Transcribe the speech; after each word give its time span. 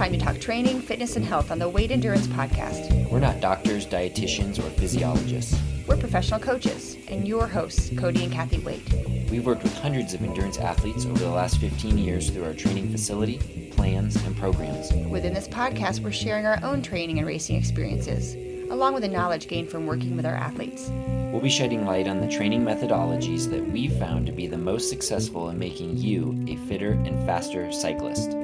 time 0.00 0.12
to 0.12 0.18
talk 0.18 0.40
training, 0.40 0.80
fitness, 0.80 1.16
and 1.16 1.26
health 1.26 1.50
on 1.50 1.58
the 1.58 1.68
Waite 1.68 1.90
Endurance 1.90 2.26
Podcast. 2.28 3.10
We're 3.10 3.20
not 3.20 3.38
doctors, 3.40 3.86
dietitians, 3.86 4.58
or 4.58 4.70
physiologists. 4.70 5.60
We're 5.86 5.98
professional 5.98 6.40
coaches 6.40 6.96
and 7.08 7.28
your 7.28 7.46
hosts, 7.46 7.90
Cody 7.98 8.24
and 8.24 8.32
Kathy 8.32 8.60
Waite. 8.60 8.94
We've 9.30 9.44
worked 9.44 9.62
with 9.62 9.76
hundreds 9.76 10.14
of 10.14 10.22
endurance 10.22 10.56
athletes 10.56 11.04
over 11.04 11.18
the 11.18 11.28
last 11.28 11.58
15 11.58 11.98
years 11.98 12.30
through 12.30 12.44
our 12.44 12.54
training 12.54 12.90
facility, 12.90 13.68
plans, 13.72 14.16
and 14.24 14.34
programs. 14.38 14.90
Within 15.10 15.34
this 15.34 15.46
podcast, 15.46 16.00
we're 16.00 16.12
sharing 16.12 16.46
our 16.46 16.58
own 16.62 16.80
training 16.80 17.18
and 17.18 17.26
racing 17.26 17.56
experiences, 17.56 18.36
along 18.70 18.94
with 18.94 19.02
the 19.02 19.08
knowledge 19.10 19.48
gained 19.48 19.68
from 19.68 19.86
working 19.86 20.16
with 20.16 20.24
our 20.24 20.34
athletes. 20.34 20.88
We'll 21.30 21.42
be 21.42 21.50
shedding 21.50 21.84
light 21.84 22.08
on 22.08 22.22
the 22.22 22.28
training 22.28 22.64
methodologies 22.64 23.50
that 23.50 23.70
we've 23.70 23.98
found 23.98 24.24
to 24.24 24.32
be 24.32 24.46
the 24.46 24.56
most 24.56 24.88
successful 24.88 25.50
in 25.50 25.58
making 25.58 25.98
you 25.98 26.42
a 26.48 26.56
fitter 26.68 26.92
and 26.92 27.26
faster 27.26 27.70
cyclist. 27.70 28.34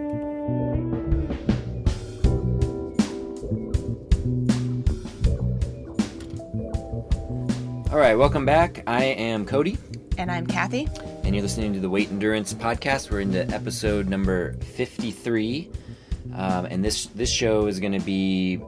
Right, 8.17 8.21
welcome 8.21 8.47
back. 8.47 8.83
I 8.87 9.05
am 9.05 9.45
Cody, 9.45 9.77
And 10.17 10.31
I'm 10.33 10.47
Kathy. 10.47 10.89
and 11.23 11.35
you're 11.35 11.43
listening 11.43 11.75
to 11.75 11.81
the 11.81 11.91
Waite 11.91 12.09
Endurance 12.09 12.55
Podcast. 12.55 13.11
We're 13.11 13.21
into 13.21 13.47
episode 13.55 14.09
number 14.09 14.55
53, 14.55 15.71
um, 16.35 16.65
and 16.65 16.83
this 16.83 17.09
this 17.09 17.31
show 17.31 17.67
is 17.67 17.79
going 17.79 17.93
to 17.93 18.01
be 18.01 18.59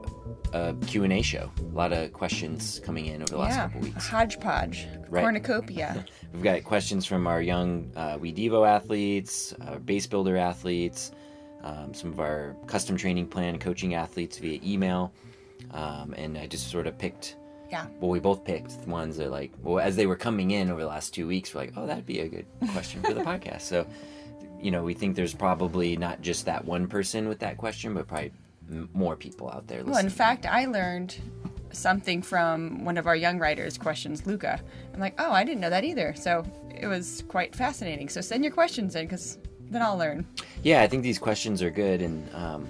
a 0.53 0.75
Q 0.85 1.03
and 1.03 1.11
A 1.11 1.23
show. 1.23 1.49
A 1.61 1.75
lot 1.75 1.91
of 1.93 2.13
questions 2.13 2.79
coming 2.85 3.07
in 3.07 3.23
over 3.23 3.31
the 3.31 3.37
last 3.39 3.55
yeah, 3.55 3.63
couple 3.63 3.81
weeks. 3.81 4.07
hodgepodge, 4.07 4.85
Right. 5.09 5.23
cornucopia. 5.23 6.05
We've 6.33 6.43
got 6.43 6.63
questions 6.63 7.07
from 7.07 7.25
our 7.25 7.41
young 7.41 7.91
uh, 7.95 8.19
We 8.21 8.31
Devo 8.31 8.67
athletes, 8.69 9.55
our 9.65 9.79
base 9.79 10.05
builder 10.05 10.37
athletes, 10.37 11.11
um, 11.63 11.95
some 11.95 12.11
of 12.11 12.19
our 12.19 12.55
custom 12.67 12.97
training 12.97 13.25
plan 13.25 13.57
coaching 13.57 13.95
athletes 13.95 14.37
via 14.37 14.59
email, 14.63 15.11
um, 15.71 16.13
and 16.19 16.37
I 16.37 16.45
just 16.45 16.69
sort 16.69 16.85
of 16.85 16.99
picked. 16.99 17.37
Yeah. 17.69 17.85
Well, 17.99 18.09
we 18.09 18.19
both 18.19 18.43
picked 18.43 18.71
ones 18.87 19.17
that 19.17 19.29
like 19.31 19.51
well 19.61 19.79
as 19.79 19.95
they 19.95 20.05
were 20.07 20.15
coming 20.15 20.51
in 20.51 20.69
over 20.69 20.81
the 20.81 20.87
last 20.87 21.13
two 21.13 21.27
weeks. 21.27 21.53
We're 21.53 21.61
like, 21.61 21.73
oh, 21.75 21.85
that'd 21.85 22.05
be 22.05 22.19
a 22.19 22.27
good 22.27 22.45
question 22.71 23.01
for 23.01 23.13
the 23.13 23.21
podcast. 23.31 23.61
So, 23.61 23.85
you 24.61 24.71
know, 24.71 24.83
we 24.83 24.93
think 24.93 25.15
there's 25.15 25.33
probably 25.33 25.95
not 25.97 26.21
just 26.21 26.45
that 26.45 26.65
one 26.65 26.87
person 26.87 27.27
with 27.27 27.39
that 27.39 27.57
question, 27.57 27.93
but 27.93 28.07
probably 28.07 28.31
m- 28.69 28.89
more 28.93 29.15
people 29.15 29.49
out 29.49 29.67
there. 29.67 29.83
Well, 29.83 29.99
in 29.99 30.09
fact, 30.09 30.45
I 30.45 30.65
learned 30.65 31.15
something 31.71 32.21
from 32.21 32.83
one 32.83 32.97
of 32.97 33.05
our 33.05 33.15
young 33.15 33.37
writers' 33.37 33.77
questions, 33.77 34.25
Luca. 34.25 34.59
I'm 34.93 34.99
like, 34.99 35.13
oh, 35.19 35.31
I 35.31 35.43
didn't 35.43 35.61
know 35.61 35.69
that 35.69 35.83
either. 35.83 36.13
So 36.15 36.43
it 36.75 36.87
was 36.87 37.23
quite 37.27 37.55
fascinating. 37.55 38.09
So 38.09 38.21
send 38.21 38.43
your 38.43 38.53
questions 38.53 38.95
in 38.95 39.05
because 39.05 39.37
then 39.69 39.81
I'll 39.81 39.97
learn. 39.97 40.25
Yeah, 40.63 40.81
I 40.81 40.87
think 40.87 41.03
these 41.03 41.19
questions 41.19 41.61
are 41.61 41.69
good, 41.69 42.01
and 42.01 42.27
um, 42.33 42.67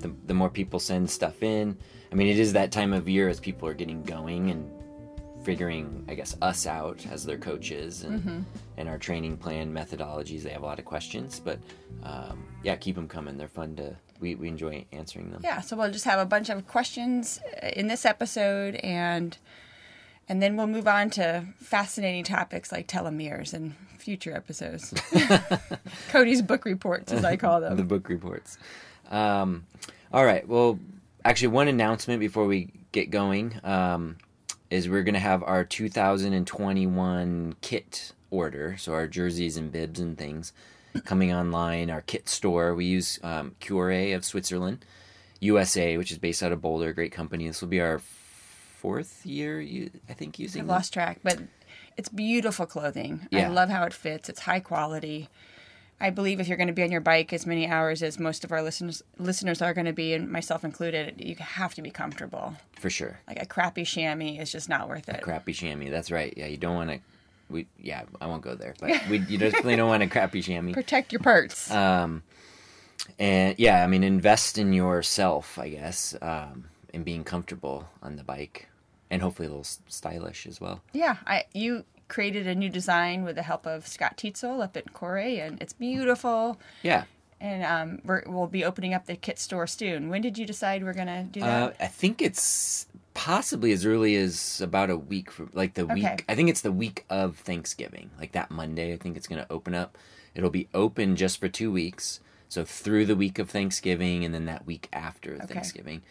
the, 0.00 0.12
the 0.26 0.34
more 0.34 0.50
people 0.50 0.80
send 0.80 1.08
stuff 1.08 1.42
in, 1.42 1.76
I 2.12 2.14
mean, 2.14 2.28
it 2.28 2.38
is 2.38 2.52
that 2.52 2.70
time 2.70 2.92
of 2.92 3.08
year 3.08 3.28
as 3.30 3.40
people 3.40 3.66
are 3.66 3.74
getting 3.74 4.02
going 4.02 4.50
and 4.50 4.70
figuring, 5.44 6.04
I 6.08 6.14
guess, 6.14 6.36
us 6.42 6.66
out 6.66 7.04
as 7.10 7.24
their 7.24 7.38
coaches 7.38 8.02
and 8.02 8.44
and 8.76 8.88
our 8.88 8.98
training 8.98 9.38
plan 9.38 9.72
methodologies. 9.72 10.42
They 10.42 10.50
have 10.50 10.62
a 10.62 10.66
lot 10.66 10.78
of 10.78 10.84
questions, 10.84 11.40
but 11.40 11.58
um, 12.02 12.46
yeah, 12.62 12.76
keep 12.76 12.96
them 12.96 13.08
coming. 13.08 13.38
They're 13.38 13.48
fun 13.48 13.76
to. 13.76 13.96
We, 14.20 14.36
we 14.36 14.46
enjoy 14.46 14.84
answering 14.92 15.32
them. 15.32 15.40
Yeah, 15.42 15.62
so 15.62 15.76
we'll 15.76 15.90
just 15.90 16.04
have 16.04 16.20
a 16.20 16.26
bunch 16.26 16.48
of 16.48 16.68
questions 16.68 17.40
uh, 17.60 17.70
in 17.74 17.88
this 17.88 18.04
episode 18.04 18.76
and 18.76 19.36
and 20.28 20.40
then 20.40 20.56
we'll 20.56 20.68
move 20.68 20.86
on 20.86 21.10
to 21.10 21.44
fascinating 21.58 22.22
topics 22.22 22.70
like 22.70 22.86
telomeres 22.86 23.52
in 23.52 23.74
future 23.98 24.32
episodes. 24.32 24.94
Cody's 26.10 26.40
book 26.40 26.64
reports, 26.64 27.12
as 27.12 27.24
I 27.24 27.36
call 27.36 27.60
them. 27.60 27.76
the 27.78 27.82
book 27.82 28.08
reports. 28.08 28.58
Um, 29.10 29.66
all 30.12 30.24
right. 30.24 30.46
Well, 30.46 30.78
actually, 31.24 31.48
one 31.48 31.68
announcement 31.68 32.20
before 32.20 32.46
we 32.46 32.70
get 32.92 33.10
going 33.10 33.58
um, 33.64 34.16
is 34.70 34.88
we're 34.88 35.02
going 35.02 35.14
to 35.14 35.20
have 35.20 35.42
our 35.42 35.64
2021 35.64 37.56
kit 37.60 38.12
order. 38.30 38.76
So 38.78 38.92
our 38.92 39.06
jerseys 39.06 39.56
and 39.56 39.70
bibs 39.70 40.00
and 40.00 40.16
things 40.16 40.52
coming 41.04 41.32
online. 41.32 41.90
Our 41.90 42.02
kit 42.02 42.28
store. 42.28 42.74
We 42.74 42.86
use 42.86 43.18
um, 43.22 43.54
Cuore 43.60 44.14
of 44.14 44.24
Switzerland, 44.24 44.84
USA, 45.40 45.96
which 45.96 46.10
is 46.10 46.18
based 46.18 46.42
out 46.42 46.52
of 46.52 46.60
Boulder. 46.60 46.90
a 46.90 46.94
Great 46.94 47.12
company. 47.12 47.46
This 47.46 47.60
will 47.60 47.68
be 47.68 47.80
our 47.80 48.00
fourth 48.78 49.24
year, 49.24 49.60
I 50.08 50.12
think, 50.14 50.38
using 50.38 50.62
I've 50.62 50.68
lost 50.68 50.92
track, 50.92 51.20
but 51.22 51.38
it's 51.96 52.08
beautiful 52.08 52.66
clothing. 52.66 53.28
I 53.32 53.48
love 53.48 53.68
how 53.68 53.84
it 53.84 53.92
fits. 53.92 54.28
It's 54.28 54.40
high 54.40 54.60
quality. 54.60 55.28
I 56.02 56.10
believe 56.10 56.40
if 56.40 56.48
you're 56.48 56.56
going 56.56 56.66
to 56.66 56.72
be 56.74 56.82
on 56.82 56.90
your 56.90 57.00
bike 57.00 57.32
as 57.32 57.46
many 57.46 57.66
hours 57.68 58.02
as 58.02 58.18
most 58.18 58.42
of 58.44 58.50
our 58.50 58.60
listeners 58.60 59.02
listeners 59.18 59.62
are 59.62 59.72
going 59.72 59.86
to 59.86 59.92
be, 59.92 60.12
and 60.14 60.28
myself 60.30 60.64
included, 60.64 61.14
you 61.18 61.36
have 61.36 61.74
to 61.76 61.82
be 61.82 61.90
comfortable. 61.90 62.54
for 62.78 62.90
sure. 62.90 63.20
Like 63.28 63.40
a 63.40 63.46
crappy 63.46 63.84
chamois 63.84 64.40
is 64.40 64.50
just 64.50 64.68
not 64.68 64.88
worth 64.88 65.08
it. 65.08 65.16
A 65.16 65.20
crappy 65.20 65.52
chamois. 65.52 65.90
That's 65.90 66.10
right. 66.10 66.34
Yeah, 66.36 66.46
you 66.46 66.56
don't 66.56 66.74
want 66.74 66.90
to. 66.90 66.98
We 67.48 67.66
yeah, 67.78 68.02
I 68.20 68.26
won't 68.26 68.42
go 68.42 68.54
there, 68.56 68.74
but 68.80 68.90
we 69.10 69.18
you 69.20 69.38
definitely 69.38 69.76
don't 69.76 69.88
want 69.88 70.02
a 70.02 70.08
crappy 70.08 70.42
chamois. 70.42 70.72
Protect 70.72 71.12
your 71.12 71.20
parts. 71.20 71.70
Um, 71.70 72.24
and 73.18 73.56
yeah, 73.58 73.84
I 73.84 73.86
mean, 73.86 74.02
invest 74.02 74.58
in 74.58 74.72
yourself, 74.72 75.58
I 75.58 75.68
guess, 75.68 76.16
um, 76.20 76.64
in 76.92 77.04
being 77.04 77.24
comfortable 77.24 77.88
on 78.02 78.16
the 78.16 78.24
bike, 78.24 78.68
and 79.10 79.22
hopefully 79.22 79.46
a 79.46 79.50
little 79.50 79.66
stylish 79.88 80.46
as 80.46 80.60
well. 80.60 80.80
Yeah, 80.92 81.16
I 81.26 81.44
you 81.52 81.84
created 82.12 82.46
a 82.46 82.54
new 82.54 82.68
design 82.68 83.24
with 83.24 83.36
the 83.36 83.42
help 83.42 83.66
of 83.66 83.86
Scott 83.88 84.18
Tietzel 84.18 84.62
up 84.62 84.76
at 84.76 84.92
Cuore, 84.92 85.40
and 85.46 85.60
it's 85.62 85.72
beautiful. 85.72 86.60
Yeah, 86.82 87.04
And 87.40 87.64
um, 87.64 88.00
we're, 88.04 88.22
we'll 88.26 88.46
be 88.46 88.64
opening 88.64 88.92
up 88.92 89.06
the 89.06 89.16
kit 89.16 89.38
store 89.38 89.66
soon. 89.66 90.10
When 90.10 90.20
did 90.20 90.36
you 90.36 90.44
decide 90.44 90.84
we're 90.84 90.92
gonna 90.92 91.24
do 91.24 91.40
that? 91.40 91.62
uh, 91.62 91.72
I 91.80 91.86
think 91.86 92.20
it's 92.20 92.86
possibly 93.14 93.72
as 93.72 93.86
early 93.86 94.14
as 94.16 94.60
about 94.60 94.90
a 94.90 94.96
week 94.96 95.30
from 95.30 95.48
like 95.54 95.72
the 95.74 95.82
Okay. 95.84 95.94
week. 95.94 96.24
I 96.28 96.34
think 96.34 96.50
it's 96.50 96.60
the 96.60 96.70
week 96.72 97.04
of 97.08 97.38
Thanksgiving, 97.38 98.10
like 98.18 98.32
that 98.32 98.50
Monday. 98.50 98.92
I 98.92 98.98
think 98.98 99.16
it's 99.16 99.26
going 99.26 99.42
to 99.42 99.50
open 99.50 99.74
up. 99.74 99.96
It'll 100.34 100.50
be 100.50 100.68
open 100.74 101.16
just 101.16 101.40
for 101.40 101.48
two 101.48 101.72
weeks, 101.72 102.20
so 102.48 102.62
through 102.64 103.06
the 103.06 103.16
week 103.16 103.38
of 103.38 103.48
Thanksgiving, 103.50 104.22
and 104.24 104.34
then 104.34 104.44
that 104.46 104.66
week 104.66 104.88
after 104.92 105.38
Thanksgiving. 105.38 106.02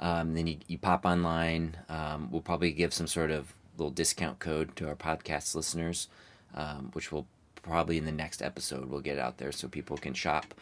Um, 0.00 0.34
then 0.34 0.48
you, 0.48 0.56
you 0.66 0.78
pop 0.78 1.06
online. 1.06 1.76
Um, 1.88 2.28
we'll 2.32 2.40
probably 2.42 2.72
give 2.72 2.92
some 2.92 3.06
sort 3.06 3.30
of 3.30 3.54
little 3.76 3.90
discount 3.90 4.38
code 4.38 4.74
to 4.76 4.88
our 4.88 4.94
podcast 4.94 5.54
listeners, 5.54 6.08
um, 6.54 6.90
which 6.92 7.10
will 7.12 7.26
probably 7.62 7.98
in 7.98 8.04
the 8.04 8.12
next 8.12 8.42
episode 8.42 8.90
we'll 8.90 9.00
get 9.00 9.18
out 9.18 9.38
there 9.38 9.52
so 9.52 9.66
people 9.68 9.96
can 9.96 10.14
shop, 10.14 10.54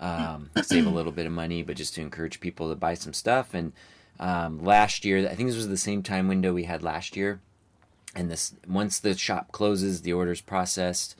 um, 0.00 0.50
save 0.62 0.86
a 0.86 0.90
little 0.90 1.12
bit 1.12 1.26
of 1.26 1.32
money, 1.32 1.62
but 1.62 1.76
just 1.76 1.94
to 1.94 2.00
encourage 2.00 2.40
people 2.40 2.68
to 2.68 2.76
buy 2.76 2.94
some 2.94 3.12
stuff. 3.12 3.54
And 3.54 3.72
um, 4.18 4.64
last 4.64 5.04
year, 5.04 5.28
I 5.28 5.34
think 5.34 5.48
this 5.48 5.56
was 5.56 5.68
the 5.68 5.76
same 5.76 6.02
time 6.02 6.28
window 6.28 6.52
we 6.52 6.64
had 6.64 6.82
last 6.82 7.16
year. 7.16 7.40
And 8.14 8.30
this 8.30 8.54
once 8.68 9.00
the 9.00 9.16
shop 9.16 9.50
closes, 9.50 10.02
the 10.02 10.12
orders 10.12 10.40
processed. 10.40 11.16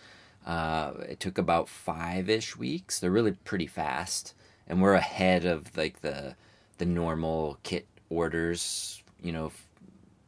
Uh, 0.47 0.93
it 1.09 1.21
took 1.21 1.38
about 1.38 1.69
five 1.69 2.28
ish 2.28 2.56
weeks. 2.56 3.00
They're 3.00 3.10
really 3.10 3.33
pretty 3.33 3.66
fast, 3.66 4.34
and 4.69 4.81
we're 4.81 4.94
ahead 4.94 5.44
of 5.44 5.77
like 5.77 6.03
the 6.03 6.37
the 6.78 6.84
normal 6.84 7.59
kit 7.65 7.87
orders. 8.10 9.03
You 9.21 9.33
know, 9.33 9.53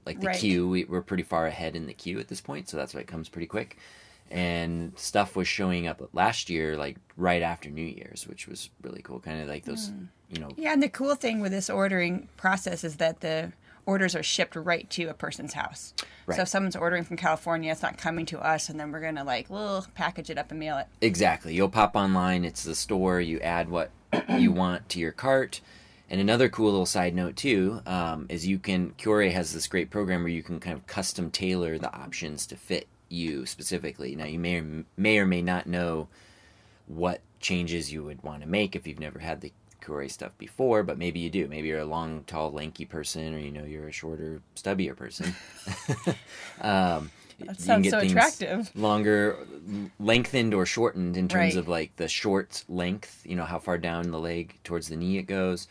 like 0.07 0.21
the 0.21 0.29
Right. 0.29 0.39
queue. 0.39 0.69
We, 0.69 0.85
we're 0.85 1.03
pretty 1.03 1.25
far 1.25 1.47
ahead 1.47 1.77
in 1.77 1.87
the 1.87 1.93
queue 1.93 2.19
at 2.19 2.29
this 2.29 2.41
point, 2.41 2.69
so 2.69 2.77
that's 2.77 2.95
why 2.95 3.01
it 3.01 3.07
comes 3.07 3.29
pretty 3.29 3.47
quick. 3.47 3.77
And 4.31 4.93
stuff 4.97 5.37
was 5.37 5.47
showing 5.47 5.87
up 5.87 6.03
last 6.13 6.49
year, 6.51 6.77
like 6.77 6.97
right 7.17 7.43
after 7.43 7.71
New 7.71 7.85
Year's, 7.85 8.27
which 8.27 8.49
was 8.49 8.71
really 8.83 9.03
cool. 9.03 9.21
Kind 9.21 9.41
of 9.43 9.49
like 9.49 9.65
those, 9.65 9.89
hmm. 9.89 10.05
you 10.31 10.41
know, 10.41 10.49
Yeah, 10.57 10.73
and 10.73 10.83
the 10.83 10.89
cool 10.89 11.15
thing 11.15 11.41
with 11.41 11.53
this 11.53 11.71
ordering 11.71 12.29
process 12.37 12.83
is 12.83 12.97
that 12.97 13.21
the 13.21 13.53
orders 13.85 14.17
are 14.17 14.23
shipped 14.25 14.57
right 14.57 14.91
to 14.91 15.05
a 15.05 15.15
person's 15.15 15.53
house. 15.53 15.95
Right. 16.27 16.35
So 16.35 16.43
if 16.43 16.49
someone's 16.49 16.75
ordering 16.75 17.05
from 17.05 17.17
California, 17.17 17.71
it's 17.71 17.83
not 17.83 17.99
coming 17.99 18.27
to 18.27 18.41
us, 18.41 18.69
and 18.69 18.81
then 18.81 18.91
we're 18.91 19.01
gonna 19.01 19.23
like, 19.23 19.49
well, 19.49 19.87
package 19.95 20.29
it 20.29 20.39
up 20.39 20.51
and 20.51 20.59
mail 20.59 20.77
it. 20.79 20.87
Exactly. 21.01 21.55
You'll 21.55 21.69
pop 21.69 21.95
online, 21.95 22.45
it's 22.45 22.65
the 22.65 22.75
store, 22.75 23.21
you 23.21 23.39
add 23.41 23.69
what 23.69 23.91
you 24.29 24.51
want 24.51 24.89
to 24.89 24.99
your 24.99 25.13
cart. 25.13 25.61
And 26.09 26.21
another 26.21 26.49
cool 26.49 26.71
little 26.71 26.87
side 26.87 27.15
note, 27.15 27.37
too, 27.37 27.81
um, 27.87 28.27
is 28.29 28.47
you 28.47 28.59
can, 28.59 28.93
Cuore 28.93 29.31
has 29.33 29.53
this 29.53 29.67
great 29.67 29.91
program 29.91 30.23
where 30.23 30.31
you 30.31 30.43
can 30.43 30.61
kind 30.61 30.77
of 30.77 30.87
custom 30.87 31.31
tailor 31.31 31.79
the 31.79 31.93
options 31.93 32.47
to 32.47 32.57
fit 32.57 32.87
you 33.09 33.45
specifically. 33.47 34.15
Now, 34.15 34.27
you 34.27 34.39
may 34.39 34.59
or 34.59 34.85
may, 34.97 35.19
or 35.19 35.27
may 35.27 35.43
not 35.43 35.67
know 35.67 36.09
what 36.87 37.21
changes 37.41 37.93
you 37.93 38.05
would 38.05 38.23
want 38.23 38.43
to 38.43 38.49
make 38.49 38.77
if 38.77 38.87
you've 38.87 39.01
never 39.01 39.19
had 39.19 39.41
the 39.41 39.53
Cuore 39.83 40.09
stuff 40.11 40.33
before, 40.39 40.83
but 40.83 40.99
maybe 40.99 41.21
you 41.21 41.31
do. 41.31 41.47
Maybe 41.49 41.69
you're 41.69 41.81
a 41.81 41.85
long, 41.85 42.25
tall, 42.27 42.53
lanky 42.53 42.85
person, 42.85 43.35
or 43.35 43.39
you 43.39 43.51
know, 43.53 43.65
you're 43.65 43.89
a 43.89 43.93
shorter, 43.93 44.41
stubbier 44.57 44.97
person. 44.97 45.35
um, 46.61 47.11
can 47.39 47.59
sounds 47.59 47.91
so 47.91 47.99
attractive. 47.99 48.71
Longer, 48.75 49.37
lengthened 50.01 50.55
or 50.55 50.67
shortened 50.67 51.17
in 51.17 51.29
terms 51.29 51.55
Right. 51.55 51.57
of 51.57 51.69
like 51.69 51.95
the 51.97 52.09
short 52.09 52.65
length. 52.69 53.23
You 53.25 53.37
know 53.37 53.45
how 53.45 53.59
far 53.59 53.79
down 53.79 54.11
the 54.11 54.19
leg 54.19 54.59
towards 54.65 54.89
the 54.89 54.97
knee 54.97 55.19
it 55.19 55.25
goes, 55.25 55.69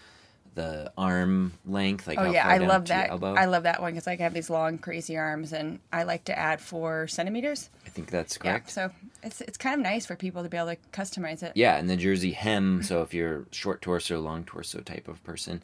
the 0.55 0.91
arm 0.97 1.53
length. 1.65 2.07
Like 2.07 2.17
Oh 2.19 2.31
yeah, 2.31 2.47
I 2.47 2.57
love 2.57 2.87
that. 2.87 3.09
Elbow. 3.11 3.35
I 3.35 3.45
love 3.45 3.63
that 3.63 3.81
one 3.81 3.91
because 3.91 4.07
I 4.07 4.15
have 4.15 4.33
these 4.33 4.49
long, 4.49 4.77
crazy 4.77 5.17
arms, 5.17 5.53
and 5.53 5.79
I 5.93 6.03
like 6.03 6.23
to 6.25 6.37
add 6.37 6.59
four 6.59 7.07
centimeters. 7.07 7.69
I 7.85 7.89
think 7.89 8.09
that's 8.09 8.37
Yeah, 8.43 8.51
correct. 8.51 8.71
so 8.71 8.89
it's 9.21 9.41
it's 9.41 9.57
kind 9.57 9.75
of 9.75 9.81
nice 9.81 10.05
for 10.05 10.15
people 10.15 10.43
to 10.43 10.49
be 10.49 10.57
able 10.57 10.69
to 10.69 10.77
customize 10.91 11.43
it. 11.43 11.51
Yeah, 11.55 11.75
and 11.75 11.89
the 11.89 11.97
jersey 11.97 12.31
hem. 12.31 12.81
So 12.83 13.01
if 13.01 13.13
you're 13.13 13.45
short 13.51 13.81
torso, 13.81 14.19
long 14.19 14.45
torso 14.45 14.79
type 14.79 15.07
of 15.07 15.23
person, 15.23 15.61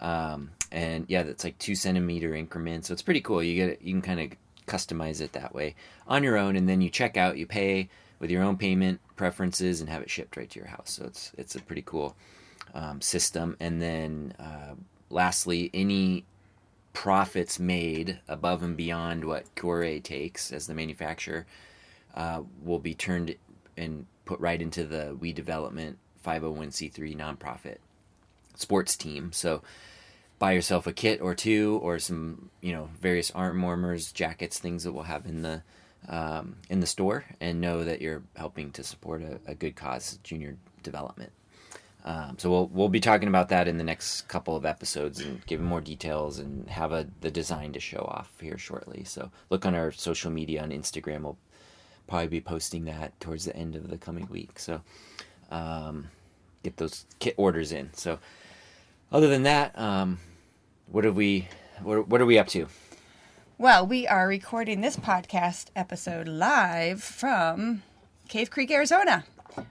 um, 0.00 0.50
and 0.70 1.06
yeah, 1.08 1.22
that's 1.22 1.44
like 1.44 1.58
two 1.58 1.74
centimeter 1.74 2.34
increments. 2.34 2.88
So 2.88 2.92
it's 2.92 3.02
pretty 3.02 3.20
cool. 3.20 3.42
You 3.42 3.54
get 3.54 3.70
it, 3.70 3.82
you 3.82 3.92
can 3.92 4.02
kind 4.02 4.20
of 4.20 4.38
customize 4.66 5.20
it 5.20 5.32
that 5.32 5.54
way 5.54 5.74
on 6.06 6.22
your 6.22 6.36
own, 6.36 6.56
and 6.56 6.68
then 6.68 6.80
you 6.80 6.90
check 6.90 7.16
out, 7.16 7.36
you 7.38 7.46
pay 7.46 7.88
with 8.18 8.30
your 8.30 8.42
own 8.42 8.56
payment 8.56 9.00
preferences, 9.16 9.80
and 9.80 9.88
have 9.88 10.02
it 10.02 10.10
shipped 10.10 10.36
right 10.36 10.50
to 10.50 10.58
your 10.58 10.68
house. 10.68 10.90
So 10.90 11.04
it's 11.04 11.32
it's 11.38 11.54
a 11.54 11.60
pretty 11.60 11.82
cool 11.86 12.16
um, 12.74 13.00
system. 13.00 13.56
And 13.60 13.80
then 13.80 14.34
uh, 14.38 14.74
lastly, 15.10 15.70
any 15.72 16.24
profits 16.92 17.58
made 17.58 18.18
above 18.28 18.62
and 18.62 18.76
beyond 18.76 19.24
what 19.24 19.54
Cuore 19.54 20.02
takes 20.02 20.52
as 20.52 20.66
the 20.66 20.74
manufacturer 20.74 21.46
uh, 22.14 22.42
will 22.62 22.78
be 22.78 22.94
turned 22.94 23.34
and 23.76 24.06
put 24.24 24.38
right 24.40 24.60
into 24.60 24.84
the 24.84 25.16
We 25.18 25.32
Development 25.32 25.98
501c3 26.24 27.16
nonprofit 27.16 27.78
sports 28.54 28.96
team. 28.96 29.32
So 29.32 29.62
buy 30.38 30.52
yourself 30.52 30.86
a 30.86 30.92
kit 30.92 31.20
or 31.20 31.34
two 31.34 31.78
or 31.82 31.98
some, 31.98 32.50
you 32.60 32.72
know, 32.72 32.90
various 33.00 33.30
arm 33.30 33.60
warmers, 33.62 34.12
jackets, 34.12 34.58
things 34.58 34.84
that 34.84 34.92
we'll 34.92 35.04
have 35.04 35.26
in 35.26 35.42
the 35.42 35.62
um, 36.08 36.56
in 36.68 36.80
the 36.80 36.86
store, 36.86 37.24
and 37.40 37.60
know 37.60 37.84
that 37.84 38.02
you're 38.02 38.24
helping 38.34 38.72
to 38.72 38.82
support 38.82 39.22
a, 39.22 39.38
a 39.46 39.54
good 39.54 39.76
cause, 39.76 40.18
junior 40.24 40.56
development. 40.82 41.30
Um, 42.04 42.36
so 42.36 42.50
we'll 42.50 42.66
we'll 42.68 42.88
be 42.88 43.00
talking 43.00 43.28
about 43.28 43.48
that 43.50 43.68
in 43.68 43.78
the 43.78 43.84
next 43.84 44.22
couple 44.22 44.56
of 44.56 44.66
episodes 44.66 45.20
and 45.20 45.44
giving 45.46 45.66
more 45.66 45.80
details 45.80 46.40
and 46.40 46.68
have 46.68 46.90
a 46.90 47.06
the 47.20 47.30
design 47.30 47.72
to 47.74 47.80
show 47.80 48.00
off 48.00 48.32
here 48.40 48.58
shortly. 48.58 49.04
So 49.04 49.30
look 49.50 49.64
on 49.64 49.74
our 49.74 49.92
social 49.92 50.30
media 50.30 50.62
on 50.62 50.70
Instagram. 50.70 51.22
We'll 51.22 51.38
probably 52.08 52.28
be 52.28 52.40
posting 52.40 52.86
that 52.86 53.18
towards 53.20 53.44
the 53.44 53.56
end 53.56 53.76
of 53.76 53.88
the 53.88 53.98
coming 53.98 54.26
week. 54.28 54.58
So 54.58 54.80
um, 55.52 56.08
get 56.64 56.76
those 56.76 57.06
kit 57.20 57.34
orders 57.36 57.70
in. 57.70 57.94
So 57.94 58.18
other 59.12 59.28
than 59.28 59.44
that, 59.44 59.78
um, 59.78 60.18
what 60.86 61.04
have 61.04 61.14
we 61.14 61.48
what, 61.82 62.08
what 62.08 62.20
are 62.20 62.26
we 62.26 62.38
up 62.38 62.48
to? 62.48 62.66
Well, 63.58 63.86
we 63.86 64.08
are 64.08 64.26
recording 64.26 64.80
this 64.80 64.96
podcast 64.96 65.66
episode 65.76 66.26
live 66.26 67.00
from 67.00 67.84
Cave 68.28 68.50
Creek, 68.50 68.72
Arizona, 68.72 69.24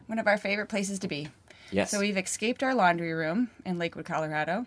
one 0.08 0.18
of 0.18 0.28
our 0.28 0.38
favorite 0.38 0.70
places 0.70 0.98
to 1.00 1.10
be. 1.10 1.28
Yes. 1.72 1.92
So 1.92 2.00
we've 2.00 2.18
escaped 2.18 2.64
our 2.64 2.76
laundry 2.76 3.14
room 3.14 3.50
in 3.66 3.78
Lakewood, 3.78 4.06
Colorado. 4.06 4.66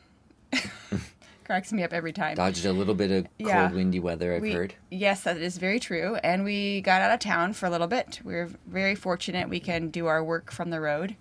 Cracks 1.45 1.73
me 1.73 1.83
up 1.83 1.93
every 1.93 2.13
time. 2.13 2.37
Dodged 2.37 2.65
a 2.65 2.73
little 2.73 2.95
bit 2.95 3.11
of 3.11 3.27
cold, 3.47 3.73
windy 3.75 4.01
weather. 4.01 4.35
I've 4.35 4.43
We- 4.43 4.53
heard. 4.53 4.75
Yes, 4.91 5.23
that 5.25 5.37
is 5.37 5.59
very 5.59 5.79
true. 5.79 6.17
And 6.25 6.43
we 6.43 6.81
got 6.81 7.03
out 7.03 7.13
of 7.13 7.21
town 7.21 7.53
for 7.53 7.67
a 7.67 7.71
little 7.71 7.87
bit. 7.87 8.21
We 8.25 8.35
are 8.35 8.49
very 8.67 8.95
fortunate 8.95 9.49
we 9.51 9.61
can 9.61 9.91
do 9.91 10.07
our 10.07 10.25
work 10.25 10.51
from 10.51 10.71
the 10.71 10.81
road. 10.81 11.17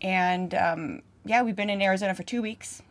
And 0.00 0.54
um, 0.54 1.02
yeah, 1.24 1.42
we've 1.42 1.54
been 1.54 1.70
in 1.70 1.80
Arizona 1.80 2.14
for 2.14 2.24
two 2.24 2.42
weeks. 2.42 2.82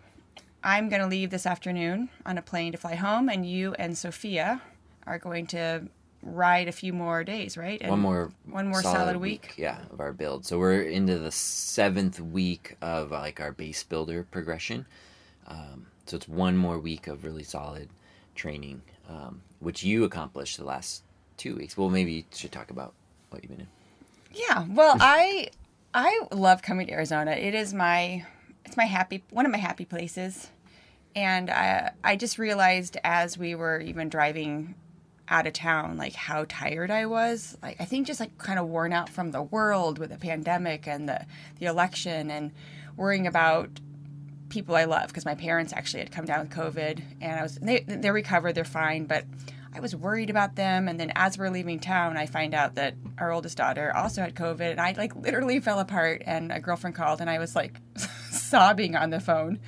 I'm 0.63 0.87
going 0.89 1.01
to 1.01 1.07
leave 1.07 1.31
this 1.31 1.45
afternoon 1.45 2.09
on 2.25 2.37
a 2.37 2.41
plane 2.41 2.71
to 2.71 2.77
fly 2.77 2.95
home, 2.95 3.27
and 3.29 3.45
you 3.45 3.73
and 3.79 3.97
Sophia 3.97 4.61
are 5.07 5.17
going 5.17 5.47
to 5.47 5.87
ride 6.21 6.67
a 6.67 6.71
few 6.71 6.93
more 6.93 7.23
days, 7.23 7.57
right? 7.57 7.81
And 7.81 7.89
one 7.89 7.99
more 7.99 8.31
one 8.45 8.67
more 8.67 8.81
solid, 8.81 9.17
week. 9.17 9.53
yeah 9.57 9.79
of 9.91 9.99
our 9.99 10.13
build 10.13 10.45
so 10.45 10.57
we're 10.59 10.81
into 10.81 11.17
the 11.17 11.31
seventh 11.31 12.19
week 12.19 12.75
of 12.81 13.11
like 13.11 13.39
our 13.39 13.51
base 13.51 13.83
builder 13.83 14.23
progression 14.29 14.85
um, 15.47 15.87
so 16.05 16.15
it's 16.17 16.27
one 16.27 16.55
more 16.57 16.79
week 16.79 17.07
of 17.07 17.23
really 17.23 17.43
solid 17.43 17.89
training 18.35 18.81
um, 19.09 19.41
which 19.59 19.83
you 19.83 20.03
accomplished 20.03 20.57
the 20.57 20.63
last 20.63 21.03
two 21.37 21.55
weeks 21.55 21.77
well 21.77 21.89
maybe 21.89 22.11
you 22.13 22.23
should 22.33 22.51
talk 22.51 22.69
about 22.71 22.93
what 23.29 23.41
you've 23.43 23.51
been 23.51 23.61
in 23.61 23.67
Yeah. 24.33 24.65
Well, 24.69 24.95
I 25.01 25.49
I 25.93 26.21
love 26.31 26.61
coming 26.61 26.87
to 26.87 26.93
Arizona. 26.93 27.31
It 27.31 27.53
is 27.55 27.73
my 27.73 28.25
it's 28.65 28.77
my 28.77 28.85
happy 28.85 29.23
one 29.31 29.45
of 29.45 29.51
my 29.51 29.57
happy 29.57 29.85
places. 29.85 30.49
And 31.15 31.49
I 31.49 31.91
I 32.03 32.15
just 32.15 32.37
realized 32.37 32.97
as 33.03 33.37
we 33.37 33.55
were 33.55 33.79
even 33.79 34.09
driving 34.09 34.75
out 35.31 35.47
of 35.47 35.53
town 35.53 35.97
like 35.97 36.13
how 36.13 36.45
tired 36.47 36.91
I 36.91 37.07
was. 37.07 37.57
Like 37.63 37.77
I 37.79 37.85
think 37.85 38.05
just 38.05 38.19
like 38.19 38.37
kind 38.37 38.59
of 38.59 38.67
worn 38.67 38.93
out 38.93 39.09
from 39.09 39.31
the 39.31 39.41
world 39.41 39.97
with 39.97 40.11
the 40.11 40.17
pandemic 40.17 40.87
and 40.87 41.09
the 41.09 41.25
the 41.59 41.65
election 41.65 42.29
and 42.29 42.51
worrying 42.97 43.25
about 43.25 43.69
people 44.49 44.75
I 44.75 44.83
love 44.83 45.07
because 45.07 45.25
my 45.25 45.33
parents 45.33 45.71
actually 45.73 46.01
had 46.01 46.11
come 46.11 46.25
down 46.25 46.41
with 46.41 46.49
COVID 46.49 47.01
and 47.21 47.39
I 47.39 47.43
was 47.43 47.55
they 47.55 47.79
they're 47.79 48.13
recovered, 48.13 48.53
they're 48.53 48.65
fine, 48.65 49.05
but 49.05 49.23
I 49.73 49.79
was 49.79 49.95
worried 49.95 50.29
about 50.29 50.57
them 50.57 50.89
and 50.89 50.99
then 50.99 51.13
as 51.15 51.37
we're 51.37 51.49
leaving 51.49 51.79
town 51.79 52.17
I 52.17 52.25
find 52.25 52.53
out 52.53 52.75
that 52.75 52.95
our 53.17 53.31
oldest 53.31 53.55
daughter 53.57 53.95
also 53.95 54.21
had 54.21 54.35
COVID 54.35 54.69
and 54.69 54.81
I 54.81 54.93
like 54.97 55.15
literally 55.15 55.61
fell 55.61 55.79
apart 55.79 56.23
and 56.25 56.51
a 56.51 56.59
girlfriend 56.59 56.97
called 56.97 57.21
and 57.21 57.29
I 57.29 57.39
was 57.39 57.55
like 57.55 57.79
sobbing 58.31 58.97
on 58.97 59.11
the 59.11 59.21
phone. 59.21 59.59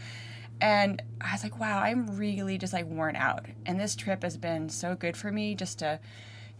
And 0.63 1.01
I 1.19 1.33
was 1.33 1.43
like, 1.43 1.59
wow, 1.59 1.79
I'm 1.79 2.15
really 2.15 2.57
just 2.57 2.71
like 2.71 2.85
worn 2.85 3.17
out. 3.17 3.45
And 3.65 3.77
this 3.77 3.97
trip 3.97 4.23
has 4.23 4.37
been 4.37 4.69
so 4.69 4.95
good 4.95 5.17
for 5.17 5.29
me 5.29 5.55
just 5.55 5.79
to 5.79 5.99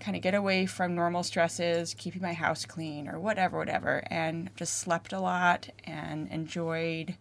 kind 0.02 0.18
of 0.18 0.22
get 0.22 0.34
away 0.34 0.66
from 0.66 0.94
normal 0.94 1.24
stresses, 1.24 1.96
keeping 1.98 2.22
my 2.22 2.34
house 2.34 2.66
clean 2.66 3.08
or 3.08 3.18
whatever, 3.18 3.58
whatever. 3.58 4.04
And 4.08 4.50
just 4.58 4.80
slept 4.80 5.14
a 5.14 5.22
lot 5.22 5.70
and 5.86 6.28
enjoyed 6.28 7.16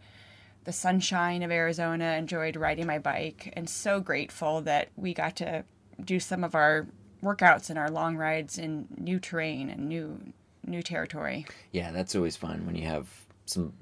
the 0.65 0.73
sunshine 0.73 1.45
of 1.45 1.53
Arizona, 1.53 2.17
enjoyed 2.19 2.57
riding 2.57 2.89
my 2.89 2.99
bike, 2.99 3.53
and 3.53 3.71
so 3.71 4.01
grateful 4.01 4.61
that 4.63 4.89
we 4.97 5.15
got 5.15 5.37
to 5.37 5.65
do 6.05 6.19
some 6.19 6.43
of 6.43 6.57
our 6.57 6.89
workouts 7.23 7.71
and 7.71 7.79
our 7.79 7.91
long 7.91 8.17
rides 8.17 8.59
in 8.59 8.89
new 8.99 9.21
terrain 9.21 9.71
and 9.71 9.89
new 9.89 10.19
new 10.65 10.83
territory. 10.83 11.45
yeah 11.73 11.91
that's 11.91 12.15
always 12.15 12.37
fun 12.37 12.65
when 12.67 12.77
you 12.77 12.87
have 12.87 13.09
some 13.47 13.73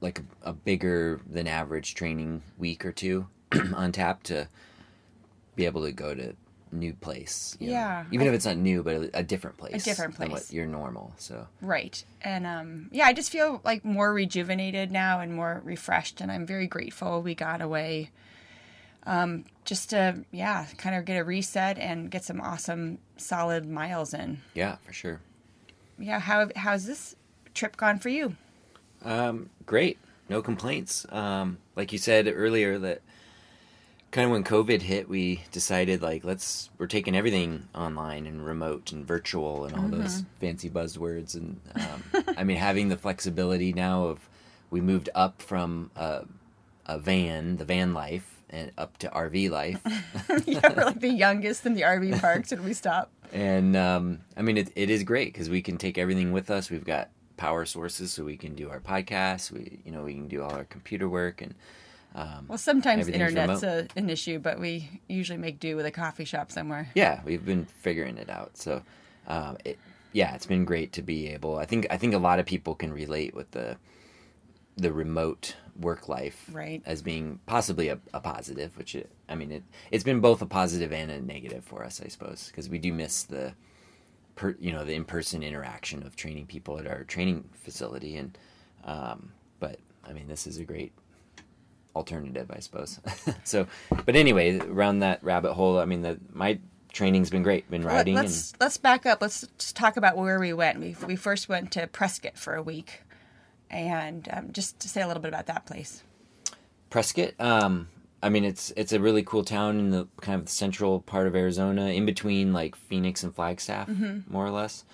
like 0.00 0.20
a, 0.44 0.50
a 0.50 0.52
bigger 0.52 1.20
than 1.28 1.46
average 1.46 1.94
training 1.94 2.42
week 2.58 2.84
or 2.84 2.92
two 2.92 3.26
on 3.74 3.92
tap 3.92 4.22
to 4.24 4.48
be 5.54 5.64
able 5.66 5.82
to 5.84 5.92
go 5.92 6.14
to 6.14 6.34
new 6.72 6.92
place 6.94 7.56
you 7.60 7.68
know. 7.68 7.72
Yeah, 7.74 8.04
even 8.10 8.26
I- 8.26 8.30
if 8.30 8.34
it's 8.34 8.44
not 8.46 8.56
new 8.56 8.82
but 8.82 8.94
a, 8.96 9.18
a 9.18 9.22
different 9.22 9.56
place 9.56 9.82
A 9.82 9.84
different 9.84 10.18
than 10.18 10.30
what 10.30 10.38
place. 10.38 10.52
you're 10.52 10.66
normal 10.66 11.12
so 11.16 11.46
Right. 11.62 12.04
And 12.22 12.46
um, 12.46 12.88
yeah, 12.90 13.04
I 13.06 13.12
just 13.12 13.30
feel 13.30 13.60
like 13.64 13.84
more 13.84 14.12
rejuvenated 14.12 14.90
now 14.90 15.20
and 15.20 15.32
more 15.34 15.60
refreshed. 15.64 16.20
And 16.20 16.30
I'm 16.32 16.44
very 16.44 16.66
grateful 16.66 17.22
we 17.22 17.34
got 17.36 17.62
away 17.62 18.10
um, 19.06 19.44
just 19.64 19.90
to, 19.90 20.24
yeah, 20.32 20.66
kind 20.76 20.96
of 20.96 21.04
get 21.04 21.16
a 21.16 21.22
reset 21.24 21.78
and 21.78 22.10
get 22.10 22.24
some 22.24 22.40
awesome, 22.40 22.98
solid 23.16 23.64
miles 23.64 24.12
in. 24.12 24.38
yeah 24.54 24.76
for 24.84 24.92
sure 24.92 25.20
Yeah. 25.98 26.18
How, 26.18 26.48
how's 26.56 26.84
this 26.86 27.14
trip 27.54 27.76
gone 27.76 28.00
for 28.00 28.08
you? 28.08 28.34
Um, 29.06 29.50
great, 29.64 29.98
no 30.28 30.42
complaints. 30.42 31.06
Um, 31.10 31.58
like 31.76 31.92
you 31.92 31.98
said 31.98 32.30
earlier, 32.34 32.78
that 32.78 33.02
kind 34.10 34.26
of 34.26 34.32
when 34.32 34.42
COVID 34.44 34.82
hit, 34.82 35.08
we 35.08 35.44
decided 35.52 36.02
like 36.02 36.24
let's 36.24 36.70
we're 36.76 36.88
taking 36.88 37.16
everything 37.16 37.68
online 37.74 38.26
and 38.26 38.44
remote 38.44 38.90
and 38.90 39.06
virtual 39.06 39.64
and 39.64 39.76
all 39.76 39.88
those 39.88 40.24
fancy 40.40 40.68
buzzwords. 40.68 41.36
And 41.36 41.60
um, 41.76 42.24
I 42.36 42.42
mean, 42.42 42.56
having 42.56 42.88
the 42.88 42.96
flexibility 42.96 43.72
now 43.72 44.04
of 44.06 44.28
we 44.70 44.80
moved 44.80 45.08
up 45.14 45.40
from 45.40 45.92
a, 45.94 46.24
a 46.86 46.98
van, 46.98 47.58
the 47.58 47.64
van 47.64 47.94
life, 47.94 48.42
and 48.50 48.72
up 48.76 48.98
to 48.98 49.08
RV 49.08 49.50
life. 49.50 49.80
yeah, 50.46 50.72
we're 50.74 50.84
like 50.84 51.00
the 51.00 51.08
youngest 51.08 51.64
in 51.64 51.74
the 51.74 51.82
RV 51.82 52.20
parks 52.20 52.50
when 52.50 52.64
we 52.64 52.72
stop. 52.72 53.10
and 53.32 53.76
um, 53.76 54.20
I 54.36 54.42
mean, 54.42 54.56
it, 54.56 54.72
it 54.74 54.90
is 54.90 55.04
great 55.04 55.32
because 55.32 55.48
we 55.48 55.62
can 55.62 55.78
take 55.78 55.96
everything 55.96 56.32
with 56.32 56.50
us. 56.50 56.70
We've 56.70 56.84
got 56.84 57.10
power 57.36 57.64
sources, 57.64 58.12
so 58.12 58.24
we 58.24 58.36
can 58.36 58.54
do 58.54 58.70
our 58.70 58.80
podcasts. 58.80 59.50
We, 59.50 59.80
you 59.84 59.92
know, 59.92 60.02
we 60.04 60.14
can 60.14 60.28
do 60.28 60.42
all 60.42 60.52
our 60.52 60.64
computer 60.64 61.08
work, 61.08 61.42
and 61.42 61.54
um, 62.14 62.46
Well, 62.48 62.58
sometimes 62.58 63.08
internet's 63.08 63.62
a, 63.62 63.86
an 63.96 64.08
issue, 64.10 64.38
but 64.38 64.58
we 64.58 65.00
usually 65.08 65.38
make 65.38 65.60
do 65.60 65.76
with 65.76 65.86
a 65.86 65.90
coffee 65.90 66.24
shop 66.24 66.50
somewhere. 66.50 66.88
yeah, 66.94 67.20
we've 67.24 67.44
been 67.44 67.66
figuring 67.66 68.16
it 68.18 68.30
out. 68.30 68.56
So, 68.56 68.82
um, 69.26 69.58
it, 69.64 69.78
yeah, 70.12 70.34
it's 70.34 70.46
been 70.46 70.64
great 70.64 70.92
to 70.94 71.02
be 71.02 71.28
able. 71.28 71.58
I 71.58 71.66
think 71.66 71.86
I 71.90 71.98
think 71.98 72.14
a 72.14 72.18
lot 72.18 72.38
of 72.38 72.46
people 72.46 72.74
can 72.74 72.92
relate 72.92 73.34
with 73.34 73.50
the 73.50 73.76
the 74.78 74.92
remote 74.92 75.56
work 75.80 76.08
life 76.08 76.48
Right. 76.52 76.82
as 76.86 77.02
being 77.02 77.40
possibly 77.46 77.88
a, 77.88 77.98
a 78.14 78.20
positive. 78.20 78.76
Which 78.78 78.94
it, 78.94 79.10
I 79.28 79.34
mean, 79.34 79.50
it 79.52 79.62
it's 79.90 80.04
been 80.04 80.20
both 80.20 80.40
a 80.40 80.46
positive 80.46 80.92
and 80.92 81.10
a 81.10 81.20
negative 81.20 81.64
for 81.64 81.84
us, 81.84 82.00
I 82.02 82.08
suppose, 82.08 82.46
because 82.48 82.68
we 82.70 82.78
do 82.78 82.92
miss 82.94 83.24
the 83.24 83.52
per, 84.36 84.54
you 84.60 84.72
know 84.72 84.84
the 84.84 84.94
in 84.94 85.04
person 85.04 85.42
interaction 85.42 86.02
of 86.04 86.14
training 86.14 86.46
people 86.46 86.78
at 86.78 86.86
our 86.86 87.04
training 87.04 87.48
facility, 87.54 88.16
and 88.16 88.38
um, 88.84 89.32
but 89.58 89.78
I 90.08 90.12
mean, 90.12 90.28
this 90.28 90.46
is 90.46 90.58
a 90.58 90.64
great 90.64 90.92
alternative, 91.96 92.50
I 92.54 92.60
suppose. 92.60 93.00
so, 93.44 93.66
but 94.04 94.14
anyway, 94.14 94.58
around 94.58 95.00
that 95.00 95.24
rabbit 95.24 95.54
hole, 95.54 95.78
I 95.78 95.86
mean, 95.86 96.02
the 96.02 96.18
my 96.32 96.60
training's 96.92 97.30
been 97.30 97.42
great. 97.42 97.68
Been 97.70 97.82
riding 97.82 98.14
let's 98.14 98.52
let's 98.60 98.76
back 98.76 99.06
up. 99.06 99.20
Let's 99.20 99.46
just 99.58 99.74
talk 99.74 99.96
about 99.96 100.16
where 100.16 100.38
we 100.38 100.52
went. 100.52 100.78
We 100.78 100.94
we 101.06 101.16
first 101.16 101.48
went 101.48 101.72
to 101.72 101.86
Prescott 101.86 102.38
for 102.38 102.54
a 102.54 102.62
week, 102.62 103.02
and 103.70 104.28
um, 104.32 104.52
just 104.52 104.78
to 104.80 104.88
say 104.88 105.02
a 105.02 105.06
little 105.06 105.22
bit 105.22 105.28
about 105.28 105.46
that 105.46 105.66
place. 105.66 106.02
Prescott. 106.90 107.32
Um, 107.40 107.88
I 108.22 108.28
mean, 108.28 108.44
it's 108.44 108.72
it's 108.76 108.92
a 108.92 109.00
really 109.00 109.22
cool 109.22 109.44
town 109.44 109.78
in 109.78 109.90
the 109.90 110.08
kind 110.20 110.40
of 110.40 110.48
central 110.48 111.00
part 111.00 111.26
of 111.26 111.36
Arizona, 111.36 111.86
in 111.88 112.06
between 112.06 112.52
like 112.52 112.74
Phoenix 112.74 113.22
and 113.22 113.34
Flagstaff, 113.34 113.88
more 114.28 114.46
or 114.46 114.50
less. 114.50 114.84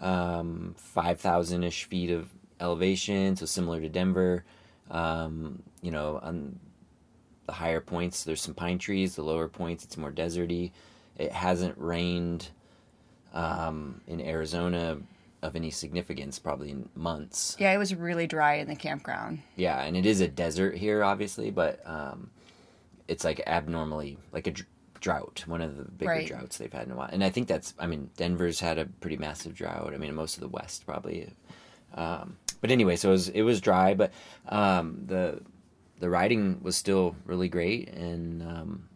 um, 0.00 0.74
5,000 0.76 1.64
ish 1.64 1.84
feet 1.84 2.10
of 2.10 2.28
elevation, 2.60 3.34
so 3.36 3.46
similar 3.46 3.80
to 3.80 3.88
Denver. 3.88 4.44
Um, 4.90 5.62
you 5.80 5.90
know, 5.90 6.20
on 6.22 6.60
the 7.46 7.52
higher 7.52 7.80
points, 7.80 8.24
there's 8.24 8.42
some 8.42 8.54
pine 8.54 8.78
trees. 8.78 9.16
The 9.16 9.22
lower 9.22 9.48
points, 9.48 9.84
it's 9.84 9.96
more 9.96 10.12
deserty. 10.12 10.72
It 11.16 11.32
hasn't 11.32 11.74
rained 11.78 12.48
um, 13.32 14.00
in 14.06 14.20
Arizona 14.20 14.98
of 15.42 15.56
any 15.56 15.70
significance 15.70 16.38
probably 16.38 16.70
in 16.70 16.88
months. 16.94 17.56
Yeah, 17.58 17.72
it 17.72 17.78
was 17.78 17.94
really 17.94 18.26
dry 18.26 18.54
in 18.56 18.68
the 18.68 18.76
campground. 18.76 19.40
Yeah, 19.56 19.80
and 19.82 19.96
it 19.96 20.04
is 20.06 20.20
a 20.20 20.28
desert 20.28 20.76
here, 20.76 21.02
obviously, 21.04 21.50
but 21.50 21.80
um, 21.86 22.30
it's 23.08 23.24
like 23.24 23.42
abnormally 23.46 24.18
like 24.32 24.46
a 24.46 24.50
dr- 24.52 24.68
drought, 25.00 25.44
one 25.46 25.60
of 25.62 25.76
the 25.76 25.84
bigger 25.84 26.10
Right. 26.10 26.26
droughts 26.26 26.58
they've 26.58 26.72
had 26.72 26.86
in 26.86 26.92
a 26.92 26.96
while. 26.96 27.10
And 27.12 27.22
I 27.22 27.30
think 27.30 27.48
that's, 27.48 27.74
I 27.78 27.86
mean, 27.86 28.10
Denver's 28.16 28.60
had 28.60 28.78
a 28.78 28.86
pretty 28.86 29.16
massive 29.16 29.54
drought. 29.54 29.92
I 29.94 29.98
mean, 29.98 30.14
most 30.14 30.34
of 30.36 30.40
the 30.40 30.48
West 30.48 30.86
probably. 30.86 31.28
Um, 31.94 32.36
but 32.60 32.70
anyway, 32.70 32.96
so 32.96 33.10
it 33.10 33.12
was 33.12 33.28
it 33.28 33.42
was 33.42 33.60
dry, 33.60 33.94
but 33.94 34.12
um, 34.48 35.02
the 35.06 35.40
the 36.00 36.10
riding 36.10 36.60
was 36.62 36.76
still 36.76 37.14
really 37.24 37.48
great, 37.48 37.88
and 37.90 38.42
um, 38.42 38.88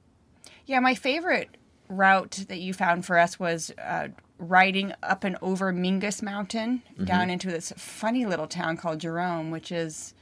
Yeah, 0.67 0.81
my 0.81 0.95
favorite 0.95 1.49
route 1.89 2.45
that 2.49 2.61
you 2.61 2.73
found 2.75 3.05
for 3.07 3.19
us 3.19 3.39
was 3.39 3.71
uh, 3.83 4.09
riding 4.39 4.93
up 5.03 5.25
and 5.25 5.37
over 5.43 5.73
Mingus 5.73 6.23
Mountain 6.23 6.83
down 7.05 7.31
into 7.31 7.49
this 7.51 7.73
funny 7.77 8.27
little 8.27 8.47
town 8.47 8.77
called 8.77 8.99
Jerome, 9.01 9.51
which 9.51 9.73
is 9.73 10.15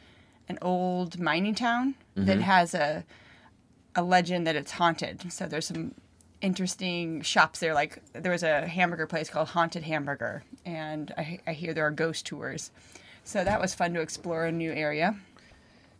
an 0.48 0.58
old 0.62 1.18
mining 1.20 1.54
town 1.54 1.94
that 2.16 2.40
has 2.40 2.74
a 2.74 3.04
a 3.98 4.02
legend 4.02 4.46
that 4.46 4.54
it's 4.54 4.70
haunted. 4.70 5.32
So 5.32 5.46
there's 5.46 5.66
some 5.66 5.92
interesting 6.40 7.20
shops 7.22 7.58
there. 7.58 7.74
Like 7.74 8.00
there 8.12 8.30
was 8.30 8.44
a 8.44 8.64
hamburger 8.68 9.08
place 9.08 9.28
called 9.28 9.48
Haunted 9.48 9.82
Hamburger, 9.82 10.44
and 10.64 11.12
I, 11.18 11.40
I 11.48 11.52
hear 11.52 11.74
there 11.74 11.84
are 11.84 11.90
ghost 11.90 12.24
tours. 12.24 12.70
So 13.24 13.42
that 13.42 13.60
was 13.60 13.74
fun 13.74 13.92
to 13.94 14.00
explore 14.00 14.44
a 14.46 14.52
new 14.52 14.70
area. 14.72 15.16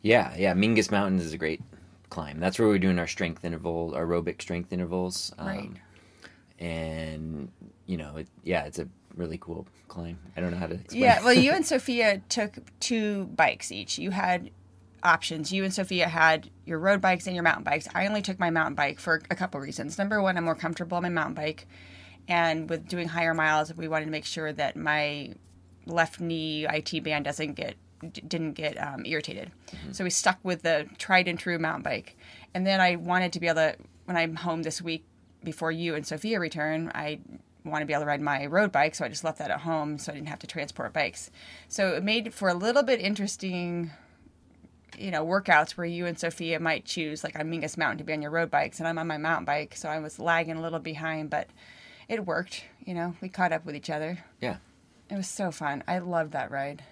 yeah, 0.02 0.32
yeah, 0.38 0.54
Mingus 0.54 0.92
Mountains 0.92 1.24
is 1.24 1.32
a 1.32 1.38
great 1.38 1.60
climb. 2.08 2.38
That's 2.38 2.56
where 2.58 2.68
we're 2.68 2.78
doing 2.78 3.00
our 3.00 3.08
strength 3.08 3.44
interval, 3.44 3.92
aerobic 3.92 4.40
strength 4.40 4.72
intervals. 4.72 5.34
Um, 5.38 5.46
Right. 5.46 5.70
And 6.60 7.50
you 7.86 7.96
know, 7.96 8.16
it, 8.18 8.28
yeah, 8.44 8.64
it's 8.64 8.78
a 8.78 8.88
really 9.16 9.38
cool 9.38 9.66
climb. 9.88 10.18
I 10.36 10.40
don't 10.40 10.52
know 10.52 10.56
how 10.58 10.68
to 10.68 10.74
explain. 10.74 11.02
Yeah, 11.02 11.22
well, 11.24 11.34
you 11.34 11.50
and 11.52 11.66
Sophia 11.74 12.22
took 12.28 12.58
two 12.80 13.24
bikes 13.34 13.72
each. 13.72 13.98
You 13.98 14.10
had 14.12 14.50
options. 15.02 15.52
You 15.52 15.64
and 15.64 15.72
Sophia 15.72 16.08
had 16.08 16.50
your 16.64 16.78
road 16.78 17.00
bikes 17.00 17.26
and 17.26 17.34
your 17.34 17.42
mountain 17.42 17.64
bikes. 17.64 17.88
I 17.94 18.06
only 18.06 18.22
took 18.22 18.38
my 18.38 18.50
mountain 18.50 18.74
bike 18.74 18.98
for 18.98 19.22
a 19.30 19.34
couple 19.34 19.60
reasons. 19.60 19.98
Number 19.98 20.20
one, 20.22 20.36
I'm 20.36 20.44
more 20.44 20.54
comfortable 20.54 20.96
on 20.96 21.02
my 21.02 21.08
mountain 21.08 21.34
bike, 21.34 21.66
and 22.26 22.68
with 22.68 22.88
doing 22.88 23.08
higher 23.08 23.34
miles, 23.34 23.74
we 23.74 23.88
wanted 23.88 24.06
to 24.06 24.10
make 24.10 24.24
sure 24.24 24.52
that 24.52 24.76
my 24.76 25.34
left 25.86 26.20
knee 26.20 26.66
IT 26.68 27.02
band 27.04 27.24
doesn't 27.24 27.54
get 27.54 27.76
didn't 28.12 28.52
get 28.52 28.80
um, 28.80 29.04
irritated. 29.04 29.50
So 29.90 30.04
we 30.04 30.10
stuck 30.10 30.38
with 30.44 30.62
the 30.62 30.86
tried 30.98 31.26
and 31.26 31.36
true 31.38 31.58
mountain 31.58 31.82
bike, 31.82 32.16
and 32.54 32.66
then 32.66 32.80
I 32.80 32.96
wanted 32.96 33.32
to 33.32 33.40
be 33.40 33.46
able 33.46 33.56
to 33.56 33.76
when 34.04 34.16
I'm 34.16 34.36
home 34.36 34.62
this 34.62 34.80
week 34.80 35.04
before 35.44 35.70
you 35.70 35.94
and 35.94 36.06
Sophia 36.06 36.40
return, 36.40 36.90
I 36.94 37.20
want 37.64 37.82
to 37.82 37.86
be 37.86 37.92
able 37.92 38.02
to 38.02 38.06
ride 38.06 38.20
my 38.20 38.46
road 38.46 38.72
bike, 38.72 38.94
so 38.94 39.04
I 39.04 39.08
just 39.08 39.24
left 39.24 39.38
that 39.38 39.50
at 39.50 39.60
home 39.60 39.98
so 39.98 40.12
I 40.12 40.14
didn't 40.14 40.28
have 40.28 40.38
to 40.40 40.46
transport 40.46 40.92
bikes. 40.92 41.30
So 41.68 41.92
it 41.92 42.02
made 42.02 42.32
for 42.32 42.48
a 42.48 42.54
little 42.54 42.82
bit 42.82 43.00
interesting, 43.00 43.90
you 44.98 45.10
know, 45.10 45.24
workouts 45.24 45.72
where 45.72 45.86
you 45.86 46.06
and 46.06 46.18
Sophia 46.18 46.60
might 46.60 46.84
choose, 46.84 47.22
like 47.22 47.38
on 47.38 47.50
Mingus 47.50 47.76
Mountain, 47.76 47.98
to 47.98 48.04
be 48.04 48.12
on 48.12 48.22
your 48.22 48.30
road 48.30 48.50
bikes, 48.50 48.78
and 48.78 48.88
I'm 48.88 48.98
on 48.98 49.06
my 49.06 49.18
mountain 49.18 49.44
bike, 49.44 49.74
so 49.76 49.88
I 49.88 49.98
was 49.98 50.18
lagging 50.18 50.56
a 50.56 50.62
little 50.62 50.78
behind, 50.78 51.30
but 51.30 51.48
it 52.08 52.26
worked. 52.26 52.64
You 52.84 52.94
know, 52.94 53.14
we 53.20 53.28
caught 53.28 53.52
up 53.52 53.64
with 53.64 53.76
each 53.76 53.90
other. 53.90 54.24
yeah. 54.40 54.56
It 55.10 55.16
was 55.16 55.26
so 55.26 55.50
fun. 55.50 55.82
I 55.88 56.00
loved 56.00 56.32
that 56.32 56.50
ride. 56.50 56.82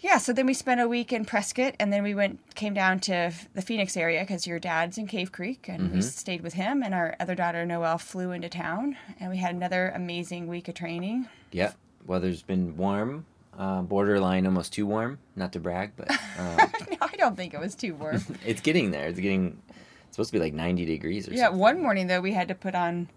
Yeah, 0.00 0.16
so 0.16 0.32
then 0.32 0.46
we 0.46 0.54
spent 0.54 0.80
a 0.80 0.88
week 0.88 1.12
in 1.12 1.26
Prescott, 1.26 1.74
and 1.78 1.92
then 1.92 2.02
we 2.02 2.14
went 2.14 2.54
came 2.54 2.72
down 2.72 3.00
to 3.00 3.32
the 3.54 3.62
Phoenix 3.62 3.96
area 3.96 4.20
because 4.20 4.46
your 4.46 4.58
dad's 4.58 4.96
in 4.96 5.06
Cave 5.06 5.30
Creek, 5.30 5.68
and 5.68 5.84
we 5.84 5.88
mm-hmm. 5.88 6.00
stayed 6.00 6.40
with 6.42 6.54
him. 6.54 6.82
And 6.82 6.94
our 6.94 7.16
other 7.20 7.34
daughter 7.34 7.66
Noelle 7.66 7.98
flew 7.98 8.32
into 8.32 8.48
town, 8.48 8.96
and 9.18 9.30
we 9.30 9.36
had 9.36 9.54
another 9.54 9.92
amazing 9.94 10.46
week 10.46 10.68
of 10.68 10.74
training. 10.74 11.28
Yeah, 11.52 11.72
Weather's 12.06 12.42
been 12.42 12.78
warm, 12.78 13.26
uh, 13.60 13.82
borderline 13.82 14.46
almost 14.46 14.72
too 14.72 14.86
warm. 14.86 15.18
Not 15.36 15.52
to 15.52 15.60
brag, 15.60 15.92
but 15.94 16.10
uh, 16.38 16.66
no, 16.90 16.96
I 17.02 17.14
don't 17.16 17.36
think 17.36 17.52
it 17.52 17.60
was 17.60 17.74
too 17.74 17.94
warm. 17.94 18.24
it's 18.46 18.62
getting 18.62 18.90
there. 18.90 19.06
It's 19.06 19.20
getting. 19.20 19.60
It's 19.68 20.16
supposed 20.16 20.30
to 20.30 20.38
be 20.38 20.42
like 20.42 20.54
90 20.54 20.86
degrees 20.86 21.28
or 21.28 21.32
yeah, 21.32 21.44
something. 21.44 21.58
Yeah, 21.58 21.62
one 21.62 21.82
morning 21.82 22.08
though 22.08 22.20
we 22.20 22.32
had 22.32 22.48
to 22.48 22.54
put 22.54 22.74
on 22.74 23.08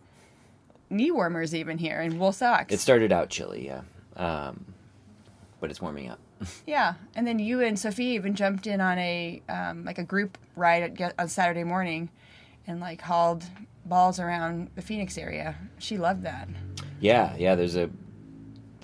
knee 0.90 1.10
warmers 1.10 1.56
even 1.56 1.78
here 1.78 2.00
and 2.00 2.20
wool 2.20 2.34
socks. 2.34 2.72
It 2.74 2.80
started 2.80 3.12
out 3.12 3.30
chilly, 3.30 3.66
yeah, 3.66 3.82
um, 4.18 4.74
but 5.60 5.72
it's 5.72 5.82
warming 5.82 6.10
up. 6.10 6.20
Yeah, 6.68 6.96
and 7.16 7.26
then 7.26 7.40
you 7.40 7.62
and 7.62 7.80
Sophie 7.80 8.04
even 8.04 8.36
jumped 8.36 8.68
in 8.68 8.82
on 8.82 9.00
a 9.00 9.42
um, 9.48 9.86
like 9.86 9.98
a 9.98 10.04
group 10.04 10.38
ride 10.58 11.00
at, 11.02 11.14
on 11.18 11.30
Saturday 11.30 11.64
morning, 11.64 12.10
and 12.68 12.82
like 12.82 13.00
hauled 13.00 13.46
balls 13.86 14.20
around 14.20 14.70
the 14.76 14.82
Phoenix 14.82 15.18
area. 15.18 15.56
She 15.80 15.98
loved 15.98 16.24
that. 16.24 16.50
Yeah, 17.00 17.34
yeah. 17.38 17.56
There's 17.56 17.78
a, 17.78 17.90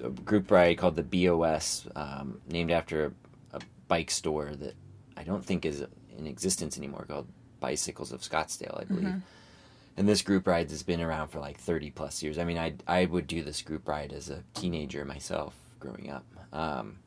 a 0.04 0.10
group 0.10 0.52
ride 0.52 0.78
called 0.78 0.96
the 0.96 1.04
BOS, 1.04 1.88
um, 1.96 2.42
named 2.50 2.72
after 2.72 3.06
a, 3.54 3.58
a 3.58 3.60
bike 3.88 4.12
store 4.12 4.52
that 4.56 4.76
I 5.18 5.24
don't 5.24 5.44
think 5.44 5.66
is 5.66 5.84
in 6.18 6.28
existence 6.28 6.78
anymore, 6.78 7.06
called 7.08 7.28
Bicycles 7.60 8.12
of 8.12 8.22
Scottsdale, 8.22 8.82
I 8.82 8.84
believe. 8.86 9.06
And 9.98 10.08
this 10.08 10.22
group 10.22 10.48
ride 10.48 10.70
has 10.70 10.84
been 10.84 11.02
around 11.02 11.28
for 11.28 11.40
like 11.40 11.58
30 11.58 11.92
plus 11.92 12.24
years. 12.24 12.38
I 12.38 12.46
mean, 12.46 12.58
I 12.58 12.74
I 12.88 13.06
would 13.06 13.28
do 13.28 13.44
this 13.44 13.62
group 13.62 13.88
ride 13.88 14.14
as 14.14 14.30
a 14.30 14.44
teenager 14.54 15.04
myself 15.04 15.56
growing 15.80 16.10
up, 16.10 16.26
um, 16.54 17.00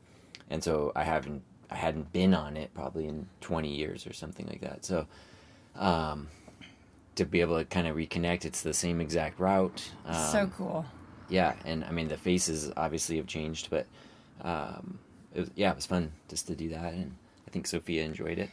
and 0.49 0.63
so 0.63 0.91
I 0.95 1.03
haven't 1.03 1.41
I 1.71 1.75
hadn't 1.75 2.13
been 2.13 2.33
on 2.35 2.55
it 2.55 2.71
probably 2.75 3.07
in 3.07 3.27
20 3.41 3.73
years 3.73 4.05
or 4.05 4.13
something 4.13 4.47
like 4.47 4.61
that. 4.61 4.85
So. 4.85 5.07
Um, 5.75 6.27
to 7.15 7.25
be 7.25 7.41
able 7.41 7.57
to 7.59 7.65
kind 7.65 7.87
of 7.87 7.95
reconnect, 7.95 8.45
it's 8.45 8.61
the 8.61 8.73
same 8.73 8.99
exact 8.99 9.39
route. 9.39 9.91
Um, 10.05 10.31
so 10.31 10.51
cool. 10.57 10.85
Yeah, 11.29 11.53
and 11.65 11.83
I 11.83 11.91
mean 11.91 12.07
the 12.07 12.17
faces 12.17 12.71
obviously 12.77 13.17
have 13.17 13.27
changed, 13.27 13.69
but 13.69 13.85
um, 14.41 14.99
it 15.33 15.41
was, 15.41 15.51
yeah, 15.55 15.71
it 15.71 15.75
was 15.75 15.85
fun 15.85 16.11
just 16.29 16.47
to 16.47 16.55
do 16.55 16.69
that, 16.69 16.93
and 16.93 17.15
I 17.47 17.51
think 17.51 17.67
Sophia 17.67 18.03
enjoyed 18.03 18.39
it. 18.39 18.49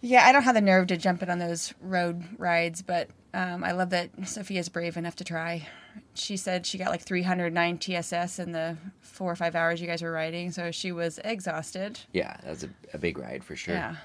Yeah, 0.00 0.26
I 0.26 0.32
don't 0.32 0.42
have 0.42 0.54
the 0.54 0.60
nerve 0.60 0.88
to 0.88 0.96
jump 0.96 1.22
in 1.22 1.30
on 1.30 1.38
those 1.38 1.72
road 1.80 2.24
rides, 2.36 2.82
but 2.82 3.08
um, 3.34 3.62
I 3.62 3.72
love 3.72 3.90
that 3.90 4.10
Sophia's 4.26 4.68
brave 4.68 4.96
enough 4.96 5.16
to 5.16 5.24
try. 5.24 5.66
She 6.14 6.36
said 6.36 6.66
she 6.66 6.76
got 6.76 6.90
like 6.90 7.02
309 7.02 7.78
TSS 7.78 8.38
in 8.38 8.52
the 8.52 8.76
four 9.00 9.30
or 9.30 9.36
five 9.36 9.54
hours 9.54 9.80
you 9.80 9.86
guys 9.86 10.02
were 10.02 10.10
riding, 10.10 10.50
so 10.50 10.70
she 10.70 10.90
was 10.90 11.20
exhausted. 11.24 12.00
Yeah, 12.12 12.36
that's 12.42 12.64
a, 12.64 12.70
a 12.92 12.98
big 12.98 13.18
ride 13.18 13.44
for 13.44 13.54
sure. 13.54 13.74
Yeah. 13.74 13.96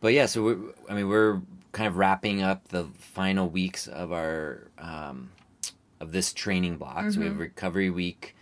But 0.00 0.12
yeah, 0.12 0.26
so 0.26 0.42
we're, 0.42 0.58
I 0.88 0.94
mean 0.94 1.08
we're 1.08 1.40
kind 1.72 1.88
of 1.88 1.96
wrapping 1.96 2.42
up 2.42 2.68
the 2.68 2.84
final 2.98 3.48
weeks 3.48 3.86
of 3.86 4.12
our 4.12 4.68
um, 4.78 5.30
of 6.00 6.12
this 6.12 6.32
training 6.32 6.76
block. 6.76 7.10
So 7.10 7.18
we 7.18 7.24
have 7.24 7.34
mm-hmm. 7.34 7.42
recovery 7.42 7.90
week. 7.90 8.36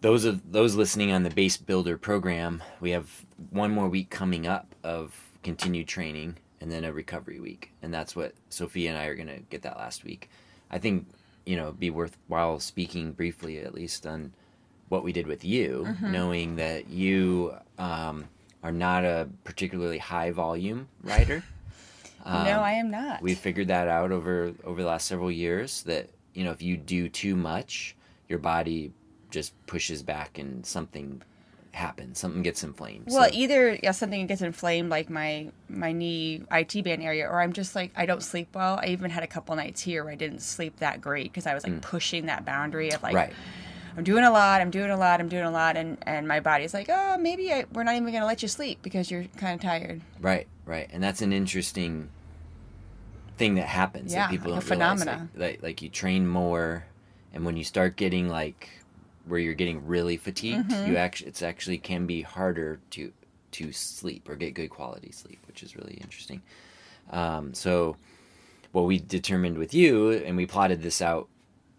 Those 0.00 0.24
of 0.24 0.52
those 0.52 0.74
listening 0.74 1.12
on 1.12 1.22
the 1.22 1.30
base 1.30 1.56
builder 1.56 1.96
program, 1.96 2.62
we 2.80 2.90
have 2.90 3.24
one 3.50 3.70
more 3.70 3.88
week 3.88 4.10
coming 4.10 4.46
up 4.46 4.74
of 4.82 5.14
continued 5.42 5.88
training 5.88 6.36
and 6.60 6.70
then 6.70 6.84
a 6.84 6.92
recovery 6.92 7.40
week. 7.40 7.72
And 7.82 7.92
that's 7.92 8.14
what 8.14 8.34
Sophia 8.48 8.90
and 8.90 8.98
I 8.98 9.06
are 9.06 9.14
going 9.14 9.28
to 9.28 9.40
get 9.50 9.62
that 9.62 9.76
last 9.76 10.04
week. 10.04 10.30
I 10.70 10.78
think, 10.78 11.06
you 11.44 11.56
know, 11.56 11.64
it'd 11.64 11.80
be 11.80 11.90
worthwhile 11.90 12.60
speaking 12.60 13.12
briefly 13.12 13.58
at 13.58 13.74
least 13.74 14.06
on 14.06 14.32
what 14.88 15.02
we 15.02 15.12
did 15.12 15.26
with 15.26 15.44
you, 15.44 15.84
mm-hmm. 15.88 16.12
knowing 16.12 16.56
that 16.56 16.88
you 16.88 17.54
um, 17.78 18.26
are 18.62 18.72
not 18.72 19.04
a 19.04 19.28
particularly 19.42 19.98
high 19.98 20.30
volume 20.30 20.88
rider. 21.02 21.42
no, 22.26 22.30
um, 22.30 22.46
I 22.46 22.72
am 22.72 22.90
not. 22.90 23.22
We 23.22 23.34
figured 23.34 23.68
that 23.68 23.88
out 23.88 24.12
over 24.12 24.52
over 24.64 24.82
the 24.82 24.88
last 24.88 25.06
several 25.06 25.30
years 25.30 25.82
that 25.84 26.10
you 26.34 26.44
know 26.44 26.50
if 26.52 26.62
you 26.62 26.76
do 26.76 27.08
too 27.08 27.34
much, 27.36 27.94
your 28.28 28.38
body 28.38 28.92
just 29.30 29.54
pushes 29.66 30.02
back 30.02 30.38
and 30.38 30.64
something 30.66 31.22
happens. 31.72 32.18
Something 32.18 32.42
gets 32.42 32.62
inflamed. 32.62 33.06
Well, 33.08 33.28
So- 33.30 33.34
either 33.34 33.78
yeah, 33.82 33.92
something 33.92 34.26
gets 34.26 34.42
inflamed 34.42 34.90
like 34.90 35.08
my 35.08 35.50
my 35.68 35.92
knee 35.92 36.42
IT 36.50 36.82
band 36.84 37.02
area, 37.02 37.26
or 37.28 37.40
I'm 37.40 37.52
just 37.52 37.74
like 37.74 37.92
I 37.96 38.04
don't 38.06 38.22
sleep 38.22 38.48
well. 38.54 38.78
I 38.82 38.88
even 38.88 39.10
had 39.10 39.22
a 39.22 39.26
couple 39.26 39.56
nights 39.56 39.80
here 39.80 40.04
where 40.04 40.12
I 40.12 40.16
didn't 40.16 40.40
sleep 40.42 40.76
that 40.80 41.00
great 41.00 41.24
because 41.32 41.46
I 41.46 41.54
was 41.54 41.64
like 41.64 41.80
pushing 41.80 42.26
that 42.26 42.44
boundary 42.44 42.90
of 42.92 43.02
like 43.02 43.14
Mm. 43.14 43.16
right. 43.16 43.32
I'm 43.94 44.04
doing 44.04 44.24
a 44.24 44.30
lot, 44.30 44.62
I'm 44.62 44.70
doing 44.70 44.90
a 44.90 44.96
lot, 44.96 45.20
I'm 45.20 45.28
doing 45.28 45.44
a 45.44 45.50
lot, 45.50 45.76
and 45.76 45.98
and 46.02 46.26
my 46.28 46.40
body's 46.40 46.72
like, 46.74 46.88
oh, 46.90 47.16
maybe 47.18 47.52
I, 47.52 47.64
we're 47.72 47.84
not 47.84 47.94
even 47.94 48.10
gonna 48.12 48.24
let 48.26 48.42
you 48.42 48.48
sleep 48.48 48.78
because 48.82 49.10
you're 49.10 49.24
kind 49.36 49.54
of 49.54 49.60
tired. 49.60 50.00
Right, 50.20 50.46
right, 50.64 50.88
and 50.92 51.02
that's 51.02 51.20
an 51.22 51.32
interesting 51.32 52.08
thing 53.42 53.54
that 53.56 53.66
happens 53.66 54.12
Yeah, 54.12 54.22
that 54.26 54.30
people 54.30 54.52
like 54.52 54.64
a 54.64 54.68
don't 54.68 54.78
realize. 54.78 55.06
Like, 55.34 55.40
like, 55.52 55.62
like 55.62 55.82
you 55.82 55.88
train 55.88 56.26
more, 56.26 56.84
and 57.34 57.44
when 57.44 57.56
you 57.56 57.64
start 57.64 57.96
getting 57.96 58.28
like 58.28 58.68
where 59.26 59.40
you're 59.40 59.54
getting 59.54 59.86
really 59.86 60.16
fatigued, 60.16 60.70
Mm-hmm. 60.70 60.90
you 60.90 60.96
actually 60.96 61.28
it's 61.28 61.42
actually 61.42 61.78
can 61.78 62.06
be 62.06 62.22
harder 62.22 62.78
to 62.90 63.12
to 63.52 63.72
sleep 63.72 64.28
or 64.28 64.36
get 64.36 64.54
good 64.54 64.70
quality 64.70 65.10
sleep, 65.12 65.38
which 65.46 65.62
is 65.62 65.76
really 65.76 65.94
interesting. 66.00 66.40
Um, 67.10 67.52
so, 67.52 67.96
what 68.72 68.82
we 68.86 68.98
determined 68.98 69.58
with 69.58 69.74
you, 69.74 70.10
and 70.12 70.36
we 70.36 70.46
plotted 70.46 70.80
this 70.82 71.02
out 71.02 71.28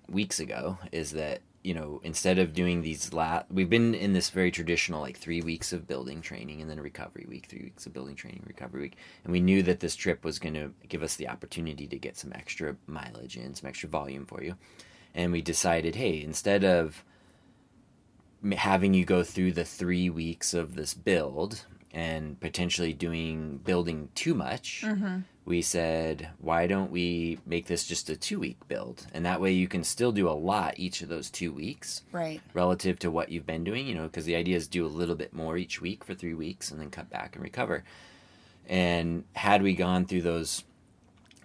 weeks 0.08 0.39
ago, 0.39 0.77
is 0.91 1.12
that 1.12 1.41
you 1.63 1.74
know, 1.74 2.01
instead 2.03 2.39
of 2.39 2.53
doing 2.53 2.82
these 2.82 3.13
la 3.13 3.43
we've 3.50 3.70
been 3.70 3.96
in 3.96 4.13
this 4.13 4.29
very 4.29 4.51
traditional 4.51 5.01
like 5.01 5.17
three 5.17 5.41
weeks 5.41 5.72
of 5.72 5.88
building 5.88 6.22
training 6.22 6.62
and 6.62 6.70
then 6.70 6.77
a 6.77 6.82
recovery 6.82 7.25
week, 7.27 7.46
three 7.48 7.63
weeks 7.63 7.86
of 7.86 7.93
building 7.93 8.15
training, 8.15 8.43
recovery 8.46 8.82
week. 8.82 8.98
And 9.24 9.32
we 9.32 9.39
knew 9.39 9.63
that 9.63 9.79
this 9.79 9.96
trip 9.96 10.25
was 10.25 10.39
going 10.39 10.55
to 10.55 10.74
give 10.89 11.01
us 11.01 11.15
the 11.15 11.29
opportunity 11.29 11.88
to 11.88 11.98
get 11.98 12.17
some 12.17 12.34
extra 12.34 12.75
mileage 12.86 13.38
in, 13.38 13.55
some 13.55 13.70
extra 13.70 13.88
volume 13.88 14.25
for 14.25 14.43
you. 14.43 14.55
And 15.15 15.32
we 15.32 15.41
decided, 15.41 15.96
hey, 15.96 16.22
instead 16.22 16.65
of 16.65 17.05
having 18.51 18.93
you 18.93 19.05
go 19.05 19.24
through 19.24 19.53
the 19.53 19.63
three 19.63 20.10
weeks 20.10 20.53
of 20.53 20.75
this 20.75 20.93
build 20.93 21.65
and 21.93 22.39
potentially 22.39 22.91
doing 22.91 23.57
building 23.63 24.09
too 24.15 24.33
much, 24.33 24.81
mm-hmm. 24.83 25.19
we 25.45 25.62
said, 25.62 26.29
why 26.39 26.65
don't 26.65 26.91
we 26.91 27.38
make 27.45 27.67
this 27.67 27.85
just 27.85 28.09
a 28.09 28.15
two 28.15 28.39
week 28.39 28.57
build? 28.67 29.05
And 29.13 29.25
that 29.25 29.39
way 29.39 29.51
you 29.51 29.67
can 29.67 29.83
still 29.83 30.12
do 30.12 30.27
a 30.27 30.31
lot 30.31 30.73
each 30.77 31.01
of 31.01 31.09
those 31.09 31.29
two 31.29 31.53
weeks. 31.53 32.01
Right. 32.12 32.41
Relative 32.53 32.97
to 33.00 33.12
what 33.12 33.29
you've 33.29 33.45
been 33.45 33.63
doing, 33.63 33.88
you 33.88 33.93
know, 33.93 34.03
because 34.03 34.25
the 34.25 34.35
idea 34.35 34.57
is 34.57 34.67
do 34.67 34.85
a 34.85 34.88
little 34.88 35.15
bit 35.15 35.33
more 35.33 35.55
each 35.55 35.81
week 35.81 36.03
for 36.03 36.15
three 36.15 36.33
weeks 36.33 36.71
and 36.71 36.81
then 36.81 36.89
cut 36.89 37.09
back 37.12 37.35
and 37.35 37.43
recover. 37.43 37.83
And 38.67 39.25
had 39.33 39.62
we 39.62 39.75
gone 39.75 40.05
through 40.05 40.23
those 40.23 40.63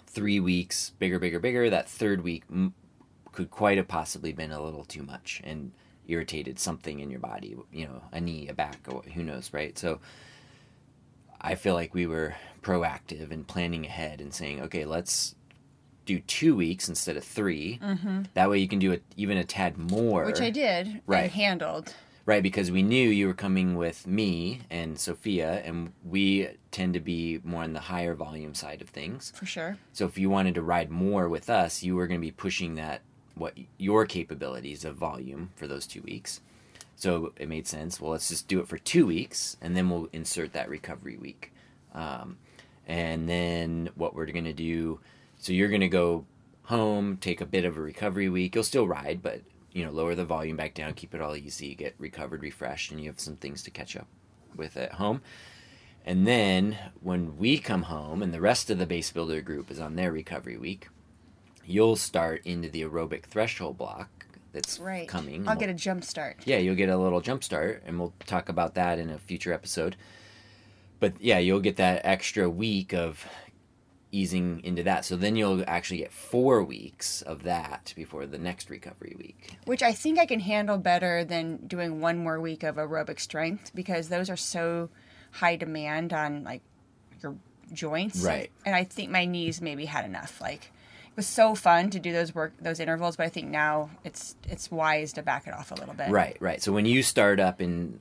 three 0.06 0.40
weeks, 0.40 0.92
bigger, 0.98 1.18
bigger, 1.18 1.40
bigger, 1.40 1.68
that 1.68 1.88
third 1.88 2.22
week 2.22 2.44
m- 2.50 2.72
could 3.32 3.50
quite 3.50 3.76
have 3.76 3.88
possibly 3.88 4.32
been 4.32 4.50
a 4.50 4.62
little 4.62 4.84
too 4.84 5.02
much 5.02 5.42
and 5.44 5.72
irritated 6.06 6.58
something 6.58 7.00
in 7.00 7.10
your 7.10 7.20
body, 7.20 7.54
you 7.70 7.84
know, 7.84 8.02
a 8.12 8.20
knee, 8.20 8.48
a 8.48 8.54
back, 8.54 8.78
or 8.88 9.02
who 9.14 9.22
knows, 9.22 9.52
right? 9.52 9.78
So 9.78 10.00
I 11.40 11.54
feel 11.54 11.74
like 11.74 11.94
we 11.94 12.06
were 12.06 12.34
proactive 12.62 13.30
and 13.30 13.46
planning 13.46 13.86
ahead 13.86 14.20
and 14.20 14.32
saying, 14.32 14.60
okay, 14.62 14.84
let's 14.84 15.34
do 16.04 16.20
two 16.20 16.56
weeks 16.56 16.88
instead 16.88 17.16
of 17.16 17.24
3 17.24 17.78
mm-hmm. 17.82 18.22
That 18.34 18.48
way 18.48 18.58
you 18.58 18.68
can 18.68 18.78
do 18.78 18.92
it 18.92 19.02
even 19.16 19.36
a 19.36 19.44
tad 19.44 19.76
more. 19.76 20.24
Which 20.24 20.40
I 20.40 20.50
did. 20.50 21.02
Right. 21.06 21.30
handled. 21.30 21.94
Right, 22.24 22.42
because 22.42 22.70
we 22.70 22.82
knew 22.82 23.08
you 23.08 23.26
were 23.26 23.34
coming 23.34 23.76
with 23.76 24.06
me 24.06 24.60
and 24.68 24.98
Sophia, 24.98 25.62
and 25.64 25.92
we 26.04 26.48
tend 26.70 26.92
to 26.92 27.00
be 27.00 27.40
more 27.42 27.62
on 27.62 27.72
the 27.72 27.80
higher 27.80 28.14
volume 28.14 28.54
side 28.54 28.82
of 28.82 28.90
things. 28.90 29.32
For 29.34 29.46
sure. 29.46 29.78
So 29.94 30.04
if 30.04 30.18
you 30.18 30.28
wanted 30.28 30.54
to 30.56 30.62
ride 30.62 30.90
more 30.90 31.26
with 31.26 31.48
us, 31.48 31.82
you 31.82 31.96
were 31.96 32.06
going 32.06 32.20
to 32.20 32.26
be 32.26 32.30
pushing 32.30 32.74
that 32.74 33.00
what 33.34 33.54
your 33.78 34.04
capabilities 34.04 34.84
of 34.84 34.96
volume 34.96 35.50
for 35.56 35.66
those 35.66 35.86
two 35.86 36.02
weeks. 36.02 36.42
So 36.98 37.32
it 37.36 37.48
made 37.48 37.68
sense. 37.68 38.00
Well, 38.00 38.10
let's 38.10 38.28
just 38.28 38.48
do 38.48 38.58
it 38.58 38.66
for 38.66 38.76
two 38.76 39.06
weeks, 39.06 39.56
and 39.62 39.76
then 39.76 39.88
we'll 39.88 40.08
insert 40.12 40.52
that 40.54 40.68
recovery 40.68 41.16
week. 41.16 41.52
Um, 41.94 42.38
and 42.88 43.28
then 43.28 43.90
what 43.94 44.16
we're 44.16 44.26
going 44.26 44.46
to 44.46 44.52
do, 44.52 44.98
so 45.36 45.52
you're 45.52 45.68
going 45.68 45.80
to 45.80 45.88
go 45.88 46.26
home, 46.64 47.16
take 47.18 47.40
a 47.40 47.46
bit 47.46 47.64
of 47.64 47.76
a 47.76 47.80
recovery 47.80 48.28
week. 48.28 48.56
You'll 48.56 48.64
still 48.64 48.88
ride, 48.88 49.22
but 49.22 49.42
you 49.72 49.84
know, 49.84 49.92
lower 49.92 50.16
the 50.16 50.24
volume 50.24 50.56
back 50.56 50.74
down, 50.74 50.92
keep 50.94 51.14
it 51.14 51.20
all 51.20 51.36
easy, 51.36 51.76
get 51.76 51.94
recovered, 51.98 52.42
refreshed, 52.42 52.90
and 52.90 53.00
you 53.00 53.08
have 53.08 53.20
some 53.20 53.36
things 53.36 53.62
to 53.62 53.70
catch 53.70 53.96
up 53.96 54.08
with 54.56 54.76
at 54.76 54.94
home. 54.94 55.22
And 56.04 56.26
then 56.26 56.78
when 57.00 57.38
we 57.38 57.58
come 57.58 57.82
home 57.82 58.24
and 58.24 58.34
the 58.34 58.40
rest 58.40 58.70
of 58.70 58.78
the 58.78 58.86
base 58.86 59.12
builder 59.12 59.40
group 59.40 59.70
is 59.70 59.78
on 59.78 59.94
their 59.94 60.10
recovery 60.10 60.56
week, 60.56 60.88
you'll 61.64 61.94
start 61.94 62.42
into 62.44 62.68
the 62.68 62.82
aerobic 62.82 63.26
threshold 63.26 63.78
block 63.78 64.17
that's 64.52 64.78
right. 64.78 65.08
coming. 65.08 65.46
I'll 65.46 65.54
we'll, 65.54 65.60
get 65.60 65.68
a 65.68 65.74
jump 65.74 66.04
start. 66.04 66.38
Yeah, 66.44 66.58
you'll 66.58 66.74
get 66.74 66.88
a 66.88 66.96
little 66.96 67.20
jump 67.20 67.44
start, 67.44 67.82
and 67.86 67.98
we'll 67.98 68.14
talk 68.26 68.48
about 68.48 68.74
that 68.74 68.98
in 68.98 69.10
a 69.10 69.18
future 69.18 69.52
episode. 69.52 69.96
But 71.00 71.20
yeah, 71.20 71.38
you'll 71.38 71.60
get 71.60 71.76
that 71.76 72.00
extra 72.04 72.48
week 72.48 72.92
of 72.92 73.26
easing 74.10 74.62
into 74.64 74.82
that. 74.84 75.04
So 75.04 75.16
then 75.16 75.36
you'll 75.36 75.62
actually 75.66 75.98
get 75.98 76.12
four 76.12 76.62
weeks 76.64 77.22
of 77.22 77.42
that 77.42 77.92
before 77.94 78.26
the 78.26 78.38
next 78.38 78.70
recovery 78.70 79.14
week. 79.18 79.56
Which 79.64 79.82
I 79.82 79.92
think 79.92 80.18
I 80.18 80.26
can 80.26 80.40
handle 80.40 80.78
better 80.78 81.24
than 81.24 81.66
doing 81.66 82.00
one 82.00 82.18
more 82.18 82.40
week 82.40 82.62
of 82.62 82.76
aerobic 82.76 83.20
strength 83.20 83.72
because 83.74 84.08
those 84.08 84.30
are 84.30 84.36
so 84.36 84.88
high 85.32 85.56
demand 85.56 86.12
on 86.12 86.44
like 86.44 86.62
your 87.22 87.36
joints. 87.72 88.22
Right. 88.22 88.50
And 88.64 88.74
I 88.74 88.84
think 88.84 89.10
my 89.10 89.24
knees 89.24 89.60
maybe 89.60 89.84
had 89.84 90.04
enough. 90.04 90.40
Like 90.40 90.72
was 91.18 91.26
so 91.26 91.56
fun 91.56 91.90
to 91.90 91.98
do 91.98 92.12
those 92.12 92.32
work 92.32 92.52
those 92.60 92.78
intervals, 92.78 93.16
but 93.16 93.26
I 93.26 93.28
think 93.28 93.48
now 93.48 93.90
it's 94.04 94.36
it's 94.48 94.70
wise 94.70 95.12
to 95.14 95.22
back 95.22 95.48
it 95.48 95.52
off 95.52 95.72
a 95.72 95.74
little 95.74 95.94
bit. 95.94 96.10
Right, 96.10 96.36
right. 96.38 96.62
So 96.62 96.70
when 96.72 96.86
you 96.86 97.02
start 97.02 97.40
up 97.40 97.60
in, 97.60 97.98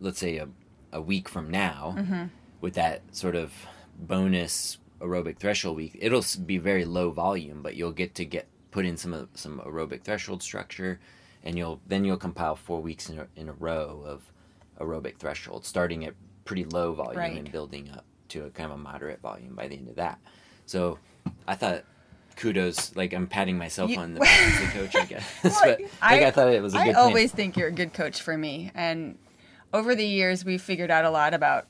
let's 0.00 0.20
say 0.20 0.36
a 0.36 0.48
a 0.92 1.02
week 1.02 1.28
from 1.28 1.50
now, 1.50 1.96
mm-hmm. 1.98 2.24
with 2.60 2.74
that 2.74 3.02
sort 3.10 3.34
of 3.34 3.52
bonus 3.98 4.78
aerobic 5.00 5.38
threshold 5.38 5.76
week, 5.76 5.98
it'll 6.00 6.24
be 6.46 6.58
very 6.58 6.84
low 6.84 7.10
volume, 7.10 7.60
but 7.60 7.74
you'll 7.74 7.90
get 7.90 8.14
to 8.14 8.24
get 8.24 8.46
put 8.70 8.86
in 8.86 8.96
some 8.96 9.28
some 9.34 9.58
aerobic 9.66 10.02
threshold 10.02 10.44
structure, 10.44 11.00
and 11.42 11.58
you'll 11.58 11.80
then 11.88 12.04
you'll 12.04 12.16
compile 12.16 12.54
four 12.54 12.80
weeks 12.80 13.10
in 13.10 13.18
a, 13.18 13.26
in 13.34 13.48
a 13.48 13.52
row 13.54 14.04
of 14.06 14.22
aerobic 14.80 15.16
threshold, 15.16 15.66
starting 15.66 16.04
at 16.04 16.14
pretty 16.44 16.64
low 16.66 16.92
volume 16.92 17.18
right. 17.18 17.36
and 17.36 17.50
building 17.50 17.90
up 17.90 18.04
to 18.28 18.44
a 18.44 18.50
kind 18.50 18.70
of 18.70 18.78
a 18.78 18.80
moderate 18.80 19.20
volume 19.20 19.56
by 19.56 19.66
the 19.66 19.76
end 19.76 19.88
of 19.88 19.96
that. 19.96 20.20
So 20.66 20.98
I 21.48 21.56
thought 21.56 21.84
kudos. 22.36 22.94
Like 22.96 23.12
I'm 23.12 23.26
patting 23.26 23.58
myself 23.58 23.90
you, 23.90 23.98
on 23.98 24.14
the 24.14 24.20
back 24.20 24.40
as 24.40 24.68
a 24.68 24.72
coach, 24.72 24.96
I 24.96 25.04
guess. 25.04 25.24
well, 25.44 25.60
but 25.62 25.80
like 25.80 25.90
I, 26.00 26.26
I, 26.26 26.30
thought 26.30 26.48
it 26.48 26.62
was. 26.62 26.74
A 26.74 26.78
I 26.78 26.92
always 26.92 27.32
plan. 27.32 27.36
think 27.36 27.56
you're 27.56 27.68
a 27.68 27.72
good 27.72 27.92
coach 27.92 28.20
for 28.20 28.36
me, 28.36 28.70
and 28.74 29.18
over 29.72 29.94
the 29.94 30.06
years 30.06 30.44
we've 30.44 30.62
figured 30.62 30.90
out 30.90 31.04
a 31.04 31.10
lot 31.10 31.34
about 31.34 31.66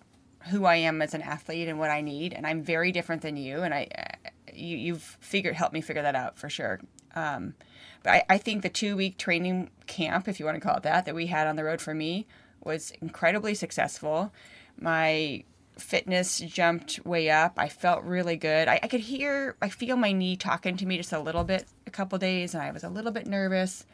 who 0.50 0.64
I 0.64 0.76
am 0.76 1.02
as 1.02 1.14
an 1.14 1.22
athlete 1.22 1.68
and 1.68 1.78
what 1.78 1.90
I 1.90 2.00
need, 2.00 2.32
and 2.32 2.46
I'm 2.46 2.62
very 2.62 2.92
different 2.92 3.22
than 3.22 3.36
you, 3.36 3.62
and 3.62 3.72
I, 3.72 3.88
uh, 3.96 4.30
you, 4.52 4.76
you've 4.76 5.16
figured 5.20 5.54
helped 5.54 5.74
me 5.74 5.80
figure 5.80 6.02
that 6.02 6.16
out 6.16 6.36
for 6.38 6.48
sure. 6.48 6.80
Um, 7.14 7.54
but 8.02 8.10
I, 8.10 8.24
I 8.30 8.38
think 8.38 8.62
the 8.62 8.68
two 8.68 8.96
week 8.96 9.18
training 9.18 9.70
camp, 9.86 10.28
if 10.28 10.40
you 10.40 10.46
want 10.46 10.56
to 10.56 10.60
call 10.60 10.76
it 10.76 10.82
that, 10.82 11.04
that 11.04 11.14
we 11.14 11.26
had 11.26 11.46
on 11.46 11.56
the 11.56 11.64
road 11.64 11.80
for 11.80 11.94
me 11.94 12.26
was 12.64 12.92
incredibly 13.00 13.54
successful. 13.54 14.32
My 14.80 15.44
fitness 15.78 16.38
jumped 16.38 17.04
way 17.04 17.30
up. 17.30 17.54
I 17.56 17.68
felt 17.68 18.04
really 18.04 18.36
good. 18.36 18.68
I, 18.68 18.80
I, 18.82 18.88
could 18.88 19.00
hear, 19.00 19.56
I 19.62 19.68
feel 19.68 19.96
my 19.96 20.12
knee 20.12 20.36
talking 20.36 20.76
to 20.76 20.86
me 20.86 20.96
just 20.96 21.12
a 21.12 21.20
little 21.20 21.44
bit 21.44 21.66
a 21.86 21.90
couple 21.90 22.18
days, 22.18 22.54
and 22.54 22.62
I 22.62 22.70
was 22.70 22.84
a 22.84 22.88
little 22.88 23.12
bit 23.12 23.26
nervous. 23.26 23.84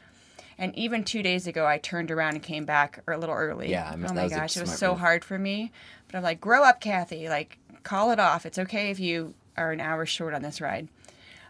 And 0.59 0.77
even 0.77 1.05
two 1.05 1.23
days 1.23 1.47
ago, 1.47 1.67
I 1.67 1.79
turned 1.79 2.11
around 2.11 2.35
and 2.35 2.43
came 2.43 2.65
back 2.65 3.01
a 3.07 3.17
little 3.17 3.35
early. 3.35 3.71
Yeah, 3.71 3.91
I 3.91 3.95
oh 3.95 4.13
my 4.13 4.29
gosh, 4.29 4.57
it 4.57 4.61
was 4.61 4.77
so 4.77 4.91
move. 4.91 5.01
hard 5.01 5.25
for 5.25 5.39
me. 5.39 5.71
But 6.09 6.19
I'm 6.19 6.25
like, 6.25 6.41
grow 6.41 6.65
up, 6.65 6.81
Kathy. 6.81 7.29
Like, 7.29 7.59
call 7.85 8.11
it 8.11 8.19
off. 8.19 8.45
It's 8.45 8.59
okay 8.59 8.91
if 8.91 8.99
you 8.99 9.35
are 9.57 9.71
an 9.71 9.81
hour 9.81 10.05
short 10.05 10.35
on 10.35 10.43
this 10.43 10.61
ride. 10.61 10.89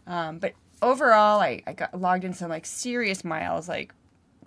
Um, 0.07 0.39
but 0.39 0.53
overall, 0.83 1.41
I, 1.41 1.63
I 1.67 1.73
got 1.73 1.99
logged 1.99 2.25
in 2.25 2.35
some 2.35 2.51
like 2.51 2.67
serious 2.67 3.25
miles, 3.25 3.69
like 3.69 3.95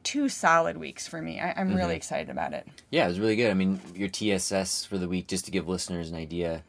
two 0.03 0.29
solid 0.29 0.77
weeks 0.77 1.07
for 1.07 1.21
me. 1.21 1.39
I, 1.39 1.49
am 1.49 1.67
mm-hmm. 1.67 1.77
really 1.77 1.95
excited 1.95 2.29
about 2.29 2.53
it. 2.53 2.67
Yeah, 2.89 3.05
it 3.05 3.09
was 3.09 3.19
really 3.19 3.35
good. 3.35 3.51
I 3.51 3.53
mean, 3.53 3.79
your 3.95 4.09
TSS 4.09 4.85
for 4.85 4.97
the 4.97 5.07
week, 5.07 5.27
just 5.27 5.45
to 5.45 5.51
give 5.51 5.67
listeners 5.67 6.09
an 6.09 6.15
idea, 6.15 6.63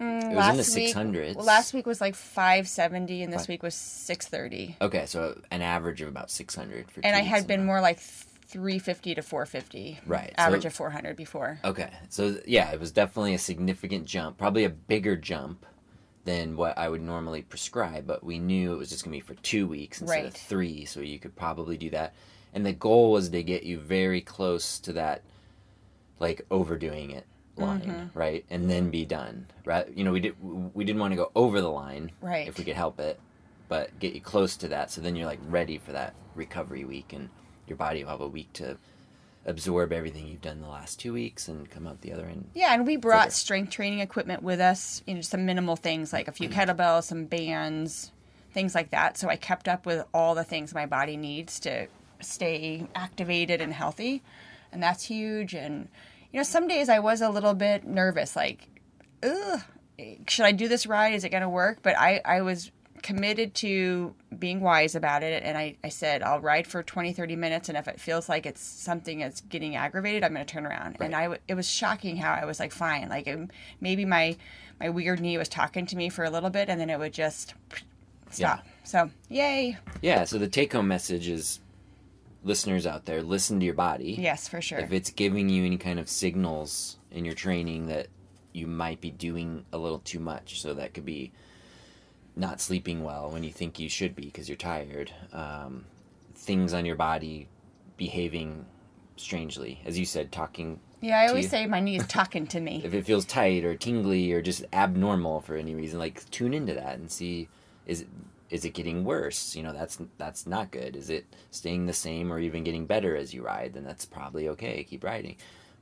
mm, 0.00 0.32
it 0.32 0.34
was 0.34 0.48
in 0.50 0.56
the 0.56 0.64
six 0.64 0.92
hundreds. 0.92 1.36
Well, 1.36 1.46
last 1.46 1.74
week 1.74 1.86
was 1.86 2.00
like 2.00 2.14
five 2.14 2.68
seventy, 2.68 3.22
and 3.22 3.32
this 3.32 3.42
Five. 3.42 3.48
week 3.48 3.62
was 3.62 3.74
six 3.74 4.26
thirty. 4.26 4.76
Okay, 4.80 5.06
so 5.06 5.40
an 5.50 5.62
average 5.62 6.00
of 6.00 6.08
about 6.08 6.30
six 6.30 6.54
hundred 6.54 6.90
for. 6.90 7.00
And 7.04 7.16
I 7.16 7.20
had 7.20 7.46
been 7.46 7.64
more 7.64 7.80
like 7.80 7.98
three 7.98 8.78
fifty 8.78 9.14
to 9.14 9.22
four 9.22 9.46
fifty. 9.46 9.98
Right, 10.06 10.32
average 10.36 10.62
so, 10.62 10.68
of 10.68 10.74
four 10.74 10.90
hundred 10.90 11.16
before. 11.16 11.58
Okay, 11.64 11.90
so 12.08 12.38
yeah, 12.46 12.70
it 12.72 12.80
was 12.80 12.92
definitely 12.92 13.34
a 13.34 13.38
significant 13.38 14.06
jump, 14.06 14.38
probably 14.38 14.64
a 14.64 14.70
bigger 14.70 15.16
jump 15.16 15.66
than 16.24 16.56
what 16.56 16.78
I 16.78 16.88
would 16.88 17.02
normally 17.02 17.42
prescribe, 17.42 18.06
but 18.06 18.22
we 18.22 18.38
knew 18.38 18.72
it 18.72 18.78
was 18.78 18.90
just 18.90 19.04
gonna 19.04 19.16
be 19.16 19.20
for 19.20 19.34
two 19.34 19.66
weeks 19.66 20.00
instead 20.00 20.16
right. 20.16 20.26
of 20.26 20.34
three, 20.34 20.84
so 20.84 21.00
you 21.00 21.18
could 21.18 21.34
probably 21.34 21.76
do 21.76 21.90
that 21.90 22.14
and 22.52 22.64
the 22.64 22.72
goal 22.72 23.12
was 23.12 23.28
to 23.30 23.42
get 23.42 23.62
you 23.62 23.78
very 23.78 24.20
close 24.20 24.78
to 24.78 24.92
that 24.92 25.22
like 26.18 26.42
overdoing 26.50 27.10
it 27.10 27.26
line 27.56 27.80
mm-hmm. 27.82 28.18
right 28.18 28.44
and 28.48 28.70
then 28.70 28.90
be 28.90 29.04
done 29.04 29.46
right 29.64 29.86
you 29.94 30.04
know 30.04 30.12
we 30.12 30.20
did 30.20 30.34
we 30.74 30.84
didn't 30.84 31.00
want 31.00 31.12
to 31.12 31.16
go 31.16 31.30
over 31.34 31.60
the 31.60 31.68
line 31.68 32.10
right 32.22 32.48
if 32.48 32.56
we 32.56 32.64
could 32.64 32.76
help 32.76 32.98
it 32.98 33.20
but 33.68 33.98
get 33.98 34.14
you 34.14 34.20
close 34.20 34.56
to 34.56 34.68
that 34.68 34.90
so 34.90 35.00
then 35.00 35.14
you're 35.14 35.26
like 35.26 35.40
ready 35.48 35.76
for 35.76 35.92
that 35.92 36.14
recovery 36.34 36.84
week 36.84 37.12
and 37.12 37.28
your 37.66 37.76
body 37.76 38.02
will 38.02 38.10
have 38.10 38.20
a 38.20 38.28
week 38.28 38.50
to 38.54 38.76
absorb 39.44 39.92
everything 39.92 40.26
you've 40.26 40.40
done 40.40 40.60
the 40.60 40.68
last 40.68 41.00
two 41.00 41.12
weeks 41.12 41.48
and 41.48 41.70
come 41.70 41.86
out 41.86 42.00
the 42.00 42.12
other 42.12 42.26
end. 42.26 42.48
Yeah, 42.54 42.74
and 42.74 42.86
we 42.86 42.96
brought 42.96 43.32
strength 43.32 43.70
training 43.70 44.00
equipment 44.00 44.42
with 44.42 44.60
us, 44.60 45.02
you 45.06 45.14
know, 45.14 45.20
some 45.20 45.44
minimal 45.46 45.76
things 45.76 46.12
like 46.12 46.28
a 46.28 46.32
few 46.32 46.48
kettlebells, 46.48 47.04
some 47.04 47.24
bands, 47.24 48.12
things 48.52 48.74
like 48.74 48.90
that. 48.90 49.16
So 49.16 49.28
I 49.28 49.36
kept 49.36 49.68
up 49.68 49.86
with 49.86 50.04
all 50.14 50.34
the 50.34 50.44
things 50.44 50.74
my 50.74 50.86
body 50.86 51.16
needs 51.16 51.58
to 51.60 51.88
stay 52.22 52.86
activated 52.94 53.60
and 53.60 53.72
healthy. 53.72 54.22
And 54.72 54.82
that's 54.82 55.04
huge. 55.04 55.54
And, 55.54 55.88
you 56.32 56.38
know, 56.38 56.44
some 56.44 56.66
days 56.66 56.88
I 56.88 56.98
was 56.98 57.20
a 57.20 57.28
little 57.28 57.54
bit 57.54 57.86
nervous, 57.86 58.34
like, 58.34 58.68
ugh, 59.22 59.60
should 60.26 60.46
I 60.46 60.52
do 60.52 60.68
this 60.68 60.86
ride? 60.86 61.14
Is 61.14 61.24
it 61.24 61.30
going 61.30 61.42
to 61.42 61.48
work? 61.48 61.78
But 61.82 61.98
I, 61.98 62.20
I 62.24 62.40
was 62.40 62.70
committed 63.02 63.54
to 63.54 64.14
being 64.38 64.60
wise 64.60 64.94
about 64.94 65.22
it. 65.22 65.42
And 65.42 65.58
I, 65.58 65.76
I 65.84 65.88
said, 65.88 66.22
I'll 66.22 66.40
ride 66.40 66.66
for 66.66 66.82
20, 66.82 67.12
30 67.12 67.36
minutes. 67.36 67.68
And 67.68 67.76
if 67.76 67.88
it 67.88 68.00
feels 68.00 68.28
like 68.28 68.46
it's 68.46 68.62
something 68.62 69.18
that's 69.18 69.40
getting 69.42 69.76
aggravated, 69.76 70.24
I'm 70.24 70.32
going 70.32 70.46
to 70.46 70.52
turn 70.52 70.66
around. 70.66 70.96
Right. 70.98 71.06
And 71.06 71.14
I, 71.14 71.38
it 71.48 71.54
was 71.54 71.68
shocking 71.68 72.16
how 72.16 72.32
I 72.32 72.44
was 72.44 72.60
like, 72.60 72.72
fine. 72.72 73.08
Like 73.08 73.28
um, 73.28 73.50
maybe 73.80 74.04
my, 74.04 74.36
my 74.80 74.88
weird 74.88 75.20
knee 75.20 75.36
was 75.36 75.48
talking 75.48 75.84
to 75.86 75.96
me 75.96 76.08
for 76.08 76.24
a 76.24 76.30
little 76.30 76.50
bit 76.50 76.68
and 76.68 76.80
then 76.80 76.90
it 76.90 76.98
would 76.98 77.12
just 77.12 77.54
stop. 78.30 78.60
Yeah. 78.64 78.72
So, 78.84 79.10
yay. 79.28 79.76
Yeah. 80.00 80.24
So 80.24 80.38
the 80.38 80.48
take 80.48 80.72
home 80.72 80.88
message 80.88 81.28
is 81.28 81.60
listeners 82.44 82.86
out 82.86 83.04
there, 83.04 83.22
listen 83.22 83.60
to 83.60 83.64
your 83.64 83.74
body. 83.74 84.16
Yes, 84.18 84.48
for 84.48 84.60
sure. 84.60 84.78
If 84.78 84.92
it's 84.92 85.10
giving 85.10 85.48
you 85.48 85.64
any 85.64 85.78
kind 85.78 85.98
of 85.98 86.08
signals 86.08 86.98
in 87.10 87.24
your 87.24 87.34
training 87.34 87.86
that 87.86 88.08
you 88.52 88.66
might 88.66 89.00
be 89.00 89.10
doing 89.10 89.64
a 89.72 89.78
little 89.78 90.00
too 90.00 90.18
much, 90.18 90.60
so 90.60 90.74
that 90.74 90.94
could 90.94 91.04
be 91.04 91.32
not 92.36 92.60
sleeping 92.60 93.04
well 93.04 93.30
when 93.30 93.44
you 93.44 93.50
think 93.50 93.78
you 93.78 93.88
should 93.88 94.14
be 94.14 94.24
because 94.26 94.48
you're 94.48 94.56
tired. 94.56 95.12
Um, 95.32 95.84
things 96.34 96.74
on 96.74 96.84
your 96.84 96.96
body 96.96 97.48
behaving 97.96 98.64
strangely, 99.16 99.80
as 99.84 99.98
you 99.98 100.04
said, 100.04 100.32
talking. 100.32 100.80
Yeah, 101.00 101.20
I 101.20 101.28
always 101.28 101.44
you. 101.44 101.50
say 101.50 101.66
my 101.66 101.80
knee 101.80 101.96
is 101.96 102.06
talking 102.06 102.46
to 102.48 102.60
me. 102.60 102.82
If 102.84 102.94
it 102.94 103.04
feels 103.04 103.24
tight 103.24 103.64
or 103.64 103.74
tingly 103.74 104.32
or 104.32 104.40
just 104.40 104.64
abnormal 104.72 105.40
for 105.40 105.56
any 105.56 105.74
reason, 105.74 105.98
like 105.98 106.28
tune 106.30 106.54
into 106.54 106.74
that 106.74 106.98
and 106.98 107.10
see 107.10 107.48
is 107.86 108.02
it 108.02 108.08
is 108.52 108.66
it 108.66 108.74
getting 108.74 109.02
worse? 109.02 109.56
You 109.56 109.62
know, 109.62 109.72
that's 109.72 109.98
that's 110.18 110.46
not 110.46 110.70
good. 110.70 110.94
Is 110.94 111.08
it 111.08 111.24
staying 111.50 111.86
the 111.86 111.92
same 111.94 112.30
or 112.30 112.38
even 112.38 112.62
getting 112.62 112.84
better 112.84 113.16
as 113.16 113.32
you 113.32 113.42
ride? 113.42 113.72
Then 113.72 113.82
that's 113.82 114.04
probably 114.04 114.48
okay. 114.50 114.84
Keep 114.84 115.02
riding. 115.02 115.36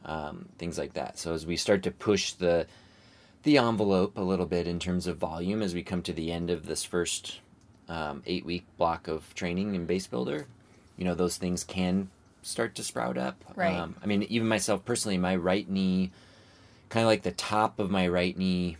Um, 0.04 0.48
things 0.56 0.78
like 0.78 0.94
that. 0.94 1.18
So 1.18 1.34
as 1.34 1.44
we 1.44 1.56
start 1.56 1.82
to 1.82 1.90
push 1.90 2.32
the 2.32 2.66
the 3.42 3.58
envelope 3.58 4.16
a 4.16 4.22
little 4.22 4.46
bit 4.46 4.68
in 4.68 4.78
terms 4.78 5.06
of 5.08 5.16
volume 5.16 5.62
as 5.62 5.74
we 5.74 5.82
come 5.82 6.00
to 6.02 6.12
the 6.12 6.30
end 6.30 6.48
of 6.48 6.66
this 6.66 6.84
first 6.84 7.40
um, 7.88 8.22
eight 8.24 8.46
week 8.46 8.64
block 8.78 9.08
of 9.08 9.34
training 9.34 9.74
in 9.74 9.84
base 9.84 10.06
builder, 10.06 10.46
you 10.96 11.04
know, 11.04 11.14
those 11.14 11.36
things 11.36 11.64
can 11.64 12.08
start 12.42 12.76
to 12.76 12.84
sprout 12.84 13.18
up. 13.18 13.44
Right. 13.56 13.74
Um, 13.74 13.96
I 14.00 14.06
mean, 14.06 14.22
even 14.24 14.46
myself 14.46 14.84
personally, 14.84 15.18
my 15.18 15.34
right 15.34 15.68
knee, 15.68 16.12
kind 16.88 17.02
of 17.02 17.08
like 17.08 17.22
the 17.22 17.32
top 17.32 17.80
of 17.80 17.90
my 17.90 18.06
right 18.06 18.36
knee, 18.38 18.76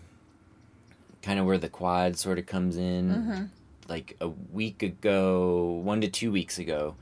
kind 1.23 1.41
of 1.41 1.45
where 1.45 1.59
the 1.59 1.69
quad 1.69 2.17
sort 2.19 2.39
of 2.39 2.47
comes 2.47 2.77
in. 2.77 3.51
Like 3.91 4.17
a 4.21 4.29
week 4.29 4.83
ago, 4.83 5.83
one 5.85 6.01
to 6.01 6.09
two 6.09 6.33
weeks 6.33 6.59
ago, 6.59 6.95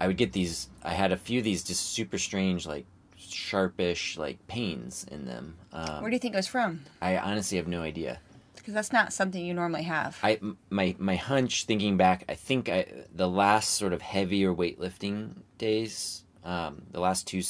I 0.00 0.06
would 0.06 0.16
get 0.16 0.32
these. 0.32 0.68
I 0.82 0.94
had 0.94 1.10
a 1.12 1.16
few 1.16 1.40
of 1.40 1.44
these 1.44 1.64
just 1.64 1.92
super 1.92 2.16
strange, 2.16 2.66
like 2.66 2.86
sharpish, 3.18 4.16
like 4.16 4.46
pains 4.46 5.04
in 5.10 5.26
them. 5.26 5.56
Um, 5.72 6.00
Where 6.00 6.10
do 6.10 6.14
you 6.14 6.20
think 6.20 6.34
it 6.34 6.38
was 6.38 6.46
from? 6.46 6.84
I 7.02 7.18
honestly 7.18 7.58
have 7.58 7.68
no 7.68 7.82
idea. 7.82 8.20
Because 8.54 8.72
that's 8.74 8.92
not 8.92 9.12
something 9.12 9.44
you 9.44 9.54
normally 9.54 9.82
have. 9.82 10.18
I 10.22 10.40
my 10.70 10.94
my 10.98 11.16
hunch 11.16 11.64
thinking 11.64 11.96
back, 11.96 12.24
I 12.28 12.34
think 12.34 12.68
I 12.68 12.86
the 13.14 13.28
last 13.28 13.74
sort 13.74 13.92
of 13.92 14.02
heavier 14.02 14.54
weightlifting 14.54 15.32
days, 15.58 16.24
um, 16.44 16.82
the 16.92 17.00
last 17.00 17.26
two, 17.26 17.42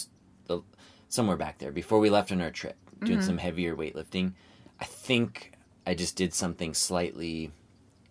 the, 0.46 0.62
somewhere 1.08 1.36
back 1.36 1.58
there 1.58 1.72
before 1.72 1.98
we 1.98 2.10
left 2.10 2.32
on 2.32 2.40
our 2.40 2.50
trip, 2.50 2.76
doing 3.04 3.22
some 3.22 3.38
heavier 3.38 3.76
weightlifting. 3.76 4.32
I 4.80 4.84
think 4.84 5.52
I 5.86 5.94
just 5.94 6.16
did 6.16 6.34
something 6.34 6.74
slightly 6.74 7.50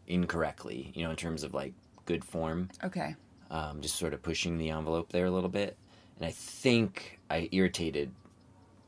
incorrectly, 0.08 0.92
you 0.96 1.04
know, 1.04 1.10
in 1.10 1.16
terms 1.16 1.44
of 1.44 1.54
like 1.54 1.74
good 2.06 2.24
form, 2.24 2.70
okay. 2.84 3.16
um, 3.50 3.82
just 3.82 3.96
sort 3.96 4.14
of 4.14 4.22
pushing 4.22 4.58
the 4.58 4.70
envelope 4.70 5.12
there 5.12 5.26
a 5.26 5.32
little 5.32 5.50
bit, 5.50 5.78
and 6.18 6.26
I 6.26 6.32
think 6.32 7.20
I 7.30 7.50
irritated 7.52 8.12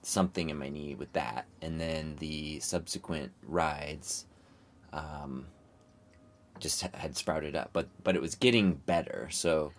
something 0.01 0.49
in 0.49 0.57
my 0.57 0.69
knee 0.69 0.95
with 0.95 1.11
that, 1.13 1.45
and 1.61 1.79
then 1.79 2.15
the 2.19 2.59
subsequent 2.59 3.31
rides, 3.43 4.25
um, 4.93 5.45
just 6.59 6.81
ha- 6.81 6.89
had 6.93 7.15
sprouted 7.15 7.55
up, 7.55 7.71
but 7.73 7.87
but 8.03 8.15
it 8.15 8.21
was 8.21 8.35
getting 8.35 8.73
better. 8.73 9.27
So, 9.31 9.73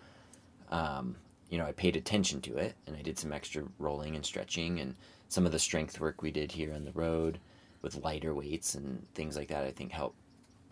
um, 0.69 1.15
you 1.49 1.57
know, 1.57 1.65
I 1.65 1.71
paid 1.71 1.95
attention 1.95 2.41
to 2.41 2.57
it, 2.57 2.75
and 2.85 2.95
I 2.95 3.01
did 3.01 3.17
some 3.17 3.33
extra 3.33 3.63
rolling 3.79 4.15
and 4.15 4.25
stretching, 4.25 4.79
and 4.79 4.95
some 5.29 5.45
of 5.45 5.51
the 5.51 5.59
strength 5.59 5.99
work 5.99 6.21
we 6.21 6.31
did 6.31 6.51
here 6.51 6.73
on 6.73 6.85
the 6.85 6.91
road 6.91 7.39
with 7.81 8.03
lighter 8.03 8.33
weights 8.33 8.75
and 8.75 9.05
things 9.13 9.35
like 9.35 9.47
that. 9.47 9.63
I 9.63 9.71
think 9.71 9.91
helped 9.91 10.18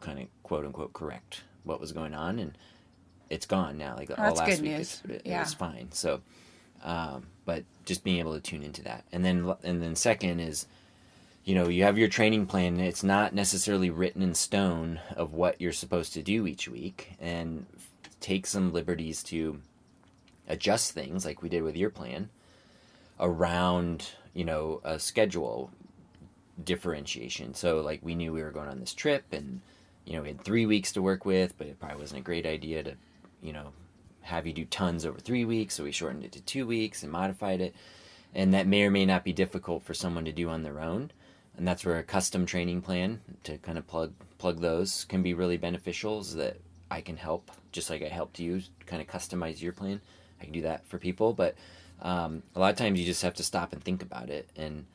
kind 0.01 0.19
of 0.19 0.25
quote 0.43 0.65
unquote 0.65 0.93
correct 0.93 1.43
what 1.63 1.79
was 1.79 1.91
going 1.91 2.13
on, 2.13 2.39
and 2.39 2.57
it's 3.29 3.45
gone 3.45 3.77
now. 3.77 3.95
Like 3.95 4.09
all 4.11 4.15
that's 4.17 4.37
last 4.39 4.49
good 4.49 4.61
week, 4.61 4.77
news. 4.77 5.01
it, 5.07 5.11
it 5.11 5.21
Yeah. 5.25 5.39
was 5.41 5.53
fine. 5.53 5.89
So, 5.91 6.21
um, 6.83 7.27
but 7.45 7.63
just 7.85 8.03
being 8.03 8.19
able 8.19 8.33
to 8.33 8.41
tune 8.41 8.63
into 8.63 8.83
that, 8.83 9.03
and 9.11 9.23
then 9.25 9.53
and 9.63 9.81
then 9.81 9.95
second 9.95 10.39
is, 10.39 10.65
you 11.43 11.55
know, 11.55 11.67
you 11.67 11.83
have 11.83 11.97
your 11.97 12.07
training 12.09 12.45
plan. 12.45 12.79
It's 12.79 13.03
not 13.03 13.33
necessarily 13.33 13.89
written 13.89 14.21
in 14.21 14.33
stone 14.35 14.99
of 15.15 15.33
what 15.33 15.59
you're 15.61 15.73
supposed 15.73 16.13
to 16.13 16.21
do 16.23 16.47
each 16.47 16.67
week, 16.67 17.13
and 17.19 17.65
take 18.19 18.47
some 18.47 18.73
liberties 18.73 19.21
to 19.23 19.59
adjust 20.47 20.91
things 20.93 21.25
like 21.25 21.41
we 21.41 21.49
did 21.49 21.61
with 21.61 21.75
your 21.75 21.89
plan 21.89 22.29
around 23.19 24.11
you 24.33 24.45
know 24.45 24.79
a 24.83 24.97
schedule 24.99 25.69
differentiation 26.63 27.53
so 27.53 27.81
like 27.81 27.99
we 28.03 28.15
knew 28.15 28.31
we 28.31 28.41
were 28.41 28.51
going 28.51 28.69
on 28.69 28.79
this 28.79 28.93
trip 28.93 29.25
and 29.31 29.61
you 30.07 30.13
know 30.13 30.23
we 30.23 30.29
had 30.29 30.41
three 30.41 30.65
weeks 30.65 30.91
to 30.93 31.01
work 31.01 31.25
with 31.25 31.57
but 31.57 31.67
it 31.67 31.79
probably 31.79 31.99
wasn't 31.99 32.19
a 32.19 32.23
great 32.23 32.45
idea 32.45 32.81
to 32.81 32.95
you 33.41 33.53
know 33.53 33.71
have 34.27 34.45
you 34.45 34.53
do 34.53 34.65
tons 34.65 35.05
over 35.05 35.19
three 35.19 35.45
weeks 35.45 35.75
so 35.75 35.83
we 35.85 35.91
shortened 35.91 36.25
it 36.25 36.33
to 36.33 36.41
two 36.41 36.67
weeks 36.67 37.01
and 37.01 37.11
modified 37.11 37.61
it. 37.61 37.73
And 38.35 38.53
that 38.53 38.67
may 38.67 38.83
or 38.83 38.91
may 38.91 39.05
not 39.05 39.23
be 39.23 39.31
difficult 39.31 39.83
for 39.83 39.93
someone 39.93 40.25
to 40.25 40.33
do 40.33 40.49
on 40.49 40.63
their 40.63 40.81
own. 40.81 41.11
And 41.55 41.65
that's 41.65 41.85
where 41.85 41.97
a 41.97 42.03
custom 42.03 42.45
training 42.45 42.81
plan 42.81 43.21
to 43.45 43.57
kind 43.57 43.77
of 43.77 43.87
plug 43.87 44.13
plug 44.37 44.59
those 44.59 45.05
can 45.05 45.23
be 45.23 45.33
really 45.33 45.57
beneficial 45.57 46.19
is 46.19 46.35
that 46.35 46.57
i 46.91 47.01
can 47.01 47.17
help 47.17 47.49
just 47.71 47.89
like 47.89 48.03
i 48.03 48.07
helped 48.07 48.37
you 48.37 48.61
kind 48.85 49.01
of 49.01 49.07
customize 49.07 49.61
your 49.61 49.73
plan. 49.73 49.99
I 50.39 50.43
can 50.43 50.53
do 50.53 50.61
that 50.61 50.85
for 50.85 50.99
people 50.99 51.33
but 51.33 51.55
um, 51.99 52.43
a 52.55 52.59
lot 52.59 52.69
of 52.69 52.77
times 52.77 52.99
you 52.99 53.05
just 53.07 53.23
have 53.23 53.33
to 53.35 53.43
stop 53.43 53.73
and 53.73 53.83
think 53.83 54.03
about 54.03 54.29
it. 54.29 54.49
And 54.55 54.85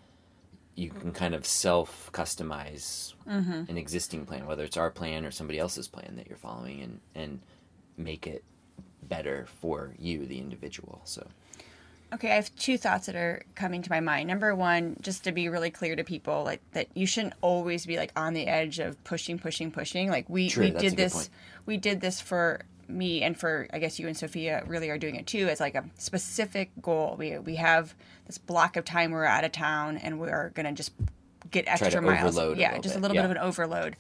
you 0.75 0.91
can 0.91 1.13
kind 1.13 1.35
of 1.35 1.47
self 1.47 2.11
customize 2.13 3.15
mm-hmm. 3.29 3.71
an 3.71 3.77
existing 3.77 4.25
plan 4.25 4.47
whether 4.47 4.65
it's 4.65 4.77
our 4.77 4.91
plan 4.91 5.25
or 5.25 5.31
somebody 5.31 5.59
else's 5.59 5.89
plan 5.89 6.15
that 6.17 6.29
you're 6.29 6.39
following 6.39 6.81
and 6.81 7.01
and 7.15 7.41
make 7.97 8.27
it 8.27 8.45
better 9.03 9.47
for 9.61 9.93
you 9.99 10.27
the 10.27 10.39
individual 10.39 11.01
so 11.05 11.27
Okay, 12.13 12.31
I 12.31 12.35
have 12.35 12.55
two 12.57 12.77
thoughts 12.77 13.07
that 13.07 13.17
are 13.17 13.43
coming 13.55 13.81
to 13.81 13.91
my 13.91 14.01
mind. 14.01 14.29
Number 14.29 14.55
one, 14.55 14.97
just 15.01 15.25
to 15.25 15.33
be 15.33 15.49
really 15.49 15.71
clear 15.71 15.97
to 15.97 16.05
people, 16.05 16.45
like 16.45 16.61
that 16.73 16.89
you 16.95 17.07
shouldn't 17.07 17.33
always 17.41 17.87
be 17.87 17.97
like 17.97 18.13
on 18.15 18.35
the 18.35 18.47
edge 18.47 18.79
of 18.81 19.03
pushing, 19.03 19.39
pushing, 19.39 19.71
pushing. 19.71 20.11
Like 20.11 20.29
we 20.29 20.51
True, 20.51 20.65
we 20.65 20.71
did 20.73 20.95
this, 20.95 21.31
we 21.65 21.79
did 21.79 22.03
this 22.03 22.21
for 22.21 22.63
me 22.93 23.23
and 23.23 23.37
for 23.39 23.67
I 23.73 23.79
guess 23.79 23.99
you 23.99 24.07
and 24.07 24.17
Sophia 24.17 24.63
really 24.67 24.91
are 24.91 24.99
doing 24.99 25.17
it 25.17 25.27
too. 25.27 25.49
As 25.49 25.61
like 25.61 25.75
a 25.75 25.85
specific 25.99 26.71
goal. 26.81 27.17
We 27.19 27.39
we 27.39 27.57
have 27.57 27.95
this 28.27 28.39
block 28.39 28.77
of 28.77 28.85
time 28.85 29.11
we're 29.11 29.25
out 29.25 29.45
of 29.45 29.53
town 29.53 29.97
and 29.99 30.21
we're 30.21 30.51
gonna 30.51 30.73
just 30.73 30.93
get 31.51 31.65
extra 31.67 32.01
miles. 32.01 32.37
overload 32.37 32.59
yeah, 32.59 32.79
just 32.79 32.97
a 32.97 32.99
little 32.99 33.15
yeah. 33.15 33.23
bit 33.23 33.31
of 33.31 33.37
an 33.37 33.43
overload. 33.43 33.97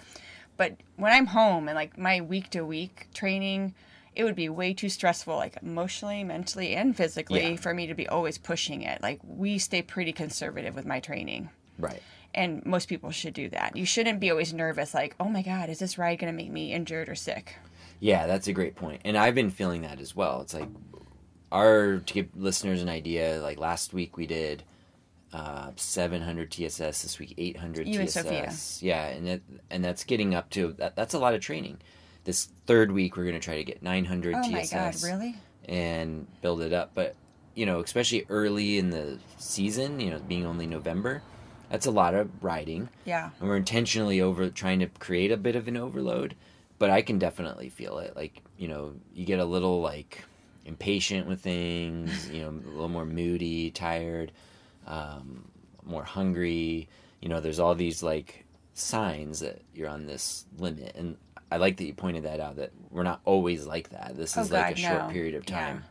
But 0.56 0.76
when 0.96 1.12
I'm 1.12 1.26
home 1.26 1.68
and 1.68 1.74
like 1.74 1.98
my 1.98 2.20
week 2.20 2.50
to 2.50 2.64
week 2.64 3.08
training, 3.14 3.74
it 4.14 4.24
would 4.24 4.36
be 4.36 4.48
way 4.48 4.74
too 4.74 4.88
stressful, 4.90 5.34
like 5.36 5.56
emotionally, 5.62 6.22
mentally, 6.22 6.74
and 6.74 6.94
physically, 6.96 7.52
Yeah. 7.52 7.56
for 7.56 7.72
me 7.72 7.86
to 7.86 7.94
be 7.94 8.06
always 8.06 8.36
pushing 8.38 8.82
it. 8.82 9.02
Like 9.02 9.20
we 9.24 9.58
stay 9.58 9.82
pretty 9.82 10.12
conservative 10.12 10.74
with 10.74 10.84
my 10.86 11.00
training. 11.00 11.48
right 11.78 12.02
And 12.34 12.64
most 12.66 12.88
people 12.88 13.10
should 13.10 13.34
do 13.34 13.48
that. 13.50 13.76
You 13.76 13.86
shouldn't 13.86 14.20
be 14.20 14.30
always 14.30 14.52
nervous, 14.52 14.94
like, 14.94 15.14
oh 15.18 15.28
my 15.28 15.42
God, 15.42 15.68
is 15.70 15.78
this 15.78 15.98
ride 15.98 16.18
going 16.18 16.32
to 16.32 16.36
make 16.36 16.50
me 16.50 16.72
injured 16.72 17.08
or 17.08 17.14
sick? 17.14 17.56
Yeah, 18.02 18.26
that's 18.26 18.48
a 18.48 18.52
great 18.52 18.74
point. 18.74 19.02
And 19.04 19.16
I've 19.16 19.36
been 19.36 19.50
feeling 19.50 19.82
that 19.82 20.00
as 20.00 20.16
well. 20.16 20.40
It's 20.40 20.52
like 20.54 20.68
our 21.52 21.98
to 21.98 22.14
give 22.14 22.28
listeners 22.36 22.82
an 22.82 22.88
idea, 22.88 23.40
like 23.40 23.58
last 23.58 23.94
week 23.94 24.16
we 24.16 24.26
did 24.26 24.64
uh, 25.32 25.70
700 25.76 26.50
TSS, 26.50 27.02
this 27.02 27.18
week 27.20 27.34
800 27.38 27.86
You 27.86 28.00
and 28.00 28.08
TSS. 28.08 28.22
Sophia. 28.24 28.52
Yeah, 28.80 29.06
and 29.06 29.28
it, 29.28 29.42
and 29.70 29.84
that's 29.84 30.02
getting 30.02 30.34
up 30.34 30.50
to 30.50 30.72
that, 30.78 30.96
that's 30.96 31.14
a 31.14 31.18
lot 31.20 31.34
of 31.34 31.40
training. 31.40 31.78
This 32.24 32.48
third 32.66 32.90
week 32.90 33.16
we're 33.16 33.22
going 33.24 33.34
to 33.38 33.40
try 33.40 33.54
to 33.56 33.64
get 33.64 33.82
900 33.84 34.34
Oh 34.36 34.42
TSS 34.50 34.72
my 34.72 34.78
God, 34.78 35.02
really? 35.04 35.36
and 35.68 36.26
build 36.40 36.60
it 36.60 36.72
up. 36.72 36.90
But 36.94 37.14
you 37.54 37.66
know, 37.66 37.78
especially 37.80 38.26
early 38.28 38.78
in 38.78 38.90
the 38.90 39.18
season, 39.38 40.00
you 40.00 40.10
know, 40.10 40.18
being 40.18 40.44
only 40.44 40.66
November, 40.66 41.22
that's 41.70 41.86
a 41.86 41.90
lot 41.92 42.14
of 42.14 42.28
riding 42.42 42.88
Yeah. 43.04 43.30
and 43.38 43.48
we're 43.48 43.56
intentionally 43.56 44.20
over 44.20 44.48
trying 44.50 44.80
to 44.80 44.86
create 44.86 45.30
a 45.30 45.36
bit 45.36 45.54
of 45.54 45.68
an 45.68 45.76
overload 45.76 46.34
but 46.82 46.90
i 46.90 47.00
can 47.00 47.16
definitely 47.18 47.68
feel 47.68 47.98
it 47.98 48.16
like 48.16 48.42
you 48.58 48.66
know 48.66 48.92
you 49.14 49.24
get 49.24 49.38
a 49.38 49.44
little 49.44 49.80
like 49.80 50.24
impatient 50.64 51.26
with 51.28 51.40
things 51.40 52.28
you 52.30 52.40
know 52.42 52.48
a 52.50 52.70
little 52.70 52.88
more 52.88 53.06
moody 53.06 53.70
tired 53.70 54.32
um, 54.86 55.44
more 55.84 56.02
hungry 56.04 56.88
you 57.20 57.28
know 57.28 57.38
there's 57.40 57.60
all 57.60 57.74
these 57.76 58.02
like 58.02 58.44
signs 58.74 59.38
that 59.40 59.60
you're 59.74 59.88
on 59.88 60.06
this 60.06 60.44
limit 60.58 60.92
and 60.96 61.16
i 61.52 61.56
like 61.56 61.76
that 61.76 61.84
you 61.84 61.94
pointed 61.94 62.24
that 62.24 62.40
out 62.40 62.56
that 62.56 62.72
we're 62.90 63.02
not 63.04 63.20
always 63.24 63.64
like 63.66 63.90
that 63.90 64.16
this 64.16 64.36
Oh, 64.36 64.40
is 64.42 64.50
like 64.50 64.74
God, 64.76 64.78
a 64.78 64.80
short 64.80 65.10
period 65.12 65.34
of 65.36 65.46
time. 65.46 65.76
Yeah. 65.76 65.88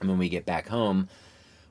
and 0.00 0.08
when 0.10 0.18
we 0.18 0.28
get 0.28 0.44
back 0.46 0.66
home 0.68 1.08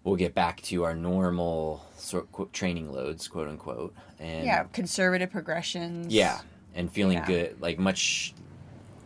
we'll 0.06 0.16
get 0.16 0.34
back 0.36 0.62
to 0.62 0.84
our 0.84 0.96
normal 0.96 1.86
sort 1.98 2.32
quote, 2.32 2.52
training 2.54 2.92
loads 2.94 3.28
quote 3.28 3.48
unquote 3.50 3.94
and 4.20 4.46
Yeah. 4.46 4.64
Conservative 4.72 5.32
progressions. 5.32 6.14
yeah, 6.14 6.40
and 6.76 6.92
feeling 6.92 7.18
Yeah. 7.20 7.26
good, 7.28 7.62
like 7.62 7.78
much 7.80 8.34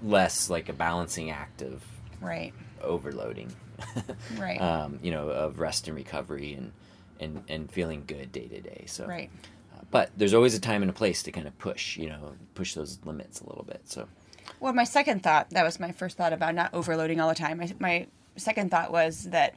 less 0.01 0.49
like 0.49 0.69
a 0.69 0.73
balancing 0.73 1.31
act 1.31 1.61
of 1.61 1.83
Right. 2.21 2.53
overloading. 2.81 3.51
Right. 4.37 4.59
um, 4.59 4.99
you 5.03 5.11
know, 5.11 5.29
of 5.29 5.59
rest 5.59 5.87
and 5.87 5.95
recovery 5.95 6.53
and 6.53 6.71
and 7.19 7.43
and 7.47 7.71
feeling 7.71 8.03
good 8.07 8.31
day 8.31 8.47
to 8.47 8.61
day. 8.61 8.83
So, 8.87 9.05
right. 9.05 9.29
uh, 9.75 9.81
but 9.91 10.09
there's 10.17 10.33
always 10.33 10.55
a 10.55 10.59
time 10.61 10.81
and 10.81 10.89
a 10.89 10.93
place 10.93 11.21
to 11.23 11.31
kind 11.31 11.47
of 11.47 11.57
push, 11.59 11.95
you 11.97 12.09
know, 12.09 12.33
push 12.55 12.73
those 12.73 12.99
limits 13.05 13.39
a 13.41 13.47
little 13.47 13.63
bit. 13.63 13.81
So, 13.85 14.07
Well, 14.59 14.73
my 14.73 14.83
second 14.83 15.21
thought, 15.23 15.49
that 15.51 15.63
was 15.63 15.79
my 15.79 15.91
first 15.91 16.17
thought 16.17 16.33
about 16.33 16.55
not 16.55 16.73
overloading 16.73 17.19
all 17.19 17.29
the 17.29 17.35
time. 17.35 17.59
My, 17.59 17.71
my 17.79 18.07
second 18.35 18.71
thought 18.71 18.91
was 18.91 19.25
that 19.25 19.53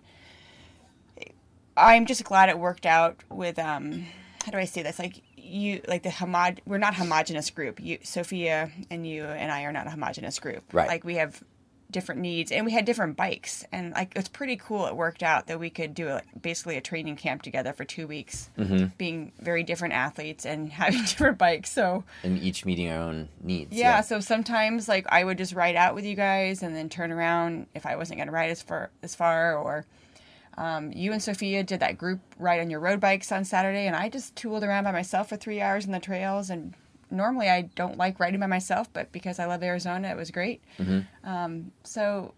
I'm 1.76 2.06
just 2.06 2.24
glad 2.24 2.48
it 2.48 2.58
worked 2.58 2.86
out 2.86 3.22
with 3.30 3.58
um 3.58 4.06
how 4.44 4.52
do 4.52 4.58
I 4.58 4.64
say 4.64 4.82
this? 4.82 4.98
Like 4.98 5.22
you 5.50 5.82
like 5.88 6.02
the 6.02 6.10
homog 6.10 6.58
we're 6.66 6.78
not 6.78 6.94
homogenous 6.94 7.50
group. 7.50 7.80
You 7.80 7.98
Sophia 8.02 8.70
and 8.90 9.06
you 9.06 9.24
and 9.24 9.50
I 9.52 9.62
are 9.64 9.72
not 9.72 9.86
a 9.86 9.90
homogenous 9.90 10.38
group. 10.38 10.62
Right. 10.72 10.88
Like 10.88 11.04
we 11.04 11.16
have 11.16 11.42
different 11.90 12.20
needs 12.20 12.52
and 12.52 12.64
we 12.64 12.70
had 12.70 12.84
different 12.84 13.16
bikes 13.16 13.64
and 13.72 13.92
like 13.94 14.12
it's 14.14 14.28
pretty 14.28 14.54
cool 14.56 14.86
it 14.86 14.94
worked 14.94 15.24
out 15.24 15.48
that 15.48 15.58
we 15.58 15.68
could 15.68 15.92
do 15.92 16.06
a, 16.06 16.22
basically 16.40 16.76
a 16.76 16.80
training 16.80 17.16
camp 17.16 17.42
together 17.42 17.72
for 17.72 17.84
two 17.84 18.06
weeks 18.06 18.48
Mm-hmm. 18.56 18.86
being 18.96 19.32
very 19.40 19.64
different 19.64 19.92
athletes 19.94 20.46
and 20.46 20.70
having 20.72 21.00
different 21.00 21.36
bikes 21.36 21.68
so 21.72 22.04
and 22.22 22.38
each 22.38 22.64
meeting 22.64 22.88
our 22.88 23.00
own 23.02 23.28
needs. 23.42 23.72
yeah, 23.76 24.02
so 24.02 24.20
sometimes 24.20 24.86
like 24.86 25.04
I 25.08 25.24
would 25.24 25.36
just 25.36 25.52
ride 25.52 25.74
out 25.74 25.96
with 25.96 26.04
you 26.04 26.14
guys 26.14 26.62
and 26.62 26.76
then 26.76 26.88
turn 26.90 27.10
around 27.10 27.66
if 27.74 27.84
I 27.84 27.96
wasn't 27.96 28.18
going 28.18 28.28
to 28.28 28.32
ride 28.32 28.50
as 28.50 28.62
far 28.62 28.90
as 29.02 29.16
far 29.16 29.56
or 29.56 29.84
um, 30.58 30.92
you 30.92 31.12
and 31.12 31.22
Sophia 31.22 31.62
did 31.62 31.80
that 31.80 31.96
group 31.98 32.20
ride 32.38 32.60
on 32.60 32.70
your 32.70 32.80
road 32.80 33.00
bikes 33.00 33.30
on 33.32 33.44
Saturday 33.44 33.86
and 33.86 33.96
I 33.96 34.08
just 34.08 34.36
tooled 34.36 34.62
around 34.64 34.84
by 34.84 34.92
myself 34.92 35.28
for 35.28 35.36
3 35.36 35.60
hours 35.60 35.86
in 35.86 35.92
the 35.92 36.00
trails. 36.00 36.50
And 36.50 36.74
normally 37.10 37.48
I 37.48 37.62
don't 37.62 37.96
like 37.96 38.20
riding 38.20 38.40
by 38.40 38.46
myself 38.46 38.92
but 38.92 39.10
because 39.12 39.38
I 39.38 39.46
love 39.46 39.62
Arizona 39.62 40.08
it 40.08 40.16
was 40.16 40.30
great. 40.30 40.62
Um, 41.24 41.72
so 41.84 42.34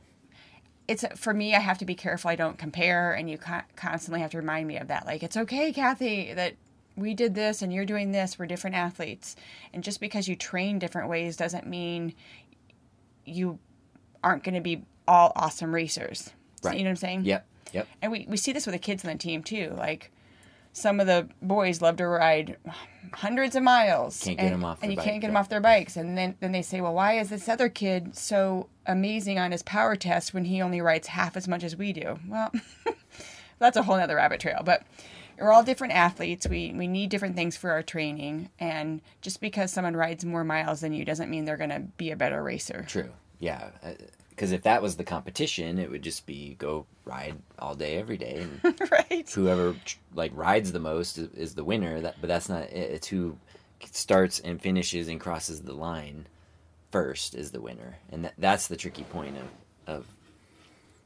it's 0.89 1.05
for 1.17 1.33
me 1.35 1.55
I 1.55 1.61
have 1.61 1.79
to 1.79 1.85
be 1.85 1.95
careful 1.95 2.31
I 2.31 2.37
don't 2.37 2.59
compare 2.59 3.13
and 3.13 3.29
you 3.31 3.39
con- 3.39 3.65
constantly 3.77 4.21
have 4.21 4.31
to 4.33 4.39
remind 4.39 4.69
me 4.69 4.77
of 4.79 4.89
that. 4.89 5.07
Like 5.07 5.23
it's 5.23 5.37
okay 5.37 5.73
Kathy 5.73 6.33
that 6.35 6.55
we 6.97 7.15
did 7.15 7.35
this 7.35 7.63
and 7.63 7.73
you're 7.73 7.87
doing 7.87 8.13
this. 8.13 8.39
We're 8.39 8.47
different 8.47 8.77
athletes. 8.77 9.35
And 9.73 9.83
just 9.83 9.99
because 10.01 10.29
you 10.29 10.37
train 10.37 10.79
different 10.79 11.09
ways 11.09 11.37
doesn't 11.37 11.67
mean 11.67 12.15
you 13.25 13.59
aren't 14.23 14.45
going 14.45 14.55
to 14.55 14.61
be 14.61 14.85
all 15.09 15.33
awesome 15.35 15.75
racers. 15.75 16.31
So, 16.63 16.69
Right. 16.69 16.79
you 16.79 16.85
know 16.85 16.89
what 16.89 16.93
I'm 16.93 16.97
saying? 16.97 17.25
Yep. 17.25 17.47
Yep. 17.73 17.89
and 18.03 18.13
we, 18.13 18.27
we 18.29 18.37
see 18.37 18.53
this 18.53 18.67
with 18.67 18.75
the 18.75 18.79
kids 18.79 19.05
on 19.05 19.13
the 19.13 19.19
team 19.19 19.43
too. 19.43 19.75
Like 19.77 20.11
some 20.73 21.01
of 21.01 21.07
the 21.07 21.29
boys 21.43 21.83
love 21.83 21.97
to 21.97 22.07
ride 22.07 22.57
hundreds 23.13 23.57
of 23.57 23.63
miles. 23.63 24.23
Can't 24.23 24.39
get 24.39 24.45
and, 24.47 24.55
'em 24.55 24.65
off 24.65 24.83
and 24.83 24.91
you 24.91 24.97
bike, 24.97 25.05
can't 25.07 25.21
get 25.21 25.27
them 25.29 25.37
off 25.37 25.49
their 25.49 25.61
bikes. 25.61 25.97
And 25.97 26.17
then, 26.17 26.35
then 26.41 26.53
they 26.53 26.63
say 26.63 26.81
well 26.81 26.95
why 26.95 27.19
is 27.19 27.31
this 27.31 27.49
other 27.49 27.69
kid 27.69 28.17
so 28.17 28.69
amazing 28.87 29.39
on 29.39 29.53
his 29.53 29.63
power 29.63 29.97
test 29.97 30.33
when 30.35 30.45
he 30.47 30.63
only 30.63 30.81
rides 30.81 31.09
half 31.09 31.37
as 31.37 31.47
much 31.49 31.63
as 31.65 31.77
we 31.77 31.93
do? 31.93 32.19
Well 32.29 32.53
that's 33.59 33.77
a 33.77 33.83
whole 33.83 33.97
other 33.97 34.17
rabbit 34.17 34.41
trail. 34.41 34.63
But 34.65 34.83
we're 35.39 35.53
all 35.53 35.63
different 35.65 35.95
athletes. 35.95 36.47
We, 36.49 36.73
we 36.73 36.87
need 36.87 37.11
different 37.11 37.37
things 37.37 37.57
for 37.57 37.71
our 37.71 37.83
training. 37.83 38.51
And 38.61 39.01
just 39.23 39.41
because 39.41 39.73
someone 39.73 39.97
rides 39.97 40.25
more 40.25 40.45
miles 40.45 40.81
than 40.81 40.93
you 40.93 41.05
doesn't 41.05 41.31
mean 41.31 41.45
they're 41.45 41.57
going 41.57 41.71
to 41.71 41.81
be 41.81 42.11
a 42.11 42.17
better 42.17 42.43
racer. 42.43 42.85
True. 42.87 43.11
Yeah. 43.41 43.71
Uh, 43.83 43.93
Because 44.35 44.53
if 44.53 44.63
that 44.63 44.83
was 44.83 44.97
the 44.97 45.05
competition, 45.05 45.79
it 45.79 45.91
would 45.91 46.03
just 46.03 46.27
be 46.27 46.55
go 46.59 46.87
ride 47.05 47.37
all 47.59 47.75
day, 47.75 47.99
every 47.99 48.17
day, 48.17 48.47
and 48.63 48.81
right 48.91 49.29
whoever 49.31 49.77
like 50.15 50.33
rides 50.35 50.73
the 50.73 50.81
most 50.81 51.19
is, 51.19 51.29
is 51.35 51.55
the 51.55 51.65
winner. 51.65 52.01
That, 52.01 52.17
but 52.21 52.29
that's 52.29 52.49
not 52.49 52.63
it. 52.65 52.91
It's 52.91 53.09
who 53.09 53.37
starts 53.91 54.41
and 54.41 54.61
finishes 54.61 55.09
and 55.09 55.21
crosses 55.21 55.63
the 55.63 55.75
line 55.75 56.27
first 56.91 57.35
is 57.35 57.51
the 57.51 57.61
winner, 57.61 57.99
and 58.11 58.25
that, 58.25 58.35
that's 58.39 58.69
the 58.69 58.77
tricky 58.77 59.05
point 59.05 59.37
of 59.37 59.49
of 59.87 60.07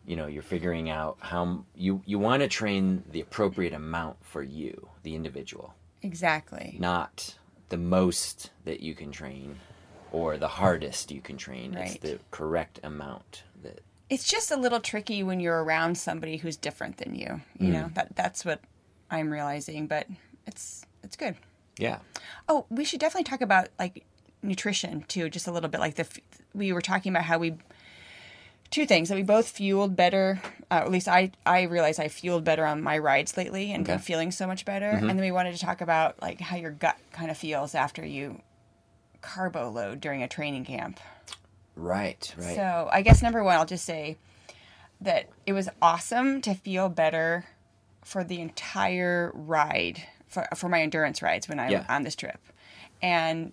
you 0.06 0.14
know 0.14 0.26
you're 0.26 0.42
figuring 0.42 0.88
out 0.88 1.16
how 1.20 1.64
you 1.74 2.02
you 2.06 2.18
want 2.18 2.42
to 2.42 2.48
train 2.48 3.02
the 3.10 3.20
appropriate 3.20 3.72
amount 3.72 4.16
for 4.22 4.42
you, 4.42 4.88
the 5.02 5.14
individual, 5.14 5.74
exactly 6.02 6.76
not 6.78 7.34
the 7.68 7.76
most 7.76 8.50
that 8.64 8.80
you 8.80 8.94
can 8.94 9.10
train 9.10 9.58
or 10.16 10.38
the 10.38 10.48
hardest 10.48 11.10
you 11.10 11.20
can 11.20 11.36
train. 11.36 11.74
It's 11.74 11.96
the 11.98 12.18
correct 12.30 12.80
amount 12.82 13.42
that 13.62 13.80
it's 14.08 14.24
just 14.26 14.50
a 14.50 14.56
little 14.56 14.80
tricky 14.80 15.22
when 15.22 15.40
you're 15.40 15.62
around 15.62 15.98
somebody 15.98 16.38
who's 16.38 16.56
different 16.56 16.96
than 16.96 17.14
you. 17.14 17.40
You 17.58 17.72
know 17.72 17.90
that 17.94 18.16
that's 18.16 18.44
what 18.44 18.60
I'm 19.10 19.30
realizing, 19.30 19.86
but 19.86 20.06
it's 20.46 20.86
it's 21.02 21.16
good. 21.16 21.34
yeah 21.78 21.98
Oh, 22.48 22.64
we 22.70 22.84
should 22.84 23.00
definitely 23.00 23.24
talk 23.24 23.42
about 23.42 23.68
like 23.78 24.04
nutrition 24.42 25.02
too, 25.08 25.28
just 25.28 25.46
a 25.46 25.52
little 25.52 25.68
bit. 25.68 25.80
Like 25.80 25.96
the 25.96 26.06
we 26.54 26.72
were 26.72 26.80
talking 26.80 27.12
about 27.12 27.24
how 27.24 27.38
we 27.38 27.56
two 28.70 28.86
things 28.86 29.08
that 29.08 29.14
we 29.14 29.22
both 29.22 29.48
fueled 29.50 29.94
better. 29.96 30.40
Uh, 30.70 30.74
at 30.74 30.90
least 30.90 31.08
I 31.08 31.30
I 31.44 31.62
realized 31.62 32.00
I 32.00 32.08
fueled 32.08 32.44
better 32.44 32.64
on 32.64 32.82
my 32.82 32.96
rides 32.98 33.36
lately 33.36 33.72
and 33.72 33.84
been 33.84 33.96
Okay. 33.96 34.02
feeling 34.02 34.30
so 34.32 34.46
much 34.46 34.64
better. 34.64 34.90
And 34.90 35.10
then 35.10 35.20
we 35.20 35.30
wanted 35.30 35.54
to 35.54 35.60
talk 35.60 35.80
about 35.82 36.20
like 36.22 36.40
how 36.40 36.56
your 36.56 36.70
gut 36.72 36.96
kind 37.12 37.30
of 37.30 37.36
feels 37.36 37.74
after 37.74 38.04
you 38.04 38.40
carbo 39.20 39.68
load 39.70 40.00
during 40.00 40.22
a 40.22 40.28
training 40.28 40.64
camp. 40.64 41.00
right 41.74 42.34
right 42.38 42.54
So 42.56 42.88
I 42.92 43.02
guess 43.02 43.22
number 43.22 43.42
one, 43.44 43.56
I'll 43.56 43.66
just 43.66 43.84
say 43.84 44.16
that 45.00 45.28
it 45.46 45.52
was 45.52 45.68
awesome 45.82 46.40
to 46.42 46.54
feel 46.54 46.88
better 46.88 47.44
for 48.02 48.24
the 48.24 48.40
entire 48.40 49.30
ride 49.34 50.02
for 50.26 50.46
for 50.56 50.68
my 50.68 50.80
endurance 50.82 51.22
rides 51.22 51.48
when 51.48 51.58
I'm 51.60 51.70
Yeah. 51.70 51.84
on 51.88 52.02
this 52.02 52.16
trip, 52.16 52.38
and 53.02 53.52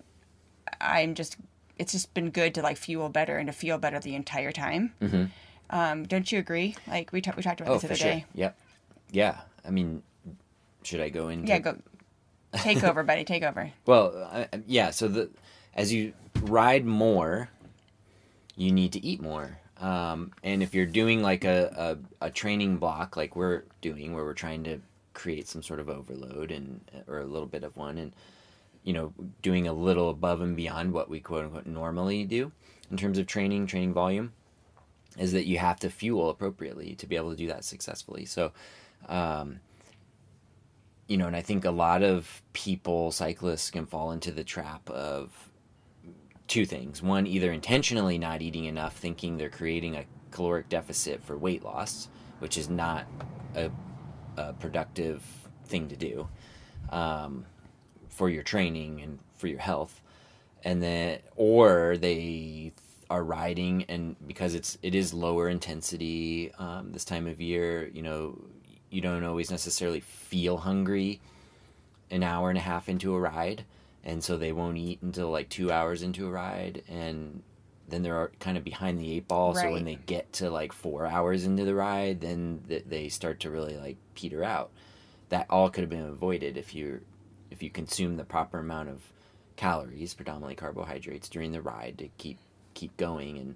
I'm 0.80 1.14
just 1.14 1.36
it's 1.76 1.92
just 1.92 2.14
been 2.14 2.30
good 2.30 2.54
to 2.54 2.62
like 2.62 2.76
fuel 2.76 3.08
better 3.08 3.36
and 3.36 3.46
to 3.48 3.52
feel 3.52 3.78
better 3.78 3.98
the 4.00 4.14
entire 4.14 4.52
time. 4.52 4.92
Mm-hmm. 5.02 5.24
Um, 5.70 6.04
don't 6.04 6.30
you 6.30 6.38
agree? 6.38 6.76
Like 6.86 7.12
we 7.12 7.20
talked 7.20 7.36
we 7.36 7.42
talked 7.42 7.60
about 7.60 7.70
Oh, 7.72 7.74
this 7.74 7.82
the 7.82 7.88
other 7.88 7.96
sure. 7.96 8.10
day. 8.10 8.24
Yep. 8.34 8.58
Yeah. 9.10 9.40
I 9.66 9.70
mean, 9.70 10.02
should 10.82 11.00
I 11.00 11.08
go 11.08 11.28
into? 11.28 11.48
Yeah, 11.48 11.58
go 11.58 11.76
take 12.54 12.84
over, 12.84 13.02
buddy. 13.02 13.24
Take 13.24 13.42
over. 13.42 13.72
Well, 13.86 14.28
uh, 14.30 14.44
yeah. 14.66 14.90
So 14.90 15.08
the 15.08 15.30
as 15.74 15.92
you 15.92 16.12
ride 16.42 16.84
more, 16.84 17.48
you 18.56 18.72
need 18.72 18.92
to 18.92 19.04
eat 19.04 19.20
more. 19.20 19.58
Um, 19.80 20.32
and 20.42 20.62
if 20.62 20.74
you're 20.74 20.86
doing 20.86 21.22
like 21.22 21.44
a, 21.44 21.98
a, 22.20 22.26
a 22.26 22.30
training 22.30 22.78
block, 22.78 23.16
like 23.16 23.34
we're 23.34 23.64
doing, 23.80 24.14
where 24.14 24.24
we're 24.24 24.34
trying 24.34 24.64
to 24.64 24.80
create 25.12 25.48
some 25.48 25.62
sort 25.62 25.80
of 25.80 25.88
overload 25.88 26.50
and 26.50 26.80
or 27.08 27.20
a 27.20 27.26
little 27.26 27.48
bit 27.48 27.64
of 27.64 27.76
one, 27.76 27.98
and 27.98 28.12
you 28.84 28.92
know, 28.92 29.12
doing 29.42 29.66
a 29.66 29.72
little 29.72 30.10
above 30.10 30.40
and 30.40 30.56
beyond 30.56 30.92
what 30.92 31.08
we 31.08 31.18
quote 31.18 31.44
unquote 31.44 31.66
normally 31.66 32.24
do 32.24 32.52
in 32.90 32.96
terms 32.96 33.18
of 33.18 33.26
training, 33.26 33.66
training 33.66 33.92
volume, 33.92 34.32
is 35.18 35.32
that 35.32 35.46
you 35.46 35.58
have 35.58 35.80
to 35.80 35.90
fuel 35.90 36.30
appropriately 36.30 36.94
to 36.96 37.06
be 37.06 37.16
able 37.16 37.30
to 37.30 37.36
do 37.36 37.48
that 37.48 37.64
successfully. 37.64 38.26
So, 38.26 38.52
um, 39.08 39.60
you 41.08 41.16
know, 41.16 41.26
and 41.26 41.36
I 41.36 41.40
think 41.40 41.64
a 41.64 41.70
lot 41.70 42.02
of 42.02 42.42
people, 42.52 43.10
cyclists, 43.10 43.70
can 43.70 43.86
fall 43.86 44.12
into 44.12 44.30
the 44.30 44.44
trap 44.44 44.88
of 44.90 45.50
two 46.46 46.66
things. 46.66 47.02
One, 47.02 47.26
either 47.26 47.52
intentionally 47.52 48.18
not 48.18 48.42
eating 48.42 48.66
enough, 48.66 48.96
thinking 48.96 49.36
they're 49.36 49.48
creating 49.48 49.96
a 49.96 50.04
caloric 50.30 50.68
deficit 50.68 51.22
for 51.22 51.36
weight 51.36 51.64
loss, 51.64 52.08
which 52.38 52.58
is 52.58 52.68
not 52.68 53.06
a, 53.54 53.70
a 54.36 54.52
productive 54.54 55.22
thing 55.66 55.88
to 55.88 55.96
do 55.96 56.28
um, 56.90 57.46
for 58.08 58.28
your 58.28 58.42
training 58.42 59.00
and 59.00 59.18
for 59.36 59.46
your 59.46 59.60
health. 59.60 60.00
And 60.64 60.82
then, 60.82 61.18
or 61.36 61.96
they 61.98 62.72
are 63.10 63.22
riding, 63.22 63.84
and 63.84 64.16
because 64.26 64.54
it's 64.54 64.78
it 64.82 64.94
is 64.94 65.12
lower 65.12 65.48
intensity 65.48 66.52
um, 66.58 66.92
this 66.92 67.04
time 67.04 67.26
of 67.26 67.40
year, 67.40 67.86
you 67.88 68.00
know, 68.00 68.40
you 68.90 69.00
don't 69.02 69.24
always 69.24 69.50
necessarily 69.50 70.00
feel 70.00 70.56
hungry 70.56 71.20
an 72.10 72.22
hour 72.22 72.48
and 72.48 72.56
a 72.56 72.62
half 72.62 72.88
into 72.88 73.14
a 73.14 73.20
ride 73.20 73.64
and 74.04 74.22
so 74.22 74.36
they 74.36 74.52
won't 74.52 74.76
eat 74.76 75.02
until 75.02 75.30
like 75.30 75.48
two 75.48 75.72
hours 75.72 76.02
into 76.02 76.26
a 76.26 76.30
ride 76.30 76.82
and 76.88 77.42
then 77.88 78.02
they're 78.02 78.30
kind 78.38 78.56
of 78.56 78.64
behind 78.64 78.98
the 78.98 79.12
eight 79.12 79.28
ball. 79.28 79.54
So 79.54 79.70
when 79.70 79.84
they 79.84 79.96
get 79.96 80.32
to 80.34 80.50
like 80.50 80.72
four 80.72 81.06
hours 81.06 81.44
into 81.44 81.64
the 81.64 81.74
ride 81.74 82.20
then 82.20 82.62
th- 82.68 82.84
they 82.86 83.08
start 83.08 83.40
to 83.40 83.50
really 83.50 83.76
like 83.76 83.96
peter 84.14 84.44
out. 84.44 84.70
That 85.30 85.46
all 85.50 85.70
could 85.70 85.82
have 85.82 85.90
been 85.90 86.06
avoided 86.06 86.56
if 86.56 86.74
you 86.74 87.00
if 87.50 87.62
you 87.62 87.70
consume 87.70 88.16
the 88.16 88.24
proper 88.24 88.58
amount 88.58 88.90
of 88.90 89.00
calories 89.56 90.14
predominantly 90.14 90.56
carbohydrates 90.56 91.28
during 91.28 91.52
the 91.52 91.62
ride 91.62 91.98
to 91.98 92.08
keep 92.18 92.38
keep 92.74 92.96
going 92.96 93.38
and 93.38 93.54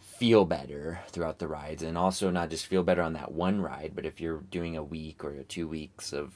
feel 0.00 0.46
better 0.46 1.00
throughout 1.08 1.38
the 1.38 1.48
rides. 1.48 1.82
And 1.82 1.98
also 1.98 2.30
not 2.30 2.48
just 2.48 2.66
feel 2.66 2.82
better 2.82 3.02
on 3.02 3.12
that 3.12 3.32
one 3.32 3.60
ride 3.60 3.92
but 3.94 4.06
if 4.06 4.20
you're 4.20 4.42
doing 4.50 4.76
a 4.76 4.82
week 4.82 5.22
or 5.24 5.42
two 5.44 5.68
weeks 5.68 6.12
of 6.12 6.32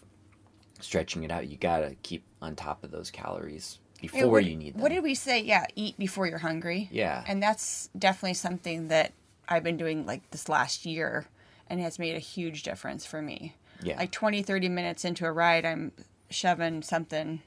stretching 0.81 1.23
it 1.23 1.31
out 1.31 1.49
you 1.49 1.57
gotta 1.57 1.97
keep 2.03 2.25
on 2.43 2.57
top 2.57 2.85
of 2.85 2.91
those 2.91 3.11
calories 3.11 3.79
before 4.01 4.21
Yeah, 4.21 4.27
what, 4.27 4.45
you 4.45 4.57
need 4.57 4.75
them 4.75 4.81
What 4.81 4.91
did 4.91 5.03
we 5.03 5.15
say? 5.15 5.41
Yeah, 5.43 5.67
eat 5.77 5.99
before 5.99 6.27
you're 6.27 6.39
hungry. 6.39 6.89
Yeah. 6.91 7.23
And 7.27 7.43
that's 7.43 7.91
definitely 7.99 8.35
something 8.35 8.89
that 8.89 9.13
I've 9.49 9.63
been 9.63 9.77
doing 9.77 10.07
like 10.07 10.31
this 10.31 10.49
last 10.49 10.87
year 10.87 11.27
and 11.69 11.81
has 11.81 11.99
made 11.99 12.17
a 12.17 12.21
huge 12.21 12.63
difference 12.63 13.05
for 13.05 13.21
me. 13.21 13.55
Yeah. 13.83 13.99
Like 13.99 14.11
20, 14.11 14.43
30 14.43 14.69
minutes 14.69 15.05
into 15.05 15.27
a 15.27 15.33
ride, 15.33 15.65
I'm 15.65 15.93
shoving 16.31 16.83
something, 16.83 17.43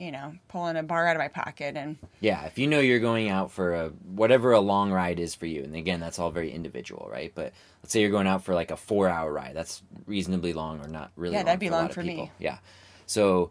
you 0.00 0.10
know, 0.10 0.34
pulling 0.48 0.76
a 0.76 0.82
bar 0.82 1.06
out 1.06 1.14
of 1.14 1.20
my 1.20 1.28
pocket 1.28 1.76
and 1.76 1.96
yeah 2.20 2.44
if 2.46 2.58
you 2.58 2.66
know 2.66 2.80
you're 2.80 2.98
going 2.98 3.28
out 3.28 3.52
for 3.52 3.74
a 3.74 3.88
whatever 3.88 4.50
a 4.52 4.60
long 4.60 4.90
ride 4.90 5.20
is 5.20 5.34
for 5.34 5.46
you 5.46 5.62
and 5.62 5.76
again 5.76 6.00
that's 6.00 6.18
all 6.18 6.30
very 6.30 6.50
individual 6.50 7.08
right? 7.12 7.30
But 7.34 7.52
let's 7.82 7.92
say 7.92 8.00
you're 8.00 8.10
going 8.10 8.26
out 8.26 8.42
for 8.44 8.54
like 8.54 8.70
a 8.70 8.76
four 8.76 9.08
hour 9.08 9.32
ride 9.32 9.54
that's 9.54 9.82
reasonably 10.06 10.52
long 10.54 10.80
or 10.84 10.88
not 10.88 11.12
really 11.16 11.34
Yeah, 11.34 11.42
that'd 11.44 11.60
be 11.60 11.68
for 11.68 11.74
a 11.74 11.76
lot 11.76 11.82
long 11.82 11.90
for 11.92 12.02
me. 12.02 12.32
yeah. 12.38 12.58
So 13.06 13.50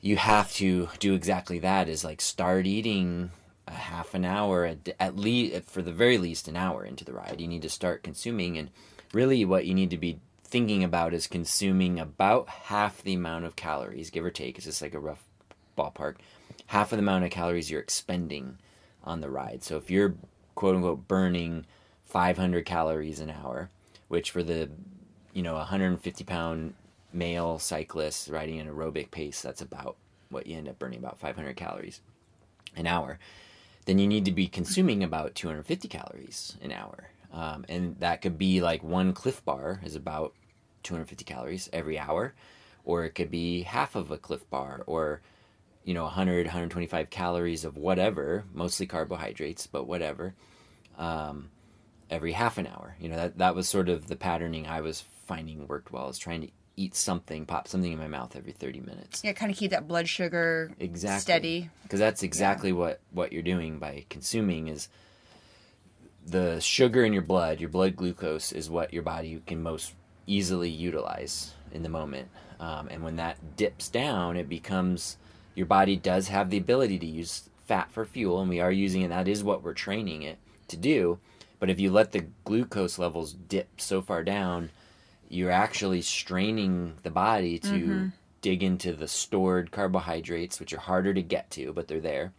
you 0.00 0.16
have 0.16 0.52
to 0.54 0.88
do 0.98 1.14
exactly 1.14 1.58
that 1.60 1.88
is 1.88 2.04
like 2.04 2.20
start 2.20 2.66
eating 2.66 3.30
a 3.66 3.72
half 3.72 4.12
an 4.12 4.26
hour 4.26 4.66
at, 4.66 4.94
at 5.00 5.16
least 5.16 5.64
for 5.70 5.80
the 5.80 5.92
very 5.92 6.18
least 6.18 6.46
an 6.48 6.56
hour 6.56 6.84
into 6.84 7.02
the 7.06 7.14
ride. 7.14 7.40
You 7.40 7.48
need 7.48 7.62
to 7.62 7.70
start 7.70 8.02
consuming 8.02 8.58
and 8.58 8.68
really 9.14 9.44
what 9.46 9.64
you 9.64 9.72
need 9.72 9.88
to 9.90 9.96
be 9.96 10.20
thinking 10.42 10.84
about 10.84 11.14
is 11.14 11.26
consuming 11.26 11.98
about 11.98 12.48
half 12.48 13.02
the 13.02 13.14
amount 13.14 13.46
of 13.46 13.56
calories 13.56 14.10
give 14.10 14.24
or 14.24 14.30
take. 14.30 14.56
It's 14.58 14.66
just 14.66 14.82
like 14.82 14.92
a 14.92 15.00
rough 15.00 15.24
ballpark 15.76 16.16
half 16.66 16.92
of 16.92 16.98
the 16.98 17.02
amount 17.02 17.24
of 17.24 17.30
calories 17.30 17.70
you're 17.70 17.80
expending 17.80 18.58
on 19.02 19.20
the 19.20 19.30
ride 19.30 19.62
so 19.62 19.76
if 19.76 19.90
you're 19.90 20.14
quote 20.54 20.76
unquote 20.76 21.06
burning 21.08 21.64
500 22.04 22.64
calories 22.64 23.20
an 23.20 23.30
hour 23.30 23.70
which 24.08 24.30
for 24.30 24.42
the 24.42 24.70
you 25.32 25.42
know 25.42 25.54
150 25.54 26.24
pound 26.24 26.74
male 27.12 27.58
cyclist 27.58 28.28
riding 28.28 28.60
an 28.60 28.68
aerobic 28.68 29.10
pace 29.10 29.40
that's 29.40 29.62
about 29.62 29.96
what 30.30 30.46
you 30.46 30.56
end 30.56 30.68
up 30.68 30.78
burning 30.78 30.98
about 30.98 31.18
500 31.18 31.56
calories 31.56 32.00
an 32.76 32.86
hour 32.86 33.18
then 33.86 33.98
you 33.98 34.06
need 34.06 34.24
to 34.24 34.32
be 34.32 34.46
consuming 34.46 35.02
about 35.02 35.34
250 35.34 35.88
calories 35.88 36.56
an 36.62 36.72
hour. 36.72 37.10
Um, 37.32 37.64
and 37.68 37.96
that 38.00 38.22
could 38.22 38.38
be 38.38 38.60
like 38.60 38.82
one 38.82 39.12
Clif 39.12 39.44
Bar 39.44 39.80
is 39.84 39.96
about 39.96 40.34
250 40.84 41.24
calories 41.24 41.68
every 41.72 41.98
hour, 41.98 42.34
or 42.84 43.04
it 43.04 43.10
could 43.10 43.30
be 43.30 43.62
half 43.62 43.94
of 43.94 44.10
a 44.10 44.18
Clif 44.18 44.48
Bar, 44.50 44.82
or 44.86 45.20
you 45.84 45.94
know 45.94 46.04
100 46.04 46.46
125 46.46 47.10
calories 47.10 47.64
of 47.64 47.76
whatever 47.76 48.44
mostly 48.52 48.86
carbohydrates 48.86 49.66
but 49.66 49.86
whatever 49.86 50.34
um, 50.98 51.50
every 52.10 52.32
half 52.32 52.58
an 52.58 52.66
hour 52.66 52.96
you 52.98 53.08
know 53.08 53.16
that 53.16 53.38
that 53.38 53.54
was 53.54 53.68
sort 53.68 53.88
of 53.88 54.08
the 54.08 54.16
patterning 54.16 54.66
i 54.66 54.80
was 54.80 55.00
finding 55.26 55.66
worked 55.66 55.92
well 55.92 56.08
is 56.08 56.18
trying 56.18 56.42
to 56.42 56.48
eat 56.76 56.94
something, 56.94 57.46
pop 57.46 57.68
something 57.68 57.92
in 57.92 57.98
my 57.98 58.08
mouth 58.08 58.34
every 58.36 58.52
30 58.52 58.80
minutes. 58.80 59.22
Yeah, 59.22 59.32
kind 59.32 59.50
of 59.50 59.56
keep 59.56 59.70
that 59.70 59.86
blood 59.86 60.08
sugar 60.08 60.72
exactly. 60.78 61.20
steady. 61.20 61.70
Because 61.82 62.00
that's 62.00 62.22
exactly 62.22 62.70
yeah. 62.70 62.76
what, 62.76 63.00
what 63.12 63.32
you're 63.32 63.42
doing 63.42 63.78
by 63.78 64.04
consuming 64.10 64.68
is 64.68 64.88
the 66.26 66.60
sugar 66.60 67.04
in 67.04 67.12
your 67.12 67.22
blood, 67.22 67.60
your 67.60 67.68
blood 67.68 67.96
glucose 67.96 68.52
is 68.52 68.70
what 68.70 68.92
your 68.92 69.02
body 69.02 69.40
can 69.46 69.62
most 69.62 69.94
easily 70.26 70.70
utilize 70.70 71.54
in 71.72 71.82
the 71.82 71.88
moment. 71.88 72.28
Um, 72.58 72.88
and 72.88 73.02
when 73.02 73.16
that 73.16 73.56
dips 73.56 73.88
down, 73.88 74.36
it 74.36 74.48
becomes 74.48 75.16
your 75.54 75.66
body 75.66 75.96
does 75.96 76.28
have 76.28 76.50
the 76.50 76.58
ability 76.58 76.98
to 76.98 77.06
use 77.06 77.48
fat 77.64 77.90
for 77.90 78.04
fuel, 78.04 78.40
and 78.40 78.48
we 78.48 78.60
are 78.60 78.72
using 78.72 79.02
it. 79.02 79.08
That 79.08 79.28
is 79.28 79.42
what 79.42 79.62
we're 79.62 79.74
training 79.74 80.22
it 80.22 80.38
to 80.68 80.76
do. 80.76 81.18
But 81.58 81.70
if 81.70 81.80
you 81.80 81.90
let 81.90 82.12
the 82.12 82.26
glucose 82.44 82.98
levels 82.98 83.32
dip 83.32 83.80
so 83.80 84.02
far 84.02 84.22
down, 84.22 84.70
you're 85.28 85.50
actually 85.50 86.02
straining 86.02 86.94
the 87.02 87.10
body 87.10 87.58
to 87.58 87.68
mm-hmm. 87.68 88.06
dig 88.42 88.62
into 88.62 88.92
the 88.92 89.08
stored 89.08 89.70
carbohydrates, 89.70 90.60
which 90.60 90.72
are 90.72 90.78
harder 90.78 91.14
to 91.14 91.22
get 91.22 91.50
to, 91.52 91.72
but 91.72 91.88
they're 91.88 92.00
there, 92.00 92.32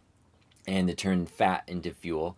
and 0.66 0.88
to 0.88 0.94
turn 0.94 1.26
fat 1.26 1.64
into 1.66 1.92
fuel. 1.92 2.36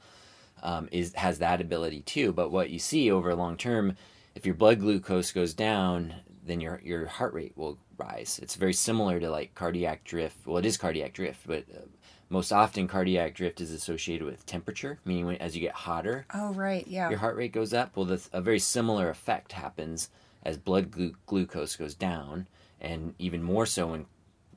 Um, 0.60 0.88
is 0.90 1.14
has 1.14 1.38
that 1.38 1.60
ability 1.60 2.00
too. 2.00 2.32
But 2.32 2.50
what 2.50 2.70
you 2.70 2.80
see 2.80 3.12
over 3.12 3.32
long 3.32 3.56
term, 3.56 3.96
if 4.34 4.44
your 4.44 4.56
blood 4.56 4.80
glucose 4.80 5.30
goes 5.30 5.54
down, 5.54 6.14
then 6.44 6.60
your 6.60 6.80
your 6.82 7.06
heart 7.06 7.32
rate 7.32 7.52
will 7.54 7.78
rise. 7.98 8.38
It's 8.42 8.54
very 8.54 8.72
similar 8.72 9.20
to 9.20 9.30
like 9.30 9.54
cardiac 9.54 10.04
drift. 10.04 10.46
Well, 10.46 10.58
it 10.58 10.66
is 10.66 10.76
cardiac 10.76 11.12
drift, 11.12 11.40
but 11.46 11.64
uh, 11.74 11.80
most 12.28 12.52
often 12.52 12.88
cardiac 12.88 13.34
drift 13.34 13.60
is 13.60 13.72
associated 13.72 14.26
with 14.26 14.46
temperature, 14.46 14.98
meaning 15.04 15.26
when, 15.26 15.36
as 15.36 15.54
you 15.54 15.60
get 15.60 15.74
hotter. 15.74 16.26
Oh 16.34 16.52
right, 16.52 16.86
yeah. 16.86 17.08
Your 17.08 17.18
heart 17.18 17.36
rate 17.36 17.52
goes 17.52 17.72
up. 17.72 17.96
Well, 17.96 18.06
the, 18.06 18.26
a 18.32 18.40
very 18.40 18.58
similar 18.58 19.08
effect 19.08 19.52
happens 19.52 20.10
as 20.42 20.56
blood 20.56 20.90
glu- 20.90 21.16
glucose 21.26 21.76
goes 21.76 21.94
down, 21.94 22.46
and 22.80 23.14
even 23.18 23.42
more 23.42 23.66
so 23.66 23.88
when 23.88 24.06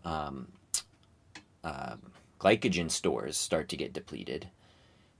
um, 0.05 0.47
uh, 1.63 1.95
glycogen 2.39 2.91
stores 2.91 3.37
start 3.37 3.69
to 3.69 3.77
get 3.77 3.93
depleted, 3.93 4.49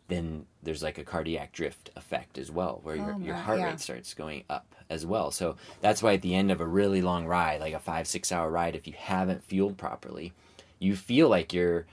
then 0.08 0.46
there's 0.62 0.84
like 0.84 0.98
a 0.98 1.04
cardiac 1.04 1.54
drift 1.54 1.90
effect 1.96 2.38
as 2.38 2.52
well, 2.52 2.80
where 2.84 2.96
your, 2.96 3.16
oh, 3.16 3.20
your 3.20 3.36
heart 3.36 3.60
yeah. 3.60 3.68
rate 3.68 3.80
starts 3.80 4.14
going 4.14 4.44
up 4.50 4.76
as 4.92 5.06
well. 5.06 5.32
So 5.32 5.56
that's 5.80 6.04
why 6.04 6.14
at 6.14 6.22
the 6.22 6.36
end 6.36 6.52
of 6.52 6.62
a 6.62 6.68
really 6.68 7.02
long 7.02 7.26
ride, 7.26 7.62
like 7.62 7.74
a 7.74 7.80
five, 7.80 8.08
six 8.08 8.32
hour 8.32 8.52
ride, 8.52 8.76
if 8.76 8.86
you 8.86 8.94
haven't 8.98 9.44
fueled 9.44 9.78
properly, 9.78 10.34
you 10.78 10.96
feel 10.96 11.30
like 11.30 11.54
you're 11.54 11.86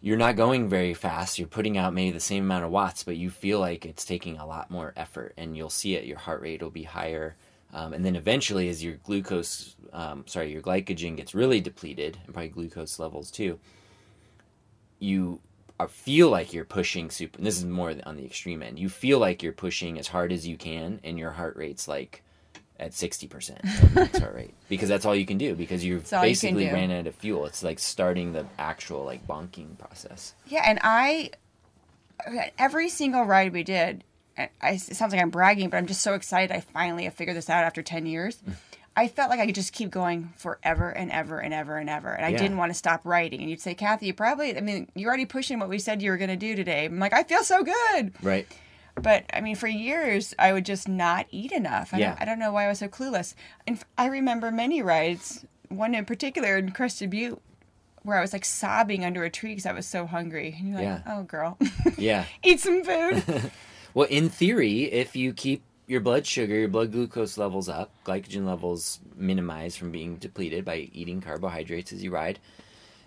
you're 0.00 0.16
not 0.16 0.36
going 0.36 0.68
very 0.68 0.94
fast. 0.94 1.38
You're 1.38 1.48
putting 1.48 1.76
out 1.76 1.92
maybe 1.92 2.12
the 2.12 2.20
same 2.20 2.44
amount 2.44 2.64
of 2.64 2.70
watts, 2.70 3.02
but 3.02 3.16
you 3.16 3.30
feel 3.30 3.58
like 3.58 3.84
it's 3.84 4.04
taking 4.04 4.38
a 4.38 4.46
lot 4.46 4.70
more 4.70 4.92
effort, 4.96 5.34
and 5.36 5.56
you'll 5.56 5.70
see 5.70 5.96
it. 5.96 6.04
Your 6.04 6.18
heart 6.18 6.40
rate 6.40 6.62
will 6.62 6.70
be 6.70 6.84
higher. 6.84 7.34
Um, 7.74 7.92
and 7.92 8.04
then 8.04 8.16
eventually, 8.16 8.68
as 8.68 8.82
your 8.82 8.94
glucose, 8.94 9.74
um, 9.92 10.24
sorry, 10.26 10.52
your 10.52 10.62
glycogen 10.62 11.16
gets 11.16 11.34
really 11.34 11.60
depleted, 11.60 12.16
and 12.24 12.32
probably 12.32 12.48
glucose 12.48 12.98
levels 12.98 13.30
too, 13.30 13.58
you 15.00 15.40
are, 15.78 15.88
feel 15.88 16.30
like 16.30 16.52
you're 16.52 16.64
pushing 16.64 17.10
super. 17.10 17.40
this 17.40 17.58
is 17.58 17.64
more 17.64 17.94
on 18.04 18.16
the 18.16 18.24
extreme 18.24 18.62
end. 18.62 18.78
You 18.78 18.88
feel 18.88 19.18
like 19.18 19.42
you're 19.42 19.52
pushing 19.52 19.98
as 19.98 20.08
hard 20.08 20.32
as 20.32 20.46
you 20.46 20.56
can, 20.56 21.00
and 21.04 21.18
your 21.18 21.30
heart 21.30 21.56
rate's 21.56 21.88
like 21.88 22.22
at 22.80 22.92
60% 22.92 23.94
max 23.94 24.18
heart 24.18 24.34
rate 24.34 24.54
because 24.68 24.88
that's 24.88 25.04
all 25.04 25.14
you 25.14 25.26
can 25.26 25.36
do 25.36 25.56
because 25.56 25.84
you've 25.84 26.08
basically 26.10 26.66
you 26.66 26.72
ran 26.72 26.90
out 26.90 27.06
of 27.06 27.14
fuel. 27.14 27.46
It's 27.46 27.62
like 27.62 27.78
starting 27.78 28.32
the 28.32 28.46
actual 28.58 29.04
like 29.04 29.26
bonking 29.26 29.78
process. 29.78 30.34
Yeah, 30.46 30.62
and 30.64 30.78
I 30.82 31.30
every 32.58 32.88
single 32.88 33.24
ride 33.24 33.52
we 33.52 33.62
did, 33.62 34.04
I, 34.36 34.50
it 34.62 34.80
sounds 34.80 35.12
like 35.12 35.20
I'm 35.20 35.30
bragging, 35.30 35.68
but 35.70 35.76
I'm 35.76 35.86
just 35.86 36.02
so 36.02 36.14
excited. 36.14 36.54
I 36.54 36.60
finally 36.60 37.04
have 37.04 37.14
figured 37.14 37.36
this 37.36 37.50
out 37.50 37.64
after 37.64 37.82
10 37.82 38.06
years. 38.06 38.40
I 38.98 39.06
felt 39.06 39.30
like 39.30 39.38
I 39.38 39.46
could 39.46 39.54
just 39.54 39.72
keep 39.72 39.92
going 39.92 40.32
forever 40.36 40.90
and 40.90 41.12
ever 41.12 41.38
and 41.38 41.54
ever 41.54 41.76
and 41.76 41.88
ever. 41.88 42.12
And 42.12 42.26
I 42.26 42.30
yeah. 42.30 42.38
didn't 42.38 42.56
want 42.56 42.70
to 42.70 42.74
stop 42.74 43.06
writing. 43.06 43.40
And 43.40 43.48
you'd 43.48 43.60
say, 43.60 43.72
Kathy, 43.72 44.06
you 44.06 44.12
probably, 44.12 44.56
I 44.56 44.60
mean, 44.60 44.88
you're 44.96 45.06
already 45.06 45.24
pushing 45.24 45.60
what 45.60 45.68
we 45.68 45.78
said 45.78 46.02
you 46.02 46.10
were 46.10 46.16
going 46.16 46.30
to 46.30 46.36
do 46.36 46.56
today. 46.56 46.86
I'm 46.86 46.98
like, 46.98 47.12
I 47.12 47.22
feel 47.22 47.44
so 47.44 47.62
good. 47.62 48.12
Right. 48.20 48.48
But 49.00 49.26
I 49.32 49.40
mean, 49.40 49.54
for 49.54 49.68
years, 49.68 50.34
I 50.36 50.52
would 50.52 50.64
just 50.64 50.88
not 50.88 51.26
eat 51.30 51.52
enough. 51.52 51.94
I, 51.94 51.98
yeah. 51.98 52.08
don't, 52.08 52.22
I 52.22 52.24
don't 52.24 52.40
know 52.40 52.50
why 52.50 52.64
I 52.64 52.68
was 52.68 52.80
so 52.80 52.88
clueless. 52.88 53.36
And 53.68 53.80
I 53.96 54.06
remember 54.06 54.50
many 54.50 54.82
rides, 54.82 55.46
one 55.68 55.94
in 55.94 56.04
particular 56.04 56.56
in 56.58 56.72
Crested 56.72 57.10
Butte, 57.10 57.40
where 58.02 58.18
I 58.18 58.20
was 58.20 58.32
like 58.32 58.44
sobbing 58.44 59.04
under 59.04 59.22
a 59.22 59.30
tree 59.30 59.50
because 59.50 59.66
I 59.66 59.74
was 59.74 59.86
so 59.86 60.06
hungry. 60.06 60.56
And 60.58 60.70
you're 60.70 60.78
like, 60.78 60.84
yeah. 60.84 61.02
oh, 61.06 61.22
girl. 61.22 61.56
yeah. 61.96 62.24
Eat 62.42 62.58
some 62.58 62.82
food. 62.82 63.52
Well, 63.94 64.06
in 64.10 64.28
theory, 64.28 64.82
if 64.84 65.16
you 65.16 65.32
keep 65.32 65.62
your 65.88 66.00
blood 66.00 66.26
sugar, 66.26 66.54
your 66.54 66.68
blood 66.68 66.92
glucose 66.92 67.38
levels 67.38 67.68
up, 67.68 67.90
glycogen 68.04 68.46
levels 68.46 69.00
minimized 69.16 69.78
from 69.78 69.90
being 69.90 70.16
depleted 70.16 70.64
by 70.64 70.88
eating 70.92 71.20
carbohydrates 71.20 71.92
as 71.92 72.04
you 72.04 72.10
ride 72.10 72.38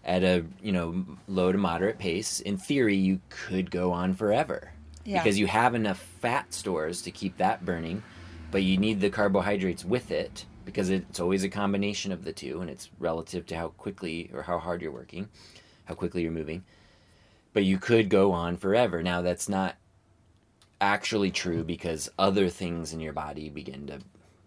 at 0.03 0.23
a 0.23 0.43
you 0.63 0.71
know 0.71 1.05
low 1.27 1.51
to 1.51 1.57
moderate 1.57 1.99
pace. 1.99 2.39
In 2.41 2.57
theory, 2.57 2.95
you 2.95 3.21
could 3.29 3.69
go 3.69 3.91
on 3.91 4.15
forever 4.15 4.71
yeah. 5.05 5.21
because 5.21 5.37
you 5.37 5.47
have 5.47 5.75
enough 5.75 5.99
fat 5.99 6.53
stores 6.53 7.03
to 7.03 7.11
keep 7.11 7.37
that 7.37 7.63
burning, 7.63 8.01
but 8.49 8.63
you 8.63 8.77
need 8.77 8.99
the 8.99 9.11
carbohydrates 9.11 9.85
with 9.85 10.09
it 10.09 10.45
because 10.65 10.89
it's 10.89 11.19
always 11.19 11.43
a 11.43 11.49
combination 11.49 12.11
of 12.11 12.23
the 12.23 12.33
two, 12.33 12.61
and 12.61 12.69
it's 12.69 12.89
relative 12.99 13.45
to 13.47 13.55
how 13.55 13.69
quickly 13.69 14.29
or 14.33 14.41
how 14.41 14.57
hard 14.57 14.81
you're 14.81 14.91
working, 14.91 15.29
how 15.85 15.93
quickly 15.93 16.23
you're 16.23 16.31
moving. 16.31 16.63
But 17.53 17.63
you 17.63 17.77
could 17.77 18.09
go 18.09 18.31
on 18.31 18.57
forever. 18.57 19.03
Now 19.03 19.21
that's 19.21 19.49
not 19.49 19.75
actually 20.81 21.31
true 21.31 21.63
because 21.63 22.09
other 22.19 22.49
things 22.49 22.91
in 22.91 22.99
your 22.99 23.13
body 23.13 23.49
begin 23.49 23.87
to 23.87 23.99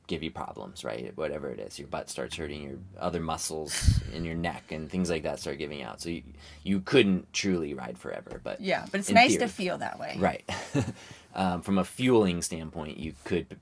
give 0.06 0.22
you 0.22 0.30
problems, 0.30 0.84
right? 0.84 1.16
Whatever 1.16 1.50
it 1.50 1.58
is, 1.58 1.78
your 1.78 1.88
butt 1.88 2.10
starts 2.10 2.36
hurting, 2.36 2.62
your 2.62 2.78
other 2.98 3.20
muscles 3.20 4.00
in 4.12 4.24
your 4.24 4.34
neck 4.34 4.64
and 4.70 4.90
things 4.90 5.08
like 5.08 5.22
that 5.22 5.40
start 5.40 5.58
giving 5.58 5.82
out. 5.82 6.00
So 6.02 6.10
you, 6.10 6.22
you 6.62 6.80
couldn't 6.80 7.32
truly 7.32 7.72
ride 7.72 7.96
forever, 7.96 8.40
but 8.42 8.60
yeah, 8.60 8.84
but 8.90 9.00
it's 9.00 9.10
nice 9.10 9.30
theory, 9.30 9.40
to 9.40 9.48
feel 9.48 9.78
that 9.78 9.98
way, 9.98 10.16
right? 10.18 10.48
um, 11.34 11.62
from 11.62 11.78
a 11.78 11.84
fueling 11.84 12.42
standpoint, 12.42 12.98
you 12.98 13.14
could 13.24 13.58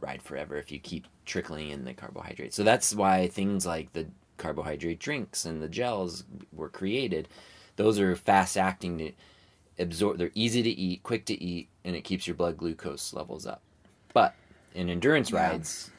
ride 0.00 0.22
forever 0.22 0.56
if 0.56 0.70
you 0.70 0.78
keep 0.78 1.06
trickling 1.24 1.70
in 1.70 1.84
the 1.84 1.94
carbohydrates. 1.94 2.56
So 2.56 2.64
that's 2.64 2.94
why 2.94 3.28
things 3.28 3.64
like 3.64 3.92
the 3.92 4.06
carbohydrate 4.36 5.00
drinks 5.00 5.44
and 5.46 5.62
the 5.62 5.68
gels 5.68 6.24
were 6.52 6.68
created. 6.68 7.28
Those 7.76 7.98
are 7.98 8.14
fast 8.14 8.56
acting 8.56 9.14
absorb. 9.78 10.18
They're 10.18 10.30
easy 10.34 10.62
to 10.62 10.70
eat, 10.70 11.02
quick 11.02 11.24
to 11.26 11.42
eat, 11.42 11.68
and 11.84 11.94
it 11.96 12.02
keeps 12.02 12.26
your 12.26 12.34
blood 12.34 12.56
glucose 12.56 13.12
levels 13.12 13.46
up. 13.46 13.62
But 14.12 14.34
in 14.74 14.88
endurance 14.88 15.30
yeah. 15.30 15.50
rides, 15.50 15.90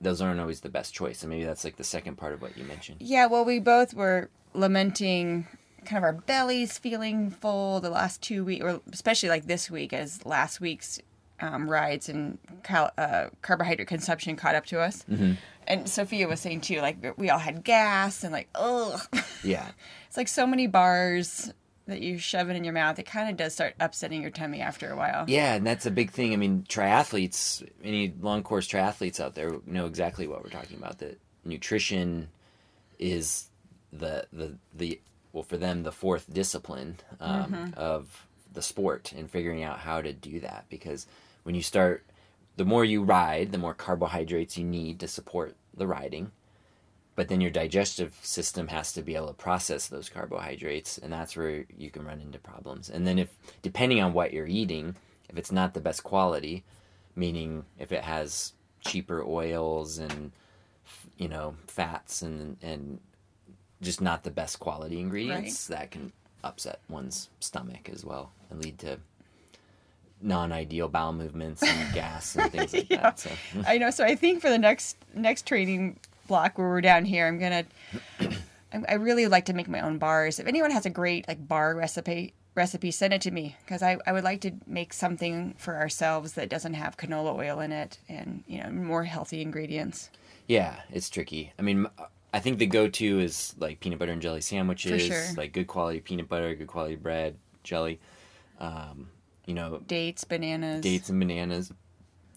those 0.00 0.20
aren't 0.20 0.40
always 0.40 0.60
the 0.60 0.68
best 0.68 0.94
choice. 0.94 1.22
And 1.22 1.30
maybe 1.30 1.44
that's 1.44 1.64
like 1.64 1.76
the 1.76 1.84
second 1.84 2.16
part 2.16 2.32
of 2.32 2.42
what 2.42 2.56
you 2.56 2.64
mentioned. 2.64 2.98
Yeah, 3.00 3.26
well, 3.26 3.44
we 3.44 3.58
both 3.58 3.94
were 3.94 4.30
lamenting 4.54 5.46
kind 5.84 5.98
of 5.98 6.04
our 6.04 6.12
bellies 6.12 6.78
feeling 6.78 7.30
full 7.30 7.80
the 7.80 7.90
last 7.90 8.20
two 8.22 8.44
weeks, 8.44 8.64
or 8.64 8.80
especially 8.92 9.28
like 9.28 9.46
this 9.46 9.70
week, 9.70 9.92
as 9.92 10.24
last 10.26 10.60
week's 10.60 11.00
um, 11.40 11.70
rides 11.70 12.08
and 12.08 12.38
cal- 12.62 12.92
uh, 12.98 13.28
carbohydrate 13.42 13.88
consumption 13.88 14.36
caught 14.36 14.54
up 14.54 14.66
to 14.66 14.80
us. 14.80 15.04
Mm-hmm. 15.10 15.32
And 15.66 15.88
Sophia 15.88 16.26
was 16.26 16.40
saying 16.40 16.62
too, 16.62 16.80
like 16.80 17.14
we 17.18 17.30
all 17.30 17.38
had 17.38 17.62
gas 17.62 18.24
and 18.24 18.32
like, 18.32 18.48
ugh. 18.54 19.00
Yeah. 19.44 19.68
it's 20.08 20.16
like 20.16 20.28
so 20.28 20.46
many 20.46 20.66
bars 20.66 21.52
that 21.88 22.02
you 22.02 22.18
shove 22.18 22.50
it 22.50 22.56
in 22.56 22.64
your 22.64 22.74
mouth, 22.74 22.98
it 22.98 23.06
kind 23.06 23.30
of 23.30 23.36
does 23.36 23.54
start 23.54 23.74
upsetting 23.80 24.22
your 24.22 24.30
tummy 24.30 24.60
after 24.60 24.90
a 24.90 24.96
while. 24.96 25.24
Yeah, 25.26 25.54
and 25.54 25.66
that's 25.66 25.86
a 25.86 25.90
big 25.90 26.10
thing. 26.10 26.32
I 26.32 26.36
mean, 26.36 26.64
triathletes, 26.68 27.66
any 27.82 28.12
long 28.20 28.42
course 28.42 28.68
triathletes 28.68 29.18
out 29.18 29.34
there 29.34 29.56
know 29.66 29.86
exactly 29.86 30.28
what 30.28 30.44
we're 30.44 30.50
talking 30.50 30.76
about. 30.76 30.98
That 30.98 31.18
nutrition 31.44 32.28
is 32.98 33.48
the 33.92 34.26
the 34.32 34.56
the 34.74 35.00
well 35.32 35.42
for 35.42 35.56
them 35.56 35.82
the 35.82 35.92
fourth 35.92 36.32
discipline 36.32 36.96
um, 37.20 37.72
of 37.76 38.26
the 38.52 38.62
sport 38.62 39.12
and 39.16 39.30
figuring 39.30 39.62
out 39.62 39.78
how 39.78 40.02
to 40.02 40.12
do 40.12 40.40
that 40.40 40.64
because 40.68 41.06
when 41.44 41.54
you 41.54 41.62
start 41.62 42.04
the 42.56 42.64
more 42.64 42.84
you 42.84 43.02
ride 43.02 43.52
the 43.52 43.58
more 43.58 43.72
carbohydrates 43.74 44.58
you 44.58 44.64
need 44.64 45.00
to 45.00 45.08
support 45.08 45.56
the 45.74 45.86
riding 45.86 46.30
but 47.18 47.26
then 47.26 47.40
your 47.40 47.50
digestive 47.50 48.16
system 48.22 48.68
has 48.68 48.92
to 48.92 49.02
be 49.02 49.16
able 49.16 49.26
to 49.26 49.32
process 49.32 49.88
those 49.88 50.08
carbohydrates 50.08 50.98
and 50.98 51.12
that's 51.12 51.36
where 51.36 51.64
you 51.76 51.90
can 51.90 52.04
run 52.04 52.20
into 52.20 52.38
problems 52.38 52.88
and 52.88 53.04
then 53.04 53.18
if 53.18 53.28
depending 53.60 54.00
on 54.00 54.12
what 54.12 54.32
you're 54.32 54.46
eating 54.46 54.94
if 55.28 55.36
it's 55.36 55.50
not 55.50 55.74
the 55.74 55.80
best 55.80 56.04
quality 56.04 56.62
meaning 57.16 57.64
if 57.76 57.90
it 57.90 58.04
has 58.04 58.52
cheaper 58.82 59.20
oils 59.26 59.98
and 59.98 60.30
you 61.16 61.28
know 61.28 61.56
fats 61.66 62.22
and 62.22 62.56
and 62.62 63.00
just 63.82 64.00
not 64.00 64.22
the 64.22 64.30
best 64.30 64.60
quality 64.60 65.00
ingredients 65.00 65.66
that 65.66 65.90
can 65.90 66.12
upset 66.44 66.78
one's 66.88 67.30
stomach 67.40 67.90
as 67.92 68.04
well 68.04 68.30
and 68.48 68.62
lead 68.62 68.78
to 68.78 68.96
non-ideal 70.22 70.88
bowel 70.88 71.12
movements 71.12 71.64
and 71.64 71.92
gas 71.94 72.36
and 72.36 72.52
things 72.52 72.72
like 72.72 72.88
Yeah. 72.88 73.10
that 73.10 73.18
so 73.18 73.30
I 73.66 73.78
know. 73.78 73.90
So 73.90 74.04
I 74.04 74.14
think 74.14 74.40
for 74.40 74.50
the 74.50 74.58
next 74.58 74.96
next 75.14 75.46
training 75.46 75.98
block 76.28 76.56
where 76.56 76.68
we're 76.68 76.80
down 76.80 77.04
here, 77.04 77.26
I'm 77.26 77.38
gonna. 77.40 77.64
I 78.72 78.82
I 78.88 78.94
really 78.94 79.26
like 79.26 79.46
to 79.46 79.54
make 79.54 79.68
my 79.68 79.80
own 79.80 79.98
bars. 79.98 80.38
If 80.38 80.46
anyone 80.46 80.70
has 80.70 80.86
a 80.86 80.90
great 80.90 81.26
like 81.26 81.48
bar 81.48 81.74
recipe 81.74 82.34
recipe, 82.54 82.90
send 82.90 83.14
it 83.14 83.22
to 83.22 83.30
me 83.30 83.56
because 83.64 83.82
I, 83.82 83.98
I 84.06 84.12
would 84.12 84.24
like 84.24 84.42
to 84.42 84.52
make 84.66 84.92
something 84.92 85.54
for 85.58 85.76
ourselves 85.76 86.34
that 86.34 86.48
doesn't 86.48 86.74
have 86.74 86.96
canola 86.96 87.34
oil 87.34 87.60
in 87.60 87.72
it 87.72 87.98
and 88.08 88.44
you 88.46 88.62
know 88.62 88.70
more 88.70 89.04
healthy 89.04 89.40
ingredients. 89.42 90.10
Yeah, 90.46 90.76
it's 90.90 91.10
tricky. 91.10 91.52
I 91.58 91.62
mean, 91.62 91.86
I 92.32 92.40
think 92.40 92.58
the 92.58 92.66
go-to 92.66 93.20
is 93.20 93.54
like 93.58 93.80
peanut 93.80 93.98
butter 93.98 94.12
and 94.12 94.22
jelly 94.22 94.40
sandwiches, 94.40 95.02
sure. 95.02 95.24
like 95.36 95.52
good 95.52 95.66
quality 95.66 96.00
peanut 96.00 96.28
butter, 96.28 96.54
good 96.54 96.68
quality 96.68 96.96
bread, 96.96 97.36
jelly. 97.62 98.00
Um, 98.60 99.08
you 99.46 99.54
know, 99.54 99.80
Dates, 99.86 100.24
bananas. 100.24 100.82
dates 100.82 101.08
and 101.08 101.18
bananas, 101.18 101.72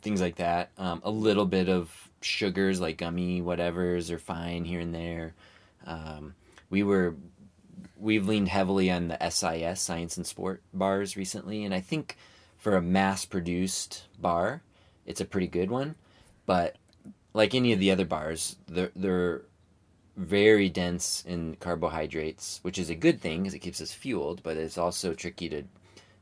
things 0.01 0.21
like 0.21 0.35
that. 0.35 0.69
Um, 0.77 1.01
a 1.03 1.11
little 1.11 1.45
bit 1.45 1.67
of 1.67 2.09
sugars 2.21 2.79
like 2.79 2.97
gummy 2.97 3.41
whatevers 3.41 4.09
are 4.09 4.19
fine 4.19 4.65
here 4.65 4.79
and 4.79 4.93
there. 4.93 5.33
Um, 5.85 6.35
we 6.69 6.83
were 6.83 7.15
we've 7.97 8.27
leaned 8.27 8.49
heavily 8.49 8.89
on 8.89 9.07
the 9.07 9.29
SIS 9.29 9.79
Science 9.79 10.17
in 10.17 10.23
Sport 10.23 10.61
bars 10.73 11.15
recently, 11.15 11.63
and 11.63 11.73
I 11.73 11.81
think 11.81 12.17
for 12.57 12.75
a 12.75 12.81
mass-produced 12.81 14.03
bar, 14.19 14.61
it's 15.05 15.21
a 15.21 15.25
pretty 15.25 15.47
good 15.47 15.69
one. 15.69 15.95
But 16.45 16.75
like 17.33 17.55
any 17.55 17.73
of 17.73 17.79
the 17.79 17.91
other 17.91 18.05
bars, 18.05 18.57
they're 18.67 18.91
they're 18.95 19.41
very 20.17 20.69
dense 20.69 21.23
in 21.25 21.55
carbohydrates, 21.59 22.59
which 22.63 22.77
is 22.77 22.89
a 22.89 22.95
good 22.95 23.21
thing 23.21 23.41
because 23.41 23.53
it 23.53 23.59
keeps 23.59 23.81
us 23.81 23.93
fueled. 23.93 24.43
But 24.43 24.57
it's 24.57 24.77
also 24.77 25.13
tricky 25.13 25.49
to 25.49 25.63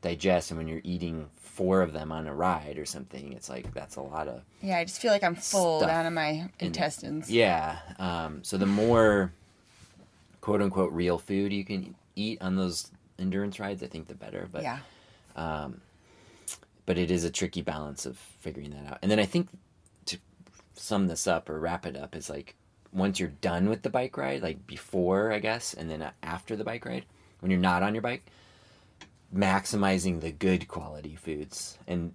digest, 0.02 0.50
and 0.50 0.58
when 0.58 0.68
you're 0.68 0.80
eating 0.84 1.28
four 1.60 1.82
of 1.82 1.92
them 1.92 2.10
on 2.10 2.26
a 2.26 2.34
ride 2.34 2.78
or 2.78 2.86
something, 2.86 3.34
it's 3.34 3.50
like 3.50 3.74
that's 3.74 3.96
a 3.96 4.00
lot 4.00 4.28
of 4.28 4.40
Yeah, 4.62 4.78
I 4.78 4.84
just 4.84 5.02
feel 5.02 5.12
like 5.12 5.22
I'm 5.22 5.34
full 5.34 5.80
down 5.80 6.06
in 6.06 6.14
my 6.14 6.48
intestines. 6.58 7.30
yeah. 7.30 7.80
Um, 7.98 8.42
so 8.42 8.56
the 8.56 8.64
more 8.64 9.30
quote 10.40 10.62
unquote 10.62 10.90
real 10.94 11.18
food 11.18 11.52
you 11.52 11.66
can 11.66 11.94
eat 12.16 12.40
on 12.40 12.56
those 12.56 12.90
endurance 13.18 13.60
rides, 13.60 13.82
I 13.82 13.88
think 13.88 14.08
the 14.08 14.14
better. 14.14 14.48
But 14.50 14.62
yeah. 14.62 14.78
but 16.86 16.96
it 16.96 17.10
is 17.10 17.24
a 17.24 17.30
tricky 17.30 17.60
balance 17.60 18.06
of 18.06 18.16
figuring 18.16 18.70
that 18.70 18.90
out. 18.90 18.98
And 19.02 19.10
then 19.10 19.18
I 19.20 19.26
think 19.26 19.50
to 20.06 20.16
sum 20.76 21.08
this 21.08 21.26
up 21.26 21.50
or 21.50 21.60
wrap 21.60 21.84
it 21.84 21.94
up 21.94 22.16
is 22.16 22.30
like 22.30 22.54
once 22.90 23.20
you're 23.20 23.28
done 23.28 23.68
with 23.68 23.82
the 23.82 23.90
bike 23.90 24.16
ride, 24.16 24.42
like 24.42 24.66
before 24.66 25.30
I 25.30 25.40
guess, 25.40 25.74
and 25.74 25.90
then 25.90 26.10
after 26.22 26.56
the 26.56 26.64
bike 26.64 26.86
ride, 26.86 27.04
when 27.40 27.50
you're 27.50 27.60
not 27.60 27.82
on 27.82 27.94
your 27.94 28.00
bike, 28.02 28.24
maximizing 29.34 30.20
the 30.20 30.32
good 30.32 30.66
quality 30.68 31.16
foods 31.16 31.78
and 31.86 32.12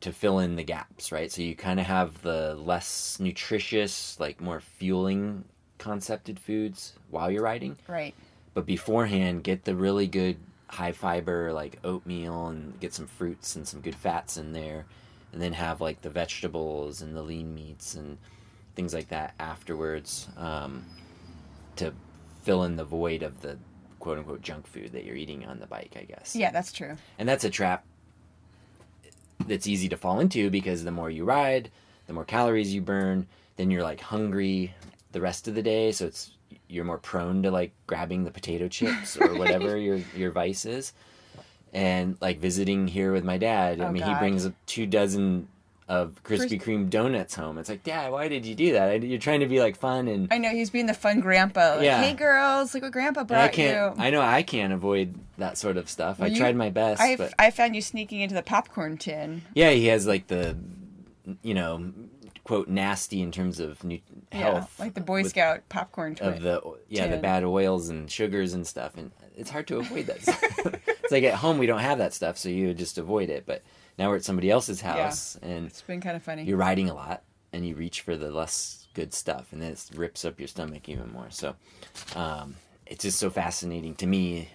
to 0.00 0.12
fill 0.12 0.38
in 0.38 0.56
the 0.56 0.62
gaps, 0.62 1.10
right? 1.10 1.30
So 1.32 1.42
you 1.42 1.56
kind 1.56 1.80
of 1.80 1.86
have 1.86 2.22
the 2.22 2.54
less 2.54 3.18
nutritious, 3.18 4.18
like 4.20 4.40
more 4.40 4.60
fueling 4.60 5.44
concepted 5.78 6.38
foods 6.38 6.94
while 7.10 7.30
you're 7.30 7.42
riding 7.42 7.76
Right. 7.86 8.12
but 8.52 8.66
beforehand 8.66 9.44
get 9.44 9.64
the 9.64 9.76
really 9.76 10.08
good 10.08 10.36
high 10.66 10.90
fiber 10.90 11.52
like 11.52 11.78
oatmeal 11.84 12.48
and 12.48 12.78
get 12.80 12.92
some 12.92 13.06
fruits 13.06 13.54
and 13.54 13.66
some 13.66 13.80
good 13.80 13.94
fats 13.94 14.36
in 14.36 14.52
there 14.52 14.86
and 15.32 15.40
then 15.40 15.52
have 15.52 15.80
like 15.80 16.02
the 16.02 16.10
vegetables 16.10 17.00
and 17.00 17.14
the 17.16 17.22
lean 17.22 17.54
meats 17.54 17.94
and 17.94 18.18
things 18.74 18.92
like 18.92 19.08
that 19.10 19.34
afterwards 19.38 20.26
um, 20.36 20.84
to 21.76 21.92
fill 22.42 22.64
in 22.64 22.74
the 22.74 22.84
void 22.84 23.22
of 23.22 23.40
the 23.40 23.56
quote 24.08 24.16
unquote 24.18 24.40
junk 24.40 24.66
food 24.66 24.90
that 24.92 25.04
you're 25.04 25.16
eating 25.16 25.44
on 25.44 25.60
the 25.60 25.66
bike 25.66 25.94
i 26.00 26.02
guess 26.04 26.34
Yeah, 26.34 26.50
that's 26.50 26.72
true. 26.72 26.96
and 27.18 27.28
that's 27.28 27.44
a 27.44 27.50
trap 27.50 27.84
that's 29.46 29.66
easy 29.66 29.86
to 29.90 29.98
fall 29.98 30.20
into 30.20 30.48
because 30.50 30.82
the 30.84 30.90
more 30.90 31.10
you 31.10 31.24
ride, 31.24 31.70
the 32.06 32.12
more 32.14 32.24
calories 32.24 32.72
you 32.74 32.80
burn, 32.80 33.26
then 33.56 33.70
you're 33.70 33.82
like 33.82 34.00
hungry 34.00 34.74
the 35.12 35.20
rest 35.20 35.46
of 35.46 35.54
the 35.54 35.62
day, 35.62 35.92
so 35.92 36.06
it's 36.06 36.32
you're 36.68 36.84
more 36.84 36.98
prone 36.98 37.42
to 37.42 37.50
like 37.50 37.72
grabbing 37.86 38.24
the 38.24 38.30
potato 38.30 38.66
chips 38.68 39.16
or 39.18 39.34
whatever 39.36 39.76
your 39.86 40.00
your 40.16 40.30
vice 40.32 40.64
is. 40.64 40.92
And 41.72 42.16
like 42.20 42.38
visiting 42.40 42.88
here 42.88 43.12
with 43.12 43.24
my 43.24 43.36
dad, 43.38 43.80
I 43.80 43.84
Oh, 43.84 43.92
mean, 43.92 44.02
he 44.02 44.14
brings 44.14 44.48
two 44.66 44.86
dozen 44.86 45.48
of 45.88 46.22
Krispy 46.22 46.60
Kreme 46.62 46.90
donuts 46.90 47.34
home. 47.34 47.56
It's 47.56 47.70
like, 47.70 47.82
Dad, 47.82 48.12
why 48.12 48.28
did 48.28 48.44
you 48.44 48.54
do 48.54 48.72
that? 48.74 48.90
I- 48.90 48.94
You're 48.96 49.18
trying 49.18 49.40
to 49.40 49.46
be 49.46 49.58
like 49.58 49.74
fun 49.76 50.06
and 50.06 50.28
I 50.30 50.36
know 50.38 50.50
he's 50.50 50.68
being 50.70 50.84
the 50.86 50.92
fun 50.94 51.20
grandpa. 51.20 51.76
Like, 51.76 51.84
Yeah. 51.84 52.02
hey 52.02 52.12
girls, 52.14 52.74
look 52.74 52.82
what 52.82 52.92
grandpa 52.92 53.20
and 53.20 53.30
I 53.32 53.34
brought 53.46 53.52
can't. 53.52 53.96
you. 53.96 54.02
I 54.04 54.10
know 54.10 54.20
I 54.20 54.42
can't 54.42 54.72
avoid 54.72 55.14
that 55.38 55.56
sort 55.56 55.78
of 55.78 55.88
stuff. 55.88 56.20
I 56.20 56.26
you- 56.26 56.36
tried 56.36 56.56
my 56.56 56.68
best, 56.70 57.00
I 57.00 57.16
but 57.16 57.32
I 57.38 57.50
found 57.50 57.74
you 57.74 57.80
sneaking 57.80 58.20
into 58.20 58.34
the 58.34 58.42
popcorn 58.42 58.98
tin. 58.98 59.42
Yeah, 59.54 59.70
he 59.70 59.86
has 59.86 60.06
like 60.06 60.26
the, 60.26 60.56
you 61.42 61.54
know, 61.54 61.92
quote 62.44 62.68
nasty 62.68 63.20
in 63.22 63.30
terms 63.32 63.58
of 63.60 63.82
nu- 63.84 63.98
health, 64.32 64.74
Yeah, 64.78 64.84
like 64.84 64.94
the 64.94 65.00
Boy 65.00 65.22
Scout 65.22 65.68
popcorn 65.68 66.14
tin. 66.14 66.28
of 66.28 66.42
the 66.42 66.60
yeah 66.88 67.06
the 67.06 67.16
bad 67.18 67.44
oils 67.44 67.88
and 67.88 68.10
sugars 68.10 68.52
and 68.54 68.66
stuff, 68.66 68.96
and 68.96 69.10
it's 69.36 69.50
hard 69.50 69.66
to 69.68 69.78
avoid 69.78 70.06
that. 70.06 70.18
it's 71.02 71.12
like 71.12 71.24
at 71.24 71.34
home 71.34 71.56
we 71.58 71.66
don't 71.66 71.80
have 71.80 71.98
that 71.98 72.12
stuff, 72.14 72.36
so 72.38 72.48
you 72.48 72.72
just 72.74 72.98
avoid 72.98 73.28
it. 73.30 73.44
But 73.46 73.62
now 73.98 74.08
we're 74.08 74.16
at 74.16 74.24
somebody 74.24 74.50
else's 74.50 74.80
house, 74.80 75.36
and 75.42 75.66
It's 75.66 75.82
been 75.82 76.00
kind 76.00 76.16
of 76.16 76.22
funny. 76.22 76.44
you're 76.44 76.56
riding 76.56 76.88
a 76.88 76.94
lot, 76.94 77.22
and 77.52 77.66
you 77.66 77.74
reach 77.74 78.00
for 78.02 78.16
the 78.16 78.30
less 78.30 78.86
good 78.94 79.12
stuff, 79.12 79.52
and 79.52 79.60
then 79.62 79.72
it 79.72 79.90
rips 79.94 80.24
up 80.24 80.38
your 80.38 80.48
stomach 80.48 80.88
even 80.88 81.12
more. 81.12 81.26
So, 81.30 81.56
um, 82.16 82.56
it's 82.86 83.02
just 83.04 83.18
so 83.18 83.30
fascinating 83.30 83.94
to 83.96 84.06
me. 84.06 84.48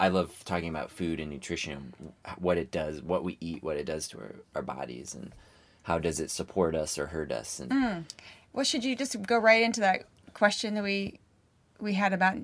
I 0.00 0.08
love 0.08 0.44
talking 0.44 0.68
about 0.68 0.90
food 0.90 1.20
and 1.20 1.30
nutrition, 1.30 1.94
what 2.38 2.58
it 2.58 2.70
does, 2.70 3.00
what 3.02 3.22
we 3.22 3.36
eat, 3.40 3.62
what 3.62 3.76
it 3.76 3.84
does 3.86 4.08
to 4.08 4.18
our, 4.18 4.34
our 4.56 4.62
bodies, 4.62 5.14
and 5.14 5.32
how 5.82 5.98
does 5.98 6.18
it 6.18 6.30
support 6.30 6.74
us 6.74 6.98
or 6.98 7.06
hurt 7.06 7.30
us. 7.30 7.60
And 7.60 8.04
Well, 8.52 8.64
should 8.64 8.84
you 8.84 8.96
just 8.96 9.20
go 9.22 9.38
right 9.38 9.62
into 9.62 9.80
that 9.80 10.04
question 10.34 10.74
that 10.74 10.82
we 10.82 11.20
we 11.78 11.94
had 11.94 12.12
about 12.12 12.38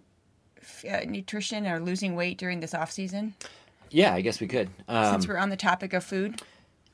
uh, 0.89 1.01
nutrition 1.07 1.67
or 1.67 1.81
losing 1.81 2.15
weight 2.15 2.39
during 2.39 2.61
this 2.61 2.75
off 2.75 2.91
season? 2.93 3.35
Yeah, 3.91 4.15
I 4.15 4.21
guess 4.21 4.41
we 4.41 4.47
could. 4.47 4.71
Um, 4.89 5.15
Since 5.15 5.29
we're 5.29 5.37
on 5.37 5.51
the 5.51 5.57
topic 5.57 5.93
of 5.93 6.05
food. 6.05 6.41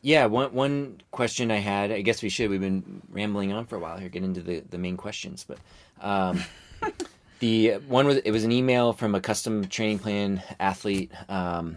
Yeah, 0.03 0.27
one 0.27 0.53
one 0.53 1.01
question 1.11 1.51
I 1.51 1.57
had. 1.57 1.91
I 1.91 2.03
guess 2.03 2.23
we 2.23 2.29
should. 2.29 2.51
We've 2.51 2.61
been 2.61 3.03
rambling 3.11 3.53
on 3.53 3.67
for 3.67 3.77
a 3.77 3.79
while 3.79 3.99
here. 3.99 4.09
Get 4.09 4.23
into 4.23 4.41
the 4.41 4.61
the 4.61 4.79
main 4.79 4.97
questions, 4.97 5.45
but 5.47 5.59
um, 6.01 6.43
the 7.41 7.75
one 7.89 8.07
was 8.07 8.19
it 8.19 8.31
was 8.31 8.45
an 8.45 8.53
email 8.53 8.93
from 8.93 9.15
a 9.15 9.21
custom 9.21 9.67
training 9.67 9.99
plan 9.99 10.43
athlete, 10.61 11.11
um, 11.29 11.77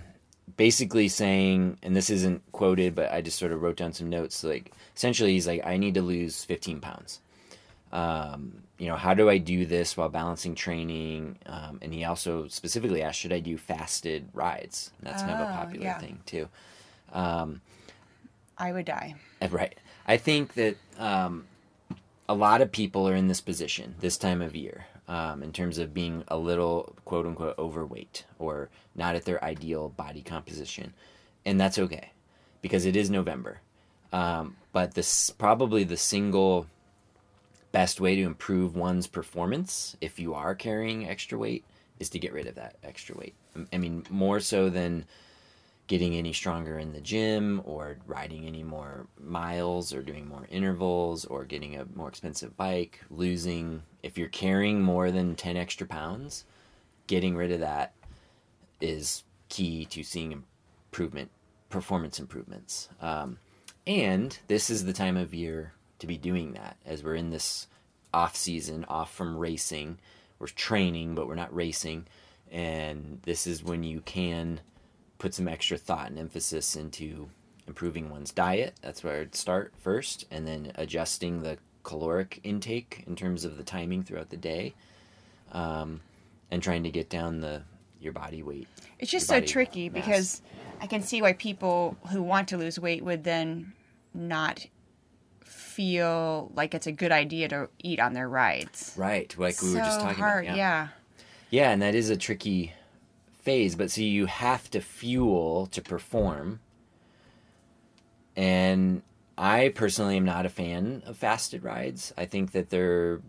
basically 0.58 1.08
saying, 1.08 1.78
and 1.82 1.96
this 1.96 2.10
isn't 2.10 2.44
quoted, 2.52 2.94
but 2.94 3.12
I 3.12 3.22
just 3.22 3.40
sort 3.40 3.52
of 3.52 3.62
wrote 3.62 3.78
down 3.78 3.94
some 3.94 4.10
notes. 4.10 4.44
Like 4.44 4.74
essentially, 4.96 5.32
he's 5.34 5.48
like, 5.48 5.66
I 5.66 5.78
need 5.78 5.96
to 5.96 6.02
lose 6.02 6.44
fifteen 6.44 6.82
pounds. 6.82 7.22
Um, 7.92 8.64
you 8.78 8.88
know, 8.88 8.96
how 8.96 9.14
do 9.14 9.30
I 9.30 9.38
do 9.40 9.66
this 9.66 9.98
while 9.98 10.10
balancing 10.10 10.56
training? 10.56 11.38
Um, 11.46 11.80
and 11.82 11.94
he 11.94 12.04
also 12.06 12.48
specifically 12.48 13.02
asked, 13.02 13.20
should 13.20 13.34
I 13.34 13.40
do 13.40 13.58
fasted 13.58 14.30
rides? 14.34 14.92
That's 15.02 15.24
kind 15.24 15.40
of 15.42 15.48
a 15.50 15.52
Oh, 15.52 15.56
popular 15.56 15.86
yeah. 15.86 16.00
thing 16.00 16.20
too. 16.26 16.48
I 17.14 18.72
would 18.72 18.86
die. 18.86 19.16
Uh, 19.42 19.48
Right. 19.50 19.78
I 20.08 20.18
think 20.18 20.54
that 20.56 20.76
um, 20.98 21.46
a 22.28 22.34
lot 22.34 22.62
of 22.62 22.72
people 22.72 23.08
are 23.08 23.16
in 23.16 23.28
this 23.28 23.42
position 23.42 23.96
this 24.00 24.18
time 24.18 24.42
of 24.42 24.56
year 24.56 24.86
um, 25.08 25.44
in 25.44 25.52
terms 25.54 25.78
of 25.78 25.94
being 25.94 26.24
a 26.28 26.38
little 26.38 26.96
quote 27.06 27.26
unquote 27.26 27.58
overweight 27.60 28.26
or 28.40 28.70
not 28.96 29.16
at 29.16 29.26
their 29.26 29.44
ideal 29.44 29.90
body 29.90 30.22
composition. 30.22 30.94
And 31.46 31.60
that's 31.60 31.78
okay 31.80 32.12
because 32.62 32.86
it 32.86 32.96
is 32.96 33.10
November. 33.10 33.60
Um, 34.12 34.56
but 34.74 34.96
this 34.96 35.30
probably 35.30 35.84
the 35.84 35.98
single 35.98 36.66
best 37.72 38.02
way 38.02 38.16
to 38.16 38.24
improve 38.24 38.76
one's 38.76 39.08
performance 39.08 39.96
if 40.02 40.20
you 40.20 40.34
are 40.34 40.56
carrying 40.56 41.08
extra 41.08 41.38
weight 41.38 41.66
is 42.00 42.10
to 42.10 42.20
get 42.20 42.34
rid 42.34 42.48
of 42.48 42.56
that 42.56 42.78
extra 42.84 43.16
weight. 43.16 43.36
I 43.74 43.78
mean, 43.78 44.06
more 44.10 44.40
so 44.40 44.70
than 44.70 45.06
getting 45.88 46.16
any 46.16 46.32
stronger 46.32 46.78
in 46.78 46.94
the 46.94 47.02
gym 47.02 47.62
or 47.66 47.98
riding 48.06 48.46
any 48.46 48.64
more 48.64 49.08
miles 49.20 49.92
or 49.92 50.04
doing 50.04 50.28
more 50.28 50.46
intervals 50.50 51.26
or 51.26 51.44
getting 51.44 51.76
a 51.76 51.86
more 51.96 52.08
expensive 52.08 52.56
bike, 52.56 53.00
losing 53.10 53.82
if 54.04 54.18
you're 54.18 54.30
carrying 54.30 54.82
more 54.82 55.12
than 55.12 55.36
10 55.36 55.58
extra 55.58 55.88
pounds, 55.88 56.46
getting 57.08 57.36
rid 57.36 57.52
of 57.52 57.60
that 57.60 57.94
is 58.80 59.24
key 59.50 59.84
to 59.86 60.04
seeing 60.04 60.32
improvement, 60.32 61.32
performance 61.70 62.20
improvements. 62.20 62.88
Um, 63.02 63.40
and 63.88 64.38
this 64.48 64.70
is 64.70 64.86
the 64.86 64.94
time 64.94 65.18
of 65.18 65.34
year 65.34 65.74
to 66.00 66.08
be 66.08 66.18
doing 66.18 66.54
that 66.54 66.78
as 66.86 67.04
we're 67.04 67.16
in 67.16 67.30
this 67.30 67.68
off 68.14 68.36
season, 68.36 68.86
off 68.86 69.14
from 69.14 69.38
racing. 69.38 70.00
We're 70.40 70.48
training, 70.48 71.16
but 71.16 71.28
we're 71.28 71.36
not 71.36 71.54
racing. 71.54 72.08
And 72.52 73.20
this 73.24 73.46
is 73.46 73.64
when 73.64 73.84
you 73.84 74.02
can 74.02 74.62
put 75.20 75.34
some 75.34 75.48
extra 75.48 75.78
thought 75.78 76.10
and 76.10 76.18
emphasis 76.18 76.76
into 76.76 77.30
improving 77.68 78.10
one's 78.10 78.32
diet. 78.32 78.74
That's 78.82 79.04
where 79.04 79.22
I'd 79.22 79.36
start 79.36 79.74
first, 79.78 80.26
and 80.32 80.48
then 80.48 80.72
adjusting 80.76 81.44
the 81.44 81.58
caloric 81.84 82.40
intake 82.44 83.04
in 83.08 83.16
terms 83.16 83.46
of 83.46 83.58
the 83.58 83.64
timing 83.64 84.04
throughout 84.04 84.30
the 84.30 84.38
day, 84.38 84.74
um, 85.52 86.02
and 86.50 86.64
trying 86.64 86.84
to 86.84 86.90
get 86.90 87.10
down 87.10 87.42
the 87.42 87.62
your 88.02 88.14
body 88.14 88.42
weight. 88.42 88.68
It's 88.98 89.12
just 89.12 89.28
so 89.28 89.42
tricky 89.42 89.90
mass. 89.90 90.06
because 90.06 90.42
I 90.82 90.88
can 90.88 91.02
see 91.02 91.22
why 91.22 91.34
people 91.34 91.98
who 92.12 92.24
want 92.24 92.48
to 92.50 92.58
lose 92.58 92.80
weight 92.80 93.04
would 93.04 93.24
then 93.24 93.74
not 94.14 94.66
feel 95.50 96.52
like 96.56 96.74
it's 96.74 96.88
a 96.88 96.92
good 96.92 97.12
idea 97.12 97.48
to 97.50 97.70
eat 97.80 98.00
on 98.00 98.14
their 98.14 98.30
rides. 98.30 98.94
Right, 98.96 99.34
like 99.38 99.56
so 99.56 99.68
we 99.68 99.74
were 99.74 99.80
just 99.80 100.00
talking 100.00 100.24
hard, 100.24 100.46
about. 100.46 100.58
Yeah. 100.58 100.64
yeah. 100.64 100.88
Yeah, 101.52 101.72
and 101.72 101.82
that 101.82 101.96
is 101.96 102.10
a 102.10 102.18
tricky 102.18 102.74
phase, 103.42 103.76
but 103.76 103.90
see 103.90 104.06
you 104.06 104.28
have 104.28 104.70
to 104.72 104.82
fuel 104.82 105.66
to 105.68 105.82
perform. 105.82 106.60
And 108.36 109.02
I 109.38 109.70
personally 109.70 110.18
am 110.18 110.26
not 110.26 110.46
a 110.46 110.50
fan 110.50 111.02
of 111.06 111.18
fasted 111.18 111.64
rides. 111.64 112.14
I 112.18 112.26
think 112.26 112.52
that 112.52 112.70
they're 112.70 113.22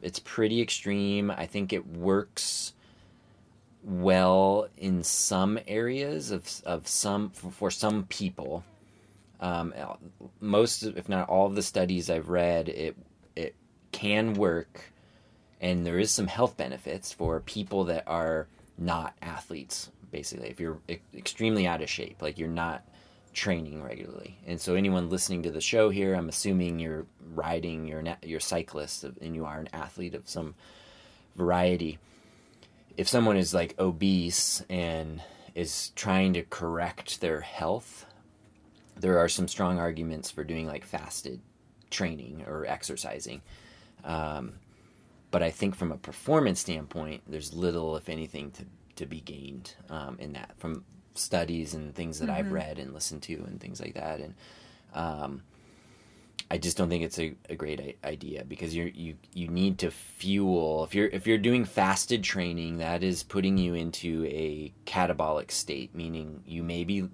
it's 0.00 0.20
pretty 0.20 0.62
extreme. 0.62 1.30
I 1.30 1.46
think 1.46 1.72
it 1.72 1.86
works 1.86 2.72
well 3.82 4.68
in 4.76 5.02
some 5.02 5.58
areas 5.66 6.30
of 6.30 6.62
of 6.64 6.86
some 6.86 7.30
for 7.30 7.70
some 7.70 8.04
people. 8.04 8.64
Um, 9.42 9.74
most, 10.40 10.84
if 10.84 11.08
not 11.08 11.28
all, 11.28 11.46
of 11.46 11.56
the 11.56 11.62
studies 11.62 12.08
I've 12.08 12.28
read, 12.28 12.68
it 12.68 12.96
it 13.34 13.56
can 13.90 14.34
work, 14.34 14.92
and 15.60 15.84
there 15.84 15.98
is 15.98 16.12
some 16.12 16.28
health 16.28 16.56
benefits 16.56 17.12
for 17.12 17.40
people 17.40 17.84
that 17.84 18.04
are 18.06 18.46
not 18.78 19.14
athletes. 19.20 19.90
Basically, 20.12 20.48
if 20.48 20.60
you're 20.60 20.78
extremely 21.12 21.66
out 21.66 21.82
of 21.82 21.90
shape, 21.90 22.22
like 22.22 22.38
you're 22.38 22.48
not 22.48 22.84
training 23.34 23.82
regularly, 23.82 24.38
and 24.46 24.60
so 24.60 24.76
anyone 24.76 25.10
listening 25.10 25.42
to 25.42 25.50
the 25.50 25.60
show 25.60 25.90
here, 25.90 26.14
I'm 26.14 26.28
assuming 26.28 26.78
you're 26.78 27.06
riding, 27.34 27.88
you're 27.88 27.98
an, 27.98 28.14
you're 28.22 28.38
cyclist, 28.38 29.02
and 29.02 29.34
you 29.34 29.44
are 29.44 29.58
an 29.58 29.70
athlete 29.72 30.14
of 30.14 30.28
some 30.28 30.54
variety. 31.34 31.98
If 32.96 33.08
someone 33.08 33.36
is 33.36 33.52
like 33.52 33.74
obese 33.80 34.64
and 34.70 35.20
is 35.56 35.90
trying 35.96 36.34
to 36.34 36.42
correct 36.42 37.20
their 37.20 37.40
health 37.40 38.06
there 38.96 39.18
are 39.18 39.28
some 39.28 39.48
strong 39.48 39.78
arguments 39.78 40.30
for 40.30 40.44
doing 40.44 40.66
like 40.66 40.84
fasted 40.84 41.40
training 41.90 42.44
or 42.46 42.66
exercising. 42.66 43.42
Um, 44.04 44.54
but 45.30 45.42
I 45.42 45.50
think 45.50 45.74
from 45.74 45.92
a 45.92 45.96
performance 45.96 46.60
standpoint, 46.60 47.22
there's 47.26 47.54
little, 47.54 47.96
if 47.96 48.08
anything, 48.08 48.50
to, 48.52 48.64
to 48.96 49.06
be 49.06 49.20
gained 49.20 49.74
um, 49.88 50.16
in 50.18 50.34
that 50.34 50.52
from 50.58 50.84
studies 51.14 51.74
and 51.74 51.94
things 51.94 52.18
that 52.18 52.28
mm-hmm. 52.28 52.38
I've 52.38 52.52
read 52.52 52.78
and 52.78 52.92
listened 52.92 53.22
to 53.22 53.34
and 53.34 53.60
things 53.60 53.80
like 53.80 53.94
that. 53.94 54.20
And 54.20 54.34
um, 54.94 55.42
I 56.52 56.58
just 56.58 56.76
don't 56.76 56.90
think 56.90 57.02
it's 57.02 57.18
a, 57.18 57.34
a 57.48 57.54
great 57.54 57.98
idea 58.04 58.44
because 58.44 58.74
you 58.74 58.92
you 58.94 59.16
you 59.32 59.48
need 59.48 59.78
to 59.78 59.90
fuel 59.90 60.84
if 60.84 60.94
you're 60.94 61.08
if 61.08 61.26
you're 61.26 61.38
doing 61.38 61.64
fasted 61.64 62.22
training 62.22 62.76
that 62.76 63.02
is 63.02 63.22
putting 63.22 63.56
you 63.56 63.74
into 63.74 64.26
a 64.26 64.70
catabolic 64.84 65.50
state 65.50 65.94
meaning 65.94 66.42
you 66.46 66.62
may 66.62 66.84
be 66.84 67.08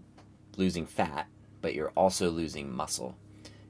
losing 0.56 0.86
fat 0.86 1.28
but 1.60 1.74
you're 1.74 1.92
also 1.96 2.30
losing 2.30 2.74
muscle. 2.74 3.16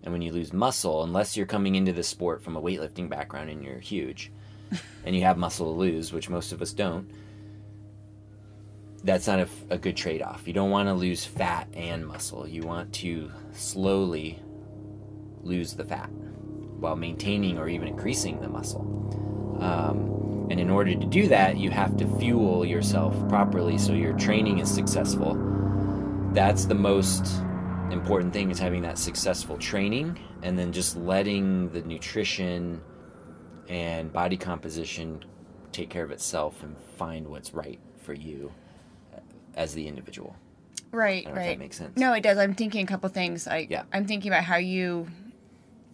And 0.02 0.12
when 0.12 0.22
you 0.22 0.32
lose 0.32 0.52
muscle, 0.52 1.02
unless 1.02 1.36
you're 1.36 1.46
coming 1.46 1.74
into 1.74 1.92
the 1.92 2.02
sport 2.02 2.42
from 2.42 2.56
a 2.56 2.62
weightlifting 2.62 3.08
background 3.08 3.50
and 3.50 3.64
you're 3.64 3.78
huge 3.78 4.32
and 5.04 5.14
you 5.16 5.22
have 5.22 5.36
muscle 5.36 5.66
to 5.66 5.78
lose, 5.78 6.12
which 6.12 6.30
most 6.30 6.52
of 6.52 6.62
us 6.62 6.72
don't, 6.72 7.10
that's 9.04 9.26
not 9.26 9.40
a, 9.40 9.48
a 9.70 9.78
good 9.78 9.96
trade 9.96 10.22
off. 10.22 10.46
You 10.46 10.52
don't 10.52 10.70
want 10.70 10.88
to 10.88 10.94
lose 10.94 11.24
fat 11.24 11.68
and 11.74 12.06
muscle. 12.06 12.46
You 12.46 12.62
want 12.62 12.92
to 12.94 13.30
slowly 13.52 14.42
lose 15.42 15.74
the 15.74 15.84
fat 15.84 16.10
while 16.78 16.96
maintaining 16.96 17.58
or 17.58 17.68
even 17.68 17.88
increasing 17.88 18.40
the 18.40 18.48
muscle. 18.48 18.82
Um, 19.60 20.48
and 20.50 20.58
in 20.60 20.70
order 20.70 20.94
to 20.94 21.06
do 21.06 21.28
that, 21.28 21.58
you 21.58 21.70
have 21.70 21.96
to 21.98 22.06
fuel 22.18 22.64
yourself 22.64 23.16
properly 23.28 23.78
so 23.78 23.92
your 23.92 24.14
training 24.14 24.58
is 24.58 24.72
successful. 24.72 25.36
That's 26.32 26.64
the 26.64 26.74
most 26.74 27.42
important 27.92 28.32
thing 28.32 28.50
is 28.50 28.58
having 28.58 28.82
that 28.82 28.98
successful 28.98 29.58
training 29.58 30.18
and 30.42 30.58
then 30.58 30.72
just 30.72 30.96
letting 30.96 31.70
the 31.70 31.82
nutrition 31.82 32.80
and 33.68 34.12
body 34.12 34.36
composition 34.36 35.24
take 35.72 35.90
care 35.90 36.04
of 36.04 36.10
itself 36.10 36.62
and 36.62 36.76
find 36.96 37.26
what's 37.26 37.54
right 37.54 37.78
for 38.02 38.14
you 38.14 38.52
as 39.54 39.74
the 39.74 39.86
individual. 39.86 40.36
Right, 40.90 41.26
right. 41.26 41.34
that 41.34 41.58
makes 41.58 41.76
sense. 41.76 41.96
No, 41.98 42.14
it 42.14 42.22
does. 42.22 42.38
I'm 42.38 42.54
thinking 42.54 42.84
a 42.84 42.86
couple 42.86 43.08
things. 43.10 43.46
I, 43.46 43.66
yeah. 43.68 43.82
I'm 43.92 44.06
thinking 44.06 44.32
about 44.32 44.44
how 44.44 44.56
you 44.56 45.06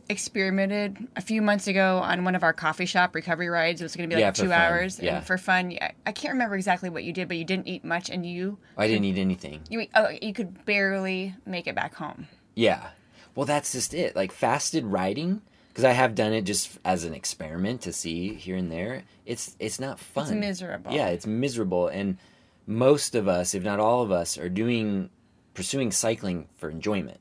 experimented 0.08 1.08
a 1.16 1.20
few 1.20 1.40
months 1.40 1.66
ago 1.66 1.98
on 1.98 2.24
one 2.24 2.34
of 2.34 2.42
our 2.42 2.52
coffee 2.52 2.86
shop 2.86 3.14
recovery 3.14 3.48
rides. 3.48 3.80
It 3.80 3.84
was 3.84 3.96
going 3.96 4.08
to 4.08 4.14
be 4.14 4.20
like 4.20 4.28
yeah, 4.28 4.30
two 4.32 4.48
fun. 4.48 4.52
hours 4.52 5.00
yeah. 5.00 5.16
and 5.16 5.26
for 5.26 5.38
fun. 5.38 5.76
I 6.06 6.12
can't 6.12 6.32
remember 6.32 6.56
exactly 6.56 6.90
what 6.90 7.04
you 7.04 7.12
did, 7.12 7.28
but 7.28 7.36
you 7.36 7.44
didn't 7.44 7.68
eat 7.68 7.84
much, 7.84 8.10
and 8.10 8.26
you. 8.26 8.58
I 8.76 8.86
didn't 8.86 9.04
eat 9.04 9.18
anything. 9.18 9.62
You 9.68 9.86
oh, 9.94 10.08
you 10.20 10.32
could 10.32 10.64
barely 10.64 11.34
make 11.46 11.66
it 11.66 11.74
back 11.74 11.94
home. 11.94 12.28
Yeah, 12.54 12.88
well, 13.34 13.46
that's 13.46 13.72
just 13.72 13.94
it. 13.94 14.14
Like 14.14 14.32
fasted 14.32 14.84
riding, 14.84 15.42
because 15.68 15.84
I 15.84 15.92
have 15.92 16.14
done 16.14 16.32
it 16.32 16.42
just 16.42 16.78
as 16.84 17.04
an 17.04 17.14
experiment 17.14 17.82
to 17.82 17.92
see 17.92 18.34
here 18.34 18.56
and 18.56 18.70
there. 18.70 19.04
It's 19.26 19.56
it's 19.58 19.80
not 19.80 19.98
fun. 19.98 20.24
It's 20.24 20.32
miserable. 20.32 20.92
Yeah, 20.92 21.08
it's 21.08 21.26
miserable, 21.26 21.88
and 21.88 22.18
most 22.66 23.14
of 23.14 23.28
us, 23.28 23.54
if 23.54 23.62
not 23.62 23.80
all 23.80 24.02
of 24.02 24.10
us, 24.10 24.38
are 24.38 24.48
doing 24.48 25.10
pursuing 25.54 25.90
cycling 25.90 26.48
for 26.56 26.68
enjoyment. 26.68 27.20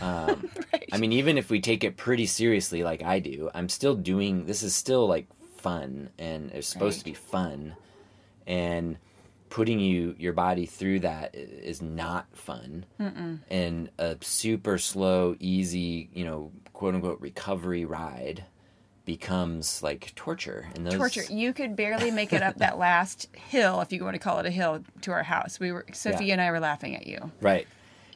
Um, 0.00 0.48
right. 0.72 0.88
I 0.92 0.98
mean, 0.98 1.12
even 1.12 1.38
if 1.38 1.50
we 1.50 1.60
take 1.60 1.84
it 1.84 1.96
pretty 1.96 2.26
seriously, 2.26 2.82
like 2.82 3.02
I 3.02 3.18
do, 3.18 3.50
I'm 3.54 3.68
still 3.68 3.94
doing. 3.94 4.46
This 4.46 4.62
is 4.62 4.74
still 4.74 5.06
like 5.06 5.26
fun, 5.56 6.10
and 6.18 6.50
it's 6.52 6.68
supposed 6.68 6.98
right. 6.98 7.00
to 7.00 7.04
be 7.04 7.14
fun, 7.14 7.76
and 8.46 8.98
putting 9.48 9.80
you 9.80 10.14
your 10.18 10.32
body 10.32 10.66
through 10.66 11.00
that 11.00 11.34
is 11.34 11.80
not 11.80 12.26
fun. 12.32 12.84
Mm-mm. 13.00 13.40
And 13.50 13.90
a 13.98 14.16
super 14.20 14.78
slow, 14.78 15.36
easy, 15.40 16.10
you 16.12 16.24
know, 16.24 16.52
quote 16.72 16.94
unquote 16.94 17.20
recovery 17.20 17.84
ride 17.84 18.44
becomes 19.04 19.82
like 19.82 20.12
torture. 20.14 20.68
And 20.74 20.84
those... 20.84 20.94
torture. 20.94 21.24
You 21.30 21.52
could 21.52 21.76
barely 21.76 22.10
make 22.10 22.32
it 22.32 22.42
up 22.42 22.58
that 22.58 22.76
last 22.86 23.28
hill, 23.34 23.80
if 23.80 23.92
you 23.92 24.04
want 24.04 24.14
to 24.14 24.18
call 24.18 24.38
it 24.40 24.46
a 24.46 24.50
hill, 24.50 24.84
to 25.02 25.12
our 25.12 25.22
house. 25.22 25.58
We 25.58 25.72
were 25.72 25.86
Sophie 25.92 26.26
yeah. 26.26 26.34
and 26.34 26.42
I 26.42 26.50
were 26.50 26.60
laughing 26.60 26.94
at 26.94 27.06
you. 27.06 27.30
Right. 27.40 27.66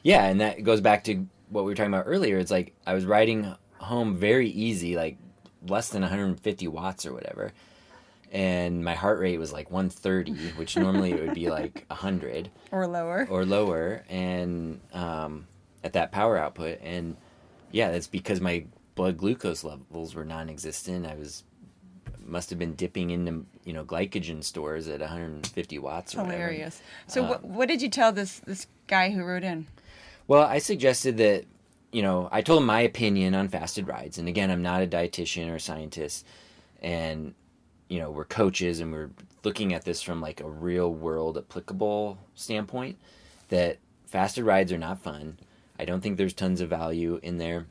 Yeah, 0.03 0.25
and 0.25 0.41
that 0.41 0.63
goes 0.63 0.81
back 0.81 1.05
to 1.05 1.25
what 1.51 1.65
we 1.65 1.71
were 1.71 1.75
talking 1.75 1.93
about 1.93 2.05
earlier, 2.07 2.37
it's 2.37 2.51
like 2.51 2.73
I 2.87 2.93
was 2.93 3.05
riding 3.05 3.53
home 3.77 4.15
very 4.15 4.49
easy, 4.49 4.95
like 4.95 5.17
less 5.67 5.89
than 5.89 6.01
150 6.01 6.67
watts 6.67 7.05
or 7.05 7.13
whatever. 7.13 7.51
And 8.31 8.83
my 8.83 8.95
heart 8.95 9.19
rate 9.19 9.37
was 9.37 9.51
like 9.51 9.69
130, 9.69 10.51
which 10.51 10.77
normally 10.77 11.11
it 11.11 11.19
would 11.19 11.33
be 11.33 11.49
like 11.49 11.85
100 11.87 12.49
or 12.71 12.87
lower. 12.87 13.27
Or 13.29 13.45
lower. 13.45 14.03
And 14.09 14.79
um, 14.93 15.47
at 15.83 15.93
that 15.93 16.11
power 16.11 16.37
output. 16.37 16.79
And 16.81 17.17
yeah, 17.71 17.91
that's 17.91 18.07
because 18.07 18.39
my 18.39 18.65
blood 18.95 19.17
glucose 19.17 19.63
levels 19.63 20.15
were 20.15 20.25
non 20.25 20.49
existent. 20.49 21.05
I 21.05 21.15
was 21.15 21.43
must 22.23 22.49
have 22.49 22.59
been 22.59 22.75
dipping 22.75 23.09
into 23.09 23.45
you 23.65 23.73
know 23.73 23.83
glycogen 23.83 24.43
stores 24.43 24.87
at 24.87 25.01
150 25.01 25.79
watts. 25.79 26.15
Or 26.15 26.23
hilarious. 26.23 26.81
So 27.07 27.23
um, 27.23 27.29
what, 27.29 27.43
what 27.43 27.67
did 27.67 27.81
you 27.81 27.89
tell 27.89 28.13
this 28.13 28.39
this 28.39 28.67
guy 28.87 29.09
who 29.09 29.23
wrote 29.23 29.43
in? 29.43 29.67
Well, 30.31 30.43
I 30.43 30.59
suggested 30.59 31.17
that, 31.17 31.43
you 31.91 32.01
know, 32.01 32.29
I 32.31 32.41
told 32.41 32.63
my 32.63 32.79
opinion 32.79 33.35
on 33.35 33.49
fasted 33.49 33.85
rides. 33.85 34.17
And 34.17 34.29
again, 34.29 34.49
I'm 34.49 34.61
not 34.61 34.81
a 34.81 34.87
dietitian 34.87 35.51
or 35.51 35.55
a 35.55 35.59
scientist. 35.59 36.25
And, 36.81 37.33
you 37.89 37.99
know, 37.99 38.11
we're 38.11 38.23
coaches 38.23 38.79
and 38.79 38.93
we're 38.93 39.09
looking 39.43 39.73
at 39.73 39.83
this 39.83 40.01
from 40.01 40.21
like 40.21 40.39
a 40.39 40.49
real 40.49 40.89
world 40.89 41.37
applicable 41.37 42.17
standpoint 42.33 42.97
that 43.49 43.79
fasted 44.05 44.45
rides 44.45 44.71
are 44.71 44.77
not 44.77 45.03
fun. 45.03 45.37
I 45.77 45.83
don't 45.83 45.99
think 45.99 46.15
there's 46.15 46.33
tons 46.33 46.61
of 46.61 46.69
value 46.69 47.19
in 47.21 47.37
there 47.37 47.65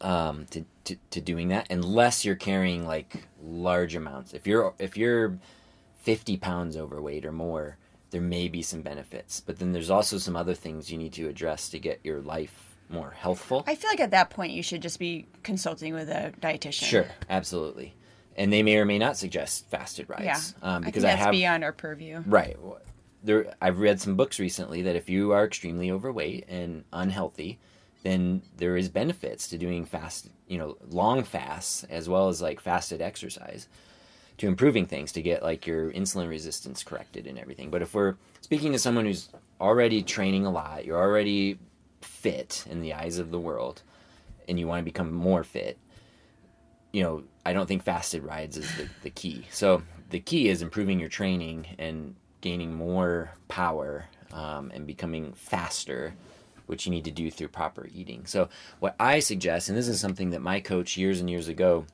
um, 0.00 0.46
to, 0.50 0.64
to, 0.84 0.94
to 1.10 1.20
doing 1.20 1.48
that 1.48 1.66
unless 1.70 2.24
you're 2.24 2.36
carrying 2.36 2.86
like 2.86 3.26
large 3.42 3.96
amounts. 3.96 4.32
If 4.32 4.46
you're 4.46 4.74
if 4.78 4.96
you're 4.96 5.40
50 6.02 6.36
pounds 6.36 6.76
overweight 6.76 7.24
or 7.24 7.32
more, 7.32 7.78
there 8.14 8.22
may 8.22 8.46
be 8.46 8.62
some 8.62 8.80
benefits. 8.80 9.40
But 9.40 9.58
then 9.58 9.72
there's 9.72 9.90
also 9.90 10.18
some 10.18 10.36
other 10.36 10.54
things 10.54 10.88
you 10.88 10.96
need 10.96 11.14
to 11.14 11.28
address 11.28 11.68
to 11.70 11.80
get 11.80 11.98
your 12.04 12.20
life 12.20 12.76
more 12.88 13.10
healthful. 13.10 13.64
I 13.66 13.74
feel 13.74 13.90
like 13.90 13.98
at 13.98 14.12
that 14.12 14.30
point 14.30 14.52
you 14.52 14.62
should 14.62 14.82
just 14.82 15.00
be 15.00 15.26
consulting 15.42 15.94
with 15.94 16.08
a 16.08 16.32
dietitian. 16.40 16.84
Sure, 16.84 17.06
absolutely. 17.28 17.92
and 18.36 18.52
they 18.52 18.62
may 18.62 18.76
or 18.76 18.84
may 18.84 19.00
not 19.00 19.16
suggest 19.16 19.68
fasted 19.68 20.08
rides. 20.08 20.22
Yeah, 20.22 20.36
um, 20.62 20.84
I 20.84 20.86
because 20.86 21.02
think 21.02 21.12
I, 21.12 21.16
that's 21.16 21.24
have 21.24 21.32
beyond 21.32 21.64
our 21.64 21.72
purview. 21.72 22.22
right. 22.24 22.56
There, 23.24 23.52
I've 23.60 23.80
read 23.80 24.00
some 24.00 24.14
books 24.14 24.38
recently 24.38 24.82
that 24.82 24.94
if 24.94 25.08
you 25.08 25.32
are 25.32 25.44
extremely 25.44 25.90
overweight 25.90 26.44
and 26.46 26.84
unhealthy, 26.92 27.58
then 28.04 28.42
there 28.58 28.76
is 28.76 28.88
benefits 28.88 29.48
to 29.48 29.58
doing 29.58 29.86
fast, 29.86 30.28
you 30.46 30.58
know, 30.58 30.76
long 30.88 31.24
fasts 31.24 31.82
as 31.90 32.08
well 32.08 32.28
as 32.28 32.40
like 32.40 32.60
fasted 32.60 33.02
exercise 33.02 33.66
to 34.38 34.48
improving 34.48 34.86
things 34.86 35.12
to 35.12 35.22
get 35.22 35.42
like 35.42 35.66
your 35.66 35.92
insulin 35.92 36.28
resistance 36.28 36.82
corrected 36.82 37.26
and 37.26 37.38
everything. 37.38 37.70
But 37.70 37.82
if 37.82 37.94
we're 37.94 38.16
speaking 38.40 38.72
to 38.72 38.78
someone 38.78 39.04
who's 39.04 39.28
already 39.60 40.02
training 40.02 40.46
a 40.46 40.50
lot, 40.50 40.84
you're 40.84 41.00
already 41.00 41.58
fit 42.00 42.64
in 42.68 42.80
the 42.80 42.94
eyes 42.94 43.18
of 43.18 43.30
the 43.30 43.38
world, 43.38 43.82
and 44.48 44.58
you 44.58 44.66
want 44.66 44.80
to 44.80 44.84
become 44.84 45.12
more 45.12 45.44
fit, 45.44 45.78
you 46.92 47.02
know, 47.02 47.22
I 47.46 47.52
don't 47.52 47.66
think 47.66 47.82
fasted 47.82 48.22
rides 48.22 48.56
is 48.56 48.68
the, 48.76 48.88
the 49.02 49.10
key. 49.10 49.46
So 49.50 49.82
the 50.10 50.20
key 50.20 50.48
is 50.48 50.62
improving 50.62 51.00
your 51.00 51.08
training 51.08 51.66
and 51.78 52.14
gaining 52.40 52.74
more 52.74 53.32
power 53.48 54.06
um, 54.32 54.70
and 54.74 54.86
becoming 54.86 55.32
faster, 55.32 56.14
which 56.66 56.86
you 56.86 56.90
need 56.90 57.04
to 57.04 57.10
do 57.10 57.30
through 57.30 57.48
proper 57.48 57.88
eating. 57.92 58.26
So 58.26 58.48
what 58.80 58.94
I 59.00 59.20
suggest, 59.20 59.68
and 59.68 59.78
this 59.78 59.88
is 59.88 59.98
something 59.98 60.30
that 60.30 60.40
my 60.42 60.60
coach 60.60 60.96
years 60.96 61.20
and 61.20 61.30
years 61.30 61.48
ago 61.48 61.86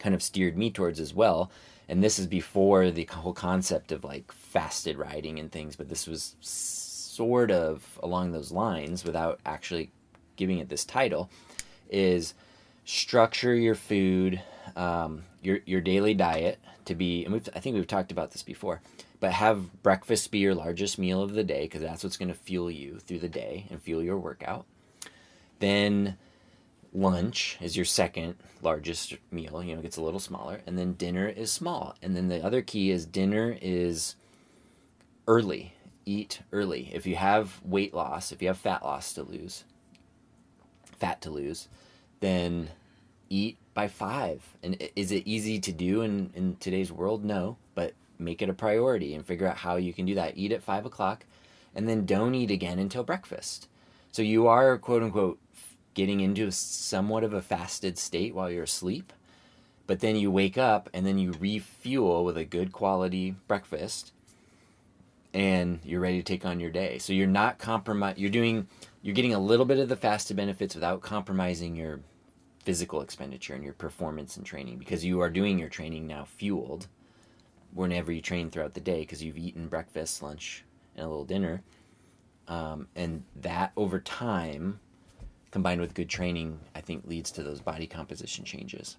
kind 0.00 0.14
of 0.14 0.22
steered 0.22 0.56
me 0.56 0.70
towards 0.70 0.98
as 0.98 1.14
well. 1.14 1.50
And 1.88 2.02
this 2.02 2.18
is 2.18 2.26
before 2.26 2.90
the 2.90 3.04
whole 3.04 3.32
concept 3.32 3.92
of 3.92 4.04
like 4.04 4.32
fasted 4.32 4.96
riding 4.96 5.38
and 5.38 5.50
things, 5.50 5.76
but 5.76 5.88
this 5.88 6.06
was 6.06 6.36
sort 6.40 7.50
of 7.50 7.98
along 8.02 8.32
those 8.32 8.50
lines 8.50 9.04
without 9.04 9.40
actually 9.44 9.90
giving 10.36 10.58
it 10.58 10.68
this 10.68 10.84
title. 10.84 11.30
Is 11.88 12.34
structure 12.84 13.54
your 13.54 13.74
food, 13.74 14.40
um, 14.76 15.24
your 15.42 15.58
your 15.66 15.80
daily 15.80 16.14
diet 16.14 16.58
to 16.84 16.94
be, 16.94 17.24
and 17.24 17.32
we've, 17.32 17.48
I 17.54 17.60
think 17.60 17.74
we've 17.74 17.86
talked 17.86 18.12
about 18.12 18.30
this 18.30 18.42
before, 18.42 18.80
but 19.18 19.32
have 19.32 19.82
breakfast 19.82 20.30
be 20.30 20.38
your 20.38 20.54
largest 20.54 20.98
meal 20.98 21.22
of 21.22 21.34
the 21.34 21.44
day 21.44 21.62
because 21.62 21.82
that's 21.82 22.02
what's 22.04 22.16
going 22.16 22.28
to 22.28 22.34
fuel 22.34 22.70
you 22.70 22.98
through 23.00 23.18
the 23.18 23.28
day 23.28 23.66
and 23.70 23.82
fuel 23.82 24.02
your 24.02 24.18
workout. 24.18 24.64
Then 25.58 26.16
lunch 26.92 27.56
is 27.60 27.76
your 27.76 27.84
second 27.84 28.34
largest 28.62 29.14
meal 29.30 29.62
you 29.62 29.74
know 29.74 29.82
gets 29.82 29.96
a 29.96 30.02
little 30.02 30.20
smaller 30.20 30.60
and 30.66 30.78
then 30.78 30.94
dinner 30.94 31.28
is 31.28 31.52
small. 31.52 31.94
And 32.02 32.16
then 32.16 32.28
the 32.28 32.44
other 32.44 32.62
key 32.62 32.90
is 32.90 33.06
dinner 33.06 33.56
is 33.60 34.16
early. 35.26 35.74
Eat 36.06 36.40
early. 36.52 36.90
If 36.92 37.06
you 37.06 37.16
have 37.16 37.60
weight 37.64 37.94
loss 37.94 38.32
if 38.32 38.42
you 38.42 38.48
have 38.48 38.58
fat 38.58 38.82
loss 38.82 39.12
to 39.14 39.22
lose 39.22 39.64
fat 40.98 41.22
to 41.22 41.30
lose 41.30 41.68
then 42.20 42.70
eat 43.28 43.56
by 43.72 43.88
five. 43.88 44.42
And 44.62 44.76
is 44.96 45.12
it 45.12 45.26
easy 45.26 45.60
to 45.60 45.72
do 45.72 46.02
in, 46.02 46.30
in 46.34 46.56
today's 46.56 46.90
world? 46.90 47.24
No 47.24 47.56
but 47.74 47.94
make 48.18 48.42
it 48.42 48.50
a 48.50 48.54
priority 48.54 49.14
and 49.14 49.24
figure 49.24 49.46
out 49.46 49.58
how 49.58 49.76
you 49.76 49.92
can 49.92 50.06
do 50.06 50.14
that. 50.16 50.36
Eat 50.36 50.52
at 50.52 50.62
five 50.62 50.84
o'clock 50.84 51.24
and 51.74 51.88
then 51.88 52.04
don't 52.04 52.34
eat 52.34 52.50
again 52.50 52.78
until 52.78 53.04
breakfast. 53.04 53.68
So 54.12 54.22
you 54.22 54.48
are 54.48 54.76
quote 54.76 55.02
unquote 55.04 55.38
getting 56.00 56.20
into 56.20 56.50
somewhat 56.50 57.22
of 57.22 57.34
a 57.34 57.42
fasted 57.42 57.98
state 57.98 58.34
while 58.34 58.50
you're 58.50 58.64
asleep. 58.64 59.12
But 59.86 60.00
then 60.00 60.16
you 60.16 60.30
wake 60.30 60.56
up 60.56 60.88
and 60.94 61.04
then 61.04 61.18
you 61.18 61.34
refuel 61.38 62.24
with 62.24 62.38
a 62.38 62.44
good 62.46 62.72
quality 62.72 63.34
breakfast 63.46 64.10
and 65.34 65.78
you're 65.84 66.00
ready 66.00 66.16
to 66.16 66.22
take 66.22 66.46
on 66.46 66.58
your 66.58 66.70
day. 66.70 66.96
So 66.96 67.12
you're 67.12 67.26
not 67.26 67.58
compromise 67.58 68.16
you're 68.16 68.30
doing 68.30 68.66
you're 69.02 69.14
getting 69.14 69.34
a 69.34 69.38
little 69.38 69.66
bit 69.66 69.78
of 69.78 69.90
the 69.90 69.96
fasted 69.96 70.38
benefits 70.38 70.74
without 70.74 71.02
compromising 71.02 71.76
your 71.76 72.00
physical 72.64 73.02
expenditure 73.02 73.52
and 73.52 73.62
your 73.62 73.74
performance 73.74 74.38
and 74.38 74.46
training 74.46 74.78
because 74.78 75.04
you 75.04 75.20
are 75.20 75.28
doing 75.28 75.58
your 75.58 75.68
training 75.68 76.06
now 76.06 76.24
fueled 76.24 76.86
whenever 77.74 78.10
you 78.10 78.22
train 78.22 78.50
throughout 78.50 78.72
the 78.72 78.80
day 78.80 79.00
because 79.00 79.22
you've 79.22 79.36
eaten 79.36 79.68
breakfast, 79.68 80.22
lunch, 80.22 80.64
and 80.96 81.04
a 81.04 81.08
little 81.10 81.26
dinner. 81.26 81.62
Um, 82.48 82.88
and 82.96 83.24
that 83.36 83.72
over 83.76 84.00
time 84.00 84.80
combined 85.50 85.80
with 85.80 85.94
good 85.94 86.08
training, 86.08 86.60
I 86.74 86.80
think 86.80 87.06
leads 87.06 87.30
to 87.32 87.42
those 87.42 87.60
body 87.60 87.86
composition 87.86 88.44
changes. 88.44 88.96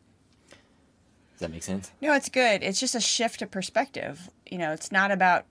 Does 0.50 1.40
that 1.40 1.52
make 1.52 1.64
sense? 1.64 1.92
No, 2.02 2.14
it's 2.14 2.30
good. 2.30 2.62
It's 2.62 2.80
just 2.80 2.94
a 2.94 3.00
shift 3.00 3.42
of 3.42 3.50
perspective. 3.50 4.30
You 4.46 4.58
know, 4.58 4.74
it's 4.74 4.92
not 4.92 5.12
about 5.12 5.46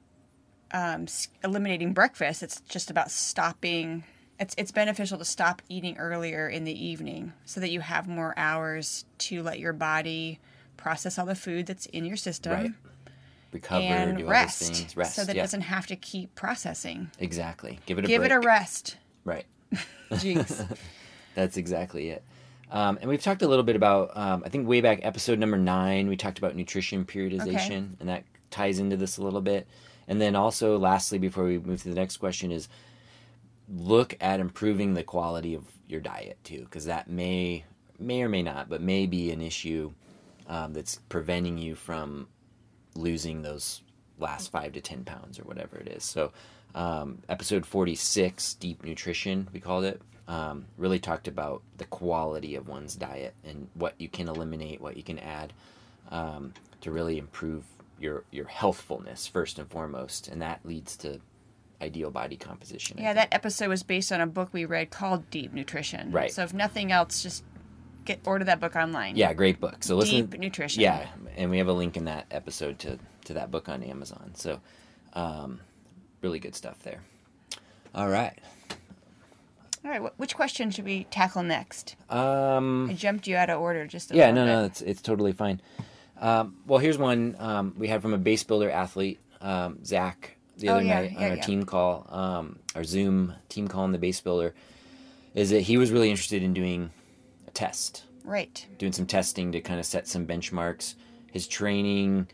um, 0.73 1.07
eliminating 1.43 1.93
breakfast. 1.93 2.43
It's 2.43 2.61
just 2.63 2.91
about 2.91 3.11
stopping. 3.11 4.05
It's 4.39 4.55
it's 4.57 4.71
beneficial 4.71 5.19
to 5.19 5.25
stop 5.25 5.63
eating 5.69 5.99
earlier 5.99 6.49
in 6.49 6.65
the 6.65 6.85
evening 6.87 7.33
so 7.45 7.61
that 7.61 7.71
you 7.71 7.81
have 7.81 8.07
more 8.07 8.35
hours 8.37 9.05
to 9.19 9.43
let 9.43 9.59
your 9.59 9.73
body 9.73 10.39
process 10.77 11.19
all 11.19 11.27
the 11.27 11.35
food 11.35 11.67
that's 11.67 11.87
in 11.87 12.05
your 12.05 12.17
system. 12.17 12.53
Right. 12.53 12.71
Recover, 13.53 13.83
and 13.83 14.29
rest. 14.29 14.95
Rest, 14.95 15.17
so 15.17 15.25
that 15.25 15.35
yeah. 15.35 15.43
it 15.43 15.45
doesn't 15.45 15.63
have 15.63 15.89
to 15.89 15.97
keep 15.97 16.37
processing. 16.37 17.11
Exactly. 17.19 17.81
Give 17.85 17.99
it 17.99 18.05
a 18.05 18.07
Give 18.07 18.21
break. 18.21 18.31
it 18.31 18.35
a 18.35 18.39
rest. 18.39 18.97
Right. 19.25 19.45
Jinx. 20.19 20.63
That's 21.35 21.57
exactly 21.57 22.11
it. 22.11 22.25
Um, 22.71 22.99
and 23.01 23.09
we've 23.09 23.23
talked 23.23 23.43
a 23.43 23.49
little 23.49 23.65
bit 23.65 23.77
about, 23.77 24.17
um, 24.17 24.43
I 24.47 24.49
think 24.49 24.69
way 24.69 24.81
back 24.81 25.01
episode 25.03 25.39
number 25.39 25.59
nine, 25.59 26.09
we 26.09 26.17
talked 26.17 26.39
about 26.39 26.55
nutrition 26.55 27.05
periodization, 27.05 27.95
and 27.99 28.09
that 28.09 28.25
ties 28.51 28.79
into 28.79 28.97
this 28.97 29.17
a 29.17 29.23
little 29.23 29.41
bit. 29.41 29.67
And 30.07 30.21
then 30.21 30.37
also, 30.37 30.79
lastly, 30.79 31.19
before 31.19 31.45
we 31.45 31.59
move 31.59 31.83
to 31.83 31.89
the 31.89 31.95
next 31.95 32.19
question, 32.19 32.53
is 32.53 32.69
look 33.69 34.17
at 34.21 34.41
improving 34.41 34.95
the 34.95 35.03
quality 35.03 35.55
of 35.55 35.65
your 35.89 36.01
diet 36.01 36.39
too, 36.45 36.61
because 36.61 36.85
that 36.87 37.09
may, 37.09 37.65
may 37.99 38.23
or 38.23 38.29
may 38.29 38.43
not, 38.43 38.69
but 38.69 38.81
may 38.81 39.07
be 39.07 39.31
an 39.31 39.41
issue 39.41 39.93
um, 40.49 40.73
that's 40.73 40.97
preventing 41.09 41.59
you 41.59 41.75
from 41.75 42.29
losing 42.95 43.43
those 43.43 43.83
last 44.21 44.51
five 44.51 44.73
to 44.73 44.81
ten 44.81 45.05
pounds 45.05 45.39
or 45.39 45.45
whatever 45.45 45.77
it 45.77 45.89
is. 45.89 46.05
So, 46.05 46.33
um, 46.75 47.19
episode 47.29 47.67
46, 47.67 48.55
Deep 48.55 48.85
Nutrition, 48.85 49.49
we 49.53 49.61
called 49.61 49.85
it, 49.85 50.01
um, 50.29 50.67
really 50.77 51.01
talked 51.01 51.27
about 51.27 51.63
the 51.79 51.85
quality 51.87 52.55
of 52.55 52.69
one's 52.69 52.95
diet 52.95 53.35
and 53.45 53.69
what 53.75 53.95
you 53.99 54.09
can 54.09 54.29
eliminate, 54.29 54.81
what 54.81 54.97
you 54.97 55.03
can 55.03 55.19
add 55.19 55.53
um, 56.11 56.53
to 56.83 56.93
really 56.93 57.19
improve 57.19 57.65
your, 57.99 58.23
your 58.31 58.47
healthfulness 58.47 59.27
first 59.27 59.59
and 59.59 59.69
foremost. 59.69 60.29
And 60.29 60.41
that 60.41 60.61
leads 60.65 60.97
to 60.99 61.21
ideal 61.83 62.11
body 62.11 62.37
composition. 62.37 62.99
Yeah, 62.99 63.13
that 63.15 63.29
episode 63.33 63.69
was 63.69 63.83
based 63.83 64.13
on 64.13 64.21
a 64.21 64.27
book 64.27 64.51
we 64.53 64.65
read 64.65 64.91
called 64.91 65.29
Deep 65.31 65.53
Nutrition. 65.53 66.13
Right. 66.13 66.31
So 66.31 66.43
if 66.43 66.55
nothing 66.55 66.93
else, 66.93 67.23
just 67.23 67.43
get 68.05 68.21
order 68.25 68.45
that 68.45 68.61
book 68.61 68.77
online. 68.77 69.17
Yeah, 69.17 69.33
great 69.35 69.61
book. 69.61 69.83
So 69.83 69.97
listen. 69.97 70.27
Deep 70.27 70.41
Nutrition. 70.41 70.83
Yeah, 70.83 71.07
and 71.37 71.51
we 71.51 71.59
have 71.59 71.69
a 71.69 71.73
link 71.73 71.97
in 71.97 72.05
that 72.07 72.27
episode 72.31 72.79
to, 72.81 72.99
to 73.27 73.35
that 73.35 73.51
book 73.51 73.69
on 73.69 73.83
Amazon. 73.83 74.33
So 74.35 74.61
um, 75.15 75.61
really 76.23 76.39
good 76.39 76.55
stuff 76.55 76.79
there. 76.83 77.01
All 77.95 78.09
right. 78.09 78.39
All 79.85 79.91
right. 79.91 80.19
Which 80.19 80.37
question 80.37 80.71
should 80.71 80.85
we 80.85 81.05
tackle 81.05 81.43
next? 81.43 81.97
Um, 82.11 82.91
I 82.91 82.95
jumped 82.95 83.27
you 83.27 83.37
out 83.37 83.49
of 83.51 83.61
order 83.61 83.87
just 83.87 84.11
a 84.11 84.15
yeah, 84.17 84.31
no, 84.31 84.45
no, 84.45 84.65
it's 84.65 84.83
it's 84.83 85.01
totally 85.01 85.33
fine. 85.33 85.61
Um, 86.21 86.57
well, 86.67 86.79
here's 86.79 86.99
one 86.99 87.35
um, 87.39 87.75
we 87.79 87.89
had 87.89 88.03
from 88.03 88.13
a 88.13 88.19
base 88.19 88.45
builder 88.45 88.71
athlete, 88.71 89.19
um, 89.41 89.83
Zach, 89.85 90.37
the 90.59 90.69
Oh, 90.69 90.75
other 90.75 90.83
yeah, 90.83 91.01
night 91.01 91.17
on 91.17 91.23
yeah, 91.23 91.29
our 91.31 91.37
yeah. 91.37 91.43
team 91.43 91.65
call, 91.65 92.07
um, 92.11 92.59
our 92.75 92.85
Zoom 92.85 93.35
team 93.49 93.69
call 93.69 93.85
on 93.85 93.93
the 93.93 93.99
base 93.99 94.21
builder, 94.21 94.55
is 95.35 95.49
that 95.49 95.61
he 95.63 95.79
was 95.79 95.91
really 95.91 96.11
interested 96.11 96.43
in 96.43 96.53
doing 96.53 96.91
a 97.51 97.53
test, 97.53 98.05
Right. 98.25 98.67
doing 98.79 98.93
some 98.93 99.07
testing 99.07 99.53
to 99.53 99.61
kind 99.61 99.81
of 99.81 99.87
set 99.87 100.07
some 100.07 100.27
benchmarks. 100.27 100.95
His 101.33 101.47
training 101.47 102.29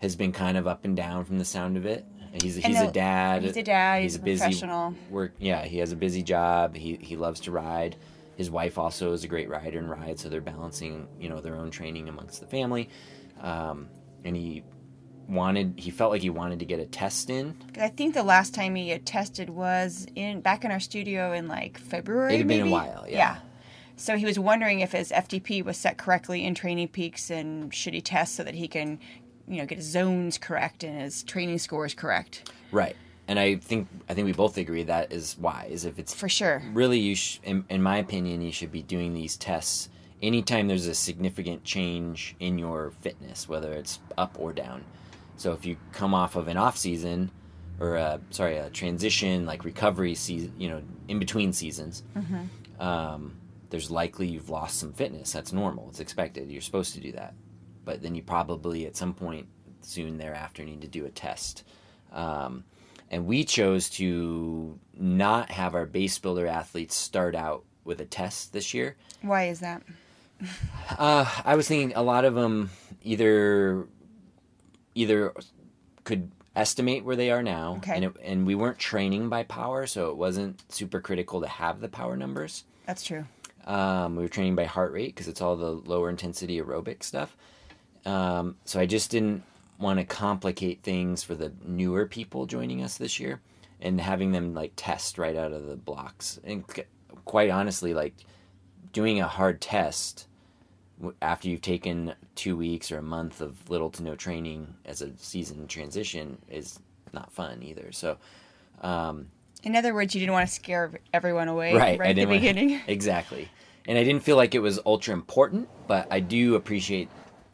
has 0.00 0.16
been 0.16 0.32
kind 0.32 0.56
of 0.56 0.66
up 0.66 0.84
and 0.84 0.96
down 0.96 1.24
from 1.24 1.38
the 1.38 1.44
sound 1.44 1.76
of 1.76 1.86
it. 1.86 2.04
He's 2.32 2.56
he's 2.56 2.80
a 2.80 2.90
dad. 2.90 3.42
he's 3.42 3.56
a 3.56 3.62
dad, 3.62 4.02
he's 4.02 4.16
a 4.16 4.18
busy 4.18 4.38
professional. 4.42 4.94
Work. 5.10 5.34
Yeah, 5.38 5.64
he 5.64 5.78
has 5.78 5.92
a 5.92 5.96
busy 5.96 6.22
job. 6.22 6.74
He 6.74 6.96
he 6.96 7.16
loves 7.16 7.40
to 7.40 7.50
ride. 7.50 7.96
His 8.36 8.50
wife 8.50 8.78
also 8.78 9.12
is 9.12 9.22
a 9.22 9.28
great 9.28 9.50
rider 9.50 9.78
and 9.78 9.90
rides, 9.90 10.22
so 10.22 10.30
they're 10.30 10.40
balancing 10.40 11.08
you 11.20 11.28
know 11.28 11.40
their 11.40 11.56
own 11.56 11.70
training 11.70 12.08
amongst 12.08 12.40
the 12.40 12.46
family. 12.46 12.88
Um, 13.40 13.88
and 14.24 14.34
he 14.34 14.62
wanted 15.28 15.74
he 15.76 15.90
felt 15.90 16.10
like 16.10 16.22
he 16.22 16.30
wanted 16.30 16.58
to 16.60 16.64
get 16.64 16.80
a 16.80 16.86
test 16.86 17.28
in. 17.28 17.54
I 17.78 17.88
think 17.88 18.14
the 18.14 18.22
last 18.22 18.54
time 18.54 18.74
he 18.76 18.88
had 18.88 19.04
tested 19.04 19.50
was 19.50 20.06
in 20.14 20.40
back 20.40 20.64
in 20.64 20.70
our 20.70 20.80
studio 20.80 21.32
in 21.32 21.48
like 21.48 21.76
February. 21.76 22.34
It 22.34 22.38
had 22.38 22.48
been 22.48 22.60
a 22.60 22.64
maybe? 22.64 22.72
while, 22.72 23.04
yeah. 23.06 23.36
So 24.02 24.16
he 24.16 24.24
was 24.24 24.36
wondering 24.36 24.80
if 24.80 24.90
his 24.90 25.12
FTP 25.12 25.64
was 25.64 25.76
set 25.76 25.96
correctly 25.96 26.44
in 26.44 26.56
Training 26.56 26.88
Peaks 26.88 27.30
and 27.30 27.72
should 27.72 27.94
he 27.94 28.00
test 28.00 28.34
so 28.34 28.42
that 28.42 28.56
he 28.56 28.66
can, 28.66 28.98
you 29.46 29.58
know, 29.58 29.64
get 29.64 29.78
his 29.78 29.86
zones 29.86 30.38
correct 30.38 30.82
and 30.82 31.00
his 31.00 31.22
training 31.22 31.58
scores 31.58 31.94
correct. 31.94 32.50
Right. 32.72 32.96
And 33.28 33.38
I 33.38 33.54
think 33.54 33.86
I 34.08 34.14
think 34.14 34.24
we 34.24 34.32
both 34.32 34.58
agree 34.58 34.82
that 34.82 35.12
is 35.12 35.38
wise. 35.38 35.84
If 35.84 36.00
it's 36.00 36.12
For 36.12 36.28
sure. 36.28 36.64
really 36.72 36.98
you 36.98 37.14
sh- 37.14 37.38
in, 37.44 37.64
in 37.68 37.80
my 37.80 37.98
opinion 37.98 38.42
you 38.42 38.50
should 38.50 38.72
be 38.72 38.82
doing 38.82 39.14
these 39.14 39.36
tests 39.36 39.88
anytime 40.20 40.66
there's 40.66 40.88
a 40.88 40.96
significant 40.96 41.62
change 41.62 42.34
in 42.40 42.58
your 42.58 42.90
fitness 43.02 43.48
whether 43.48 43.72
it's 43.72 44.00
up 44.18 44.36
or 44.36 44.52
down 44.52 44.82
so 45.36 45.52
if 45.52 45.64
you 45.64 45.76
come 45.92 46.12
off 46.12 46.34
of 46.34 46.48
an 46.48 46.56
off 46.56 46.76
season 46.76 47.30
or 47.78 47.94
a, 47.94 48.20
sorry 48.30 48.56
a 48.56 48.68
transition 48.70 49.46
like 49.46 49.64
recovery 49.64 50.16
season 50.16 50.52
you 50.58 50.68
know 50.68 50.82
in 51.06 51.20
between 51.20 51.52
seasons 51.52 52.02
um, 52.80 53.36
there's 53.72 53.90
likely 53.90 54.28
you've 54.28 54.48
lost 54.50 54.78
some 54.78 54.92
fitness 54.92 55.32
that's 55.32 55.52
normal 55.52 55.88
it's 55.88 55.98
expected 56.00 56.48
you're 56.50 56.60
supposed 56.60 56.94
to 56.94 57.00
do 57.00 57.10
that 57.10 57.34
but 57.84 58.00
then 58.02 58.14
you 58.14 58.22
probably 58.22 58.86
at 58.86 58.96
some 58.96 59.12
point 59.12 59.48
soon 59.80 60.16
thereafter 60.18 60.62
need 60.64 60.80
to 60.82 60.86
do 60.86 61.04
a 61.04 61.10
test. 61.10 61.64
Um, 62.12 62.62
and 63.10 63.26
we 63.26 63.42
chose 63.44 63.90
to 63.90 64.78
not 64.96 65.50
have 65.50 65.74
our 65.74 65.86
base 65.86 66.16
builder 66.18 66.46
athletes 66.46 66.94
start 66.94 67.34
out 67.34 67.64
with 67.84 68.00
a 68.00 68.04
test 68.04 68.52
this 68.52 68.72
year. 68.72 68.96
Why 69.22 69.48
is 69.48 69.58
that? 69.58 69.82
Uh, 70.96 71.24
I 71.44 71.56
was 71.56 71.66
thinking 71.66 71.92
a 71.96 72.02
lot 72.02 72.24
of 72.24 72.34
them 72.36 72.70
either 73.02 73.88
either 74.94 75.32
could 76.04 76.30
estimate 76.54 77.04
where 77.04 77.16
they 77.16 77.30
are 77.30 77.42
now, 77.42 77.76
Okay. 77.78 77.94
and 77.96 78.04
it, 78.04 78.12
and 78.22 78.46
we 78.46 78.54
weren't 78.54 78.78
training 78.78 79.28
by 79.28 79.42
power, 79.42 79.86
so 79.86 80.10
it 80.10 80.16
wasn't 80.16 80.62
super 80.72 81.00
critical 81.00 81.40
to 81.40 81.48
have 81.48 81.80
the 81.80 81.88
power 81.88 82.16
numbers. 82.16 82.64
That's 82.86 83.02
true. 83.02 83.24
Um, 83.64 84.16
we 84.16 84.22
were 84.22 84.28
training 84.28 84.56
by 84.56 84.64
heart 84.64 84.92
rate 84.92 85.14
because 85.14 85.28
it's 85.28 85.40
all 85.40 85.56
the 85.56 85.70
lower 85.70 86.10
intensity 86.10 86.60
aerobic 86.60 87.02
stuff. 87.02 87.36
Um, 88.04 88.56
so 88.64 88.80
I 88.80 88.86
just 88.86 89.10
didn't 89.10 89.44
want 89.78 89.98
to 89.98 90.04
complicate 90.04 90.82
things 90.82 91.22
for 91.22 91.34
the 91.34 91.52
newer 91.64 92.06
people 92.06 92.46
joining 92.46 92.82
us 92.82 92.98
this 92.98 93.20
year 93.20 93.40
and 93.80 94.00
having 94.00 94.32
them 94.32 94.54
like 94.54 94.72
test 94.76 95.18
right 95.18 95.36
out 95.36 95.52
of 95.52 95.66
the 95.66 95.76
blocks. 95.76 96.38
And 96.44 96.64
quite 97.24 97.50
honestly, 97.50 97.94
like 97.94 98.14
doing 98.92 99.20
a 99.20 99.28
hard 99.28 99.60
test 99.60 100.26
after 101.20 101.48
you've 101.48 101.62
taken 101.62 102.14
two 102.34 102.56
weeks 102.56 102.92
or 102.92 102.98
a 102.98 103.02
month 103.02 103.40
of 103.40 103.68
little 103.68 103.90
to 103.90 104.02
no 104.02 104.14
training 104.14 104.74
as 104.84 105.02
a 105.02 105.10
season 105.16 105.66
transition 105.66 106.38
is 106.48 106.78
not 107.12 107.32
fun 107.32 107.62
either. 107.62 107.90
So, 107.92 108.18
um, 108.82 109.28
In 109.62 109.76
other 109.76 109.94
words, 109.94 110.14
you 110.14 110.20
didn't 110.20 110.32
want 110.32 110.48
to 110.48 110.54
scare 110.54 110.92
everyone 111.12 111.48
away 111.48 111.74
right, 111.74 111.98
right, 111.98 112.10
at 112.10 112.16
the 112.16 112.26
want- 112.26 112.40
beginning. 112.40 112.80
exactly. 112.86 113.48
And 113.86 113.98
I 113.98 114.04
didn't 114.04 114.22
feel 114.22 114.36
like 114.36 114.54
it 114.54 114.60
was 114.60 114.78
ultra 114.86 115.12
important, 115.14 115.68
but 115.88 116.06
I 116.10 116.20
do 116.20 116.54
appreciate 116.54 117.08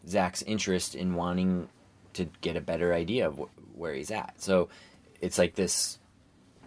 Zach's 0.07 0.43
interest 0.43 0.95
in 0.95 1.15
wanting 1.15 1.69
to 2.15 2.27
get 2.41 2.57
a 2.57 2.61
better 2.61 2.93
idea 2.93 3.27
of 3.29 3.39
wh- 3.39 3.79
where 3.79 3.95
he's 3.95 4.11
at. 4.11 4.35
So 4.37 4.69
it's 5.21 5.39
like 5.39 5.55
this 5.55 5.99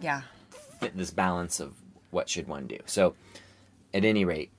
Yeah. 0.00 0.22
fit 0.80 0.96
this 0.96 1.10
balance 1.10 1.60
of 1.60 1.74
what 2.10 2.28
should 2.28 2.48
one 2.48 2.66
do. 2.66 2.78
So, 2.86 3.14
at 3.94 4.04
any 4.04 4.24
rate, 4.24 4.50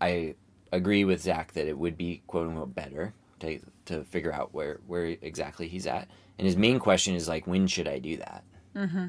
I 0.00 0.34
agree 0.72 1.04
with 1.04 1.22
Zach 1.22 1.52
that 1.52 1.66
it 1.68 1.78
would 1.78 1.96
be 1.96 2.22
quote 2.26 2.48
unquote 2.48 2.74
better 2.74 3.12
to 3.40 3.60
to 3.86 4.04
figure 4.04 4.32
out 4.32 4.54
where 4.54 4.80
where 4.86 5.04
exactly 5.06 5.68
he's 5.68 5.86
at. 5.86 6.08
And 6.38 6.46
his 6.46 6.56
main 6.56 6.78
question 6.78 7.14
is 7.14 7.28
like, 7.28 7.46
when 7.46 7.66
should 7.66 7.86
I 7.88 7.98
do 7.98 8.16
that? 8.16 8.42
Mm-hmm. 8.74 9.06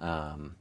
Um, 0.00 0.56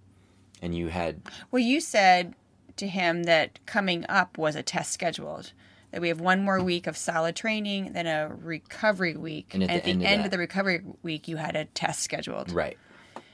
and 0.61 0.75
you 0.75 0.87
had 0.87 1.21
Well, 1.51 1.61
you 1.61 1.79
said 1.81 2.33
to 2.77 2.87
him 2.87 3.23
that 3.23 3.59
coming 3.65 4.05
up 4.09 4.37
was 4.37 4.55
a 4.55 4.63
test 4.63 4.91
scheduled. 4.91 5.51
That 5.91 6.01
we 6.01 6.09
have 6.09 6.19
one 6.19 6.43
more 6.43 6.61
week 6.61 6.87
of 6.87 6.97
solid 6.97 7.35
training, 7.37 7.93
then 7.93 8.05
a 8.05 8.27
recovery 8.29 9.15
week, 9.15 9.53
And 9.53 9.63
at 9.63 9.83
the 9.83 9.89
end 9.91 10.01
of 10.01 10.07
end 10.07 10.19
that- 10.21 10.25
of 10.25 10.31
the 10.31 10.37
recovery 10.37 10.81
week, 11.03 11.27
you 11.29 11.37
had 11.37 11.55
a 11.55 11.65
test 11.65 12.01
scheduled. 12.01 12.51
right, 12.51 12.77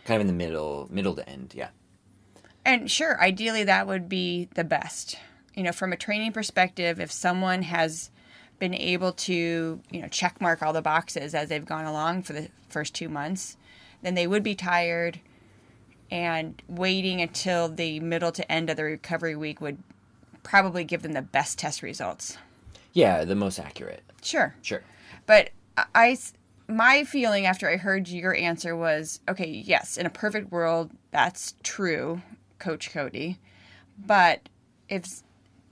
kind 0.05 0.17
of 0.17 0.21
in 0.21 0.27
the 0.27 0.33
middle, 0.33 0.87
middle 0.91 1.15
to 1.15 1.27
end, 1.27 1.53
yeah. 1.55 1.69
And 2.63 2.91
sure, 2.91 3.19
ideally 3.19 3.63
that 3.63 3.87
would 3.87 4.07
be 4.07 4.47
the 4.53 4.63
best. 4.63 5.17
You 5.55 5.63
know, 5.63 5.71
from 5.71 5.91
a 5.91 5.97
training 5.97 6.33
perspective, 6.33 6.99
if 6.99 7.11
someone 7.11 7.63
has 7.63 8.11
been 8.59 8.75
able 8.75 9.11
to, 9.13 9.81
you 9.89 10.01
know, 10.01 10.07
check 10.07 10.39
mark 10.39 10.61
all 10.61 10.71
the 10.71 10.83
boxes 10.83 11.33
as 11.33 11.49
they've 11.49 11.65
gone 11.65 11.85
along 11.85 12.21
for 12.23 12.33
the 12.33 12.49
first 12.69 12.93
two 12.93 13.09
months, 13.09 13.57
then 14.03 14.13
they 14.13 14.27
would 14.27 14.43
be 14.43 14.53
tired 14.53 15.19
and 16.11 16.61
waiting 16.67 17.21
until 17.21 17.69
the 17.69 17.99
middle 18.01 18.31
to 18.33 18.51
end 18.51 18.69
of 18.69 18.77
the 18.77 18.83
recovery 18.83 19.35
week 19.35 19.61
would 19.61 19.77
probably 20.43 20.83
give 20.83 21.01
them 21.01 21.13
the 21.13 21.21
best 21.21 21.57
test 21.57 21.81
results. 21.81 22.37
Yeah, 22.93 23.23
the 23.23 23.35
most 23.35 23.59
accurate. 23.59 24.03
Sure. 24.21 24.53
Sure. 24.61 24.83
But 25.25 25.51
I, 25.95 26.17
my 26.67 27.05
feeling 27.05 27.45
after 27.45 27.69
I 27.69 27.77
heard 27.77 28.09
your 28.09 28.35
answer 28.35 28.75
was, 28.75 29.21
okay, 29.29 29.47
yes, 29.47 29.97
in 29.97 30.05
a 30.05 30.09
perfect 30.09 30.51
world, 30.51 30.91
that's 31.11 31.55
true, 31.63 32.21
Coach 32.59 32.91
Cody. 32.91 33.37
But 33.97 34.49
if 34.89 35.21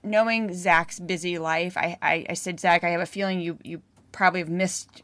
knowing 0.02 0.54
Zach's 0.54 0.98
busy 0.98 1.38
life, 1.38 1.76
I, 1.76 1.98
I, 2.00 2.26
I 2.30 2.34
said, 2.34 2.58
Zach, 2.58 2.84
I 2.84 2.90
have 2.90 3.00
a 3.00 3.06
feeling 3.06 3.40
you, 3.40 3.58
you 3.62 3.82
probably 4.12 4.40
have 4.40 4.48
missed 4.48 5.02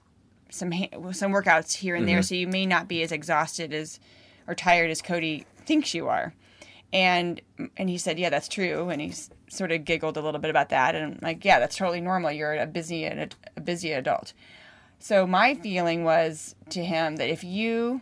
some 0.48 0.72
some 1.12 1.32
workouts 1.32 1.74
here 1.74 1.96
and 1.96 2.08
there, 2.08 2.18
mm-hmm. 2.18 2.22
so 2.22 2.34
you 2.34 2.46
may 2.46 2.64
not 2.66 2.88
be 2.88 3.02
as 3.02 3.12
exhausted 3.12 3.74
as 3.74 3.98
or 4.46 4.54
tired 4.54 4.90
as 4.90 5.02
Cody 5.02 5.46
thinks 5.64 5.94
you 5.94 6.08
are. 6.08 6.34
And 6.92 7.40
and 7.76 7.90
he 7.90 7.98
said, 7.98 8.18
yeah, 8.18 8.30
that's 8.30 8.48
true. 8.48 8.88
And 8.88 9.00
he 9.00 9.12
sort 9.48 9.72
of 9.72 9.84
giggled 9.84 10.16
a 10.16 10.22
little 10.22 10.40
bit 10.40 10.50
about 10.50 10.68
that. 10.70 10.94
And 10.94 11.14
I'm 11.14 11.18
like, 11.20 11.44
yeah, 11.44 11.58
that's 11.58 11.76
totally 11.76 12.00
normal. 12.00 12.30
You're 12.30 12.54
a 12.54 12.66
busy 12.66 13.04
a, 13.04 13.28
a 13.56 13.60
busy 13.60 13.92
adult. 13.92 14.32
So 14.98 15.26
my 15.26 15.54
feeling 15.54 16.04
was 16.04 16.54
to 16.70 16.84
him 16.84 17.16
that 17.16 17.28
if 17.28 17.44
you 17.44 18.00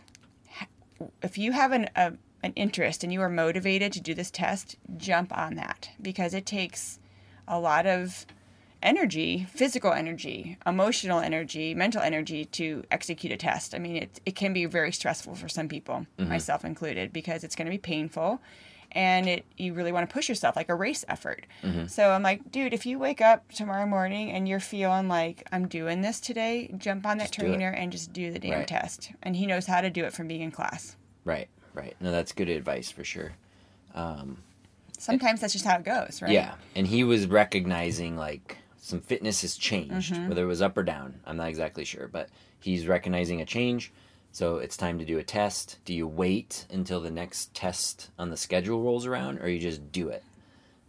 if 1.21 1.37
you 1.37 1.51
have 1.51 1.71
an 1.71 1.89
a, 1.95 2.13
an 2.43 2.53
interest 2.55 3.03
and 3.03 3.11
you 3.11 3.21
are 3.21 3.29
motivated 3.29 3.91
to 3.93 4.01
do 4.01 4.13
this 4.13 4.31
test, 4.31 4.77
jump 4.97 5.35
on 5.35 5.55
that 5.55 5.89
because 6.01 6.33
it 6.33 6.45
takes 6.45 6.99
a 7.47 7.59
lot 7.59 7.85
of 7.85 8.25
energy, 8.85 9.45
physical 9.51 9.91
energy, 9.91 10.57
emotional 10.65 11.19
energy, 11.19 11.73
mental 11.73 12.01
energy 12.01 12.45
to 12.45 12.83
execute 12.91 13.33
a 13.33 13.37
test. 13.37 13.75
I 13.75 13.79
mean, 13.79 13.97
it 13.97 14.21
it 14.25 14.35
can 14.35 14.53
be 14.53 14.65
very 14.65 14.91
stressful 14.93 15.35
for 15.35 15.49
some 15.49 15.67
people, 15.67 16.05
myself 16.17 16.63
included, 16.63 17.11
because 17.11 17.43
it's 17.43 17.55
going 17.55 17.65
to 17.65 17.71
be 17.71 17.77
painful 17.77 18.39
and 18.91 19.27
it 19.27 19.43
you 19.57 19.73
really 19.73 19.91
want 19.91 20.07
to 20.09 20.13
push 20.13 20.29
yourself 20.29 20.55
like 20.55 20.69
a 20.69 20.75
race 20.75 21.03
effort. 21.09 21.45
So 21.87 22.11
I'm 22.11 22.23
like, 22.23 22.49
dude, 22.51 22.73
if 22.73 22.85
you 22.85 22.97
wake 22.99 23.19
up 23.19 23.51
tomorrow 23.51 23.85
morning 23.85 24.31
and 24.31 24.47
you're 24.47 24.59
feeling 24.61 25.07
like 25.09 25.45
I'm 25.51 25.67
doing 25.67 26.01
this 26.01 26.19
today, 26.21 26.71
jump 26.77 27.05
on 27.05 27.17
that 27.17 27.27
it. 27.27 27.33
trainer 27.33 27.69
and 27.69 27.91
just 27.91 28.13
do 28.13 28.31
the 28.31 28.39
damn 28.39 28.51
Right. 28.59 28.67
test. 28.67 29.11
And 29.23 29.35
he 29.35 29.45
knows 29.47 29.65
how 29.65 29.81
to 29.81 29.89
do 29.89 30.05
it 30.05 30.13
from 30.13 30.27
being 30.27 30.41
in 30.41 30.51
class. 30.51 30.95
Right, 31.25 31.49
right. 31.73 31.95
No, 31.99 32.11
that's 32.11 32.31
good 32.31 32.47
advice 32.49 32.89
for 32.91 33.03
sure. 33.03 33.33
Um, 33.93 34.37
Sometimes 34.97 35.41
that's 35.41 35.51
just 35.53 35.65
how 35.65 35.75
it 35.77 35.83
goes, 35.83 36.21
right? 36.21 36.31
Yeah, 36.31 36.53
and 36.75 36.87
he 36.87 37.03
was 37.03 37.27
recognizing 37.27 38.15
like 38.15 38.57
some 38.85 39.01
fitness 39.01 39.41
has 39.41 39.57
changed, 39.57 40.13
Mm-hmm. 40.13 40.29
whether 40.29 40.43
it 40.43 40.47
was 40.47 40.61
up 40.61 40.77
or 40.77 40.83
down. 40.83 41.19
I'm 41.25 41.37
not 41.37 41.47
exactly 41.49 41.85
sure, 41.85 42.07
but 42.07 42.29
he's 42.59 42.85
recognizing 42.87 43.41
a 43.41 43.45
change. 43.45 43.91
So 44.31 44.57
it's 44.57 44.77
time 44.77 44.99
to 44.99 45.05
do 45.05 45.17
a 45.17 45.23
test. 45.23 45.77
Do 45.85 45.93
you 45.93 46.07
wait 46.07 46.65
until 46.71 47.01
the 47.01 47.09
next 47.09 47.53
test 47.55 48.09
on 48.19 48.29
the 48.29 48.37
schedule 48.37 48.81
rolls 48.83 49.05
around, 49.07 49.39
or 49.39 49.47
you 49.49 49.59
just 49.59 49.91
do 49.91 50.09
it? 50.09 50.23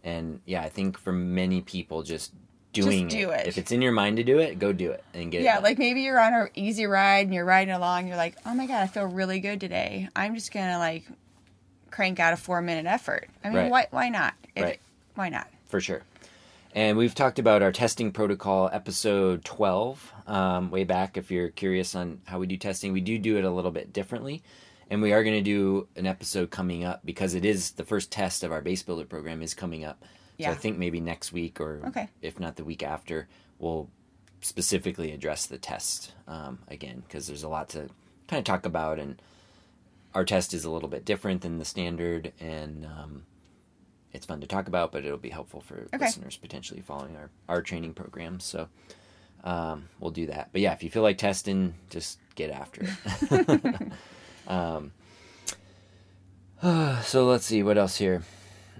And 0.03 0.41
yeah, 0.45 0.61
I 0.61 0.69
think 0.69 0.97
for 0.97 1.11
many 1.11 1.61
people, 1.61 2.03
just 2.03 2.33
doing 2.73 3.07
do 3.07 3.31
it. 3.31 3.47
If 3.47 3.57
it's 3.57 3.71
in 3.71 3.81
your 3.81 3.93
mind 3.93 4.17
to 4.17 4.23
do 4.23 4.37
it, 4.37 4.59
go 4.59 4.71
do 4.73 4.91
it 4.91 5.03
and 5.13 5.31
get 5.31 5.41
it. 5.41 5.45
Yeah, 5.45 5.59
like 5.59 5.79
maybe 5.79 6.01
you're 6.01 6.19
on 6.19 6.33
an 6.33 6.49
easy 6.53 6.85
ride 6.85 7.25
and 7.25 7.33
you're 7.33 7.45
riding 7.45 7.73
along. 7.73 8.07
You're 8.07 8.17
like, 8.17 8.35
oh 8.45 8.53
my 8.53 8.67
god, 8.67 8.83
I 8.83 8.87
feel 8.87 9.05
really 9.05 9.39
good 9.39 9.59
today. 9.59 10.07
I'm 10.15 10.35
just 10.35 10.51
gonna 10.53 10.77
like 10.77 11.05
crank 11.89 12.19
out 12.19 12.33
a 12.33 12.37
four 12.37 12.61
minute 12.61 12.85
effort. 12.85 13.29
I 13.43 13.47
mean, 13.47 13.57
Right. 13.57 13.71
why 13.71 13.87
why 13.91 14.09
not? 14.09 14.33
It- 14.55 14.61
Right. 14.61 14.79
Why 15.15 15.29
not? 15.29 15.47
for 15.67 15.81
sure. 15.81 16.03
And 16.73 16.97
we've 16.97 17.15
talked 17.15 17.39
about 17.39 17.63
our 17.63 17.71
testing 17.71 18.11
protocol, 18.11 18.69
episode 18.71 19.43
12, 19.45 20.13
um, 20.27 20.69
way 20.69 20.83
back. 20.83 21.17
If 21.17 21.31
you're 21.31 21.49
curious 21.49 21.95
on 21.95 22.21
how 22.25 22.39
we 22.39 22.45
do 22.47 22.57
testing, 22.57 22.93
we 22.93 23.01
do 23.01 23.17
do 23.17 23.37
it 23.37 23.43
a 23.43 23.49
little 23.49 23.71
bit 23.71 23.93
differently. 23.93 24.43
And 24.89 25.01
we 25.01 25.11
are 25.11 25.23
going 25.23 25.35
to 25.35 25.41
do 25.43 25.87
an 25.95 26.05
episode 26.05 26.49
coming 26.51 26.83
up 26.83 27.01
because 27.03 27.33
it 27.33 27.43
is 27.45 27.71
the 27.71 27.83
first 27.83 28.11
test 28.11 28.43
of 28.43 28.51
our 28.51 28.61
base 28.61 28.83
builder 28.83 29.05
program 29.05 29.41
is 29.41 29.53
coming 29.53 29.83
up. 29.83 30.03
Yeah. 30.37 30.49
So 30.49 30.51
I 30.53 30.55
think 30.55 30.77
maybe 30.77 30.99
next 30.99 31.33
week 31.33 31.59
or 31.59 31.81
Okay. 31.87 32.09
if 32.21 32.39
not 32.39 32.55
the 32.57 32.63
week 32.63 32.83
after, 32.83 33.27
we'll 33.59 33.89
specifically 34.41 35.11
address 35.11 35.47
the 35.47 35.57
test 35.57 36.13
um, 36.27 36.59
again 36.67 37.03
because 37.07 37.25
there's 37.27 37.43
a 37.43 37.49
lot 37.49 37.69
to 37.69 37.89
kind 38.27 38.37
of 38.39 38.43
talk 38.45 38.65
about. 38.65 38.99
And 38.99 39.19
our 40.13 40.23
test 40.23 40.53
is 40.53 40.63
a 40.63 40.69
little 40.69 40.89
bit 40.89 41.05
different 41.05 41.41
than 41.41 41.57
the 41.57 41.65
standard. 41.65 42.33
And 42.39 42.85
um, 42.85 43.23
it's 44.17 44.25
fun 44.25 44.41
to 44.41 44.47
talk 44.47 44.67
about, 44.67 44.91
but 44.91 45.05
it'll 45.05 45.17
be 45.17 45.29
helpful 45.29 45.61
for 45.61 45.87
Okay. 45.93 46.05
listeners 46.05 46.35
potentially 46.37 46.81
following 46.81 47.15
our, 47.15 47.29
our 47.47 47.61
training 47.61 47.93
programs. 47.93 48.43
So 48.43 48.67
um, 49.43 49.87
we'll 49.99 50.11
do 50.11 50.25
that. 50.27 50.49
But 50.51 50.61
yeah, 50.61 50.73
if 50.73 50.83
you 50.83 50.89
feel 50.89 51.03
like 51.03 51.17
testing, 51.17 51.75
just 51.89 52.19
get 52.35 52.49
after 52.51 52.81
it. 53.31 53.91
um, 54.47 54.91
so 57.03 57.25
let's 57.25 57.45
see 57.45 57.63
what 57.63 57.77
else 57.77 57.95
here. 57.97 58.23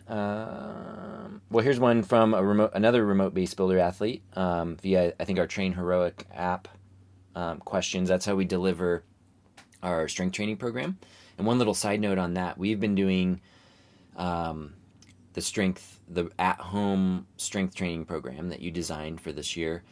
Um, 0.10 1.42
well, 1.50 1.64
here's 1.64 1.80
one 1.80 2.02
from 2.04 2.34
a 2.34 2.44
remote, 2.44 2.72
another 2.74 3.06
remote 3.06 3.34
base 3.34 3.54
builder 3.54 3.78
athlete 3.80 4.24
um, 4.36 4.78
via 4.78 5.14
I 5.20 5.26
think 5.26 5.38
our 5.40 5.48
TrainHeroic 5.48 6.24
app 6.34 6.68
um, 7.36 7.60
questions. 7.60 8.10
That's 8.10 8.26
how 8.26 8.36
we 8.36 8.46
deliver 8.46 9.04
our 9.84 10.08
strength 10.08 10.34
training 10.34 10.58
program. 10.58 10.98
And 11.38 11.46
one 11.46 11.58
little 11.60 11.74
side 11.76 12.02
note 12.02 12.18
on 12.18 12.34
that, 12.34 12.58
we've 12.58 12.80
been 12.80 12.96
doing 12.96 13.42
um, 14.16 14.74
the 15.38 15.42
strength, 15.44 16.00
the 16.10 16.28
at-home 16.40 17.28
strength 17.38 17.76
training 17.76 18.04
program 18.04 18.50
that 18.50 18.60
you 18.60 18.72
designed 18.72 19.22
for 19.22 19.32
this 19.32 19.56
year. 19.56 19.84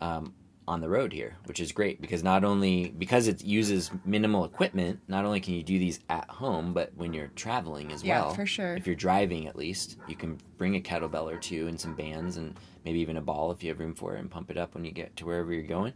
Um, 0.00 0.32
on 0.68 0.80
the 0.80 0.88
road 0.88 1.12
here, 1.12 1.34
which 1.46 1.58
is 1.58 1.72
great 1.72 2.00
because 2.00 2.22
not 2.22 2.44
only 2.44 2.94
because 2.96 3.26
it 3.26 3.42
uses 3.42 3.90
minimal 4.04 4.44
equipment, 4.44 5.00
not 5.08 5.24
only 5.24 5.40
can 5.40 5.54
you 5.54 5.62
do 5.64 5.76
these 5.76 5.98
at 6.08 6.30
home, 6.30 6.72
but 6.72 6.92
when 6.94 7.12
you're 7.12 7.32
traveling 7.34 7.90
as 7.90 8.04
Yeah, 8.04 8.20
well. 8.20 8.34
for 8.34 8.46
sure. 8.46 8.76
If 8.76 8.86
you're 8.86 8.94
driving, 8.94 9.48
at 9.48 9.56
least 9.56 9.98
you 10.06 10.14
can 10.14 10.38
bring 10.58 10.76
a 10.76 10.80
kettlebell 10.80 11.24
or 11.24 11.36
two 11.36 11.66
and 11.66 11.78
some 11.78 11.94
bands 11.96 12.36
and 12.36 12.54
maybe 12.84 13.00
even 13.00 13.16
a 13.16 13.20
ball 13.20 13.50
if 13.50 13.64
you 13.64 13.70
have 13.70 13.80
room 13.80 13.92
for 13.92 14.14
it, 14.14 14.20
and 14.20 14.30
pump 14.30 14.52
it 14.52 14.56
up 14.56 14.74
when 14.74 14.84
you 14.84 14.92
get 14.92 15.16
to 15.16 15.26
wherever 15.26 15.52
you're 15.52 15.64
going. 15.64 15.94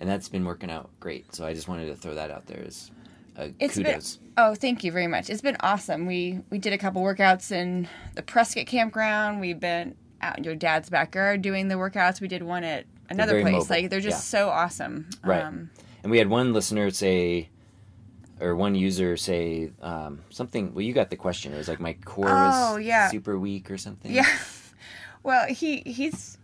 And 0.00 0.10
that's 0.10 0.28
been 0.28 0.44
working 0.44 0.70
out 0.70 0.90
great. 0.98 1.32
So 1.32 1.46
I 1.46 1.54
just 1.54 1.68
wanted 1.68 1.86
to 1.86 1.94
throw 1.94 2.14
that 2.16 2.32
out 2.32 2.46
there 2.46 2.64
as 2.66 2.90
a 3.36 3.52
It's 3.58 3.76
been- 3.76 3.86
kudos. 3.86 4.18
Oh, 4.36 4.54
thank 4.54 4.82
you 4.84 4.92
very 4.92 5.06
much. 5.06 5.28
It's 5.28 5.42
been 5.42 5.56
awesome. 5.60 6.06
We 6.06 6.40
we 6.50 6.58
did 6.58 6.72
a 6.72 6.78
couple 6.78 7.02
workouts 7.02 7.52
in 7.52 7.88
the 8.14 8.22
Prescott 8.22 8.66
campground. 8.66 9.40
We've 9.40 9.60
been 9.60 9.94
out 10.20 10.38
in 10.38 10.44
your 10.44 10.54
dad's 10.54 10.88
backyard 10.88 11.42
doing 11.42 11.68
the 11.68 11.74
workouts. 11.74 12.20
We 12.20 12.28
did 12.28 12.42
one 12.42 12.64
at 12.64 12.86
another 13.10 13.40
place. 13.42 13.52
mobile, 13.52 13.66
Like 13.68 13.90
they're 13.90 14.00
just 14.00 14.28
so 14.30 14.48
awesome. 14.48 15.10
Right. 15.24 15.42
Um, 15.42 15.70
And 16.02 16.10
we 16.10 16.18
had 16.18 16.28
one 16.28 16.52
listener 16.52 16.90
say, 16.90 17.48
or 18.40 18.56
one 18.56 18.74
user 18.74 19.16
say 19.16 19.70
um, 19.82 20.20
something. 20.30 20.72
Well, 20.74 20.82
you 20.82 20.92
got 20.94 21.10
the 21.10 21.16
question. 21.16 21.52
It 21.52 21.58
was 21.58 21.68
like 21.68 21.80
my 21.80 21.92
core 22.04 22.28
Oh, 22.30 22.76
was 22.76 22.84
yeah. 22.84 23.08
super 23.10 23.38
weak 23.38 23.70
or 23.70 23.78
something. 23.78 24.10
yeah. 24.12 24.26
Well, 25.24 25.46
he 25.46 25.82
he's 25.86 26.36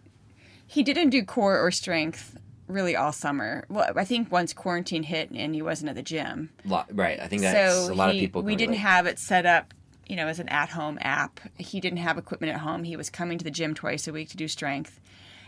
he 0.66 0.84
didn't 0.84 1.10
do 1.10 1.24
core 1.24 1.58
or 1.58 1.72
strength 1.72 2.38
really 2.68 2.94
all 2.96 3.12
summer. 3.12 3.64
Well, 3.68 3.90
I 3.96 4.04
think 4.04 4.30
once 4.30 4.52
quarantine 4.52 5.02
hit 5.02 5.30
and 5.30 5.54
he 5.54 5.62
wasn't 5.62 5.88
at 5.90 5.96
the 5.96 6.02
gym. 6.02 6.50
Lo- 6.64 6.84
right. 6.92 7.18
I 7.20 7.26
think 7.26 7.42
that's 7.42 7.74
so 7.86 7.92
a 7.92 7.94
lot 7.94 8.12
he, 8.12 8.18
of 8.18 8.20
people. 8.20 8.42
we 8.42 8.54
didn't 8.56 8.70
relate. 8.72 8.80
have 8.82 9.06
it 9.06 9.18
set 9.18 9.46
up 9.46 9.74
you 10.06 10.16
know 10.16 10.26
as 10.26 10.38
an 10.38 10.48
at-home 10.48 10.98
app 11.02 11.38
he 11.58 11.80
didn't 11.80 11.98
have 11.98 12.16
equipment 12.16 12.50
at 12.54 12.60
home 12.60 12.82
he 12.84 12.96
was 12.96 13.10
coming 13.10 13.36
to 13.36 13.44
the 13.44 13.50
gym 13.50 13.74
twice 13.74 14.08
a 14.08 14.12
week 14.12 14.30
to 14.30 14.38
do 14.38 14.48
strength 14.48 14.98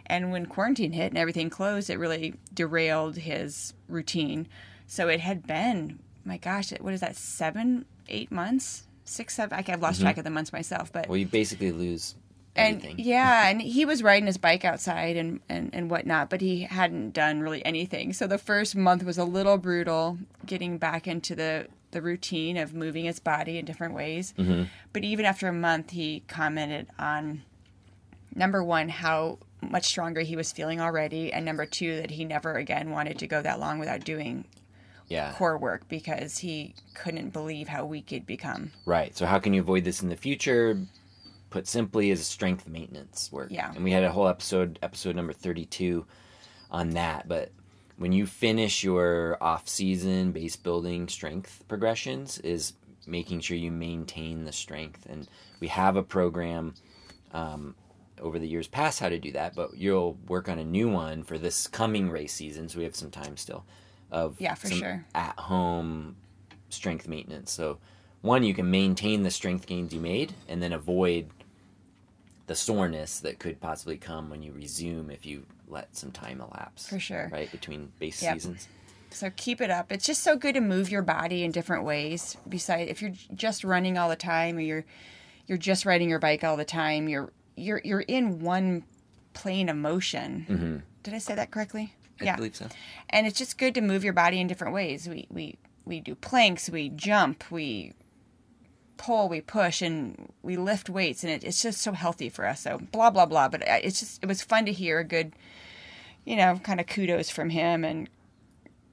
and 0.04 0.30
when 0.30 0.44
quarantine 0.44 0.92
hit 0.92 1.08
and 1.12 1.16
everything 1.16 1.48
closed 1.48 1.88
it 1.88 1.98
really 1.98 2.34
derailed 2.52 3.16
his 3.16 3.72
routine 3.88 4.46
so 4.86 5.08
it 5.08 5.18
had 5.20 5.46
been 5.46 5.98
my 6.26 6.36
gosh 6.36 6.72
what 6.78 6.92
is 6.92 7.00
that 7.00 7.16
seven 7.16 7.86
eight 8.10 8.30
months 8.30 8.82
six 9.06 9.34
seven 9.34 9.58
I- 9.58 9.72
i've 9.72 9.80
lost 9.80 9.96
Mm-hmm. 9.96 10.04
track 10.04 10.18
of 10.18 10.24
the 10.24 10.30
months 10.30 10.52
myself 10.52 10.92
but 10.92 11.08
Well, 11.08 11.16
you 11.16 11.24
basically 11.24 11.72
lose 11.72 12.14
and 12.56 12.98
yeah, 12.98 13.48
and 13.48 13.62
he 13.62 13.84
was 13.84 14.02
riding 14.02 14.26
his 14.26 14.36
bike 14.36 14.64
outside 14.64 15.16
and, 15.16 15.40
and, 15.48 15.70
and 15.72 15.90
whatnot, 15.90 16.30
but 16.30 16.40
he 16.40 16.62
hadn't 16.62 17.12
done 17.12 17.40
really 17.40 17.64
anything. 17.64 18.12
So 18.12 18.26
the 18.26 18.38
first 18.38 18.74
month 18.74 19.04
was 19.04 19.18
a 19.18 19.24
little 19.24 19.56
brutal, 19.56 20.18
getting 20.46 20.78
back 20.78 21.06
into 21.06 21.34
the, 21.34 21.68
the 21.92 22.02
routine 22.02 22.56
of 22.56 22.74
moving 22.74 23.04
his 23.04 23.20
body 23.20 23.58
in 23.58 23.64
different 23.64 23.94
ways. 23.94 24.34
Mm-hmm. 24.36 24.64
But 24.92 25.04
even 25.04 25.24
after 25.24 25.48
a 25.48 25.52
month, 25.52 25.90
he 25.90 26.24
commented 26.26 26.88
on 26.98 27.42
number 28.34 28.62
one, 28.62 28.88
how 28.88 29.38
much 29.60 29.84
stronger 29.84 30.20
he 30.22 30.36
was 30.36 30.52
feeling 30.52 30.80
already, 30.80 31.32
and 31.32 31.44
number 31.44 31.66
two, 31.66 31.96
that 31.96 32.10
he 32.10 32.24
never 32.24 32.54
again 32.54 32.90
wanted 32.90 33.18
to 33.18 33.26
go 33.26 33.42
that 33.42 33.60
long 33.60 33.78
without 33.78 34.04
doing 34.04 34.44
yeah. 35.08 35.32
core 35.32 35.58
work 35.58 35.88
because 35.88 36.38
he 36.38 36.74
couldn't 36.94 37.30
believe 37.30 37.68
how 37.68 37.84
weak 37.84 38.10
he'd 38.10 38.26
become. 38.26 38.70
Right. 38.86 39.16
So 39.16 39.26
how 39.26 39.38
can 39.38 39.52
you 39.52 39.60
avoid 39.60 39.84
this 39.84 40.02
in 40.02 40.08
the 40.08 40.16
future? 40.16 40.78
Put 41.50 41.66
simply, 41.66 42.10
is 42.10 42.24
strength 42.26 42.68
maintenance 42.68 43.30
work. 43.32 43.48
Yeah. 43.50 43.72
And 43.74 43.84
we 43.84 43.90
had 43.90 44.04
a 44.04 44.12
whole 44.12 44.28
episode, 44.28 44.78
episode 44.82 45.16
number 45.16 45.32
thirty-two, 45.32 46.06
on 46.70 46.90
that. 46.90 47.28
But 47.28 47.50
when 47.96 48.12
you 48.12 48.24
finish 48.26 48.82
your 48.82 49.36
off-season 49.42 50.32
base 50.32 50.56
building 50.56 51.08
strength 51.08 51.64
progressions, 51.68 52.38
is 52.38 52.72
making 53.06 53.40
sure 53.40 53.56
you 53.56 53.72
maintain 53.72 54.44
the 54.44 54.52
strength. 54.52 55.06
And 55.10 55.28
we 55.58 55.68
have 55.68 55.96
a 55.96 56.02
program 56.02 56.74
um, 57.32 57.74
over 58.20 58.38
the 58.38 58.48
years 58.48 58.68
past 58.68 59.00
how 59.00 59.08
to 59.08 59.18
do 59.18 59.32
that, 59.32 59.56
but 59.56 59.76
you'll 59.76 60.18
work 60.28 60.48
on 60.48 60.58
a 60.58 60.64
new 60.64 60.88
one 60.88 61.24
for 61.24 61.36
this 61.36 61.66
coming 61.66 62.10
race 62.10 62.32
season. 62.32 62.68
So 62.68 62.78
we 62.78 62.84
have 62.84 62.94
some 62.94 63.10
time 63.10 63.36
still 63.36 63.64
of 64.10 64.40
Yeah, 64.40 64.54
for 64.54 64.68
sure. 64.68 65.04
at-home 65.14 66.16
strength 66.68 67.08
maintenance. 67.08 67.50
So 67.50 67.78
one, 68.20 68.44
you 68.44 68.54
can 68.54 68.70
maintain 68.70 69.22
the 69.22 69.30
strength 69.30 69.66
gains 69.66 69.94
you 69.94 70.00
made, 70.00 70.34
and 70.48 70.62
then 70.62 70.72
avoid 70.72 71.30
the 72.50 72.56
soreness 72.56 73.20
that 73.20 73.38
could 73.38 73.60
possibly 73.60 73.96
come 73.96 74.28
when 74.28 74.42
you 74.42 74.52
resume 74.52 75.08
if 75.08 75.24
you 75.24 75.46
let 75.68 75.94
some 75.94 76.10
time 76.10 76.40
elapse. 76.40 76.88
For 76.88 76.98
sure. 76.98 77.28
Right 77.32 77.48
between 77.52 77.92
base 78.00 78.20
Yep. 78.20 78.34
seasons. 78.34 78.66
So 79.10 79.30
keep 79.36 79.60
it 79.60 79.70
up. 79.70 79.92
It's 79.92 80.04
just 80.04 80.24
so 80.24 80.36
good 80.36 80.54
to 80.54 80.60
move 80.60 80.90
your 80.90 81.02
body 81.02 81.44
in 81.44 81.52
different 81.52 81.84
ways. 81.84 82.36
Besides, 82.48 82.90
if 82.90 83.00
you're 83.00 83.12
just 83.36 83.62
running 83.62 83.96
all 83.96 84.08
the 84.08 84.16
time, 84.16 84.56
or 84.56 84.62
you're 84.62 84.84
you're 85.46 85.58
just 85.58 85.86
riding 85.86 86.08
your 86.10 86.18
bike 86.18 86.42
all 86.42 86.56
the 86.56 86.64
time, 86.64 87.08
you're 87.08 87.32
you're 87.54 87.82
you're 87.84 88.00
in 88.00 88.40
one 88.40 88.82
plane 89.32 89.68
of 89.68 89.76
motion. 89.76 90.46
Mm-hmm. 90.48 90.76
Did 91.04 91.14
I 91.14 91.18
say 91.18 91.36
that 91.36 91.52
correctly? 91.52 91.94
I 92.20 92.24
yeah. 92.24 92.34
believe 92.34 92.56
so. 92.56 92.66
And 93.10 93.28
it's 93.28 93.38
just 93.38 93.58
good 93.58 93.76
to 93.76 93.80
move 93.80 94.02
your 94.02 94.12
body 94.12 94.40
in 94.40 94.48
different 94.48 94.74
ways. 94.74 95.08
We 95.08 95.28
we 95.30 95.54
we 95.84 96.00
do 96.00 96.16
planks, 96.16 96.68
we 96.68 96.88
jump, 96.88 97.44
we 97.52 97.92
pull, 99.00 99.30
we 99.30 99.40
push, 99.40 99.80
and 99.80 100.30
we 100.42 100.56
lift 100.56 100.90
weights, 100.90 101.24
and 101.24 101.32
it, 101.32 101.42
it's 101.42 101.62
just 101.62 101.80
so 101.80 101.92
healthy 101.92 102.28
for 102.28 102.46
us. 102.46 102.60
So 102.60 102.78
blah 102.92 103.10
blah 103.10 103.24
blah. 103.24 103.48
But 103.48 103.62
it's 103.66 103.98
just 103.98 104.22
it 104.22 104.26
was 104.26 104.42
fun 104.42 104.66
to 104.66 104.72
hear 104.72 104.98
a 104.98 105.04
good, 105.04 105.32
you 106.24 106.36
know, 106.36 106.60
kind 106.62 106.78
of 106.80 106.86
kudos 106.86 107.30
from 107.30 107.50
him 107.50 107.82
and 107.82 108.08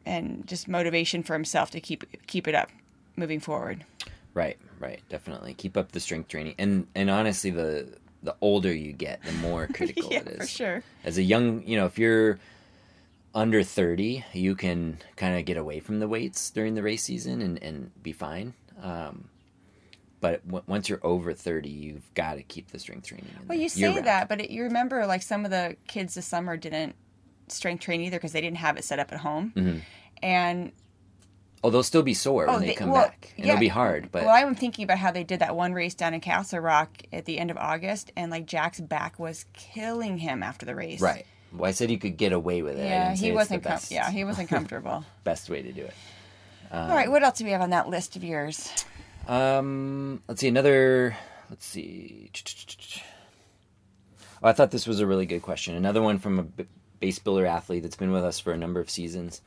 and 0.05 0.47
just 0.47 0.70
motivation 0.70 1.24
for 1.24 1.34
himself 1.34 1.70
to 1.72 1.82
keep 1.82 2.05
keep 2.26 2.47
it 2.47 2.55
up 2.55 2.70
moving 3.18 3.41
forward. 3.41 3.84
Right, 4.34 4.58
right, 4.80 5.01
definitely. 5.10 5.53
Keep 5.53 5.76
up 5.76 5.91
the 5.91 5.99
strength 5.99 6.30
training, 6.30 6.55
and 6.58 6.88
and 6.95 7.10
honestly, 7.10 7.51
the 7.51 7.97
the 8.24 8.36
older 8.39 8.74
you 8.74 8.93
get, 8.93 9.22
the 9.24 9.34
more 9.34 9.68
critical 9.74 10.10
yeah, 10.10 10.20
it 10.20 10.28
is. 10.28 10.38
for 10.38 10.47
sure. 10.47 10.84
As 11.03 11.18
a 11.18 11.24
young, 11.24 11.64
you 11.68 11.76
know, 11.76 11.86
if 11.86 11.99
you're 11.99 12.39
under 13.36 13.62
thirty, 13.62 14.24
you 14.32 14.55
can 14.55 14.99
kind 15.18 15.38
of 15.38 15.43
get 15.43 15.58
away 15.58 15.82
from 15.82 15.99
the 15.99 16.08
weights 16.08 16.49
during 16.49 16.76
the 16.76 16.82
race 16.82 17.03
season 17.03 17.41
and 17.41 17.62
and 17.62 17.91
be 18.01 18.14
fine. 18.14 18.53
Um, 18.82 19.26
but 20.22 20.45
w- 20.45 20.63
once 20.68 20.89
you're 20.89 20.99
over 21.03 21.34
thirty, 21.34 21.70
you've 21.70 22.13
got 22.13 22.36
to 22.36 22.43
keep 22.43 22.72
the 22.72 22.80
strength 22.80 23.07
training. 23.07 23.28
Well, 23.47 23.57
you 23.57 23.70
say 23.70 23.99
that, 24.01 24.28
but 24.30 24.41
it, 24.41 24.49
you 24.49 24.63
remember 24.63 25.05
like 25.05 25.22
some 25.22 25.45
of 25.45 25.51
the 25.51 25.76
kids 25.88 26.15
this 26.15 26.26
summer 26.26 26.57
didn't 26.57 26.95
strength 27.49 27.82
train 27.82 28.01
either 28.01 28.18
because 28.18 28.32
they 28.34 28.41
didn't 28.41 28.57
have 28.57 28.78
it 28.78 28.84
set 28.84 28.99
up 28.99 29.11
at 29.11 29.20
home, 29.20 29.53
Mm-hmm. 29.55 29.80
and 30.24 30.72
Oh, 31.63 31.72
they'll 31.72 31.82
still 31.82 32.03
be 32.03 32.13
sore 32.13 32.45
when 32.45 32.61
they, 32.61 32.76
come 32.76 32.93
back. 32.93 33.34
And 33.36 33.47
It'll 33.47 33.59
be 33.59 33.68
hard, 33.68 34.11
but 34.11 34.24
well, 34.26 34.34
I'm 34.36 34.53
thinking 34.53 34.84
about 34.84 34.99
how 34.99 35.09
they 35.11 35.24
did 35.24 35.39
that 35.39 35.55
one 35.55 35.74
race 35.74 35.95
down 35.95 36.13
in 36.13 36.22
Castle 36.22 36.59
Rock 36.59 36.89
at 37.11 37.26
the 37.26 37.39
end 37.39 37.49
of 37.49 37.57
August, 37.57 38.11
and 38.15 38.30
like 38.32 38.45
Jack's 38.45 38.80
back 38.80 39.18
was 39.18 39.45
killing 39.53 40.20
him 40.20 40.43
after 40.43 40.65
the 40.68 40.76
race. 40.76 41.01
right. 41.01 41.26
Well, 41.51 41.68
I 41.68 41.72
said 41.72 41.89
you 41.89 41.97
could 41.97 42.18
get 42.18 42.32
away 42.34 42.61
with 42.61 42.78
it. 42.78 42.86
Yeah, 42.86 43.15
he 43.15 43.32
wasn't. 43.32 43.63
Com- 43.63 43.72
best, 43.72 43.89
yeah, 43.89 44.11
he 44.11 44.24
wasn't 44.24 44.49
comfortable. 44.55 45.03
best 45.24 45.49
way 45.49 45.61
to 45.63 45.72
do 45.72 45.82
it. 45.86 45.93
All 46.72 46.89
right, 46.89 47.09
what 47.09 47.24
else 47.24 47.38
do 47.39 47.45
we 47.45 47.51
have 47.51 47.61
on 47.61 47.70
that 47.72 47.88
list 47.89 48.15
of 48.18 48.24
yours? 48.24 48.70
Um, 49.28 50.23
let's 50.28 50.41
see 50.41 50.47
another. 50.47 51.17
Let's 51.49 51.65
see. 51.65 52.32
Oh, 54.41 54.47
I 54.47 54.53
thought 54.53 54.71
this 54.71 54.88
was 54.88 54.99
a 54.99 55.07
really 55.07 55.25
good 55.25 55.41
question. 55.41 55.75
Another 55.75 56.01
one 56.01 56.19
from 56.19 56.39
a 56.39 56.63
base 56.99 57.19
builder 57.19 57.45
athlete 57.45 57.84
that's 57.84 57.95
been 57.95 58.11
with 58.11 58.23
us 58.23 58.39
for 58.39 58.53
a 58.53 58.57
number 58.57 58.80
of 58.80 58.89
seasons. 58.89 59.41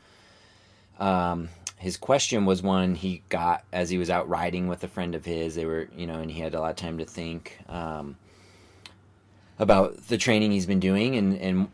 Um, 0.99 1.49
his 1.76 1.97
question 1.97 2.45
was 2.45 2.62
one 2.62 2.95
he 2.95 3.22
got 3.31 3.64
as 3.72 3.89
he 3.89 3.97
was 3.97 4.11
out 4.11 4.28
riding 4.28 4.68
with 4.68 4.85
a 4.85 4.89
friend 4.89 5.14
of 5.14 5.24
his. 5.24 5.55
They 5.55 5.64
were, 5.64 5.89
you 5.97 6.07
know, 6.07 6.20
and 6.20 6.31
he 6.31 6.41
had 6.41 6.55
a 6.55 6.61
lot 6.61 6.70
of 6.70 6.76
time 6.76 6.99
to 6.99 7.07
think 7.07 7.59
um, 7.68 8.16
about 9.59 10.09
the 10.09 10.18
training 10.18 10.53
he's 10.53 10.66
been 10.66 10.81
doing 10.81 11.16
and 11.16 11.39
and 11.39 11.68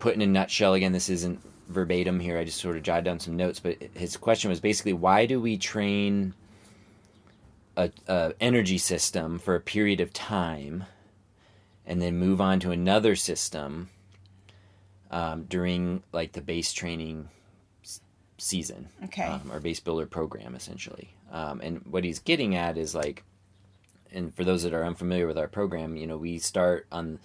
put 0.00 0.14
in 0.14 0.22
a 0.22 0.26
nutshell. 0.26 0.74
Again, 0.74 0.92
this 0.92 1.08
isn't 1.08 1.40
verbatim 1.68 2.18
here. 2.18 2.36
I 2.36 2.44
just 2.44 2.60
sort 2.60 2.76
of 2.76 2.82
jotted 2.82 3.04
down 3.04 3.20
some 3.20 3.36
notes, 3.36 3.60
but 3.60 3.76
his 3.94 4.16
question 4.16 4.50
was 4.50 4.60
basically, 4.60 4.92
why 4.92 5.26
do 5.26 5.40
we 5.40 5.56
train? 5.56 6.34
A, 7.76 7.90
a 8.08 8.32
energy 8.40 8.78
system 8.78 9.38
for 9.38 9.54
a 9.54 9.60
period 9.60 10.00
of 10.00 10.12
time 10.12 10.84
and 11.86 12.00
then 12.00 12.16
move 12.16 12.40
on 12.40 12.60
to 12.60 12.70
another 12.70 13.14
system 13.16 13.90
um, 15.10 15.44
during 15.44 16.02
like 16.12 16.32
the 16.32 16.40
base 16.40 16.72
training 16.72 17.28
season 18.38 18.88
Okay. 19.04 19.22
um, 19.24 19.50
or 19.52 19.60
base 19.60 19.80
builder 19.80 20.06
program 20.06 20.54
essentially 20.54 21.14
um, 21.30 21.60
and 21.60 21.78
what 21.86 22.04
he's 22.04 22.18
getting 22.18 22.54
at 22.56 22.76
is 22.76 22.94
like 22.94 23.22
and 24.12 24.34
for 24.34 24.44
those 24.44 24.62
that 24.64 24.74
are 24.74 24.84
unfamiliar 24.84 25.26
with 25.26 25.38
our 25.38 25.48
program 25.48 25.96
you 25.96 26.06
know 26.06 26.16
we 26.16 26.38
start 26.38 26.86
on 26.90 27.18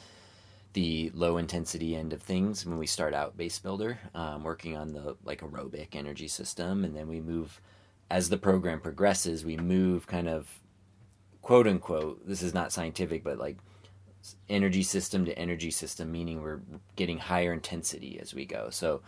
the 0.73 1.11
low 1.15 1.37
intensity 1.37 1.95
end 1.95 2.13
of 2.13 2.21
things 2.21 2.63
when 2.65 2.77
we 2.77 2.85
start 2.85 3.13
out 3.13 3.35
base 3.35 3.57
builder 3.57 3.97
um, 4.13 4.43
working 4.43 4.77
on 4.77 4.93
the 4.93 5.15
like 5.25 5.41
aerobic 5.41 5.95
energy 5.95 6.27
system 6.27 6.83
and 6.85 6.95
then 6.95 7.07
we 7.07 7.19
move 7.19 7.59
as 8.09 8.29
the 8.29 8.37
program 8.37 8.79
progresses 8.79 9.45
we 9.45 9.57
move 9.57 10.07
kind 10.07 10.27
of 10.27 10.59
quote 11.41 11.67
unquote 11.67 12.27
this 12.27 12.41
is 12.41 12.53
not 12.53 12.71
scientific 12.71 13.23
but 13.23 13.37
like 13.37 13.57
energy 14.49 14.83
system 14.83 15.25
to 15.25 15.37
energy 15.37 15.71
system 15.71 16.11
meaning 16.11 16.41
we're 16.41 16.61
getting 16.95 17.17
higher 17.17 17.53
intensity 17.53 18.19
as 18.19 18.33
we 18.33 18.45
go. 18.45 18.69
So 18.69 19.01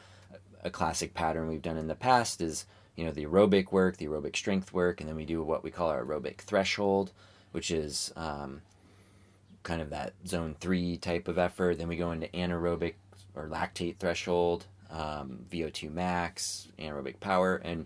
a 0.64 0.70
classic 0.70 1.14
pattern 1.14 1.48
we've 1.48 1.62
done 1.62 1.78
in 1.78 1.88
the 1.88 1.96
past 1.96 2.42
is 2.42 2.66
you 2.96 3.06
know 3.06 3.12
the 3.12 3.26
aerobic 3.26 3.72
work 3.72 3.98
the 3.98 4.08
aerobic 4.08 4.36
strength 4.36 4.74
work 4.74 5.02
and 5.02 5.10
then 5.10 5.16
we 5.16 5.26
do 5.26 5.42
what 5.44 5.64
we 5.64 5.72
call 5.72 5.90
our 5.90 6.04
aerobic 6.04 6.38
threshold 6.42 7.12
which 7.52 7.72
is 7.72 8.14
um, 8.16 8.62
kind 9.64 9.82
of 9.82 9.90
that 9.90 10.14
zone 10.26 10.56
three 10.60 10.98
type 10.98 11.28
of 11.28 11.38
effort. 11.38 11.78
Then 11.78 11.88
we 11.88 11.98
go 11.98 12.12
into 12.12 12.28
anaerobic 12.30 12.96
or 13.36 13.48
lactate 13.48 13.98
threshold 13.98 14.66
um, 14.90 15.46
VO2 15.52 15.92
max, 15.92 16.68
anaerobic 16.80 17.20
power, 17.20 17.56
and 17.58 17.86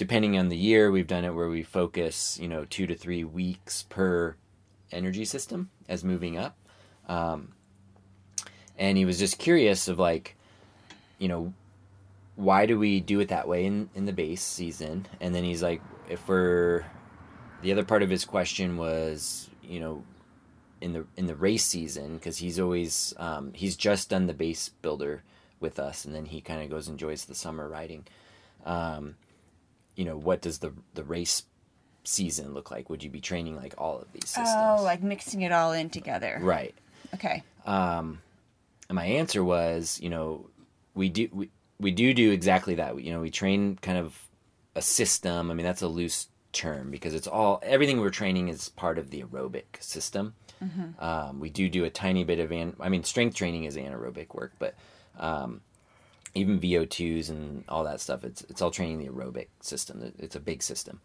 depending 0.00 0.38
on 0.38 0.48
the 0.48 0.56
year, 0.56 0.90
we've 0.90 1.06
done 1.06 1.26
it 1.26 1.34
where 1.34 1.50
we 1.50 1.62
focus, 1.62 2.38
you 2.40 2.48
know, 2.48 2.64
two 2.64 2.86
to 2.86 2.94
three 2.94 3.22
weeks 3.22 3.82
per 3.82 4.34
energy 4.90 5.26
system 5.26 5.68
as 5.90 6.02
moving 6.02 6.38
up. 6.38 6.56
Um, 7.06 7.52
and 8.78 8.96
he 8.96 9.04
was 9.04 9.18
just 9.18 9.38
curious 9.38 9.88
of 9.88 9.98
like, 9.98 10.36
you 11.18 11.28
know, 11.28 11.52
why 12.36 12.64
do 12.64 12.78
we 12.78 13.00
do 13.00 13.20
it 13.20 13.28
that 13.28 13.46
way 13.46 13.66
in, 13.66 13.90
in 13.94 14.06
the 14.06 14.12
base 14.14 14.40
season? 14.40 15.06
And 15.20 15.34
then 15.34 15.44
he's 15.44 15.62
like, 15.62 15.82
if 16.08 16.26
we're, 16.26 16.86
the 17.60 17.70
other 17.70 17.84
part 17.84 18.02
of 18.02 18.08
his 18.08 18.24
question 18.24 18.78
was, 18.78 19.50
you 19.62 19.80
know, 19.80 20.02
in 20.80 20.94
the 20.94 21.04
in 21.18 21.26
the 21.26 21.34
race 21.34 21.66
season 21.66 22.14
because 22.14 22.38
he's 22.38 22.58
always 22.58 23.12
um, 23.18 23.52
he's 23.52 23.76
just 23.76 24.08
done 24.08 24.26
the 24.26 24.32
base 24.32 24.70
builder 24.80 25.24
with 25.60 25.78
us, 25.78 26.06
and 26.06 26.14
then 26.14 26.24
he 26.24 26.40
kind 26.40 26.62
of 26.62 26.70
goes 26.70 26.88
enjoys 26.88 27.26
the 27.26 27.34
summer 27.34 27.68
riding. 27.68 28.06
Um, 28.64 29.16
you 29.96 30.04
know, 30.04 30.16
what 30.16 30.40
does 30.40 30.58
the 30.58 30.72
the 30.94 31.04
race 31.04 31.44
season 32.04 32.54
look 32.54 32.70
like? 32.70 32.90
Would 32.90 33.02
you 33.02 33.10
be 33.10 33.20
training 33.20 33.56
like 33.56 33.74
all 33.78 33.98
of 33.98 34.12
these 34.12 34.28
systems? 34.28 34.48
Oh, 34.80 34.82
like 34.82 35.02
mixing 35.02 35.42
it 35.42 35.52
all 35.52 35.72
in 35.72 35.90
together. 35.90 36.38
Right. 36.40 36.74
Okay. 37.14 37.42
Um, 37.66 38.20
and 38.88 38.96
my 38.96 39.04
answer 39.04 39.44
was, 39.44 40.00
you 40.02 40.10
know, 40.10 40.48
we 40.94 41.08
do 41.08 41.28
we, 41.32 41.50
we 41.78 41.90
do 41.90 42.14
do 42.14 42.30
exactly 42.30 42.76
that. 42.76 43.02
You 43.02 43.12
know, 43.12 43.20
we 43.20 43.30
train 43.30 43.76
kind 43.80 43.98
of 43.98 44.18
a 44.74 44.82
system. 44.82 45.50
I 45.50 45.54
mean, 45.54 45.64
that's 45.64 45.82
a 45.82 45.88
loose 45.88 46.28
term 46.52 46.90
because 46.90 47.14
it's 47.14 47.26
all 47.26 47.60
everything 47.62 48.00
we're 48.00 48.10
training 48.10 48.48
is 48.48 48.68
part 48.70 48.98
of 48.98 49.10
the 49.10 49.22
aerobic 49.22 49.80
system. 49.80 50.34
Mm-hmm. 50.62 51.02
Um, 51.02 51.40
we 51.40 51.50
do 51.50 51.68
do 51.68 51.84
a 51.84 51.90
tiny 51.90 52.24
bit 52.24 52.38
of 52.38 52.52
an, 52.52 52.76
I 52.80 52.88
mean, 52.88 53.04
strength 53.04 53.36
training 53.36 53.64
is 53.64 53.76
anaerobic 53.76 54.34
work, 54.34 54.52
but 54.58 54.74
um, 55.18 55.62
even 56.34 56.60
VO2s 56.60 57.28
and 57.28 57.64
all 57.68 57.84
that 57.84 58.00
stuff, 58.00 58.24
it's 58.24 58.42
it's 58.42 58.62
all 58.62 58.70
training 58.70 58.98
the 58.98 59.08
aerobic 59.08 59.48
system. 59.60 60.12
It's 60.18 60.36
a 60.36 60.40
big 60.40 60.62
system, 60.62 61.00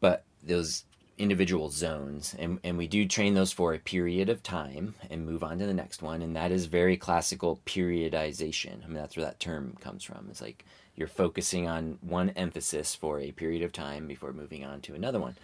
but 0.00 0.24
those 0.42 0.84
individual 1.18 1.68
zones, 1.68 2.34
and 2.38 2.58
and 2.64 2.78
we 2.78 2.86
do 2.86 3.06
train 3.06 3.34
those 3.34 3.52
for 3.52 3.74
a 3.74 3.78
period 3.78 4.28
of 4.28 4.42
time 4.42 4.94
and 5.10 5.26
move 5.26 5.42
on 5.42 5.58
to 5.58 5.66
the 5.66 5.74
next 5.74 6.02
one, 6.02 6.22
and 6.22 6.34
that 6.36 6.52
is 6.52 6.66
very 6.66 6.96
classical 6.96 7.60
periodization. 7.66 8.84
I 8.84 8.86
mean, 8.86 8.96
that's 8.96 9.16
where 9.16 9.26
that 9.26 9.40
term 9.40 9.76
comes 9.80 10.04
from. 10.04 10.26
It's 10.30 10.40
like 10.40 10.64
you're 10.96 11.08
focusing 11.08 11.68
on 11.68 11.98
one 12.00 12.30
emphasis 12.30 12.94
for 12.94 13.20
a 13.20 13.32
period 13.32 13.62
of 13.62 13.72
time 13.72 14.06
before 14.06 14.32
moving 14.32 14.64
on 14.64 14.80
to 14.82 14.94
another 14.94 15.18
one. 15.18 15.36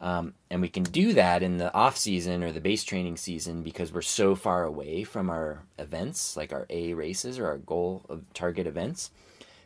Um, 0.00 0.34
and 0.50 0.60
we 0.60 0.68
can 0.68 0.82
do 0.82 1.14
that 1.14 1.42
in 1.42 1.56
the 1.56 1.72
off 1.72 1.96
season 1.96 2.44
or 2.44 2.52
the 2.52 2.60
base 2.60 2.84
training 2.84 3.16
season 3.16 3.62
because 3.62 3.92
we're 3.92 4.02
so 4.02 4.34
far 4.34 4.64
away 4.64 5.04
from 5.04 5.30
our 5.30 5.62
events, 5.78 6.36
like 6.36 6.52
our 6.52 6.66
A 6.68 6.92
races 6.94 7.38
or 7.38 7.46
our 7.46 7.58
goal 7.58 8.04
of 8.08 8.22
target 8.34 8.66
events, 8.66 9.10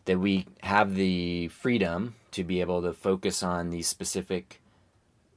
that 0.05 0.19
we 0.19 0.47
have 0.63 0.95
the 0.95 1.49
freedom 1.49 2.15
to 2.31 2.45
be 2.45 2.61
able 2.61 2.81
to 2.83 2.93
focus 2.93 3.43
on 3.43 3.71
these 3.71 3.89
specific 3.89 4.61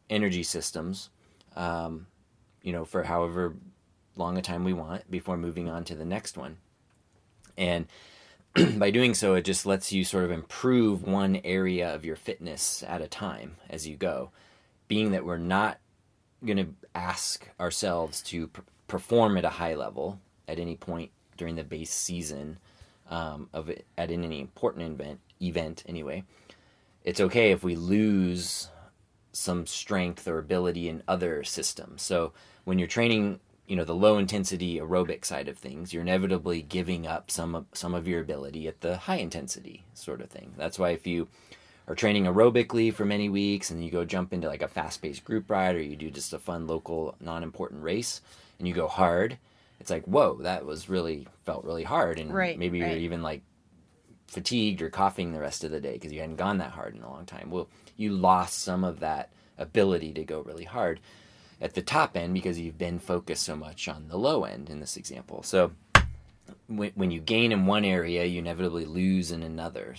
energy 0.09 0.43
systems, 0.43 1.09
um, 1.55 2.05
you 2.61 2.71
know, 2.71 2.85
for 2.85 3.03
however 3.03 3.55
long 4.15 4.37
a 4.37 4.43
time 4.43 4.63
we 4.63 4.73
want 4.73 5.09
before 5.09 5.37
moving 5.37 5.69
on 5.69 5.83
to 5.85 5.95
the 5.95 6.05
next 6.05 6.37
one. 6.37 6.57
And 7.57 7.87
by 8.77 8.91
doing 8.91 9.15
so, 9.15 9.33
it 9.33 9.43
just 9.43 9.65
lets 9.65 9.91
you 9.91 10.03
sort 10.03 10.23
of 10.23 10.31
improve 10.31 11.01
one 11.01 11.41
area 11.43 11.93
of 11.93 12.05
your 12.05 12.15
fitness 12.15 12.83
at 12.87 13.01
a 13.01 13.07
time 13.07 13.55
as 13.71 13.87
you 13.87 13.95
go 13.95 14.29
being 14.87 15.11
that 15.11 15.25
we're 15.25 15.37
not 15.37 15.79
going 16.45 16.57
to 16.57 16.67
ask 16.93 17.49
ourselves 17.59 18.21
to 18.21 18.47
pr- 18.47 18.61
perform 18.87 19.37
at 19.37 19.45
a 19.45 19.49
high 19.49 19.75
level 19.75 20.19
at 20.47 20.59
any 20.59 20.75
point 20.75 21.11
during 21.37 21.55
the 21.55 21.63
base 21.63 21.93
season 21.93 22.57
um, 23.09 23.49
of 23.53 23.69
at 23.69 24.11
any 24.11 24.39
important 24.39 24.99
event 24.99 25.19
event 25.41 25.83
anyway 25.87 26.23
it's 27.03 27.19
okay 27.19 27.51
if 27.51 27.63
we 27.63 27.75
lose 27.75 28.69
some 29.33 29.65
strength 29.65 30.27
or 30.27 30.37
ability 30.37 30.87
in 30.87 31.03
other 31.07 31.43
systems. 31.43 32.01
So 32.01 32.33
when 32.63 32.79
you're 32.79 32.87
training 32.87 33.39
you 33.65 33.77
know 33.77 33.85
the 33.85 33.95
low 33.95 34.17
intensity 34.17 34.77
aerobic 34.77 35.23
side 35.23 35.47
of 35.47 35.57
things 35.57 35.93
you're 35.93 36.01
inevitably 36.01 36.61
giving 36.61 37.07
up 37.07 37.31
some 37.31 37.55
of, 37.55 37.65
some 37.73 37.95
of 37.95 38.05
your 38.05 38.19
ability 38.19 38.67
at 38.67 38.81
the 38.81 38.97
high 38.97 39.15
intensity 39.15 39.85
sort 39.93 40.21
of 40.21 40.29
thing. 40.29 40.53
That's 40.57 40.77
why 40.77 40.89
if 40.89 41.07
you 41.07 41.29
are 41.87 41.95
training 41.95 42.25
aerobically 42.25 42.93
for 42.93 43.05
many 43.05 43.29
weeks 43.29 43.69
and 43.69 43.83
you 43.83 43.91
go 43.91 44.05
jump 44.05 44.33
into 44.33 44.47
like 44.47 44.61
a 44.61 44.67
fast-paced 44.67 45.23
group 45.23 45.49
ride 45.49 45.75
or 45.75 45.81
you 45.81 45.95
do 45.95 46.09
just 46.09 46.33
a 46.33 46.39
fun 46.39 46.67
local 46.67 47.15
non-important 47.19 47.83
race 47.83 48.21
and 48.59 48.67
you 48.67 48.73
go 48.73 48.87
hard 48.87 49.37
it's 49.79 49.91
like 49.91 50.05
whoa 50.05 50.37
that 50.41 50.65
was 50.65 50.87
really 50.87 51.27
felt 51.45 51.65
really 51.65 51.83
hard 51.83 52.19
and 52.19 52.33
right, 52.33 52.57
maybe 52.57 52.81
right. 52.81 52.91
you're 52.91 52.99
even 52.99 53.21
like 53.21 53.41
fatigued 54.33 54.81
or 54.81 54.89
coughing 54.89 55.31
the 55.31 55.39
rest 55.39 55.63
of 55.63 55.71
the 55.71 55.79
day 55.79 55.93
because 55.93 56.11
you 56.11 56.19
hadn't 56.19 56.37
gone 56.37 56.57
that 56.57 56.71
hard 56.71 56.95
in 56.95 57.03
a 57.03 57.09
long 57.09 57.25
time. 57.25 57.49
Well 57.51 57.67
you 57.95 58.11
lost 58.11 58.61
some 58.61 58.83
of 58.83 58.99
that 59.01 59.29
ability 59.57 60.13
to 60.13 60.23
go 60.23 60.41
really 60.41 60.63
hard 60.63 60.99
at 61.61 61.75
the 61.75 61.81
top 61.81 62.17
end 62.17 62.33
because 62.33 62.59
you've 62.59 62.77
been 62.77 62.97
focused 62.97 63.43
so 63.43 63.55
much 63.55 63.87
on 63.87 64.07
the 64.07 64.17
low 64.17 64.43
end 64.43 64.69
in 64.69 64.79
this 64.79 64.97
example. 64.97 65.43
So 65.43 65.71
when, 66.67 66.91
when 66.95 67.11
you 67.11 67.19
gain 67.19 67.51
in 67.51 67.65
one 67.65 67.85
area 67.85 68.25
you 68.25 68.39
inevitably 68.39 68.85
lose 68.85 69.31
in 69.31 69.43
another 69.43 69.95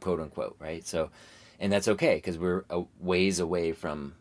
quote 0.00 0.20
unquote, 0.20 0.56
right? 0.58 0.86
So, 0.86 1.10
and 1.60 1.72
that's 1.72 1.88
okay 1.88 2.16
because 2.16 2.38
we're 2.38 2.64
a 2.70 2.84
ways 3.00 3.40
away 3.40 3.72
from 3.72 4.14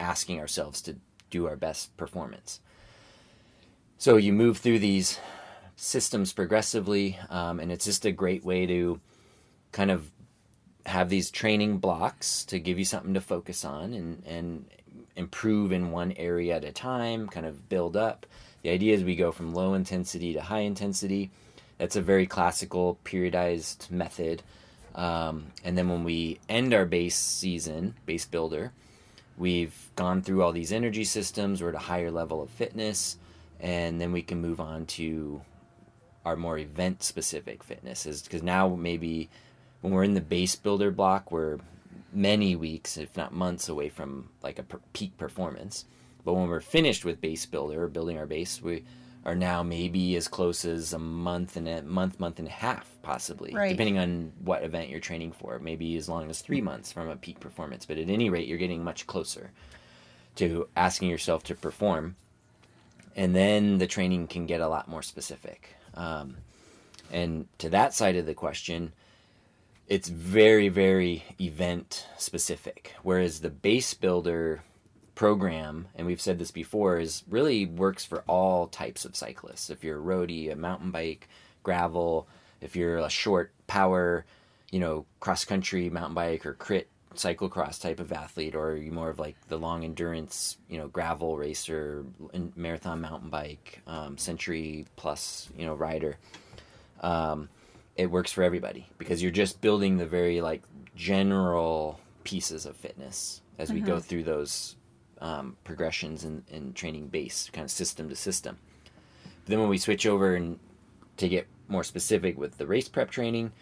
asking 0.00 0.40
ourselves 0.40 0.80
to 0.82 0.96
do 1.30 1.46
our 1.46 1.56
best 1.56 1.96
performance. 1.96 2.60
So 3.98 4.16
you 4.16 4.32
move 4.32 4.58
through 4.58 4.78
these 4.78 5.18
systems 5.76 6.32
progressively, 6.32 7.18
um, 7.30 7.60
and 7.60 7.72
it's 7.72 7.84
just 7.84 8.04
a 8.04 8.12
great 8.12 8.44
way 8.44 8.66
to 8.66 9.00
kind 9.72 9.90
of 9.90 10.10
have 10.86 11.08
these 11.08 11.30
training 11.30 11.78
blocks 11.78 12.44
to 12.46 12.58
give 12.58 12.78
you 12.78 12.84
something 12.84 13.12
to 13.14 13.20
focus 13.20 13.64
on 13.64 13.92
and 13.92 14.22
and 14.24 14.64
improve 15.16 15.72
in 15.72 15.90
one 15.90 16.12
area 16.12 16.56
at 16.56 16.64
a 16.64 16.72
time, 16.72 17.28
kind 17.28 17.44
of 17.44 17.68
build 17.68 17.96
up. 17.96 18.24
The 18.62 18.70
idea 18.70 18.94
is 18.94 19.04
we 19.04 19.16
go 19.16 19.32
from 19.32 19.52
low 19.52 19.74
intensity 19.74 20.32
to 20.32 20.40
high 20.40 20.60
intensity. 20.60 21.30
That's 21.76 21.96
a 21.96 22.02
very 22.02 22.26
classical 22.26 22.98
periodized 23.04 23.90
method 23.90 24.42
um, 24.98 25.46
and 25.62 25.78
then 25.78 25.88
when 25.88 26.02
we 26.02 26.40
end 26.48 26.74
our 26.74 26.84
base 26.84 27.14
season, 27.14 27.94
base 28.04 28.26
builder, 28.26 28.72
we've 29.38 29.90
gone 29.94 30.22
through 30.22 30.42
all 30.42 30.50
these 30.50 30.72
energy 30.72 31.04
systems, 31.04 31.62
we're 31.62 31.68
at 31.68 31.76
a 31.76 31.78
higher 31.78 32.10
level 32.10 32.42
of 32.42 32.50
fitness, 32.50 33.16
and 33.60 34.00
then 34.00 34.10
we 34.10 34.22
can 34.22 34.40
move 34.40 34.58
on 34.60 34.86
to 34.86 35.40
our 36.24 36.34
more 36.34 36.58
event 36.58 37.04
specific 37.04 37.62
fitnesses. 37.62 38.22
Because 38.22 38.42
now 38.42 38.74
maybe 38.74 39.30
when 39.82 39.92
we're 39.92 40.02
in 40.02 40.14
the 40.14 40.20
base 40.20 40.56
builder 40.56 40.90
block, 40.90 41.30
we're 41.30 41.60
many 42.12 42.56
weeks, 42.56 42.96
if 42.96 43.16
not 43.16 43.32
months, 43.32 43.68
away 43.68 43.88
from 43.88 44.28
like 44.42 44.58
a 44.58 44.64
per- 44.64 44.80
peak 44.92 45.16
performance. 45.16 45.84
But 46.24 46.34
when 46.34 46.48
we're 46.48 46.60
finished 46.60 47.04
with 47.04 47.20
base 47.20 47.46
builder, 47.46 47.86
building 47.86 48.18
our 48.18 48.26
base, 48.26 48.60
we 48.60 48.82
are 49.28 49.34
now 49.34 49.62
maybe 49.62 50.16
as 50.16 50.26
close 50.26 50.64
as 50.64 50.94
a 50.94 50.98
month 50.98 51.58
and 51.58 51.68
a 51.68 51.82
month, 51.82 52.18
month 52.18 52.38
and 52.38 52.48
a 52.48 52.50
half, 52.50 52.90
possibly, 53.02 53.54
right. 53.54 53.68
depending 53.68 53.98
on 53.98 54.32
what 54.42 54.64
event 54.64 54.88
you're 54.88 55.00
training 55.00 55.32
for. 55.32 55.58
Maybe 55.58 55.96
as 55.98 56.08
long 56.08 56.30
as 56.30 56.40
three 56.40 56.62
months 56.62 56.90
from 56.90 57.10
a 57.10 57.16
peak 57.16 57.38
performance. 57.38 57.84
But 57.84 57.98
at 57.98 58.08
any 58.08 58.30
rate, 58.30 58.48
you're 58.48 58.56
getting 58.56 58.82
much 58.82 59.06
closer 59.06 59.50
to 60.36 60.66
asking 60.74 61.10
yourself 61.10 61.44
to 61.44 61.54
perform. 61.54 62.16
And 63.16 63.36
then 63.36 63.76
the 63.76 63.86
training 63.86 64.28
can 64.28 64.46
get 64.46 64.62
a 64.62 64.68
lot 64.68 64.88
more 64.88 65.02
specific. 65.02 65.76
Um, 65.92 66.38
and 67.12 67.48
to 67.58 67.68
that 67.68 67.92
side 67.92 68.16
of 68.16 68.24
the 68.24 68.34
question, 68.34 68.94
it's 69.88 70.08
very, 70.08 70.70
very 70.70 71.22
event 71.38 72.06
specific. 72.16 72.94
Whereas 73.02 73.40
the 73.40 73.50
base 73.50 73.92
builder 73.92 74.62
program, 75.18 75.88
and 75.96 76.06
we've 76.06 76.20
said 76.20 76.38
this 76.38 76.52
before, 76.52 77.00
is 77.00 77.24
really 77.28 77.66
works 77.66 78.04
for 78.04 78.22
all 78.28 78.68
types 78.68 79.04
of 79.04 79.16
cyclists. 79.16 79.68
If 79.68 79.82
you're 79.82 79.98
a 79.98 80.00
roadie, 80.00 80.52
a 80.52 80.54
mountain 80.54 80.92
bike, 80.92 81.28
gravel, 81.64 82.28
if 82.60 82.76
you're 82.76 82.98
a 82.98 83.10
short 83.10 83.50
power, 83.66 84.24
you 84.70 84.78
know, 84.78 85.06
cross 85.18 85.44
country, 85.44 85.90
mountain 85.90 86.14
bike, 86.14 86.46
or 86.46 86.54
crit 86.54 86.88
cyclocross 87.16 87.80
type 87.80 87.98
of 87.98 88.12
athlete, 88.12 88.54
or 88.54 88.76
you 88.76 88.92
more 88.92 89.10
of 89.10 89.18
like 89.18 89.34
the 89.48 89.58
long 89.58 89.82
endurance, 89.82 90.56
you 90.68 90.78
know, 90.78 90.86
gravel 90.86 91.36
racer, 91.36 92.04
marathon 92.54 93.00
mountain 93.00 93.28
bike, 93.28 93.80
um, 93.88 94.16
century 94.18 94.86
plus, 94.94 95.48
you 95.58 95.66
know, 95.66 95.74
rider. 95.74 96.16
Um, 97.00 97.48
it 97.96 98.08
works 98.08 98.30
for 98.30 98.44
everybody 98.44 98.86
because 98.98 99.20
you're 99.20 99.32
just 99.32 99.60
building 99.60 99.96
the 99.96 100.06
very 100.06 100.40
like 100.40 100.62
general 100.94 101.98
pieces 102.22 102.66
of 102.66 102.76
fitness 102.76 103.40
as 103.58 103.72
we 103.72 103.80
mm-hmm. 103.80 103.88
go 103.88 103.98
through 103.98 104.22
those 104.22 104.76
um, 105.20 105.56
progressions 105.64 106.24
and, 106.24 106.44
in 106.50 106.72
training 106.72 107.08
base, 107.08 107.50
kind 107.52 107.64
of 107.64 107.70
system 107.70 108.08
to 108.08 108.16
system. 108.16 108.58
But 109.24 109.50
then 109.50 109.60
when 109.60 109.68
we 109.68 109.78
switch 109.78 110.06
over 110.06 110.34
and 110.34 110.58
to 111.16 111.28
get 111.28 111.46
more 111.68 111.84
specific 111.84 112.38
with 112.38 112.58
the 112.58 112.66
race 112.66 112.88
prep 112.88 113.10
training, 113.10 113.52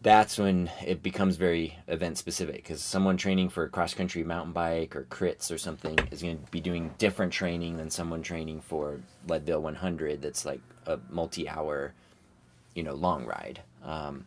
that's 0.00 0.38
when 0.38 0.70
it 0.86 1.02
becomes 1.02 1.36
very 1.36 1.76
event 1.88 2.18
specific 2.18 2.56
because 2.56 2.80
someone 2.80 3.16
training 3.16 3.48
for 3.48 3.68
cross 3.68 3.94
country 3.94 4.22
mountain 4.22 4.52
bike 4.52 4.94
or 4.94 5.04
crits 5.04 5.52
or 5.52 5.58
something 5.58 5.98
is 6.12 6.22
going 6.22 6.38
to 6.38 6.50
be 6.52 6.60
doing 6.60 6.94
different 6.98 7.32
training 7.32 7.76
than 7.76 7.90
someone 7.90 8.22
training 8.22 8.60
for 8.60 9.00
Leadville 9.26 9.60
100 9.60 10.22
that's 10.22 10.44
like 10.44 10.60
a 10.86 11.00
multi 11.10 11.48
hour 11.48 11.92
you 12.74 12.84
know 12.84 12.94
long 12.94 13.24
ride. 13.24 13.60
Um, 13.82 14.24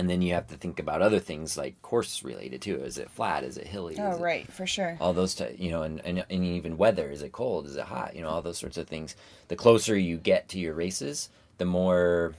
and 0.00 0.08
then 0.10 0.22
you 0.22 0.34
have 0.34 0.48
to 0.48 0.56
think 0.56 0.80
about 0.80 1.02
other 1.02 1.20
things 1.20 1.56
like 1.56 1.80
course 1.82 2.22
related 2.24 2.60
too. 2.62 2.76
Is 2.82 2.98
it 2.98 3.10
flat? 3.10 3.44
Is 3.44 3.56
it 3.56 3.66
hilly? 3.66 3.96
Oh, 3.98 4.10
Is 4.12 4.18
it- 4.18 4.22
right, 4.22 4.52
for 4.52 4.66
sure. 4.66 4.96
all 5.00 5.12
those 5.12 5.34
ty- 5.34 5.54
you 5.58 5.70
know 5.70 5.82
and, 5.82 6.00
and, 6.04 6.24
and 6.28 6.44
even 6.44 6.76
weather 6.78 7.10
is 7.10 7.22
it 7.22 7.32
cold 7.32 7.66
is 7.66 7.76
it 7.76 7.84
hot 7.84 8.16
you 8.16 8.22
know 8.22 8.28
all 8.28 8.42
those 8.42 8.58
sorts 8.58 8.76
of 8.78 8.88
things 8.88 9.14
the 9.48 9.56
closer 9.56 9.96
you 9.96 10.16
get 10.16 10.48
to 10.48 10.58
your 10.58 10.74
races 10.74 11.28
the 11.58 11.64
more 11.64 12.34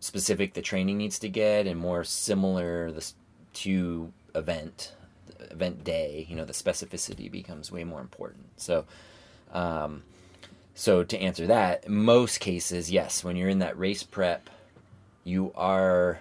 specific 0.00 0.54
the 0.54 0.62
training 0.62 0.98
needs 0.98 1.18
to 1.18 1.28
get 1.28 1.66
and 1.66 1.78
more 1.78 2.02
similar 2.04 2.90
the 2.90 3.12
to 3.54 4.12
event 4.34 4.92
event 5.50 5.84
day 5.84 6.26
you 6.28 6.34
know 6.36 6.44
the 6.44 6.52
specificity 6.52 7.30
becomes 7.30 7.70
way 7.70 7.84
more 7.84 8.00
important 8.00 8.44
so 8.56 8.84
um, 9.52 10.02
so 10.74 11.04
to 11.04 11.18
answer 11.18 11.46
that 11.46 11.88
most 11.88 12.40
cases 12.40 12.90
yes 12.90 13.22
when 13.22 13.36
you're 13.36 13.48
in 13.50 13.58
that 13.60 13.78
race 13.78 14.02
prep 14.02 14.48
you 15.24 15.52
are 15.54 16.20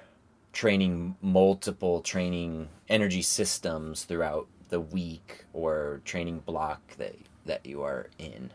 training 0.54 1.16
multiple 1.22 2.02
training 2.02 2.68
energy 2.90 3.22
systems 3.22 4.04
throughout 4.04 4.48
the 4.70 4.80
week 4.80 5.46
or 5.54 6.02
training 6.06 6.40
block 6.40 6.82
that 6.98 7.16
that 7.46 7.66
you 7.66 7.84
are 7.84 8.08
in 8.20 8.52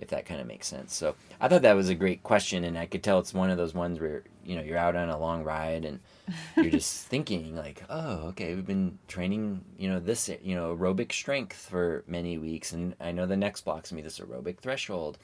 if 0.00 0.08
that 0.08 0.24
kind 0.24 0.40
of 0.40 0.46
makes 0.46 0.66
sense. 0.66 0.94
So 0.94 1.14
i 1.40 1.48
thought 1.48 1.62
that 1.62 1.76
was 1.76 1.88
a 1.88 1.94
great 1.94 2.22
question 2.22 2.64
and 2.64 2.76
i 2.76 2.84
could 2.86 3.02
tell 3.02 3.18
it's 3.18 3.32
one 3.32 3.50
of 3.50 3.56
those 3.56 3.74
ones 3.74 3.98
where 3.98 4.22
you 4.44 4.54
know 4.54 4.62
you're 4.62 4.76
out 4.76 4.94
on 4.94 5.08
a 5.08 5.18
long 5.18 5.42
ride 5.42 5.84
and 5.84 6.00
you're 6.56 6.70
just 6.70 7.06
thinking 7.06 7.56
like 7.56 7.82
oh 7.88 8.28
okay 8.28 8.54
we've 8.54 8.66
been 8.66 8.98
training 9.08 9.64
you 9.78 9.88
know 9.88 9.98
this 9.98 10.30
you 10.42 10.54
know 10.54 10.76
aerobic 10.76 11.12
strength 11.12 11.56
for 11.56 12.04
many 12.06 12.38
weeks 12.38 12.72
and 12.72 12.94
i 13.00 13.10
know 13.10 13.26
the 13.26 13.36
next 13.36 13.62
block's 13.64 13.90
gonna 13.90 14.02
be 14.02 14.04
this 14.04 14.18
aerobic 14.20 14.58
threshold. 14.58 15.18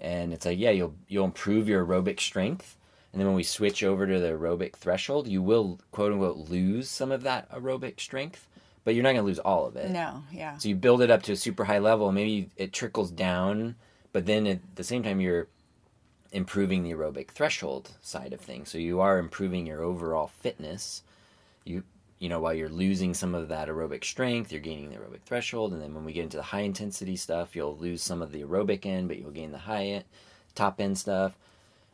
And 0.00 0.32
it's 0.32 0.44
like 0.44 0.58
yeah 0.58 0.70
you'll 0.70 0.94
you'll 1.08 1.24
improve 1.24 1.68
your 1.68 1.84
aerobic 1.84 2.20
strength 2.20 2.76
and 3.14 3.20
then 3.20 3.28
when 3.28 3.36
we 3.36 3.44
switch 3.44 3.84
over 3.84 4.06
to 4.06 4.18
the 4.18 4.28
aerobic 4.28 4.74
threshold 4.74 5.28
you 5.28 5.40
will 5.40 5.78
quote 5.92 6.12
unquote 6.12 6.36
lose 6.36 6.90
some 6.90 7.12
of 7.12 7.22
that 7.22 7.50
aerobic 7.50 8.00
strength 8.00 8.48
but 8.84 8.94
you're 8.94 9.02
not 9.02 9.12
going 9.12 9.22
to 9.22 9.26
lose 9.26 9.38
all 9.38 9.64
of 9.64 9.76
it. 9.76 9.90
No, 9.90 10.24
yeah. 10.30 10.58
so 10.58 10.68
you 10.68 10.74
build 10.74 11.00
it 11.00 11.10
up 11.10 11.22
to 11.22 11.32
a 11.32 11.36
super 11.36 11.64
high 11.64 11.78
level 11.78 12.12
maybe 12.12 12.50
it 12.56 12.72
trickles 12.72 13.10
down 13.10 13.76
but 14.12 14.26
then 14.26 14.46
at 14.46 14.76
the 14.76 14.84
same 14.84 15.02
time 15.02 15.20
you're 15.20 15.48
improving 16.34 16.82
the 16.82 16.90
aerobic 16.90 17.30
threshold 17.30 17.92
side 18.02 18.32
of 18.32 18.40
things. 18.40 18.68
So 18.68 18.76
you 18.76 19.00
are 19.00 19.18
improving 19.18 19.66
your 19.66 19.82
overall 19.82 20.26
fitness. 20.26 21.02
You 21.64 21.84
you 22.18 22.28
know 22.28 22.40
while 22.40 22.54
you're 22.54 22.68
losing 22.68 23.14
some 23.14 23.34
of 23.34 23.48
that 23.48 23.68
aerobic 23.68 24.04
strength 24.04 24.52
you're 24.52 24.60
gaining 24.60 24.88
the 24.88 24.96
aerobic 24.96 25.22
threshold 25.22 25.72
and 25.72 25.82
then 25.82 25.94
when 25.94 26.04
we 26.04 26.12
get 26.12 26.22
into 26.22 26.36
the 26.36 26.44
high 26.44 26.60
intensity 26.60 27.16
stuff 27.16 27.56
you'll 27.56 27.76
lose 27.76 28.02
some 28.02 28.22
of 28.22 28.30
the 28.30 28.42
aerobic 28.42 28.86
end 28.86 29.08
but 29.08 29.18
you'll 29.18 29.32
gain 29.32 29.50
the 29.50 29.58
high 29.58 29.84
end, 29.84 30.04
top 30.54 30.80
end 30.80 30.96
stuff 30.96 31.36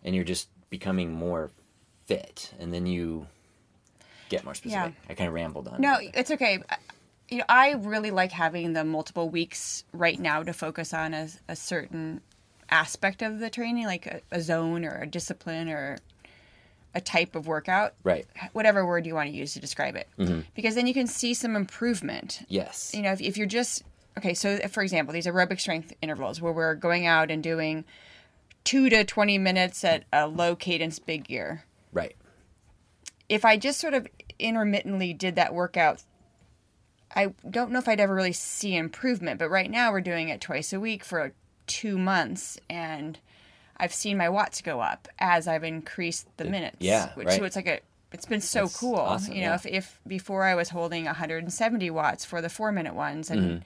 and 0.05 0.15
you're 0.15 0.25
just 0.25 0.49
becoming 0.71 1.13
more 1.13 1.51
fit 2.07 2.53
and 2.59 2.73
then 2.73 2.87
you 2.87 3.27
get 4.29 4.45
more 4.45 4.55
specific 4.55 4.95
Yeah. 4.97 5.11
i 5.11 5.15
kind 5.15 5.29
of 5.29 5.35
rambled 5.35 5.69
on 5.69 5.81
No, 5.81 5.97
it. 5.99 6.11
it's 6.15 6.31
okay. 6.31 6.63
I- 6.69 6.77
You 7.29 7.39
know, 7.39 7.45
I 7.49 7.73
really 7.75 8.11
like 8.11 8.33
having 8.33 8.73
the 8.73 8.83
multiple 8.85 9.29
weeks 9.29 9.85
right 9.93 10.19
now 10.19 10.43
to 10.43 10.53
focus 10.53 10.93
on 10.93 11.15
a, 11.15 11.29
a 11.49 11.55
certain 11.55 12.21
aspect 12.71 13.23
of 13.23 13.39
the 13.39 13.49
training, 13.51 13.87
like 13.87 14.07
a, 14.07 14.21
a 14.33 14.41
zone 14.41 14.85
or 14.85 14.99
a 15.03 15.07
discipline 15.07 15.69
or 15.69 15.99
a 16.93 17.01
type 17.01 17.37
of 17.37 17.47
workout, 17.47 17.95
right 18.03 18.27
whatever 18.53 18.85
word 18.85 19.07
you 19.07 19.15
want 19.15 19.29
to 19.31 19.35
use 19.35 19.53
to 19.55 19.61
describe 19.61 19.95
it. 19.95 20.09
Mm-hmm. 20.19 20.41
Because 20.57 20.75
then 20.75 20.89
you 20.89 20.95
can 20.95 21.07
see 21.07 21.35
some 21.35 21.55
improvement. 21.55 22.45
yes 22.49 22.93
You 22.95 23.03
know, 23.03 23.13
if, 23.13 23.21
if 23.21 23.37
you're 23.37 23.47
just, 23.47 23.85
okay, 24.19 24.35
so 24.35 24.59
for 24.69 24.83
example, 24.83 25.13
these 25.15 25.27
aerobic 25.27 25.61
strength 25.61 25.93
intervals 26.03 26.41
where 26.41 26.53
we're 26.53 26.75
going 26.75 27.07
out 27.07 27.31
and 27.31 27.45
doing 27.45 27.85
two 28.65 28.89
to 28.91 29.05
20 29.05 29.39
minutes 29.39 29.83
at 29.85 30.05
a 30.13 30.27
low 30.27 30.55
cadence 30.57 30.99
big 30.99 31.25
gear. 31.25 31.65
right 31.93 32.15
if 33.29 33.45
I 33.45 33.57
just 33.57 33.79
sort 33.81 33.95
of 33.95 34.07
intermittently 34.39 35.13
did 35.13 35.37
that 35.37 35.55
workout, 35.55 36.03
I 37.15 37.33
don't 37.49 37.71
know 37.71 37.79
if 37.79 37.89
I'd 37.89 38.01
ever 38.01 38.15
really 38.15 38.33
see 38.33 38.77
improvement. 38.77 39.39
But 39.39 39.51
right 39.51 39.71
now 39.71 39.93
we're 39.93 40.01
doing 40.01 40.29
it 40.29 40.41
twice 40.41 40.73
a 40.73 40.81
week 40.81 41.05
for 41.05 41.33
two 41.69 41.97
months, 41.97 42.59
and 42.69 43.19
I've 43.77 43.95
seen 43.95 44.17
my 44.17 44.29
watts 44.29 44.61
go 44.63 44.81
up 44.81 45.07
as 45.21 45.47
I've 45.47 45.63
increased 45.65 46.27
the 46.39 46.45
minutes. 46.45 46.77
yeah, 46.81 47.13
which 47.15 47.29
right. 47.29 47.39
so 47.39 47.45
it's 47.45 47.55
like 47.57 47.69
a 47.69 47.81
it's 48.13 48.27
been 48.27 48.41
so 48.41 48.63
That's 48.63 48.81
cool. 48.81 48.97
awesome, 48.97 49.35
you 49.35 49.43
know, 49.43 49.51
yeah. 49.51 49.55
if, 49.55 49.67
if 49.67 50.01
before 50.07 50.43
I 50.43 50.57
was 50.57 50.71
holding 50.71 51.05
170 51.05 51.91
watts 51.91 52.25
for 52.25 52.43
the 52.43 52.49
four 52.49 52.73
minute 52.73 52.95
ones, 52.95 53.31
and 53.31 53.41
Mm-hmm. 53.43 53.59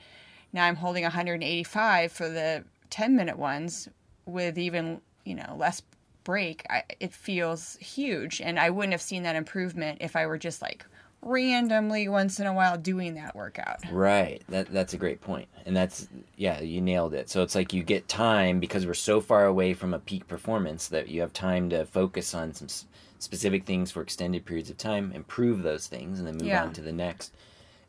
now 0.53 0.67
I'm 0.67 0.77
holding 0.77 1.05
185 1.05 2.13
for 2.13 2.29
the 2.29 2.65
10 2.91 3.17
minute 3.17 3.39
ones 3.39 3.89
with 4.27 4.59
even 4.59 5.01
you 5.25 5.35
know 5.35 5.57
less 5.59 5.83
break, 6.25 6.65
I, 6.71 6.83
it 7.01 7.13
feels 7.13 7.77
huge. 7.77 8.41
And 8.41 8.59
I 8.59 8.71
wouldn't 8.71 8.93
have 8.93 9.03
seen 9.03 9.25
that 9.25 9.37
improvement 9.37 9.99
if 10.01 10.17
I 10.17 10.27
were 10.27 10.39
just 10.39 10.63
like 10.63 10.85
randomly 11.21 12.07
once 12.09 12.39
in 12.39 12.47
a 12.47 12.53
while 12.53 12.77
doing 12.79 13.15
that 13.15 13.35
workout. 13.35 13.79
Right. 13.91 14.43
That 14.49 14.73
that's 14.73 14.95
a 14.95 14.99
great 14.99 15.21
point. 15.21 15.49
And 15.67 15.77
that's 15.77 16.09
yeah, 16.37 16.61
you 16.61 16.81
nailed 16.81 17.15
it. 17.15 17.29
So 17.31 17.43
it's 17.43 17.55
like 17.55 17.73
you 17.73 17.83
get 17.83 18.09
time 18.09 18.61
because 18.61 18.87
we're 18.87 18.95
so 18.95 19.21
far 19.21 19.47
away 19.47 19.75
from 19.75 19.95
a 19.95 19.99
peak 19.99 20.27
performance 20.29 20.89
that 20.89 21.09
you 21.09 21.21
have 21.21 21.33
time 21.33 21.71
to 21.71 21.85
focus 21.87 22.35
on 22.35 22.53
some 22.53 22.67
s- 22.67 22.87
specific 23.19 23.65
things 23.65 23.91
for 23.91 24.03
extended 24.03 24.45
periods 24.45 24.71
of 24.71 24.77
time, 24.79 25.13
improve 25.13 25.63
those 25.63 25.87
things 25.87 26.19
and 26.19 26.29
then 26.29 26.37
move 26.37 26.47
Yeah. 26.49 26.65
on 26.65 26.73
to 26.75 26.83
the 26.83 26.93
next. 26.93 27.35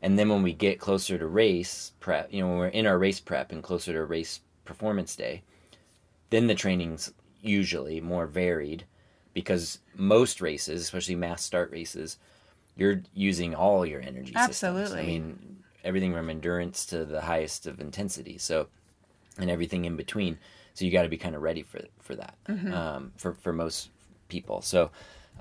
And 0.02 0.18
then 0.18 0.28
when 0.28 0.42
we 0.42 0.52
get 0.52 0.78
closer 0.78 1.18
to 1.18 1.26
race 1.26 1.92
prep, 2.00 2.32
you 2.32 2.40
know, 2.42 2.48
when 2.48 2.58
we're 2.58 2.68
in 2.68 2.86
our 2.86 2.98
race 2.98 3.20
prep 3.20 3.50
and 3.52 3.62
closer 3.62 3.92
to 3.92 4.04
race 4.04 4.40
performance 4.64 5.16
day, 5.16 5.42
then 6.30 6.46
the 6.46 6.54
training's 6.54 7.12
usually 7.42 8.00
more 8.00 8.26
varied 8.26 8.84
because 9.32 9.78
most 9.94 10.40
races, 10.40 10.82
especially 10.82 11.14
mass 11.14 11.42
start 11.42 11.70
races, 11.70 12.18
you're 12.76 13.02
using 13.14 13.54
all 13.54 13.84
your 13.86 14.00
energy 14.00 14.32
systems. 14.48 14.90
I 14.92 15.06
mean, 15.06 15.58
everything 15.84 16.12
from 16.12 16.30
endurance 16.30 16.86
to 16.86 17.04
the 17.04 17.20
highest 17.20 17.66
of 17.66 17.80
intensity. 17.80 18.38
So, 18.38 18.68
and 19.38 19.50
everything 19.50 19.84
in 19.84 19.96
between. 19.96 20.38
So 20.74 20.84
you 20.84 20.90
got 20.90 21.02
to 21.02 21.08
be 21.08 21.16
kind 21.16 21.34
of 21.34 21.42
ready 21.42 21.62
for 21.62 21.80
for 22.00 22.14
that 22.16 22.36
Mm-hmm. 22.48 22.72
um, 22.72 23.12
for 23.16 23.34
for 23.34 23.52
most 23.52 23.90
people. 24.28 24.60
So, 24.62 24.90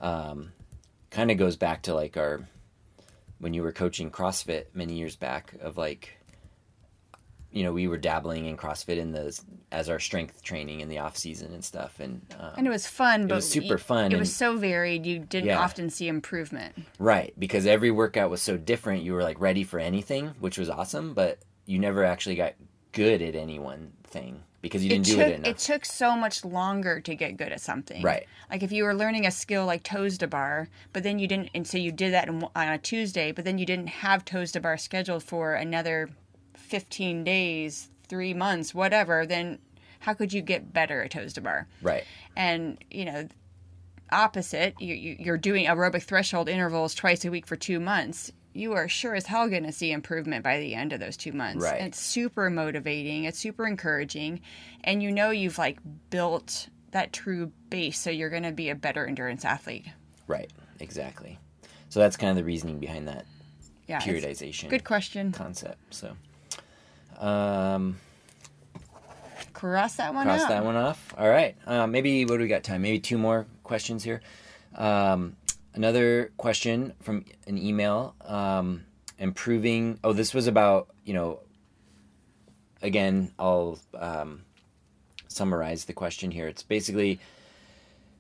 um, 0.02 0.52
kind 1.12 1.32
of 1.32 1.38
goes 1.38 1.56
back 1.56 1.84
to 1.84 1.94
like 1.94 2.18
our 2.18 2.48
when 3.40 3.54
you 3.54 3.64
were 3.64 3.72
coaching 3.72 4.12
CrossFit 4.12 4.66
many 4.74 4.94
years 4.96 5.16
back 5.16 5.54
of 5.62 5.78
like 5.78 6.15
you 7.56 7.64
know 7.64 7.72
we 7.72 7.88
were 7.88 7.98
dabbling 7.98 8.46
in 8.46 8.58
CrossFit 8.58 8.98
in 8.98 9.14
the 9.14 9.40
as 9.72 9.90
our 9.90 10.00
strength 10.00 10.44
training 10.44 10.82
in 10.82 10.90
the 10.90 11.00
off 11.00 11.18
season 11.18 11.54
and 11.54 11.64
stuff 11.64 12.00
and 12.00 12.22
um, 12.40 12.52
And 12.58 12.68
it 12.68 12.70
was 12.70 12.86
fun, 12.86 13.28
but 13.28 13.32
it 13.32 13.36
was 13.38 13.50
super 13.50 13.78
fun 13.78 14.12
It 14.12 14.20
was 14.20 14.36
so 14.36 14.58
varied, 14.58 15.06
you 15.06 15.20
didn't 15.20 15.48
Yeah. 15.48 15.60
often 15.60 15.90
see 15.90 16.08
improvement. 16.08 16.76
Right, 17.00 17.34
because 17.40 17.66
every 17.66 17.90
workout 17.92 18.30
was 18.30 18.42
so 18.42 18.58
different. 18.58 19.04
You 19.04 19.14
were 19.14 19.24
like 19.24 19.40
ready 19.40 19.64
for 19.64 19.80
anything, 19.80 20.34
which 20.40 20.58
was 20.58 20.70
awesome, 20.70 21.14
but 21.14 21.40
you 21.66 21.80
never 21.80 22.04
actually 22.04 22.36
got 22.36 22.54
good 22.92 23.22
at 23.22 23.36
any 23.36 23.58
one 23.58 23.94
thing 24.04 24.44
because 24.62 24.84
you 24.84 24.90
didn't 24.90 25.08
it 25.08 25.12
do 25.12 25.16
took 25.18 25.28
it 25.28 25.36
enough. 25.36 25.52
it 25.52 25.58
took 25.60 25.86
so 25.86 26.16
much 26.16 26.44
longer 26.44 27.00
to 27.00 27.16
get 27.16 27.38
good 27.38 27.52
at 27.54 27.62
something. 27.62 28.02
Right. 28.02 28.26
Like 28.52 28.64
if 28.64 28.72
you 28.72 28.84
were 28.84 28.94
learning 28.94 29.26
a 29.26 29.32
skill 29.32 29.66
like 29.66 29.84
toes 29.84 30.18
to 30.18 30.28
bar, 30.28 30.68
but 30.92 31.04
then 31.04 31.20
you 31.20 31.28
didn't, 31.28 31.50
and 31.56 31.66
so 31.66 31.78
you 31.78 31.92
did 31.94 32.12
that 32.14 32.28
on 32.30 32.50
a 32.56 32.78
Tuesday, 32.78 33.32
but 33.32 33.46
then 33.46 33.58
you 33.58 33.66
didn't 33.66 33.88
have 33.88 34.26
toes 34.26 34.52
to 34.54 34.60
bar 34.60 34.78
scheduled 34.78 35.24
for 35.24 35.54
another 35.54 36.10
fifteen 36.66 37.24
days, 37.24 37.90
three 38.08 38.34
months, 38.34 38.74
whatever. 38.74 39.26
Then 39.26 39.60
how 40.00 40.14
could 40.14 40.34
you 40.34 40.42
get 40.42 40.72
better 40.74 41.04
at 41.04 41.12
toes 41.12 41.34
to 41.34 41.42
bar? 41.42 41.68
right, 41.82 42.04
and 42.36 42.78
you 42.92 43.06
know 43.06 43.28
opposite 44.12 44.80
you, 44.80 44.94
you, 44.94 45.16
you're 45.20 45.38
doing 45.38 45.66
aerobic 45.66 46.04
threshold 46.04 46.48
intervals 46.48 46.94
twice 46.94 47.26
a 47.26 47.32
week 47.32 47.48
for 47.48 47.56
two 47.56 47.80
months 47.80 48.32
you 48.54 48.74
are 48.74 48.88
sure 48.88 49.16
as 49.16 49.26
hell 49.26 49.50
going 49.50 49.64
to 49.64 49.72
see 49.72 49.92
improvement 49.92 50.44
by 50.44 50.60
the 50.60 50.76
end 50.76 50.94
of 50.94 51.00
those 51.00 51.18
two 51.18 51.32
months 51.32 51.64
Right. 51.64 51.82
it's 51.82 52.00
super 52.00 52.52
motivating 52.52 53.24
it's 53.24 53.40
super 53.40 53.66
encouraging 53.66 54.42
and 54.84 55.02
you 55.02 55.12
know 55.12 55.32
you've 55.32 55.58
like 55.58 55.80
built 56.12 56.70
that 56.92 57.14
true 57.14 57.52
base 57.72 58.00
so 58.00 58.12
you're 58.12 58.30
going 58.30 58.44
to 58.44 58.52
be 58.52 58.70
a 58.70 58.76
better 58.76 59.08
endurance 59.08 59.44
athlete 59.44 59.88
right, 60.28 60.52
exactly. 60.80 61.40
So 61.90 62.00
that's 62.00 62.16
kind 62.16 62.30
of 62.30 62.36
the 62.36 62.44
reasoning 62.44 62.78
behind 62.78 63.08
that 63.08 63.26
yeah 63.88 64.00
periodization 64.00 64.70
good 64.70 64.84
question 64.84 65.32
concept. 65.32 65.80
So, 65.90 66.16
um, 67.20 67.98
cross 69.54 69.96
that 69.96 70.14
one 70.14 70.26
cross 70.26 70.42
out 70.42 70.50
that 70.50 70.66
one 70.66 70.76
off. 70.76 71.14
All 71.18 71.30
right, 71.30 71.56
uh, 71.66 71.88
maybe 71.88 72.26
what 72.26 72.38
do 72.38 72.44
we 72.44 72.48
got 72.48 72.64
time? 72.64 72.82
Maybe 72.82 73.00
two 73.00 73.18
more 73.18 73.46
questions 73.64 74.04
here. 74.04 74.22
Um, 74.76 75.36
another 75.74 76.32
question 76.38 76.94
from 77.02 77.26
an 77.48 77.58
email. 77.58 78.16
Um, 78.22 78.86
improving. 79.18 80.00
Oh, 80.04 80.14
this 80.14 80.34
was 80.34 80.48
about 80.48 80.90
you 81.04 81.14
know. 81.14 81.40
Again, 82.82 83.32
I'll 83.40 83.80
um, 83.98 84.44
summarize 85.28 85.86
the 85.86 85.94
question 85.94 86.30
here. 86.30 86.48
It's 86.48 86.62
basically 86.62 87.20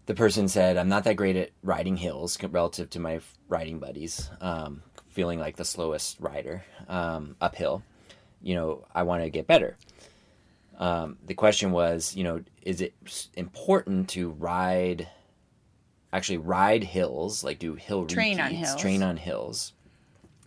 the 0.05 0.15
person 0.15 0.47
said, 0.47 0.77
"I'm 0.77 0.89
not 0.89 1.03
that 1.03 1.15
great 1.15 1.35
at 1.35 1.51
riding 1.61 1.97
hills 1.97 2.41
relative 2.41 2.89
to 2.91 2.99
my 2.99 3.19
riding 3.47 3.79
buddies. 3.79 4.29
Um, 4.41 4.81
feeling 5.09 5.39
like 5.39 5.55
the 5.55 5.65
slowest 5.65 6.19
rider 6.19 6.63
um, 6.89 7.35
uphill. 7.39 7.83
You 8.45 8.55
know, 8.55 8.85
I 8.93 9.03
want 9.03 9.23
to 9.23 9.29
get 9.29 9.47
better." 9.47 9.75
Um, 10.77 11.17
the 11.25 11.33
question 11.33 11.71
was, 11.71 12.15
you 12.15 12.23
know, 12.23 12.41
is 12.61 12.79
it 12.81 12.93
important 13.35 14.09
to 14.09 14.29
ride 14.29 15.07
actually 16.13 16.37
ride 16.37 16.83
hills, 16.83 17.43
like 17.43 17.59
do 17.59 17.75
hill 17.75 18.05
Train 18.05 18.39
on 18.39 18.45
repeats, 18.51 18.69
hills. 18.69 18.81
train 18.81 19.03
on 19.03 19.17
hills, 19.17 19.73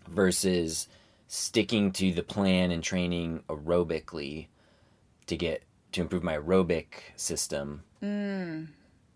versus 0.09 0.89
sticking 1.27 1.93
to 1.93 2.13
the 2.13 2.23
plan 2.23 2.71
and 2.71 2.83
training 2.83 3.43
aerobically 3.49 4.47
to 5.27 5.37
get 5.37 5.63
to 5.93 6.01
improve 6.01 6.23
my 6.23 6.39
aerobic 6.39 6.87
system. 7.17 7.83
Mm. 8.03 8.69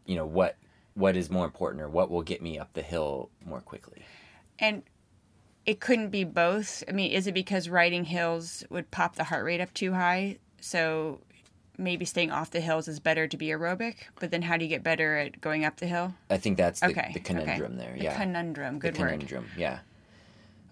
You 0.05 0.17
know 0.17 0.27
what 0.27 0.57
what 0.95 1.17
is 1.17 1.31
more 1.31 1.47
important 1.47 1.83
or 1.83 1.89
what 1.89 2.11
will 2.11 2.23
get 2.23 2.43
me 2.43 2.59
up 2.59 2.75
the 2.75 2.83
hill 2.83 3.31
more 3.45 3.61
quickly. 3.61 4.05
And 4.59 4.83
it 5.66 5.80
couldn't 5.80 6.09
be 6.10 6.24
both. 6.24 6.82
I 6.89 6.93
mean, 6.93 7.12
is 7.12 7.26
it 7.26 7.32
because 7.34 7.68
riding 7.68 8.05
hills 8.05 8.64
would 8.70 8.90
pop 8.90 9.16
the 9.16 9.24
heart 9.24 9.44
rate 9.44 9.60
up 9.60 9.72
too 9.74 9.93
high? 9.93 10.39
So 10.60 11.20
maybe 11.78 12.05
staying 12.05 12.30
off 12.30 12.51
the 12.51 12.60
hills 12.60 12.86
is 12.89 13.01
better 13.01 13.26
to 13.26 13.36
be 13.36 13.47
aerobic, 13.48 13.94
but 14.20 14.30
then 14.30 14.43
how 14.43 14.56
do 14.56 14.64
you 14.64 14.68
get 14.68 14.82
better 14.82 15.16
at 15.16 15.40
going 15.40 15.64
up 15.64 15.76
the 15.78 15.86
hill? 15.86 16.14
I 16.30 16.36
think 16.36 16.56
that's 16.56 16.80
the, 16.80 16.86
Okay. 16.89 17.10
the 17.14 17.20
conundrum 17.20 17.72
okay. 17.72 17.84
there. 17.84 17.97
The 17.97 18.05
yeah. 18.05 18.16
conundrum. 18.18 18.78
Good 18.78 18.94
the 18.94 19.01
word. 19.01 19.10
conundrum. 19.10 19.47
Yeah. 19.56 19.78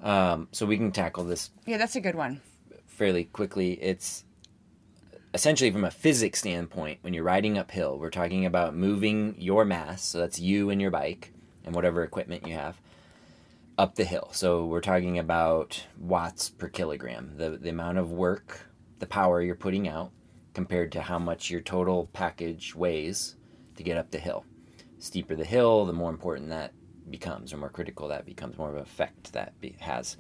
Um, 0.03 0.49
so 0.53 0.67
we 0.67 0.77
can 0.77 0.93
tackle 0.93 1.25
this 1.25 1.51
Yeah, 1.67 1.77
that's 1.79 1.97
a 1.97 2.01
good 2.01 2.15
one. 2.15 2.41
fairly 2.87 3.25
quickly. 3.25 3.73
It's 3.83 4.25
essentially 5.35 5.71
from 5.71 5.85
a 5.85 5.91
physics 5.91 6.39
standpoint, 6.41 6.99
when 7.03 7.15
you're 7.15 7.25
riding 7.25 7.57
uphill, 7.59 7.99
we're 7.99 8.11
talking 8.11 8.45
about 8.47 8.75
moving 8.75 9.35
your 9.39 9.65
mass, 9.65 10.03
so 10.03 10.19
that's 10.19 10.39
you 10.41 10.71
and 10.71 10.81
your 10.81 10.91
bike 10.91 11.33
and 11.65 11.75
whatever 11.75 12.03
equipment 12.03 12.47
you 12.47 12.55
have, 12.55 12.81
up 13.81 13.95
the 13.95 14.05
hill. 14.05 14.29
So 14.33 14.67
we're 14.67 14.83
talking 14.83 15.19
about 15.19 15.87
watts 15.99 16.51
per 16.51 16.69
kilogram, 16.69 17.33
the, 17.39 17.49
the 17.49 17.71
amount 17.71 17.97
of 17.97 18.13
work, 18.13 18.69
the 18.99 19.07
power 19.07 19.41
you're 19.41 19.55
putting 19.55 19.89
out 19.89 20.13
compared 20.53 20.93
to 20.93 21.01
how 21.01 21.19
much 21.19 21.49
your 21.49 21.63
total 21.63 22.11
package 22.13 22.75
weighs 22.75 23.37
to 23.77 23.83
get 23.83 23.97
up 23.97 24.11
the 24.11 24.19
hill. 24.19 24.45
Steeper 24.99 25.35
the 25.35 25.47
hill, 25.47 25.87
the 25.87 25.95
more 25.95 26.11
important 26.11 26.51
that 26.51 26.75
becomes, 27.09 27.55
or 27.55 27.57
more 27.57 27.71
critical 27.71 28.09
that 28.09 28.27
becomes, 28.27 28.59
more 28.59 28.69
of 28.69 28.77
an 28.77 28.83
effect 28.83 29.33
that 29.33 29.59
be, 29.63 29.75
has. 29.81 30.19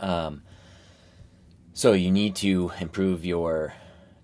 Um, 0.00 0.42
so 1.74 1.92
you 1.92 2.10
need 2.10 2.34
to 2.36 2.72
improve 2.80 3.24
your 3.24 3.72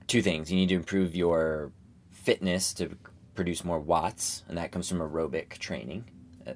two 0.08 0.22
things. 0.22 0.50
You 0.50 0.56
need 0.56 0.70
to 0.70 0.74
improve 0.74 1.14
your 1.14 1.70
fitness 2.10 2.74
to 2.74 2.96
produce 3.36 3.64
more 3.64 3.78
watts, 3.78 4.42
and 4.48 4.58
that 4.58 4.72
comes 4.72 4.88
from 4.88 4.98
aerobic 4.98 5.50
training, 5.58 6.10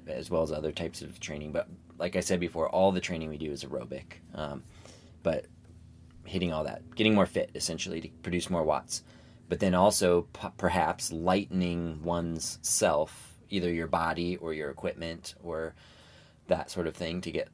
as 0.07 0.29
well 0.29 0.43
as 0.43 0.51
other 0.51 0.71
types 0.71 1.01
of 1.01 1.19
training. 1.19 1.51
But 1.51 1.67
like 1.97 2.15
I 2.15 2.21
said 2.21 2.39
before, 2.39 2.69
all 2.69 2.91
the 2.91 3.01
training 3.01 3.29
we 3.29 3.37
do 3.37 3.51
is 3.51 3.63
aerobic. 3.63 4.19
Um, 4.33 4.63
but 5.21 5.45
hitting 6.25 6.53
all 6.53 6.63
that, 6.63 6.95
getting 6.95 7.13
more 7.13 7.25
fit 7.25 7.51
essentially 7.55 8.01
to 8.01 8.09
produce 8.21 8.49
more 8.49 8.63
watts. 8.63 9.03
But 9.49 9.59
then 9.59 9.75
also 9.75 10.23
p- 10.33 10.47
perhaps 10.57 11.11
lightening 11.11 12.01
one's 12.03 12.59
self, 12.61 13.37
either 13.49 13.71
your 13.71 13.87
body 13.87 14.37
or 14.37 14.53
your 14.53 14.69
equipment 14.69 15.35
or 15.43 15.75
that 16.47 16.71
sort 16.71 16.87
of 16.87 16.95
thing, 16.95 17.21
to 17.21 17.31
get 17.31 17.49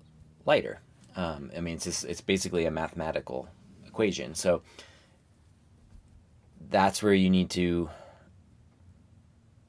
lighter. 0.45 0.81
Um, 1.15 1.51
I 1.55 1.59
mean, 1.59 1.75
it's 1.75 1.85
just, 1.85 2.05
it's 2.05 2.21
basically 2.21 2.65
a 2.65 2.71
mathematical 2.71 3.49
equation. 3.85 4.35
So 4.35 4.61
that's 6.69 7.01
where 7.01 7.13
you 7.13 7.29
need 7.29 7.49
to 7.51 7.89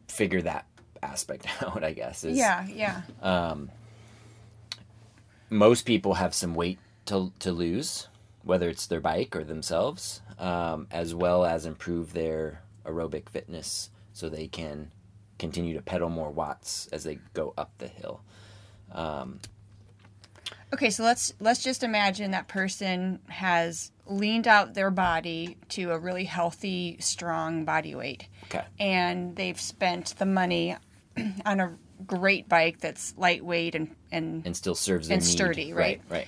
figure 0.09 0.43
that 0.43 0.67
aspect 1.03 1.47
out. 1.63 1.83
I 1.85 1.93
guess 1.93 2.25
is 2.25 2.37
Yeah, 2.37 2.67
yeah. 2.69 3.03
um, 3.23 3.71
most 5.49 5.83
people 5.85 6.15
have 6.15 6.35
some 6.35 6.55
weight 6.55 6.79
to 7.07 7.33
to 7.41 7.53
lose, 7.53 8.09
whether 8.45 8.69
it's 8.69 8.87
their 8.87 9.01
bike 9.01 9.35
or 9.35 9.45
themselves, 9.45 10.21
um, 10.39 10.87
as 10.91 11.15
well 11.15 11.45
as 11.45 11.67
improve 11.67 12.13
their 12.13 12.63
aerobic 12.85 13.29
fitness 13.29 13.91
so 14.13 14.29
they 14.29 14.47
can 14.49 14.91
continue 15.39 15.75
to 15.75 15.83
pedal 15.83 16.09
more 16.11 16.31
watts 16.31 16.89
as 16.93 17.05
they 17.05 17.19
go 17.35 17.55
up 17.57 17.71
the 17.79 17.89
hill. 17.89 18.21
Um, 18.93 19.41
Okay, 20.73 20.91
so 20.91 21.03
let's 21.03 21.33
let's 21.41 21.63
just 21.65 21.83
imagine 21.83 22.31
that 22.31 22.47
person 22.47 23.19
has 23.29 23.91
leaned 24.07 24.47
out 24.47 24.75
their 24.75 24.91
body 24.91 25.57
to 25.71 25.91
a 25.91 25.99
really 25.99 26.25
healthy, 26.25 26.97
strong 27.01 27.65
body 27.65 27.95
weight. 27.97 28.29
okay. 28.45 28.65
And 28.79 29.35
they've 29.35 29.61
spent 29.61 30.15
the 30.19 30.27
money 30.27 30.77
on 31.45 31.61
a 31.61 31.77
great 32.07 32.49
bike 32.49 32.81
that's 32.81 33.15
lightweight 33.17 33.75
and, 33.75 33.95
and 34.11 34.45
And 34.47 34.57
still 34.57 34.75
serves 34.75 35.11
And 35.11 35.21
need. 35.21 35.27
sturdy, 35.27 35.73
right? 35.73 36.01
Right. 36.09 36.27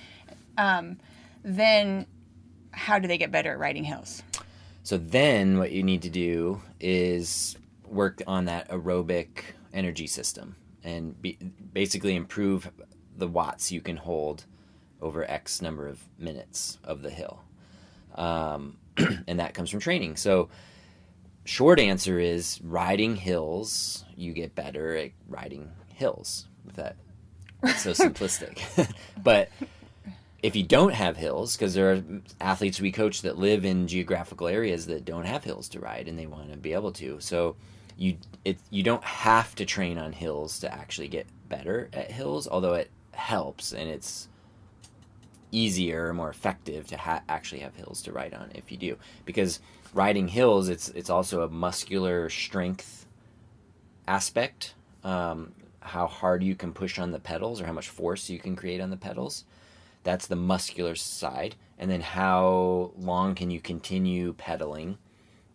Right. 0.57 0.95
then 1.43 2.05
how 2.71 2.99
do 2.99 3.07
they 3.07 3.17
get 3.17 3.31
better 3.31 3.51
at 3.51 3.59
riding 3.59 3.83
hills? 3.83 4.23
So 4.83 4.97
then 4.97 5.57
what 5.59 5.71
you 5.71 5.83
need 5.83 6.01
to 6.03 6.09
do 6.09 6.61
is 6.79 7.55
work 7.87 8.21
on 8.27 8.45
that 8.45 8.69
aerobic 8.69 9.43
energy 9.73 10.07
system 10.07 10.55
and 10.83 11.19
be, 11.21 11.37
basically 11.71 12.15
improve 12.15 12.69
the 13.15 13.27
watts 13.27 13.71
you 13.71 13.79
can 13.81 13.97
hold 13.97 14.45
over 15.01 15.23
X 15.29 15.61
number 15.61 15.87
of 15.87 16.03
minutes 16.17 16.77
of 16.83 17.01
the 17.01 17.09
hill. 17.09 17.41
Um, 18.15 18.77
and 19.27 19.39
that 19.39 19.53
comes 19.53 19.69
from 19.69 19.79
training. 19.79 20.15
So 20.17 20.49
short 21.45 21.79
answer 21.79 22.19
is 22.19 22.59
riding 22.63 23.15
hills, 23.15 24.05
you 24.15 24.33
get 24.33 24.55
better 24.55 24.95
at 24.95 25.11
riding 25.27 25.71
hills. 25.93 26.47
With 26.65 26.75
that 26.75 26.95
it's 27.63 27.81
so 27.81 27.91
simplistic. 27.91 28.59
but 29.23 29.49
if 30.41 30.55
you 30.55 30.63
don't 30.63 30.93
have 30.93 31.15
hills, 31.17 31.55
because 31.55 31.73
there 31.73 31.93
are 31.93 32.03
athletes 32.41 32.81
we 32.81 32.91
coach 32.91 33.21
that 33.21 33.37
live 33.37 33.63
in 33.63 33.87
geographical 33.87 34.47
areas 34.47 34.87
that 34.87 35.05
don't 35.05 35.25
have 35.25 35.43
hills 35.43 35.69
to 35.69 35.79
ride, 35.79 36.07
and 36.07 36.19
they 36.19 36.27
want 36.27 36.51
to 36.51 36.57
be 36.57 36.73
able 36.73 36.91
to. 36.93 37.19
So 37.19 37.55
you 37.97 38.17
it 38.43 38.57
you 38.69 38.83
don't 38.83 39.03
have 39.03 39.55
to 39.55 39.65
train 39.65 39.97
on 39.97 40.13
hills 40.13 40.59
to 40.59 40.73
actually 40.73 41.07
get 41.07 41.27
better 41.47 41.89
at 41.93 42.11
hills, 42.11 42.47
although 42.47 42.73
it 42.73 42.89
helps 43.13 43.73
and 43.73 43.89
it's 43.89 44.27
easier 45.51 46.07
or 46.09 46.13
more 46.13 46.29
effective 46.29 46.87
to 46.87 46.97
ha- 46.97 47.21
actually 47.29 47.61
have 47.61 47.75
hills 47.75 48.01
to 48.01 48.11
ride 48.11 48.33
on 48.33 48.49
if 48.55 48.71
you 48.71 48.77
do 48.77 48.97
because 49.23 49.59
riding 49.93 50.27
hills 50.27 50.69
it's 50.69 50.89
it's 50.89 51.09
also 51.09 51.41
a 51.41 51.49
muscular 51.49 52.29
strength 52.29 53.05
aspect. 54.07 54.75
Um, 55.03 55.53
how 55.81 56.07
hard 56.07 56.43
you 56.43 56.55
can 56.55 56.71
push 56.71 56.97
on 56.97 57.11
the 57.11 57.19
pedals 57.19 57.59
or 57.59 57.65
how 57.65 57.73
much 57.73 57.89
force 57.89 58.29
you 58.29 58.39
can 58.39 58.55
create 58.55 58.79
on 58.79 58.89
the 58.89 58.95
pedals 58.97 59.43
that's 60.03 60.27
the 60.27 60.35
muscular 60.35 60.95
side. 60.95 61.55
And 61.79 61.89
then 61.89 62.01
how 62.01 62.91
long 62.97 63.35
can 63.35 63.49
you 63.49 63.59
continue 63.59 64.33
pedaling 64.33 64.97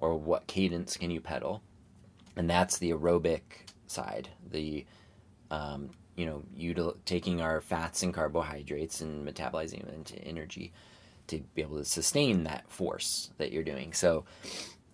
or 0.01 0.17
what 0.17 0.47
cadence 0.47 0.97
can 0.97 1.11
you 1.11 1.21
pedal? 1.21 1.63
And 2.37 2.49
that's 2.49 2.79
the 2.79 2.91
aerobic 2.91 3.41
side 3.87 4.29
the 4.51 4.85
um, 5.51 5.89
you 6.15 6.27
know 6.27 6.43
util- 6.59 6.97
taking 7.07 7.41
our 7.41 7.61
fats 7.61 8.03
and 8.03 8.13
carbohydrates 8.13 9.01
and 9.01 9.27
metabolizing 9.27 9.85
them 9.87 9.95
into 9.95 10.19
energy 10.19 10.73
to 11.29 11.39
be 11.55 11.63
able 11.63 11.79
to 11.79 11.85
sustain 11.85 12.45
that 12.45 12.69
force 12.71 13.31
that 13.39 13.53
you're 13.53 13.63
doing. 13.63 13.93
So 13.93 14.25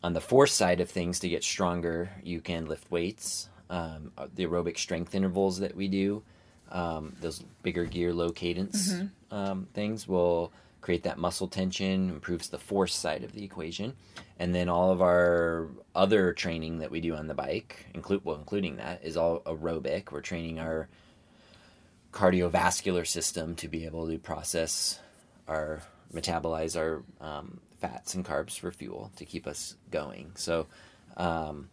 on 0.02 0.12
the 0.12 0.20
force 0.20 0.52
side 0.52 0.80
of 0.80 0.90
things 0.90 1.20
to 1.20 1.28
get 1.28 1.42
stronger 1.42 2.10
you 2.22 2.40
can 2.40 2.66
lift 2.66 2.90
weights 2.90 3.48
um, 3.70 4.12
the 4.34 4.44
aerobic 4.44 4.76
strength 4.76 5.14
intervals 5.14 5.58
that 5.60 5.74
we 5.74 5.88
do 5.88 6.22
um, 6.70 7.16
those 7.20 7.42
bigger 7.62 7.86
gear 7.86 8.12
low 8.12 8.30
cadence 8.30 8.92
um, 9.30 9.66
things 9.72 10.06
will 10.06 10.52
create 10.84 11.04
that 11.04 11.16
muscle 11.16 11.48
tension 11.48 12.10
improves 12.10 12.50
the 12.50 12.58
force 12.58 12.94
side 12.94 13.24
of 13.24 13.32
the 13.32 13.42
equation. 13.42 13.94
And 14.38 14.54
then 14.54 14.68
all 14.68 14.90
of 14.92 15.00
our 15.00 15.70
other 15.94 16.34
training 16.34 16.80
that 16.80 16.90
we 16.90 17.00
do 17.00 17.14
on 17.14 17.26
the 17.26 17.32
bike 17.32 17.86
include 17.94 18.22
well 18.22 18.36
including 18.36 18.76
that 18.76 19.02
is 19.02 19.16
all 19.16 19.40
aerobic. 19.40 20.12
We're 20.12 20.20
training 20.20 20.60
our 20.60 20.88
cardiovascular 22.12 23.06
system 23.06 23.54
to 23.56 23.66
be 23.66 23.86
able 23.86 24.06
to 24.08 24.18
process 24.18 25.00
our 25.48 25.80
metabolize 26.14 26.76
our 26.78 27.02
um, 27.20 27.60
fats 27.80 28.14
and 28.14 28.24
carbs 28.24 28.58
for 28.58 28.70
fuel 28.70 29.10
to 29.16 29.24
keep 29.24 29.46
us 29.46 29.76
going 29.90 30.30
so 30.34 30.66
um, 31.16 31.68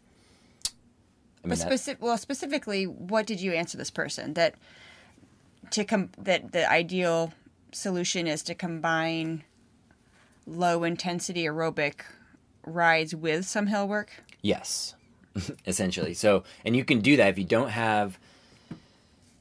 I 1.43 1.47
mean, 1.47 1.57
But 1.57 1.69
speci- 1.69 1.99
well, 1.99 2.17
specifically, 2.17 2.85
what 2.85 3.25
did 3.25 3.41
you 3.41 3.51
answer 3.53 3.77
this 3.77 3.89
person 3.89 4.35
that 4.35 4.55
to 5.71 5.83
com- 5.83 6.11
that 6.17 6.51
the 6.51 6.69
ideal 6.69 7.33
solution 7.71 8.27
is 8.27 8.43
to 8.43 8.53
combine 8.53 9.43
low 10.45 10.83
intensity 10.83 11.45
aerobic 11.45 12.01
rides 12.65 13.15
with 13.15 13.45
some 13.45 13.67
hill 13.67 13.87
work? 13.87 14.11
Yes, 14.41 14.95
essentially. 15.65 16.13
So, 16.13 16.43
and 16.63 16.75
you 16.75 16.85
can 16.85 16.99
do 16.99 17.17
that 17.17 17.29
if 17.29 17.39
you 17.39 17.45
don't 17.45 17.69
have 17.69 18.19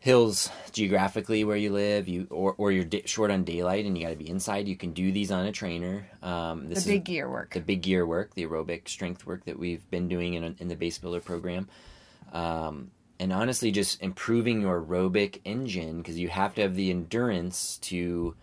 hills 0.00 0.50
geographically 0.72 1.44
where 1.44 1.56
you 1.56 1.70
live, 1.70 2.08
you 2.08 2.26
or 2.30 2.54
or 2.58 2.72
you're 2.72 2.84
da- 2.84 3.06
short 3.06 3.30
on 3.30 3.44
daylight 3.44 3.84
and 3.84 3.96
you 3.96 4.04
got 4.04 4.10
to 4.10 4.16
be 4.16 4.28
inside. 4.28 4.66
You 4.66 4.76
can 4.76 4.92
do 4.92 5.12
these 5.12 5.30
on 5.30 5.46
a 5.46 5.52
trainer. 5.52 6.08
Um, 6.22 6.68
this 6.68 6.84
the 6.84 6.94
big 6.94 7.04
gear 7.04 7.30
work. 7.30 7.54
the 7.54 7.60
big 7.60 7.82
gear 7.82 8.04
work, 8.04 8.34
the 8.34 8.46
aerobic 8.46 8.88
strength 8.88 9.26
work 9.26 9.44
that 9.44 9.58
we've 9.58 9.88
been 9.90 10.08
doing 10.08 10.34
in, 10.34 10.56
in 10.58 10.68
the 10.68 10.74
base 10.74 10.98
builder 10.98 11.20
program. 11.20 11.68
Um, 12.32 12.90
and 13.18 13.32
honestly, 13.32 13.70
just 13.70 14.02
improving 14.02 14.62
your 14.62 14.80
aerobic 14.80 15.40
engine 15.44 15.98
because 15.98 16.18
you 16.18 16.28
have 16.28 16.54
to 16.54 16.62
have 16.62 16.74
the 16.74 16.90
endurance 16.90 17.76
to 17.82 18.34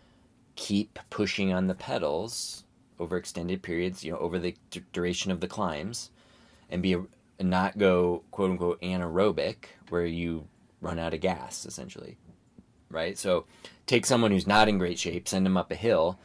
keep 0.55 0.99
pushing 1.09 1.51
on 1.51 1.67
the 1.67 1.73
pedals 1.73 2.63
over 2.99 3.17
extended 3.17 3.63
periods, 3.63 4.03
you 4.03 4.11
know, 4.11 4.19
over 4.19 4.37
the 4.37 4.55
d- 4.69 4.83
duration 4.93 5.31
of 5.31 5.39
the 5.39 5.47
climbs, 5.47 6.11
and 6.69 6.83
be 6.83 6.93
a, 6.93 7.03
not 7.43 7.77
go 7.77 8.23
quote 8.29 8.51
unquote 8.51 8.81
anaerobic 8.81 9.55
where 9.89 10.05
you 10.05 10.47
run 10.81 10.99
out 10.99 11.13
of 11.13 11.21
gas 11.21 11.65
essentially. 11.65 12.17
Right? 12.89 13.17
So 13.17 13.45
take 13.85 14.05
someone 14.05 14.31
who's 14.31 14.47
not 14.47 14.69
in 14.69 14.77
great 14.77 14.99
shape, 14.99 15.27
send 15.27 15.45
them 15.45 15.57
up 15.57 15.71
a 15.71 15.75
hill, 15.75 16.19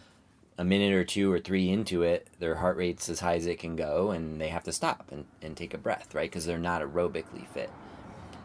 a 0.59 0.65
minute 0.65 0.93
or 0.93 1.05
two 1.05 1.33
or 1.33 1.39
three 1.39 1.71
into 1.71 2.03
it, 2.03 2.29
their 2.39 2.57
heart 2.57 2.77
rate's 2.77 3.09
as 3.09 3.21
high 3.21 3.37
as 3.37 3.47
it 3.47 3.59
can 3.59 3.75
go, 3.75 4.11
and 4.11 4.41
they 4.41 4.49
have 4.49 4.65
to 4.65 4.73
stop 4.73 5.09
and, 5.11 5.25
and 5.41 5.57
take 5.57 5.75
a 5.75 5.79
breath, 5.79 6.15
right? 6.15 6.31
Because 6.31 6.47
they're 6.47 6.59
not 6.59 6.83
aerobically 6.83 7.47
fit. 7.49 7.71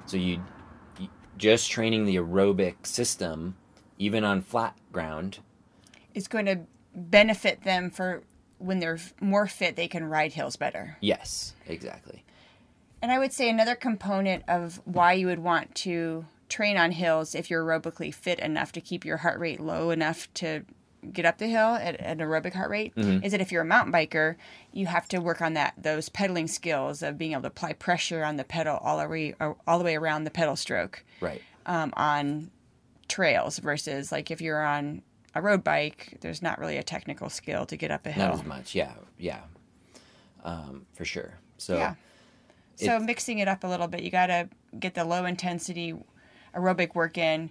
So 0.06 0.18
you, 0.18 0.42
you, 0.98 1.10
just 1.38 1.70
training 1.70 2.06
the 2.06 2.16
aerobic 2.16 2.88
system, 2.88 3.56
even 3.98 4.24
on 4.24 4.42
flat 4.42 4.76
ground, 4.92 5.40
is 6.16 6.28
going 6.28 6.46
to 6.46 6.62
benefit 6.96 7.64
them 7.64 7.92
for 7.92 8.24
when 8.58 8.80
they're 8.80 9.00
more 9.22 9.46
fit, 9.46 9.76
they 9.76 9.88
can 9.88 10.06
ride 10.06 10.34
hills 10.34 10.56
better. 10.56 10.98
Yes, 11.02 11.54
exactly. 11.68 12.24
And 13.02 13.12
I 13.12 13.20
would 13.20 13.34
say 13.34 13.50
another 13.50 13.76
component 13.76 14.44
of 14.48 14.82
why 14.86 15.14
you 15.14 15.28
would 15.28 15.40
want 15.40 15.76
to 15.76 16.26
train 16.50 16.78
on 16.78 16.92
hills 16.92 17.36
if 17.36 17.50
you're 17.50 17.64
aerobically 17.64 18.14
fit 18.14 18.40
enough 18.40 18.72
to 18.72 18.82
keep 18.82 19.06
your 19.06 19.18
heart 19.18 19.40
rate 19.40 19.60
low 19.60 19.92
enough 19.92 20.34
to 20.36 20.64
get 21.12 21.26
up 21.26 21.38
the 21.38 21.48
hill 21.48 21.76
at, 21.76 22.00
an 22.00 22.20
aerobic 22.20 22.54
heart 22.54 22.70
rate 22.70 22.96
mm-hmm. 22.96 23.24
is 23.24 23.32
that 23.32 23.42
if 23.42 23.52
you're 23.52 23.62
a 23.62 23.66
mountain 23.66 23.94
biker, 23.94 24.36
you 24.74 24.88
have 24.88 25.08
to 25.08 25.20
work 25.20 25.42
on 25.42 25.54
that 25.54 25.74
those 25.78 26.10
pedaling 26.10 26.48
skills 26.48 27.04
of 27.04 27.18
being 27.18 27.34
able 27.34 27.42
to 27.44 27.48
apply 27.48 27.74
pressure 27.74 28.24
on 28.24 28.38
the 28.38 28.44
pedal 28.44 28.78
all 28.78 28.98
the 28.98 29.08
way 29.08 29.36
all 29.68 29.78
the 29.78 29.86
way 29.86 29.96
around 29.96 30.24
the 30.24 30.32
pedal 30.32 30.56
stroke. 30.56 31.04
Right. 31.22 31.42
Um, 31.66 31.94
on 31.98 32.52
trails 33.08 33.60
versus 33.60 34.12
like 34.12 34.32
if 34.32 34.42
you're 34.42 34.64
on 34.64 35.02
a 35.36 35.42
road 35.42 35.64
bike, 35.64 36.18
there's 36.22 36.42
not 36.42 36.60
really 36.60 36.78
a 36.78 36.84
technical 36.84 37.30
skill 37.30 37.66
to 37.68 37.78
get 37.78 37.92
up 37.92 38.06
a 38.06 38.12
hill. 38.12 38.28
Not 38.30 38.40
as 38.40 38.46
much, 38.46 38.76
yeah, 38.76 38.94
yeah, 39.18 39.42
um, 40.44 40.86
for 40.94 41.06
sure. 41.06 41.38
So 41.58 41.76
yeah. 41.78 41.96
So 42.86 43.00
mixing 43.00 43.40
it 43.40 43.48
up 43.48 43.64
a 43.64 43.68
little 43.68 43.88
bit, 43.88 44.04
you 44.04 44.12
got 44.12 44.28
to 44.28 44.50
get 44.80 44.94
the 44.94 45.04
low 45.04 45.26
intensity 45.26 45.96
aerobic 46.56 46.96
work 46.96 47.18
in 47.18 47.50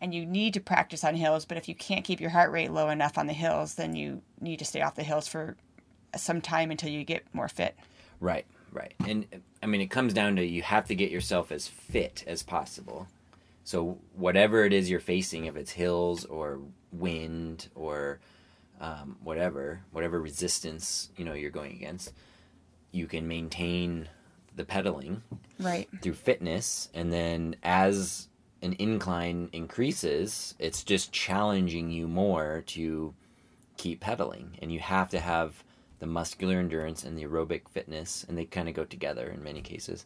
and 0.00 0.14
you 0.14 0.24
need 0.24 0.54
to 0.54 0.60
practice 0.60 1.04
on 1.04 1.16
hills. 1.16 1.44
But 1.44 1.58
if 1.58 1.68
you 1.68 1.74
can't 1.74 2.04
keep 2.04 2.20
your 2.20 2.30
heart 2.30 2.52
rate 2.52 2.70
low 2.70 2.88
enough 2.88 3.18
on 3.18 3.26
the 3.26 3.32
hills, 3.32 3.74
then 3.74 3.94
you 3.94 4.22
need 4.40 4.58
to 4.60 4.64
stay 4.64 4.80
off 4.80 4.94
the 4.94 5.02
hills 5.02 5.28
for 5.28 5.56
some 6.16 6.40
time 6.40 6.70
until 6.70 6.90
you 6.90 7.04
get 7.04 7.24
more 7.32 7.48
fit. 7.48 7.76
Right, 8.20 8.46
right. 8.72 8.94
And 9.06 9.26
I 9.62 9.66
mean, 9.66 9.80
it 9.80 9.90
comes 9.90 10.14
down 10.14 10.36
to 10.36 10.44
you 10.44 10.62
have 10.62 10.86
to 10.86 10.94
get 10.94 11.10
yourself 11.10 11.50
as 11.52 11.66
fit 11.68 12.24
as 12.26 12.42
possible. 12.42 13.08
So 13.64 13.98
whatever 14.14 14.64
it 14.64 14.72
is 14.72 14.88
you're 14.88 15.00
facing, 15.00 15.44
if 15.44 15.56
it's 15.56 15.72
hills 15.72 16.24
or 16.24 16.60
wind 16.92 17.68
or 17.74 18.20
um, 18.80 19.16
whatever, 19.22 19.80
whatever 19.90 20.20
resistance 20.20 21.10
you 21.16 21.24
know 21.24 21.34
you're 21.34 21.50
going 21.50 21.72
against, 21.72 22.12
you 22.92 23.06
can 23.06 23.28
maintain 23.28 24.08
the 24.58 24.64
pedaling 24.64 25.22
right 25.58 25.88
through 26.02 26.14
fitness, 26.14 26.90
and 26.92 27.10
then 27.10 27.56
as 27.62 28.28
an 28.60 28.74
incline 28.78 29.48
increases, 29.52 30.54
it's 30.58 30.82
just 30.82 31.12
challenging 31.12 31.90
you 31.90 32.06
more 32.08 32.62
to 32.66 33.14
keep 33.76 34.00
pedaling. 34.00 34.58
And 34.60 34.70
you 34.70 34.80
have 34.80 35.08
to 35.10 35.20
have 35.20 35.64
the 36.00 36.06
muscular 36.06 36.58
endurance 36.58 37.04
and 37.04 37.16
the 37.16 37.24
aerobic 37.24 37.68
fitness, 37.68 38.24
and 38.28 38.36
they 38.36 38.44
kind 38.44 38.68
of 38.68 38.74
go 38.74 38.84
together 38.84 39.28
in 39.28 39.42
many 39.42 39.62
cases 39.62 40.04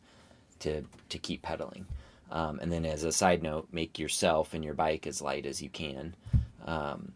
to 0.61 0.85
to 1.09 1.19
keep 1.19 1.43
pedaling. 1.43 1.87
Um, 2.31 2.61
and 2.61 2.73
then, 2.73 2.87
as 2.87 3.05
a 3.05 3.13
side 3.13 3.43
note, 3.43 3.69
make 3.73 3.99
yourself 3.99 4.55
and 4.55 4.65
your 4.65 4.75
bike 4.75 5.07
as 5.07 5.21
light 5.21 5.45
as 5.45 5.61
you 5.61 5.69
can, 5.69 6.15
um, 6.65 7.13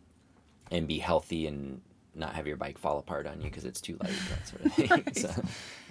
and 0.71 0.87
be 0.87 0.99
healthy 0.99 1.47
and 1.47 1.81
not 2.15 2.35
have 2.35 2.47
your 2.47 2.57
bike 2.57 2.79
fall 2.79 2.99
apart 2.99 3.27
on 3.27 3.41
you 3.41 3.49
because 3.49 3.65
it's 3.65 3.81
too 3.81 3.97
light, 4.03 4.13
that 4.31 4.49
sort 4.49 4.65
of 4.65 4.73
thing. 4.73 4.89
right. 4.91 5.17
so, 5.17 5.31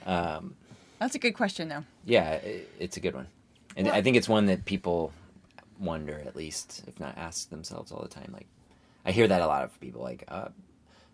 um, 0.06 0.56
That's 1.00 1.16
a 1.16 1.20
good 1.20 1.34
question, 1.34 1.70
though. 1.70 1.84
Yeah, 2.06 2.34
it, 2.34 2.70
it's 2.80 2.98
a 2.98 3.00
good 3.00 3.16
one, 3.16 3.28
and 3.76 3.88
well, 3.88 3.96
I 3.96 4.02
think 4.02 4.18
it's 4.18 4.30
one 4.30 4.46
that 4.48 4.66
people 4.66 5.12
wonder 5.80 6.22
at 6.26 6.36
least, 6.36 6.84
if 6.88 7.00
not 7.00 7.18
ask 7.18 7.50
themselves 7.50 7.92
all 7.92 8.02
the 8.02 8.08
time. 8.08 8.30
Like, 8.32 8.48
I 9.06 9.12
hear 9.12 9.28
that 9.28 9.42
a 9.42 9.48
lot 9.48 9.64
of 9.64 9.80
people 9.80 10.02
like, 10.02 10.24
uh, 10.28 10.50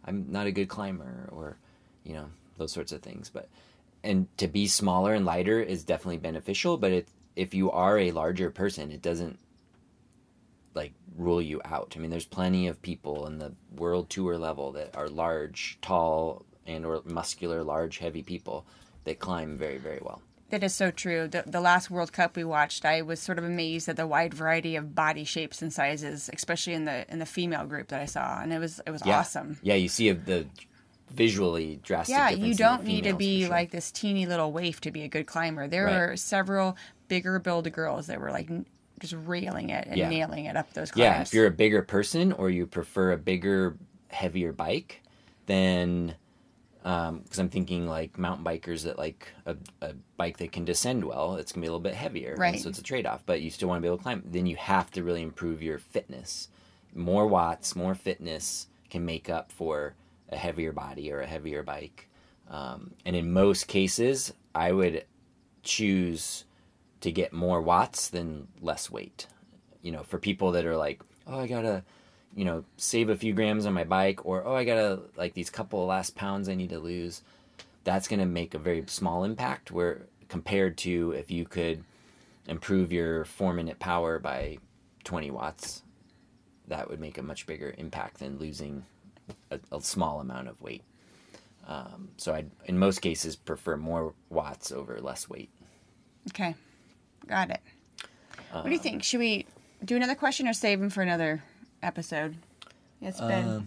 I'm 0.06 0.32
not 0.32 0.48
a 0.48 0.52
good 0.52 0.70
climber, 0.70 1.30
or 1.32 1.58
you 2.04 2.14
know, 2.14 2.30
those 2.58 2.72
sorts 2.72 2.92
of 2.92 3.02
things. 3.02 3.30
But 3.30 3.50
and 4.04 4.28
to 4.38 4.48
be 4.48 4.68
smaller 4.68 5.14
and 5.14 5.26
lighter 5.26 5.60
is 5.60 5.84
definitely 5.84 6.18
beneficial. 6.18 6.78
But 6.78 6.92
it, 6.92 7.08
if 7.36 7.54
you 7.54 7.72
are 7.72 7.98
a 7.98 8.12
larger 8.12 8.50
person, 8.52 8.92
it 8.92 9.02
doesn't 9.02 9.40
like 10.74 10.94
rule 11.18 11.42
you 11.42 11.62
out. 11.66 11.94
I 11.96 12.00
mean, 12.00 12.12
there's 12.12 12.26
plenty 12.26 12.68
of 12.68 12.82
people 12.82 13.28
in 13.28 13.40
the 13.40 13.54
world 13.76 14.10
tour 14.10 14.38
level 14.38 14.72
that 14.74 14.96
are 14.96 15.10
large, 15.10 15.78
tall, 15.82 16.46
and 16.66 16.86
or 16.86 17.02
muscular, 17.06 17.64
large, 17.64 17.98
heavy 17.98 18.24
people 18.24 18.66
that 19.04 19.20
climb 19.20 19.58
very, 19.58 19.78
very 19.78 20.00
well. 20.02 20.22
That 20.50 20.64
is 20.64 20.76
so 20.76 20.92
true. 20.92 21.30
The, 21.30 21.44
the 21.48 21.62
last 21.62 21.90
World 21.90 22.12
Cup 22.12 22.36
we 22.36 22.44
watched, 22.44 22.84
I 22.84 23.02
was 23.02 23.22
sort 23.22 23.38
of 23.38 23.46
amazed 23.46 23.88
at 23.88 23.96
the 23.96 24.06
wide 24.06 24.34
variety 24.34 24.76
of 24.76 24.94
body 24.94 25.24
shapes 25.24 25.62
and 25.62 25.72
sizes, 25.72 26.30
especially 26.34 26.74
in 26.74 26.84
the 26.84 27.10
in 27.10 27.20
the 27.20 27.26
female 27.26 27.66
group 27.66 27.88
that 27.88 28.02
I 28.02 28.06
saw, 28.06 28.42
and 28.42 28.52
it 28.52 28.60
was 28.60 28.82
it 28.86 28.92
was 28.92 29.02
yeah. 29.06 29.20
awesome. 29.20 29.58
Yeah, 29.64 29.76
you 29.76 29.88
see 29.88 30.12
the 30.12 30.46
visually 31.10 31.80
drastic. 31.84 32.16
Yeah, 32.16 32.30
you 32.32 32.54
don't 32.54 32.84
need 32.84 33.06
to 33.06 33.14
be 33.14 33.42
sure. 33.42 33.50
like 33.50 33.72
this 33.72 33.92
teeny 33.92 34.26
little 34.26 34.52
waif 34.52 34.82
to 34.82 34.92
be 34.92 35.04
a 35.04 35.08
good 35.08 35.26
climber. 35.26 35.70
There 35.70 35.86
right. 35.86 35.96
are 35.96 36.18
several 36.18 36.76
bigger 37.08 37.40
build 37.40 37.72
girls 37.72 38.08
that 38.08 38.20
were 38.20 38.32
like 38.32 38.50
just 39.00 39.16
railing 39.26 39.70
it 39.70 39.88
and 39.88 39.98
yeah. 39.98 40.10
nailing 40.10 40.46
it 40.46 40.56
up 40.56 40.74
those 40.74 40.92
climbs. 40.92 41.04
Yeah, 41.04 41.22
if 41.22 41.34
you're 41.34 41.48
a 41.48 41.52
bigger 41.52 41.82
person 41.82 42.32
or 42.34 42.50
you 42.50 42.68
prefer 42.68 43.12
a 43.12 43.18
bigger, 43.18 43.78
heavier 44.10 44.54
bike, 44.54 45.02
then 45.46 46.16
because 46.84 47.10
um, 47.10 47.24
I'm 47.38 47.50
thinking 47.50 47.88
like 47.88 48.18
mountain 48.18 48.44
bikers 48.44 48.84
that 48.86 48.98
like 48.98 49.28
a, 49.46 49.56
a, 49.82 49.94
bike 50.18 50.38
that 50.38 50.52
can 50.52 50.66
descend 50.66 51.04
well, 51.04 51.36
it's 51.36 51.52
gonna 51.52 51.62
be 51.62 51.68
a 51.68 51.72
little 51.72 51.80
bit 51.80 51.94
heavier, 51.94 52.36
right? 52.38 52.60
So 52.60 52.70
it's 52.70 52.80
a 52.80 52.84
trade 52.84 53.06
off, 53.06 53.24
but 53.26 53.42
you 53.42 53.52
still 53.52 53.70
want 53.70 53.78
to 53.78 53.82
be 53.82 53.88
able 53.88 53.98
to 53.98 54.04
climb. 54.04 54.24
Then 54.26 54.48
you 54.48 54.56
have 54.56 54.90
to 54.92 55.04
really 55.04 55.22
improve 55.22 55.62
your 55.62 55.78
fitness. 55.78 56.50
More 56.96 57.28
watts, 57.28 57.76
more 57.76 57.94
fitness 57.94 58.68
can 58.90 59.06
make 59.06 59.30
up 59.30 59.52
for 59.52 59.94
a 60.30 60.38
heavier 60.38 60.72
body 60.72 61.12
or 61.12 61.22
a 61.22 61.28
heavier 61.28 61.62
bike. 61.62 62.10
Um, 62.50 62.92
and 63.06 63.16
in 63.16 63.32
most 63.32 63.68
cases, 63.68 64.34
I 64.56 64.72
would 64.72 65.06
choose 65.64 66.46
to 67.02 67.12
get 67.12 67.32
more 67.32 67.62
watts 67.62 68.10
than 68.10 68.48
less 68.60 68.90
weight. 68.90 69.28
You 69.82 69.92
know, 69.92 70.04
for 70.04 70.18
people 70.18 70.52
that 70.54 70.66
are 70.66 70.78
like, 70.78 71.02
oh, 71.28 71.40
I 71.40 71.48
gotta 71.48 71.84
you 72.36 72.46
know, 72.46 72.64
save 72.78 73.10
a 73.10 73.16
few 73.16 73.34
grams 73.34 73.66
on 73.66 73.74
my 73.74 73.84
bike, 73.84 74.26
or 74.26 74.46
oh, 74.46 74.56
I 74.56 74.64
gotta 74.64 75.02
like 75.16 75.34
these 75.34 75.50
couple 75.50 75.86
last 75.86 76.16
pounds 76.16 76.50
I 76.50 76.56
need 76.56 76.70
to 76.70 76.80
lose. 76.80 77.22
That's 77.84 78.08
gonna 78.08 78.26
make 78.26 78.54
a 78.54 78.60
very 78.60 78.84
small 78.88 79.24
impact. 79.24 79.72
Where 79.72 80.04
compared 80.28 80.78
to 80.80 81.12
if 81.12 81.30
you 81.30 81.46
could 81.46 81.84
improve 82.48 82.92
your 82.92 83.26
four 83.26 83.54
minute 83.54 83.80
power 83.80 84.20
by 84.20 84.58
20 85.04 85.32
watts, 85.32 85.84
that 86.68 86.90
would 86.90 87.00
make 87.00 87.18
a 87.18 87.22
much 87.22 87.46
bigger 87.46 87.74
impact 87.78 88.20
than 88.20 88.40
losing 88.40 88.86
a, 89.52 89.60
a 89.72 89.82
small 89.82 90.20
amount 90.20 90.48
of 90.48 90.60
weight. 90.62 90.84
Um, 91.68 92.10
so 92.18 92.34
I, 92.34 92.46
in 92.66 92.78
most 92.78 93.00
cases, 93.00 93.36
prefer 93.36 93.78
more 93.78 94.14
watts 94.30 94.72
over 94.72 95.00
less 95.00 95.30
weight. 95.30 95.50
Okay, 96.30 96.56
got 97.28 97.50
it. 97.50 97.62
what 98.52 98.66
do 98.66 98.72
you 98.72 98.80
think? 98.80 99.04
Should 99.04 99.20
we 99.20 99.46
do 99.84 99.96
another 99.96 100.16
question 100.16 100.48
or 100.48 100.54
save 100.54 100.80
them 100.80 100.90
for 100.90 101.02
another 101.02 101.44
episode. 101.84 102.38
It's 103.02 103.20
been. 103.20 103.48
Uh, 103.48 103.62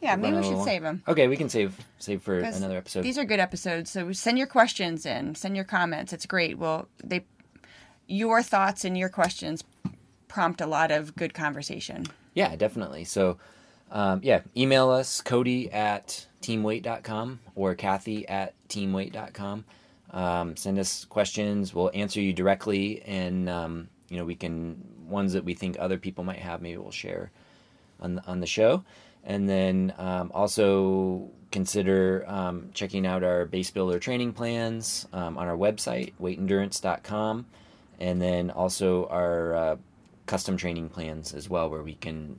yeah, 0.00 0.16
maybe 0.16 0.38
we 0.38 0.42
should 0.42 0.54
long. 0.54 0.64
save 0.64 0.82
them. 0.82 1.02
Okay, 1.06 1.28
we 1.28 1.36
can 1.36 1.50
save 1.50 1.76
save 1.98 2.22
for 2.22 2.38
another 2.38 2.78
episode. 2.78 3.02
These 3.02 3.18
are 3.18 3.24
good 3.24 3.40
episodes, 3.40 3.90
so 3.90 4.12
send 4.12 4.38
your 4.38 4.46
questions 4.46 5.04
in, 5.04 5.34
send 5.34 5.56
your 5.56 5.64
comments. 5.64 6.12
It's 6.12 6.24
great. 6.24 6.56
Well, 6.56 6.88
they, 7.04 7.26
your 8.06 8.42
thoughts 8.42 8.84
and 8.84 8.96
your 8.96 9.10
questions 9.10 9.62
prompt 10.26 10.60
a 10.62 10.66
lot 10.66 10.90
of 10.90 11.14
good 11.16 11.34
conversation. 11.34 12.06
Yeah, 12.32 12.56
definitely. 12.56 13.04
So, 13.04 13.36
um, 13.90 14.20
yeah, 14.22 14.40
email 14.56 14.88
us 14.88 15.20
Cody 15.20 15.70
at 15.70 16.26
teamwaite.com 16.40 17.40
or 17.54 17.74
Kathy 17.74 18.26
at 18.26 18.54
teamwaite.com. 18.68 19.64
Um, 20.12 20.56
send 20.56 20.78
us 20.78 21.04
questions. 21.04 21.74
We'll 21.74 21.90
answer 21.92 22.20
you 22.20 22.32
directly, 22.32 23.02
and 23.02 23.50
um, 23.50 23.88
you 24.08 24.16
know 24.16 24.24
we 24.24 24.34
can 24.34 24.82
ones 25.08 25.34
that 25.34 25.44
we 25.44 25.52
think 25.52 25.76
other 25.78 25.98
people 25.98 26.24
might 26.24 26.38
have. 26.38 26.62
Maybe 26.62 26.78
we'll 26.78 26.90
share 26.90 27.30
on 28.00 28.16
the, 28.16 28.26
on 28.26 28.40
the 28.40 28.46
show. 28.46 28.84
And 29.24 29.48
then 29.48 29.92
um, 29.98 30.30
also 30.34 31.30
consider 31.50 32.24
um, 32.26 32.70
checking 32.74 33.06
out 33.06 33.22
our 33.22 33.44
base 33.44 33.70
builder 33.70 33.98
training 33.98 34.32
plans 34.32 35.06
um, 35.12 35.36
on 35.36 35.48
our 35.48 35.56
website, 35.56 36.12
waiteendurance.com. 36.20 37.46
And 37.98 38.22
then 38.22 38.50
also 38.50 39.06
our 39.06 39.54
uh, 39.54 39.76
custom 40.26 40.56
training 40.56 40.88
plans 40.88 41.34
as 41.34 41.50
well, 41.50 41.68
where 41.68 41.82
we 41.82 41.94
can 41.94 42.38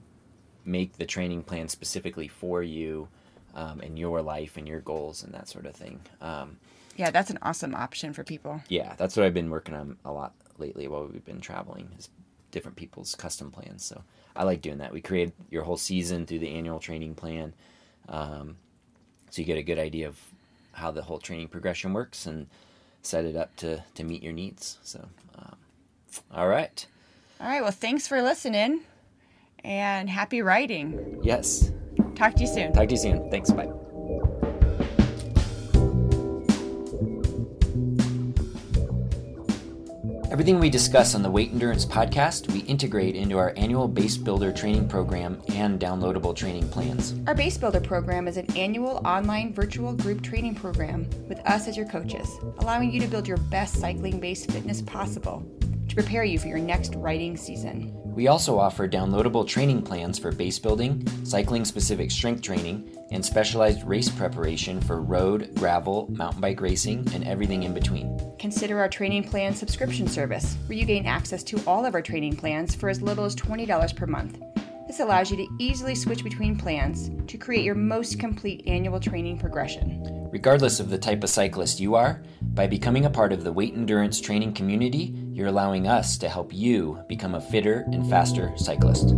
make 0.65 0.97
the 0.97 1.05
training 1.05 1.43
plan 1.43 1.67
specifically 1.67 2.27
for 2.27 2.63
you 2.63 3.07
um, 3.53 3.81
and 3.81 3.97
your 3.97 4.21
life 4.21 4.57
and 4.57 4.67
your 4.67 4.79
goals 4.79 5.23
and 5.23 5.33
that 5.33 5.47
sort 5.47 5.65
of 5.65 5.75
thing. 5.75 5.99
Um, 6.21 6.57
yeah, 6.95 7.11
that's 7.11 7.29
an 7.29 7.39
awesome 7.41 7.75
option 7.75 8.13
for 8.13 8.23
people. 8.23 8.61
Yeah, 8.69 8.95
that's 8.97 9.15
what 9.15 9.25
I've 9.25 9.33
been 9.33 9.49
working 9.49 9.75
on 9.75 9.97
a 10.05 10.11
lot 10.11 10.33
lately 10.57 10.87
while 10.87 11.07
we've 11.07 11.25
been 11.25 11.41
traveling 11.41 11.89
is 11.97 12.09
different 12.51 12.77
people's 12.77 13.15
custom 13.15 13.51
plans. 13.51 13.83
So 13.83 14.03
I 14.35 14.43
like 14.43 14.61
doing 14.61 14.77
that. 14.79 14.93
We 14.93 15.01
create 15.01 15.33
your 15.49 15.63
whole 15.63 15.77
season 15.77 16.25
through 16.25 16.39
the 16.39 16.49
annual 16.49 16.79
training 16.79 17.15
plan, 17.15 17.53
um, 18.09 18.57
so 19.29 19.41
you 19.41 19.45
get 19.45 19.57
a 19.57 19.63
good 19.63 19.79
idea 19.79 20.07
of 20.07 20.19
how 20.73 20.91
the 20.91 21.01
whole 21.01 21.19
training 21.19 21.49
progression 21.49 21.93
works, 21.93 22.25
and 22.25 22.47
set 23.01 23.25
it 23.25 23.35
up 23.35 23.55
to 23.57 23.83
to 23.95 24.03
meet 24.03 24.23
your 24.23 24.33
needs. 24.33 24.77
So, 24.83 25.05
um, 25.37 25.55
all 26.31 26.47
right. 26.47 26.85
All 27.39 27.47
right. 27.47 27.61
Well, 27.61 27.71
thanks 27.71 28.07
for 28.07 28.21
listening, 28.21 28.81
and 29.63 30.09
happy 30.09 30.41
writing. 30.41 31.19
Yes. 31.23 31.71
Talk 32.15 32.35
to 32.35 32.41
you 32.41 32.47
soon. 32.47 32.73
Talk 32.73 32.87
to 32.87 32.93
you 32.93 33.01
soon. 33.01 33.29
Thanks. 33.31 33.51
Bye. 33.51 33.71
Everything 40.31 40.61
we 40.61 40.69
discuss 40.69 41.13
on 41.13 41.23
the 41.23 41.29
Waite 41.29 41.51
Endurance 41.51 41.85
podcast, 41.85 42.49
we 42.53 42.59
integrate 42.59 43.17
into 43.17 43.37
our 43.37 43.53
annual 43.57 43.89
Base 43.89 44.15
Builder 44.15 44.53
training 44.53 44.87
program 44.87 45.41
and 45.49 45.77
downloadable 45.77 46.33
training 46.33 46.69
plans. 46.69 47.13
Our 47.27 47.35
Base 47.35 47.57
Builder 47.57 47.81
program 47.81 48.29
is 48.29 48.37
an 48.37 48.47
annual 48.55 49.01
online 49.05 49.53
virtual 49.53 49.91
group 49.91 50.21
training 50.21 50.55
program 50.55 51.05
with 51.27 51.39
us 51.39 51.67
as 51.67 51.75
your 51.75 51.85
coaches, 51.85 52.29
allowing 52.59 52.93
you 52.93 53.01
to 53.01 53.07
build 53.07 53.27
your 53.27 53.35
best 53.35 53.81
cycling 53.81 54.21
based 54.21 54.49
fitness 54.49 54.81
possible 54.81 55.45
to 55.91 55.95
prepare 55.95 56.23
you 56.23 56.39
for 56.39 56.47
your 56.47 56.57
next 56.57 56.95
riding 56.95 57.35
season. 57.35 57.91
We 58.15 58.29
also 58.29 58.57
offer 58.57 58.87
downloadable 58.87 59.45
training 59.45 59.81
plans 59.81 60.17
for 60.17 60.31
base 60.31 60.57
building, 60.57 61.05
cycling 61.25 61.65
specific 61.65 62.11
strength 62.11 62.41
training, 62.41 62.97
and 63.11 63.25
specialized 63.25 63.85
race 63.85 64.07
preparation 64.07 64.79
for 64.79 65.01
road, 65.01 65.53
gravel, 65.55 66.07
mountain 66.11 66.39
bike 66.39 66.61
racing, 66.61 67.05
and 67.13 67.25
everything 67.25 67.63
in 67.63 67.73
between. 67.73 68.17
Consider 68.39 68.79
our 68.79 68.87
training 68.87 69.25
plan 69.25 69.53
subscription 69.53 70.07
service, 70.07 70.55
where 70.67 70.77
you 70.77 70.85
gain 70.85 71.05
access 71.05 71.43
to 71.43 71.61
all 71.67 71.85
of 71.85 71.93
our 71.93 72.01
training 72.01 72.37
plans 72.37 72.73
for 72.73 72.87
as 72.87 73.01
little 73.01 73.25
as 73.25 73.35
$20 73.35 73.93
per 73.93 74.07
month. 74.07 74.39
This 74.87 75.01
allows 75.01 75.29
you 75.29 75.35
to 75.37 75.47
easily 75.59 75.95
switch 75.95 76.23
between 76.23 76.57
plans 76.57 77.11
to 77.27 77.37
create 77.37 77.65
your 77.65 77.75
most 77.75 78.17
complete 78.17 78.63
annual 78.65 78.99
training 78.99 79.39
progression. 79.39 80.29
Regardless 80.31 80.79
of 80.79 80.89
the 80.89 80.97
type 80.97 81.23
of 81.23 81.29
cyclist 81.29 81.81
you 81.81 81.95
are, 81.95 82.23
by 82.53 82.67
becoming 82.67 83.05
a 83.05 83.09
part 83.09 83.33
of 83.33 83.43
the 83.43 83.51
Waite 83.51 83.73
Endurance 83.73 84.19
training 84.19 84.53
community, 84.53 85.15
you're 85.33 85.47
allowing 85.47 85.87
us 85.87 86.17
to 86.17 86.29
help 86.29 86.53
you 86.53 86.99
become 87.07 87.35
a 87.35 87.41
fitter 87.41 87.85
and 87.91 88.09
faster 88.09 88.53
cyclist. 88.57 89.13